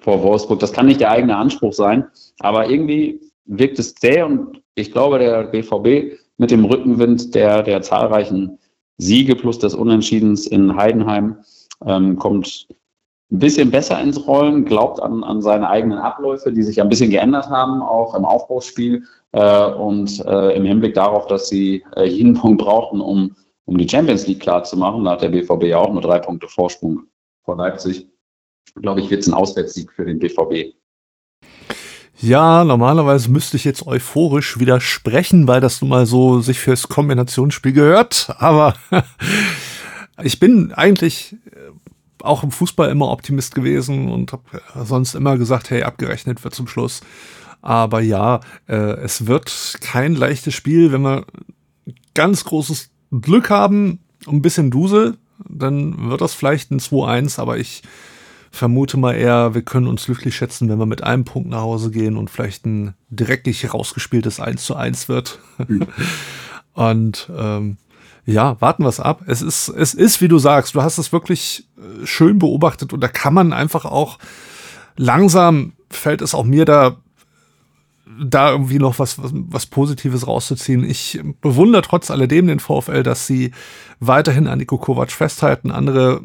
vor 0.00 0.22
Wolfsburg. 0.22 0.60
Das 0.60 0.72
kann 0.72 0.86
nicht 0.86 1.00
der 1.00 1.10
eigene 1.10 1.36
Anspruch 1.36 1.72
sein, 1.72 2.04
aber 2.40 2.68
irgendwie 2.68 3.20
wirkt 3.46 3.78
es 3.78 3.94
zäh 3.94 4.22
und 4.22 4.60
ich 4.74 4.92
glaube, 4.92 5.18
der 5.18 5.44
BVB 5.44 6.18
mit 6.36 6.50
dem 6.50 6.66
Rückenwind 6.66 7.34
der, 7.34 7.62
der 7.62 7.80
zahlreichen 7.80 8.58
Siege 8.98 9.34
plus 9.34 9.58
des 9.58 9.74
Unentschiedens 9.74 10.46
in 10.46 10.76
Heidenheim 10.76 11.38
ähm, 11.84 12.16
kommt 12.18 12.68
ein 13.32 13.38
bisschen 13.40 13.70
besser 13.70 14.00
ins 14.00 14.26
Rollen, 14.26 14.64
glaubt 14.64 15.02
an, 15.02 15.24
an 15.24 15.42
seine 15.42 15.68
eigenen 15.68 15.98
Abläufe, 15.98 16.52
die 16.52 16.62
sich 16.62 16.80
ein 16.80 16.88
bisschen 16.88 17.10
geändert 17.10 17.50
haben, 17.50 17.82
auch 17.82 18.14
im 18.14 18.24
Aufbauspiel 18.24 19.04
äh, 19.32 19.66
und 19.72 20.24
äh, 20.24 20.56
im 20.56 20.64
Hinblick 20.64 20.94
darauf, 20.94 21.26
dass 21.26 21.48
sie 21.48 21.84
äh, 21.96 22.04
jeden 22.04 22.34
Punkt 22.40 22.62
brauchten, 22.62 23.00
um, 23.00 23.34
um 23.64 23.78
die 23.78 23.88
Champions 23.88 24.26
League 24.26 24.40
klar 24.40 24.62
zu 24.62 24.76
machen. 24.76 25.04
Da 25.04 25.12
hat 25.12 25.22
der 25.22 25.30
BVB 25.30 25.64
ja 25.64 25.78
auch 25.78 25.92
nur 25.92 26.02
drei 26.02 26.20
Punkte 26.20 26.46
Vorsprung 26.48 27.02
vor 27.44 27.56
Leipzig. 27.56 28.06
Glaube 28.76 29.00
ich, 29.00 29.10
wird 29.10 29.22
es 29.22 29.28
ein 29.28 29.34
Auswärtssieg 29.34 29.90
für 29.92 30.04
den 30.04 30.18
BVB. 30.18 30.74
Ja, 32.18 32.64
normalerweise 32.64 33.30
müsste 33.30 33.56
ich 33.56 33.64
jetzt 33.64 33.86
euphorisch 33.86 34.58
widersprechen, 34.58 35.48
weil 35.48 35.60
das 35.60 35.82
nun 35.82 35.90
mal 35.90 36.06
so 36.06 36.40
sich 36.40 36.58
fürs 36.58 36.88
Kombinationsspiel 36.88 37.72
gehört. 37.72 38.34
Aber 38.38 38.74
ich 40.22 40.38
bin 40.38 40.72
eigentlich 40.72 41.36
äh, 41.46 41.72
auch 42.22 42.42
im 42.42 42.50
Fußball 42.50 42.90
immer 42.90 43.10
Optimist 43.10 43.54
gewesen 43.54 44.08
und 44.08 44.32
habe 44.32 44.44
äh, 44.74 44.84
sonst 44.84 45.14
immer 45.14 45.38
gesagt, 45.38 45.70
hey, 45.70 45.82
abgerechnet 45.82 46.42
wird 46.44 46.54
zum 46.54 46.68
Schluss. 46.68 47.00
Aber 47.62 48.00
ja, 48.00 48.40
äh, 48.68 48.74
es 48.74 49.26
wird 49.26 49.78
kein 49.80 50.14
leichtes 50.14 50.54
Spiel, 50.54 50.92
wenn 50.92 51.02
wir 51.02 51.26
ganz 52.14 52.44
großes 52.44 52.90
Glück 53.10 53.50
haben, 53.50 54.00
ein 54.26 54.42
bisschen 54.42 54.70
Dusel, 54.70 55.16
dann 55.48 56.10
wird 56.10 56.20
das 56.20 56.34
vielleicht 56.34 56.70
ein 56.70 56.80
2-1, 56.80 57.38
aber 57.38 57.58
ich 57.58 57.82
vermute 58.50 58.96
mal 58.96 59.14
eher, 59.14 59.54
wir 59.54 59.62
können 59.62 59.86
uns 59.86 60.06
glücklich 60.06 60.34
schätzen, 60.34 60.68
wenn 60.68 60.78
wir 60.78 60.86
mit 60.86 61.02
einem 61.02 61.24
Punkt 61.24 61.50
nach 61.50 61.60
Hause 61.60 61.90
gehen 61.90 62.16
und 62.16 62.30
vielleicht 62.30 62.66
ein 62.66 62.94
dreckig 63.10 63.72
rausgespieltes 63.72 64.40
1 64.40 64.64
zu 64.64 64.74
1 64.76 65.08
wird. 65.08 65.40
Mhm. 65.68 65.86
und 66.72 67.30
ähm, 67.36 67.76
ja, 68.26 68.60
warten 68.60 68.82
wir 68.82 68.88
es 68.88 69.00
ab. 69.00 69.22
Es 69.26 69.40
ist, 69.40 69.68
es 69.68 69.94
ist, 69.94 70.20
wie 70.20 70.28
du 70.28 70.38
sagst, 70.38 70.74
du 70.74 70.82
hast 70.82 70.98
es 70.98 71.12
wirklich 71.12 71.66
äh, 71.78 72.06
schön 72.06 72.38
beobachtet 72.38 72.92
und 72.92 73.00
da 73.00 73.08
kann 73.08 73.32
man 73.32 73.52
einfach 73.52 73.84
auch 73.84 74.18
langsam 74.96 75.72
fällt 75.90 76.22
es 76.22 76.34
auch 76.34 76.44
mir 76.44 76.64
da 76.64 76.96
da 78.18 78.50
irgendwie 78.50 78.78
noch 78.78 78.98
was, 78.98 79.22
was, 79.22 79.30
was 79.34 79.66
Positives 79.66 80.26
rauszuziehen. 80.26 80.88
Ich 80.88 81.20
bewundere 81.40 81.82
trotz 81.82 82.10
alledem 82.10 82.46
den 82.46 82.60
VfL, 82.60 83.02
dass 83.02 83.26
sie 83.26 83.52
weiterhin 84.00 84.46
an 84.46 84.58
Niko 84.58 84.78
Kovac 84.78 85.10
festhalten. 85.10 85.70
Andere 85.70 86.22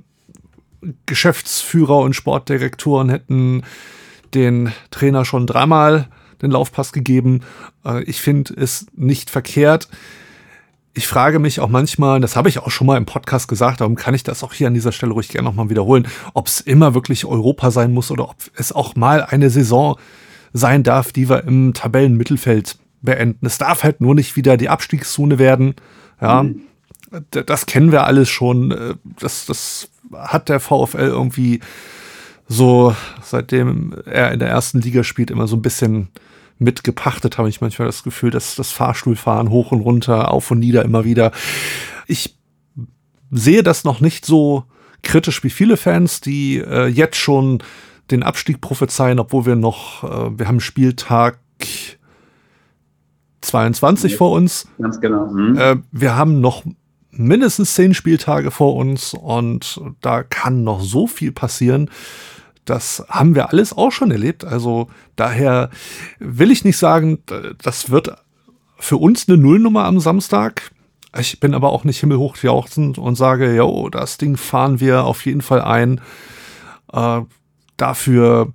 Geschäftsführer 1.06 1.98
und 1.98 2.16
Sportdirektoren 2.16 3.10
hätten 3.10 3.64
den 4.34 4.72
Trainer 4.90 5.26
schon 5.26 5.48
dreimal 5.48 6.08
den 6.42 6.52
Laufpass 6.52 6.94
gegeben. 6.94 7.42
Äh, 7.86 8.04
ich 8.04 8.22
finde 8.22 8.54
es 8.54 8.88
nicht 8.96 9.30
verkehrt. 9.30 9.90
Ich 10.94 11.08
frage 11.08 11.40
mich 11.40 11.62
auch 11.62 11.70
manchmal, 11.70 12.20
das 12.20 12.36
habe 12.36 12.50
ich 12.50 12.60
auch 12.60 12.70
schon 12.70 12.88
mal 12.88 12.98
im 12.98 13.06
Podcast 13.06 13.48
gesagt, 13.48 13.80
darum 13.80 13.96
kann 13.96 14.14
ich 14.14 14.24
das 14.24 14.44
auch 14.44 14.54
hier 14.54 14.68
an 14.68 14.74
dieser 14.74 14.92
Stelle 14.92 15.14
ruhig 15.14 15.30
gerne 15.30 15.48
nochmal 15.48 15.70
wiederholen, 15.70 16.08
ob 16.34 16.48
es 16.48 16.60
immer 16.60 16.94
wirklich 16.94 17.24
Europa 17.24 17.72
sein 17.72 17.94
muss 17.94 18.12
oder 18.12 18.30
ob 18.30 18.36
es 18.56 18.74
auch 18.74 18.96
mal 18.96 19.24
eine 19.24 19.50
Saison 19.50 19.98
sein 20.52 20.84
darf, 20.84 21.14
die 21.14 21.30
wir 21.30 21.46
im 21.46 21.74
Tabellenmittelfeld 21.74 22.78
beenden. 23.02 23.46
Es 23.46 23.58
darf 23.58 23.84
halt 23.84 24.02
nur 24.02 24.16
nicht 24.16 24.36
wieder 24.36 24.58
die 24.58 24.70
Abstiegszone 24.70 25.40
werden. 25.40 25.76
Ja. 26.20 26.44
Mhm. 26.44 26.62
das 27.30 27.66
kennen 27.66 27.92
wir 27.92 28.06
alles 28.06 28.30
schon. 28.30 28.72
Äh, 28.72 28.96
das, 29.20 29.46
das 29.46 29.90
hat 30.14 30.50
der 30.50 30.60
VfL 30.60 31.08
irgendwie 31.08 31.62
so, 32.48 32.94
seitdem 33.24 33.96
er 34.06 34.32
in 34.34 34.40
der 34.40 34.50
ersten 34.50 34.82
Liga 34.82 35.04
spielt, 35.06 35.32
immer 35.32 35.48
so 35.48 35.56
ein 35.56 35.62
bisschen 35.62 36.10
mitgepachtet, 36.62 37.38
habe 37.38 37.50
ich 37.50 37.60
manchmal 37.60 37.88
das 37.88 38.04
Gefühl, 38.04 38.30
dass 38.30 38.56
das 38.56 38.72
Fahrstuhlfahren 38.72 39.50
hoch 39.50 39.72
und 39.72 39.82
runter, 39.82 40.32
auf 40.32 40.52
und 40.52 40.60
nieder 40.60 40.86
immer 40.86 41.04
wieder. 41.04 41.32
Ich 42.08 42.38
sehe 43.32 43.64
das 43.64 43.84
noch 43.84 44.00
nicht 44.00 44.26
so 44.26 44.64
kritisch 45.04 45.44
wie 45.44 45.50
viele 45.50 45.78
Fans, 45.78 46.22
die 46.22 46.58
äh, 46.58 46.86
jetzt 46.86 47.18
schon 47.18 47.64
den 48.12 48.24
Abstieg 48.24 48.62
prophezeien, 48.62 49.20
obwohl 49.20 49.46
wir 49.46 49.56
noch, 49.56 50.04
äh, 50.04 50.38
wir 50.38 50.48
haben 50.48 50.60
Spieltag 50.60 51.40
22 53.42 54.16
vor 54.16 54.32
uns. 54.32 54.68
Ganz 54.80 55.02
genau. 55.02 55.32
Mhm. 55.32 55.58
Äh, 55.58 55.78
wir 55.92 56.16
haben 56.16 56.42
noch 56.42 56.64
mindestens 57.10 57.74
zehn 57.74 57.94
Spieltage 57.94 58.52
vor 58.52 58.76
uns 58.76 59.14
und 59.14 59.82
da 60.02 60.24
kann 60.24 60.64
noch 60.64 60.82
so 60.82 61.08
viel 61.08 61.32
passieren. 61.32 61.90
Das 62.66 63.04
haben 63.10 63.36
wir 63.36 63.50
alles 63.50 63.76
auch 63.76 63.92
schon 63.92 64.12
erlebt. 64.12 64.46
Also 64.46 64.88
daher 65.16 65.70
will 66.20 66.52
ich 66.52 66.64
nicht 66.64 66.78
sagen, 66.78 67.20
das 67.62 67.90
wird 67.90 68.16
für 68.78 68.98
uns 68.98 69.28
eine 69.28 69.38
Nullnummer 69.38 69.86
am 69.86 70.00
Samstag. 70.00 70.72
Ich 71.18 71.40
bin 71.40 71.54
aber 71.54 71.72
auch 71.72 71.84
nicht 71.84 72.00
himmelhoch 72.00 72.38
jauchzend 72.38 72.98
und 72.98 73.16
sage, 73.16 73.54
jo, 73.56 73.90
das 73.90 74.18
Ding 74.18 74.38
fahren 74.38 74.80
wir 74.80 75.04
auf 75.04 75.26
jeden 75.26 75.42
Fall 75.42 75.62
ein. 75.62 76.00
Äh, 76.94 77.22
dafür 77.78 78.54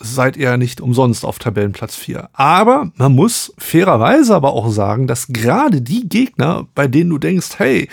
seid 0.00 0.36
ihr 0.36 0.56
nicht 0.56 0.80
umsonst 0.80 1.24
auf 1.24 1.38
Tabellenplatz 1.38 1.96
4. 1.96 2.28
Aber 2.32 2.90
man 2.96 3.14
muss 3.14 3.52
fairerweise 3.58 4.34
aber 4.34 4.52
auch 4.52 4.70
sagen, 4.70 5.06
dass 5.06 5.28
gerade 5.28 5.82
die 5.82 6.08
Gegner, 6.08 6.66
bei 6.74 6.86
denen 6.88 7.10
du 7.10 7.18
denkst, 7.18 7.58
hey, 7.58 7.88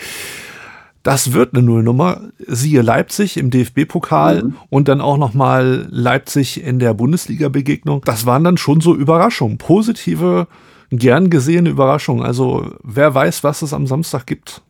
das 1.02 1.32
wird 1.32 1.54
eine 1.54 1.62
Nullnummer, 1.62 2.20
siehe 2.38 2.82
Leipzig 2.82 3.36
im 3.36 3.50
DFB-Pokal 3.50 4.44
mhm. 4.44 4.56
und 4.70 4.88
dann 4.88 5.00
auch 5.00 5.16
nochmal 5.16 5.86
Leipzig 5.90 6.62
in 6.62 6.78
der 6.78 6.94
Bundesliga-Begegnung. 6.94 8.02
Das 8.04 8.24
waren 8.26 8.44
dann 8.44 8.56
schon 8.56 8.80
so 8.80 8.94
Überraschungen, 8.94 9.58
positive, 9.58 10.46
gern 10.90 11.28
gesehene 11.30 11.70
Überraschungen. 11.70 12.24
Also 12.24 12.72
wer 12.82 13.14
weiß, 13.14 13.42
was 13.42 13.62
es 13.62 13.72
am 13.72 13.86
Samstag 13.86 14.26
gibt. 14.26 14.62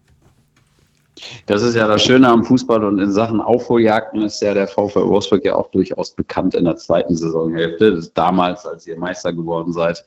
Das 1.46 1.62
ist 1.62 1.76
ja 1.76 1.86
das 1.86 2.02
Schöne 2.02 2.28
am 2.28 2.44
Fußball 2.44 2.82
und 2.84 2.98
in 2.98 3.12
Sachen 3.12 3.40
Aufholjagden 3.40 4.22
ist 4.22 4.40
ja 4.40 4.54
der 4.54 4.66
VfL 4.66 5.06
Wolfsburg 5.06 5.44
ja 5.44 5.54
auch 5.54 5.70
durchaus 5.70 6.12
bekannt 6.12 6.54
in 6.54 6.64
der 6.64 6.76
zweiten 6.76 7.14
Saisonhälfte. 7.14 8.02
Damals, 8.14 8.66
als 8.66 8.86
ihr 8.86 8.98
Meister 8.98 9.32
geworden 9.32 9.72
seid, 9.72 10.04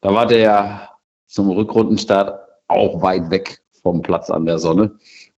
da 0.00 0.12
war 0.12 0.26
der 0.26 0.88
zum 1.26 1.50
Rückrundenstart 1.50 2.40
auch 2.68 3.02
weit 3.02 3.30
weg 3.30 3.60
vom 3.82 4.02
Platz 4.02 4.30
an 4.30 4.46
der 4.46 4.58
Sonne. 4.58 4.92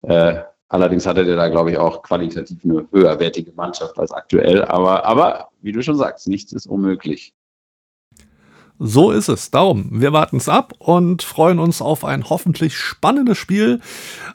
Äh, 0.02 0.40
allerdings 0.68 1.06
hattet 1.06 1.26
ihr 1.26 1.36
da, 1.36 1.48
glaube 1.48 1.72
ich, 1.72 1.78
auch 1.78 2.02
qualitativ 2.02 2.58
eine 2.64 2.86
höherwertige 2.92 3.52
Mannschaft 3.52 3.98
als 3.98 4.12
aktuell. 4.12 4.64
Aber, 4.64 5.04
aber 5.04 5.48
wie 5.60 5.72
du 5.72 5.82
schon 5.82 5.96
sagst, 5.96 6.28
nichts 6.28 6.52
ist 6.52 6.66
unmöglich. 6.66 7.34
So 8.82 9.10
ist 9.10 9.28
es. 9.28 9.50
Darum, 9.50 10.00
wir 10.00 10.14
warten 10.14 10.38
es 10.38 10.48
ab 10.48 10.72
und 10.78 11.22
freuen 11.22 11.58
uns 11.58 11.82
auf 11.82 12.02
ein 12.02 12.30
hoffentlich 12.30 12.78
spannendes 12.78 13.36
Spiel 13.36 13.80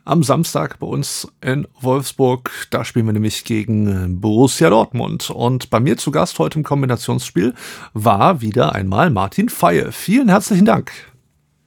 am 0.04 0.22
Samstag 0.22 0.78
bei 0.78 0.86
uns 0.86 1.28
in 1.42 1.68
Wolfsburg. 1.82 2.52
Da 2.70 2.86
spielen 2.86 3.08
wir 3.08 3.14
nämlich 3.14 3.44
gegen 3.44 4.22
Borussia 4.22 4.70
Dortmund. 4.70 5.32
Und 5.32 5.72
bei 5.72 5.80
mir 5.80 5.98
zu 5.98 6.12
Gast 6.12 6.38
heute 6.38 6.60
im 6.60 6.64
Kombinationsspiel 6.64 7.56
war 7.96 8.42
wieder 8.42 8.74
einmal 8.76 9.10
Martin 9.10 9.50
Feie. 9.50 9.92
Vielen 9.92 10.30
herzlichen 10.30 10.66
Dank. 10.66 10.92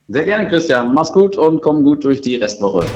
Sehr 0.07 0.25
gerne, 0.25 0.49
Christian. 0.49 0.95
Mach's 0.95 1.13
gut 1.13 1.37
und 1.37 1.61
komm 1.61 1.83
gut 1.83 2.05
durch 2.05 2.21
die 2.21 2.37
Restwoche. 2.37 2.87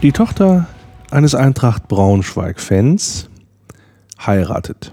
Die 0.00 0.12
Tochter 0.12 0.68
eines 1.10 1.34
Eintracht 1.34 1.88
Braunschweig-Fans 1.88 3.28
heiratet. 4.24 4.92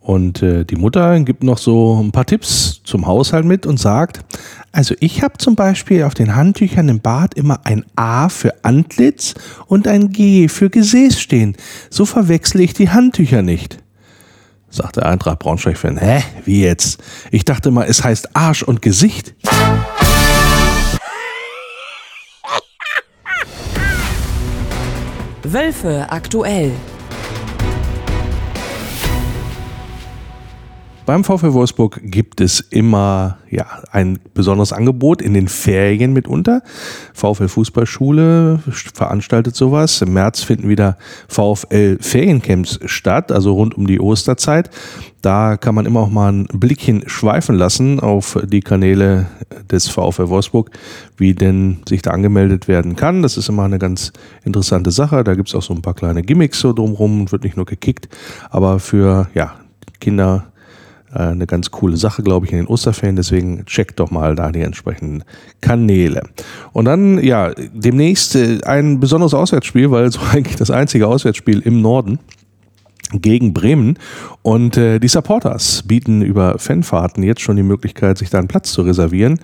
Und 0.00 0.42
äh, 0.42 0.64
die 0.64 0.74
Mutter 0.74 1.20
gibt 1.20 1.44
noch 1.44 1.58
so 1.58 2.02
ein 2.02 2.10
paar 2.10 2.26
Tipps 2.26 2.80
zum 2.82 3.06
Haushalt 3.06 3.44
mit 3.44 3.66
und 3.66 3.78
sagt, 3.78 4.24
also 4.72 4.96
ich 4.98 5.22
habe 5.22 5.38
zum 5.38 5.54
Beispiel 5.54 6.02
auf 6.02 6.14
den 6.14 6.34
Handtüchern 6.34 6.88
im 6.88 6.98
Bad 6.98 7.34
immer 7.34 7.60
ein 7.66 7.84
A 7.94 8.28
für 8.28 8.64
Antlitz 8.64 9.34
und 9.66 9.86
ein 9.86 10.10
G 10.10 10.48
für 10.48 10.70
Gesäß 10.70 11.20
stehen. 11.20 11.56
So 11.88 12.04
verwechsle 12.04 12.64
ich 12.64 12.74
die 12.74 12.90
Handtücher 12.90 13.42
nicht. 13.42 13.78
Sagt 14.70 14.96
der 14.96 15.06
Eintracht 15.06 15.38
Braunschweig-Fan, 15.38 15.98
hä, 15.98 16.24
wie 16.44 16.62
jetzt? 16.62 17.00
Ich 17.30 17.44
dachte 17.44 17.70
mal, 17.70 17.86
es 17.88 18.02
heißt 18.02 18.34
Arsch 18.34 18.64
und 18.64 18.82
Gesicht. 18.82 19.34
Wölfe 25.52 26.04
aktuell. 26.10 26.72
Beim 31.08 31.24
VfL 31.24 31.54
Wolfsburg 31.54 32.00
gibt 32.02 32.38
es 32.42 32.60
immer 32.60 33.38
ja, 33.48 33.64
ein 33.92 34.18
besonderes 34.34 34.74
Angebot 34.74 35.22
in 35.22 35.32
den 35.32 35.48
Ferien 35.48 36.12
mitunter. 36.12 36.60
VfL 37.14 37.48
Fußballschule 37.48 38.58
veranstaltet 38.92 39.56
sowas. 39.56 40.02
Im 40.02 40.12
März 40.12 40.42
finden 40.42 40.68
wieder 40.68 40.98
VfL 41.26 41.96
Feriencamps 41.98 42.80
statt, 42.84 43.32
also 43.32 43.54
rund 43.54 43.74
um 43.74 43.86
die 43.86 44.00
Osterzeit. 44.00 44.68
Da 45.22 45.56
kann 45.56 45.74
man 45.74 45.86
immer 45.86 46.00
auch 46.00 46.10
mal 46.10 46.30
ein 46.30 46.46
Blickchen 46.52 47.08
schweifen 47.08 47.56
lassen 47.56 48.00
auf 48.00 48.38
die 48.44 48.60
Kanäle 48.60 49.28
des 49.70 49.88
VfL 49.88 50.28
Wolfsburg, 50.28 50.72
wie 51.16 51.32
denn 51.34 51.78
sich 51.88 52.02
da 52.02 52.10
angemeldet 52.10 52.68
werden 52.68 52.96
kann. 52.96 53.22
Das 53.22 53.38
ist 53.38 53.48
immer 53.48 53.62
eine 53.62 53.78
ganz 53.78 54.12
interessante 54.44 54.90
Sache. 54.90 55.24
Da 55.24 55.32
gibt 55.32 55.48
es 55.48 55.54
auch 55.54 55.62
so 55.62 55.72
ein 55.72 55.80
paar 55.80 55.94
kleine 55.94 56.22
Gimmicks 56.22 56.60
so 56.60 56.74
drumherum 56.74 57.22
und 57.22 57.32
wird 57.32 57.44
nicht 57.44 57.56
nur 57.56 57.64
gekickt, 57.64 58.10
aber 58.50 58.78
für 58.78 59.30
ja, 59.32 59.54
Kinder 60.00 60.52
eine 61.12 61.46
ganz 61.46 61.70
coole 61.70 61.96
Sache, 61.96 62.22
glaube 62.22 62.46
ich, 62.46 62.52
in 62.52 62.58
den 62.58 62.66
Osterferien. 62.66 63.16
Deswegen 63.16 63.64
checkt 63.66 63.98
doch 64.00 64.10
mal 64.10 64.34
da 64.34 64.52
die 64.52 64.60
entsprechenden 64.60 65.24
Kanäle. 65.60 66.22
Und 66.72 66.84
dann, 66.84 67.22
ja, 67.22 67.52
demnächst 67.72 68.36
äh, 68.36 68.60
ein 68.64 69.00
besonderes 69.00 69.34
Auswärtsspiel, 69.34 69.90
weil 69.90 70.10
so 70.10 70.20
eigentlich 70.32 70.56
das 70.56 70.70
einzige 70.70 71.06
Auswärtsspiel 71.06 71.60
im 71.60 71.80
Norden 71.80 72.18
gegen 73.12 73.54
Bremen. 73.54 73.98
Und 74.42 74.76
äh, 74.76 74.98
die 74.98 75.08
Supporters 75.08 75.82
bieten 75.86 76.22
über 76.22 76.58
Fanfahrten 76.58 77.22
jetzt 77.22 77.40
schon 77.40 77.56
die 77.56 77.62
Möglichkeit, 77.62 78.18
sich 78.18 78.30
da 78.30 78.38
einen 78.38 78.48
Platz 78.48 78.72
zu 78.72 78.82
reservieren 78.82 79.40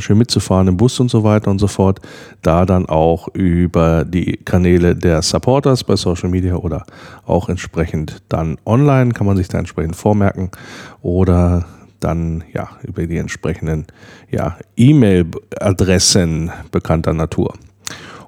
schön 0.00 0.18
mitzufahren 0.18 0.68
im 0.68 0.76
Bus 0.76 0.98
und 1.00 1.10
so 1.10 1.24
weiter 1.24 1.50
und 1.50 1.58
so 1.58 1.66
fort. 1.66 2.00
Da 2.42 2.64
dann 2.66 2.86
auch 2.86 3.28
über 3.34 4.04
die 4.04 4.38
Kanäle 4.44 4.94
der 4.94 5.22
Supporters 5.22 5.84
bei 5.84 5.96
Social 5.96 6.28
Media 6.28 6.56
oder 6.56 6.84
auch 7.24 7.48
entsprechend 7.48 8.22
dann 8.28 8.56
online 8.64 9.12
kann 9.12 9.26
man 9.26 9.36
sich 9.36 9.48
da 9.48 9.58
entsprechend 9.58 9.96
vormerken 9.96 10.50
oder 11.02 11.66
dann 12.00 12.44
ja 12.52 12.68
über 12.82 13.06
die 13.06 13.16
entsprechenden 13.16 13.86
ja, 14.30 14.56
E-Mail-Adressen 14.76 16.50
bekannter 16.70 17.14
Natur. 17.14 17.54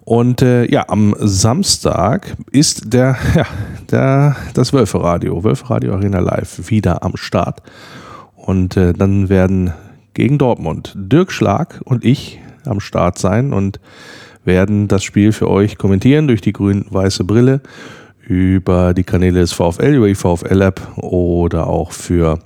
Und 0.09 0.41
äh, 0.41 0.65
ja, 0.71 0.87
am 0.89 1.15
Samstag 1.19 2.35
ist 2.51 2.95
der, 2.95 3.17
ja, 3.35 3.45
der, 3.91 4.37
das 4.55 4.73
Wölferadio, 4.73 5.45
Wölferadio 5.45 5.93
Arena 5.93 6.21
Live 6.21 6.71
wieder 6.71 7.03
am 7.03 7.17
Start. 7.17 7.63
Und 8.35 8.79
äh, 8.79 8.95
dann 8.95 9.29
werden 9.29 9.75
gegen 10.19 10.37
Dortmund. 10.37 10.95
Dirk 10.97 11.31
Schlag 11.31 11.81
und 11.85 12.05
ich 12.05 12.41
am 12.65 12.81
Start 12.81 13.19
sein 13.19 13.53
und 13.53 13.79
werden 14.45 14.89
das 14.89 15.05
Spiel 15.05 15.31
für 15.31 15.49
euch 15.49 15.79
kommentieren 15.79 16.27
durch 16.27 16.41
die 16.41 16.53
grün-weiße 16.53 17.23
Brille 17.23 17.61
über 18.27 18.95
die 18.95 19.05
Kanäle 19.05 19.39
des 19.39 19.53
VfL, 19.53 19.95
über 19.95 20.09
die 20.09 20.17
VfL-App 20.17 20.81
oder 20.97 21.69
auch 21.69 21.93
für 21.93 22.41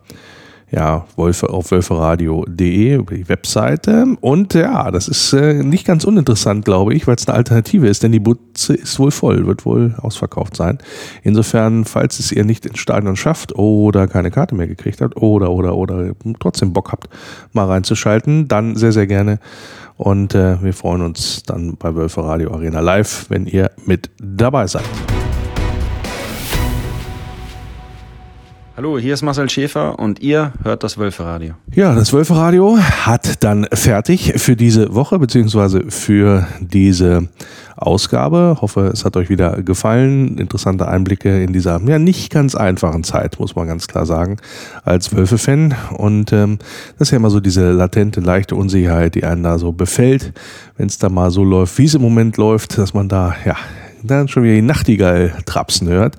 ja, 0.73 1.05
Wolfe, 1.17 1.51
auf 1.51 1.71
wolferadio.de 1.71 2.95
über 2.95 3.15
die 3.15 3.29
Webseite. 3.29 4.17
Und 4.21 4.55
ja, 4.55 4.91
das 4.91 5.07
ist 5.07 5.33
äh, 5.35 5.63
nicht 5.63 5.87
ganz 5.87 6.05
uninteressant, 6.05 6.65
glaube 6.65 6.95
ich, 6.95 7.07
weil 7.07 7.17
es 7.17 7.29
eine 7.29 7.37
Alternative 7.37 7.87
ist, 7.87 8.03
denn 8.03 8.11
die 8.11 8.21
Butze 8.21 8.75
ist 8.75 8.99
wohl 8.99 9.11
voll, 9.11 9.47
wird 9.47 9.67
wohl 9.67 9.95
ausverkauft 9.99 10.57
sein. 10.57 10.79
Insofern, 11.23 11.85
falls 11.85 12.19
es 12.19 12.33
ihr 12.33 12.45
nicht 12.45 12.65
ins 12.65 12.79
Stadion 12.79 13.17
schafft 13.17 13.55
oder 13.55 14.09
keine 14.09 14.31
Karte 14.31 14.55
mehr 14.55 14.67
gekriegt 14.67 15.03
habt 15.03 15.17
oder, 15.17 15.51
oder, 15.51 15.77
oder 15.77 16.13
trotzdem 16.41 16.73
Bock 16.73 16.91
habt, 16.91 17.09
mal 17.53 17.67
reinzuschalten, 17.67 18.49
dann 18.49 18.75
sehr, 18.75 18.93
sehr 18.93 19.07
gerne. 19.07 19.41
Und 19.99 20.35
äh, 20.35 20.63
wir 20.63 20.73
freuen 20.73 21.03
uns 21.03 21.43
dann 21.43 21.77
bei 21.77 21.95
Wölfe 21.95 22.25
Radio 22.25 22.51
Arena 22.53 22.81
Live, 22.81 23.27
wenn 23.29 23.47
ihr 23.47 23.71
mit 23.85 24.11
dabei 24.19 24.67
seid. 24.67 24.85
Hallo, 28.83 28.99
hier 28.99 29.15
ist 29.15 29.23
Marcel 29.23 29.49
Schäfer 29.49 30.01
und 30.01 30.19
ihr 30.19 30.53
hört 30.65 30.83
das 30.83 30.99
Wölferadio. 30.99 31.55
Ja, 31.73 31.95
das 31.95 32.13
Wölferadio 32.13 32.79
hat 32.79 33.45
dann 33.45 33.69
fertig 33.73 34.33
für 34.39 34.57
diese 34.57 34.93
Woche 34.93 35.21
beziehungsweise 35.21 35.85
für 35.89 36.49
diese 36.59 37.29
Ausgabe. 37.77 38.59
Hoffe, 38.61 38.91
es 38.93 39.05
hat 39.05 39.17
euch 39.17 39.31
wieder 39.31 39.63
gefallen. 39.63 40.37
Interessante 40.37 40.89
Einblicke 40.89 41.45
in 41.45 41.53
dieser 41.53 41.81
ja 41.81 42.01
nicht 42.01 42.33
ganz 42.33 42.57
einfachen 42.57 43.05
Zeit, 43.05 43.39
muss 43.39 43.55
man 43.55 43.69
ganz 43.69 43.87
klar 43.87 44.05
sagen, 44.05 44.39
als 44.83 45.15
Wölfe-Fan. 45.15 45.77
Und 45.97 46.33
ähm, 46.33 46.59
das 46.99 47.07
ist 47.07 47.13
ja 47.13 47.19
immer 47.19 47.31
so 47.31 47.39
diese 47.39 47.71
latente, 47.71 48.21
leichte 48.21 48.57
Unsicherheit, 48.57 49.15
die 49.15 49.23
einen 49.23 49.45
da 49.45 49.59
so 49.59 49.71
befällt, 49.71 50.33
wenn 50.77 50.89
es 50.89 50.99
da 50.99 51.09
mal 51.09 51.31
so 51.31 51.45
läuft, 51.45 51.79
wie 51.79 51.85
es 51.85 51.95
im 51.95 52.03
Moment 52.03 52.37
läuft, 52.37 52.79
dass 52.79 52.95
man 52.95 53.09
da 53.09 53.37
ja 53.45 53.55
dann 54.03 54.27
schon 54.27 54.43
wieder 54.43 54.55
die 54.55 54.63
Nachtigall 54.63 55.33
trapsen 55.47 55.89
hört 55.89 56.19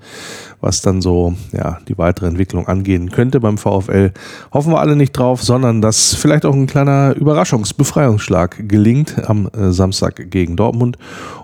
was 0.63 0.81
dann 0.81 1.01
so 1.01 1.35
ja, 1.51 1.79
die 1.87 1.97
weitere 1.97 2.27
Entwicklung 2.27 2.67
angehen 2.67 3.11
könnte 3.11 3.39
beim 3.39 3.57
VfL. 3.57 4.11
Hoffen 4.51 4.71
wir 4.71 4.79
alle 4.79 4.95
nicht 4.95 5.11
drauf, 5.11 5.43
sondern 5.43 5.81
dass 5.81 6.15
vielleicht 6.15 6.45
auch 6.45 6.55
ein 6.55 6.67
kleiner 6.67 7.15
Überraschungsbefreiungsschlag 7.15 8.67
gelingt 8.67 9.29
am 9.29 9.47
äh, 9.47 9.71
Samstag 9.71 10.31
gegen 10.31 10.55
Dortmund. 10.55 10.97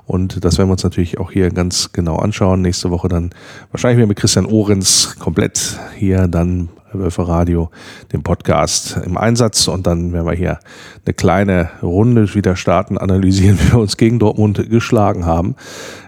Und 0.08 0.44
das 0.44 0.58
werden 0.58 0.70
wir 0.70 0.74
uns 0.74 0.84
natürlich 0.84 1.20
auch 1.20 1.32
hier 1.32 1.52
ganz 1.52 1.92
genau 1.92 2.16
anschauen. 2.16 2.62
Nächste 2.62 2.90
Woche 2.90 3.10
dann 3.10 3.32
wahrscheinlich 3.72 3.98
wieder 3.98 4.08
mit 4.08 4.18
Christian 4.18 4.46
Ohrens 4.46 5.18
komplett 5.20 5.78
hier 5.98 6.28
dann 6.28 6.70
Wölfe 6.94 7.28
Radio, 7.28 7.70
den 8.12 8.24
Podcast 8.24 9.00
im 9.06 9.18
Einsatz 9.18 9.68
und 9.68 9.86
dann 9.88 10.14
werden 10.14 10.26
wir 10.26 10.34
hier 10.34 10.60
eine 11.06 11.14
kleine 11.14 11.70
Runde 11.82 12.34
wieder 12.34 12.56
starten, 12.56 12.98
analysieren, 12.98 13.60
wie 13.62 13.72
wir 13.72 13.80
uns 13.80 13.98
gegen 13.98 14.20
Dortmund 14.20 14.70
geschlagen 14.70 15.26
haben. 15.26 15.56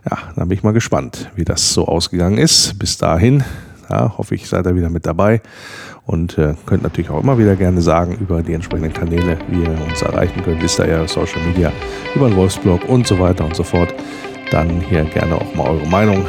Ja, 0.09 0.17
dann 0.35 0.47
bin 0.47 0.57
ich 0.57 0.63
mal 0.63 0.73
gespannt, 0.73 1.29
wie 1.35 1.45
das 1.45 1.73
so 1.73 1.87
ausgegangen 1.87 2.37
ist. 2.37 2.79
Bis 2.79 2.97
dahin, 2.97 3.43
ja, 3.89 4.17
hoffe 4.17 4.35
ich, 4.35 4.47
seid 4.47 4.65
ihr 4.65 4.75
wieder 4.75 4.89
mit 4.89 5.05
dabei 5.05 5.41
und 6.05 6.37
äh, 6.37 6.55
könnt 6.65 6.83
natürlich 6.83 7.09
auch 7.09 7.21
immer 7.21 7.37
wieder 7.37 7.55
gerne 7.55 7.81
sagen 7.81 8.17
über 8.19 8.41
die 8.41 8.53
entsprechenden 8.53 8.93
Kanäle, 8.93 9.37
wie 9.49 9.63
ihr 9.63 9.77
uns 9.89 10.01
erreichen 10.01 10.41
könnt. 10.43 10.61
Wisst 10.61 10.79
ihr 10.79 10.87
ja, 10.87 11.07
Social 11.07 11.41
Media, 11.45 11.71
über 12.15 12.27
den 12.27 12.35
Wolfsblog 12.35 12.87
und 12.89 13.07
so 13.07 13.19
weiter 13.19 13.45
und 13.45 13.55
so 13.55 13.63
fort. 13.63 13.93
Dann 14.49 14.81
hier 14.81 15.03
gerne 15.05 15.35
auch 15.35 15.55
mal 15.55 15.67
eure 15.69 15.87
Meinung 15.87 16.25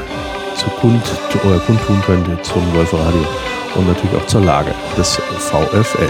zu 0.56 0.68
kund, 0.80 1.02
oder 1.44 1.58
kundtun 1.60 2.00
könnt 2.04 2.44
zum 2.44 2.62
Wolfe 2.74 2.98
Radio 2.98 3.26
und 3.74 3.88
natürlich 3.88 4.16
auch 4.16 4.26
zur 4.26 4.42
Lage 4.42 4.74
des 4.96 5.16
VfL. 5.38 6.08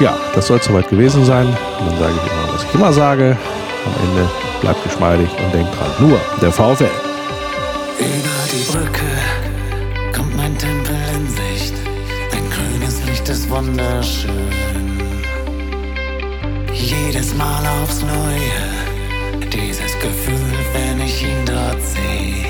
Ja, 0.00 0.16
das 0.34 0.46
soll 0.46 0.62
soweit 0.62 0.88
gewesen 0.88 1.24
sein. 1.24 1.46
Und 1.46 1.90
dann 1.90 1.98
sage 1.98 2.12
ich 2.16 2.32
immer, 2.32 2.54
was 2.54 2.64
ich 2.64 2.74
immer 2.74 2.92
sage. 2.92 3.36
Am 3.86 4.08
Ende 4.08 4.28
bleibt 4.60 4.82
geschmeidig 4.84 5.28
und 5.42 5.54
denkt 5.54 5.70
dran, 5.78 6.08
nur 6.08 6.20
der 6.40 6.52
VfL. 6.52 6.90
Über 7.98 8.40
die 8.52 8.70
Brücke 8.70 9.06
kommt 10.14 10.36
mein 10.36 10.56
Tempel 10.56 10.96
in 11.14 11.28
Sicht. 11.28 11.74
Ein 12.32 12.50
grünes 12.50 13.02
Licht 13.06 13.28
ist 13.28 13.48
wunderschön. 13.48 14.30
Jedes 16.72 17.34
Mal 17.34 17.62
aufs 17.82 18.02
Neue, 18.02 19.46
dieses 19.50 19.92
Gefühl, 19.98 20.58
wenn 20.72 21.00
ich 21.04 21.22
ihn 21.22 21.44
dort 21.46 21.80
sehe 21.82 22.49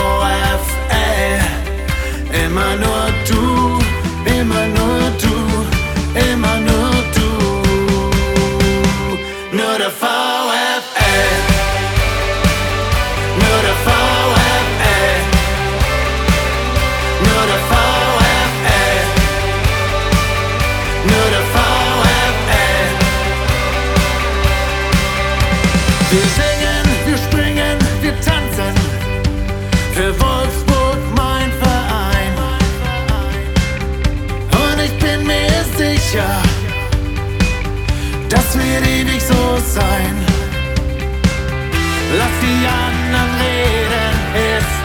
Immer 2.51 2.75
nur 2.75 3.05
du, 3.29 3.79
immer 4.25 4.67
nur 4.67 4.99
du, 5.21 5.35
immer 6.19 6.51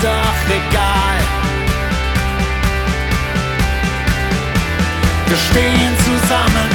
doch 0.07 0.41
egal. 0.61 1.19
Wir 5.27 5.37
stehen 5.49 5.93
zusammen, 6.09 6.70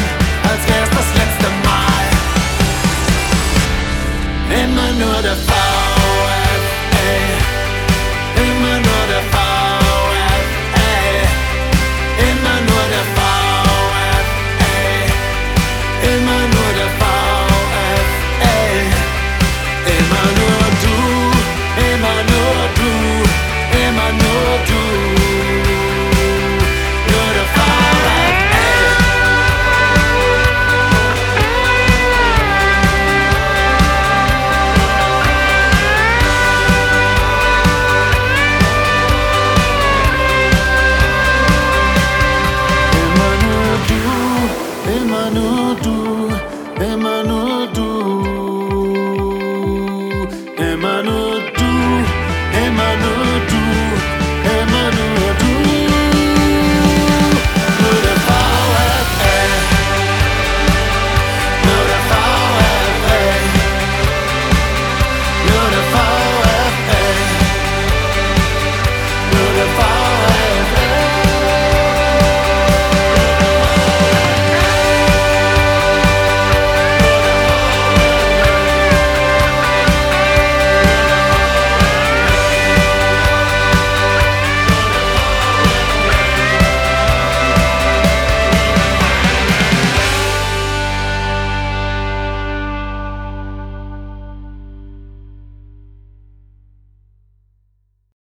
als 0.49 0.61
wär's 0.69 0.91
das 0.99 1.09
letzte 1.19 1.49
Mal. 1.67 2.05
Immer 4.63 4.91
nur 5.03 5.21
der 5.21 5.35
VfL. 5.35 5.80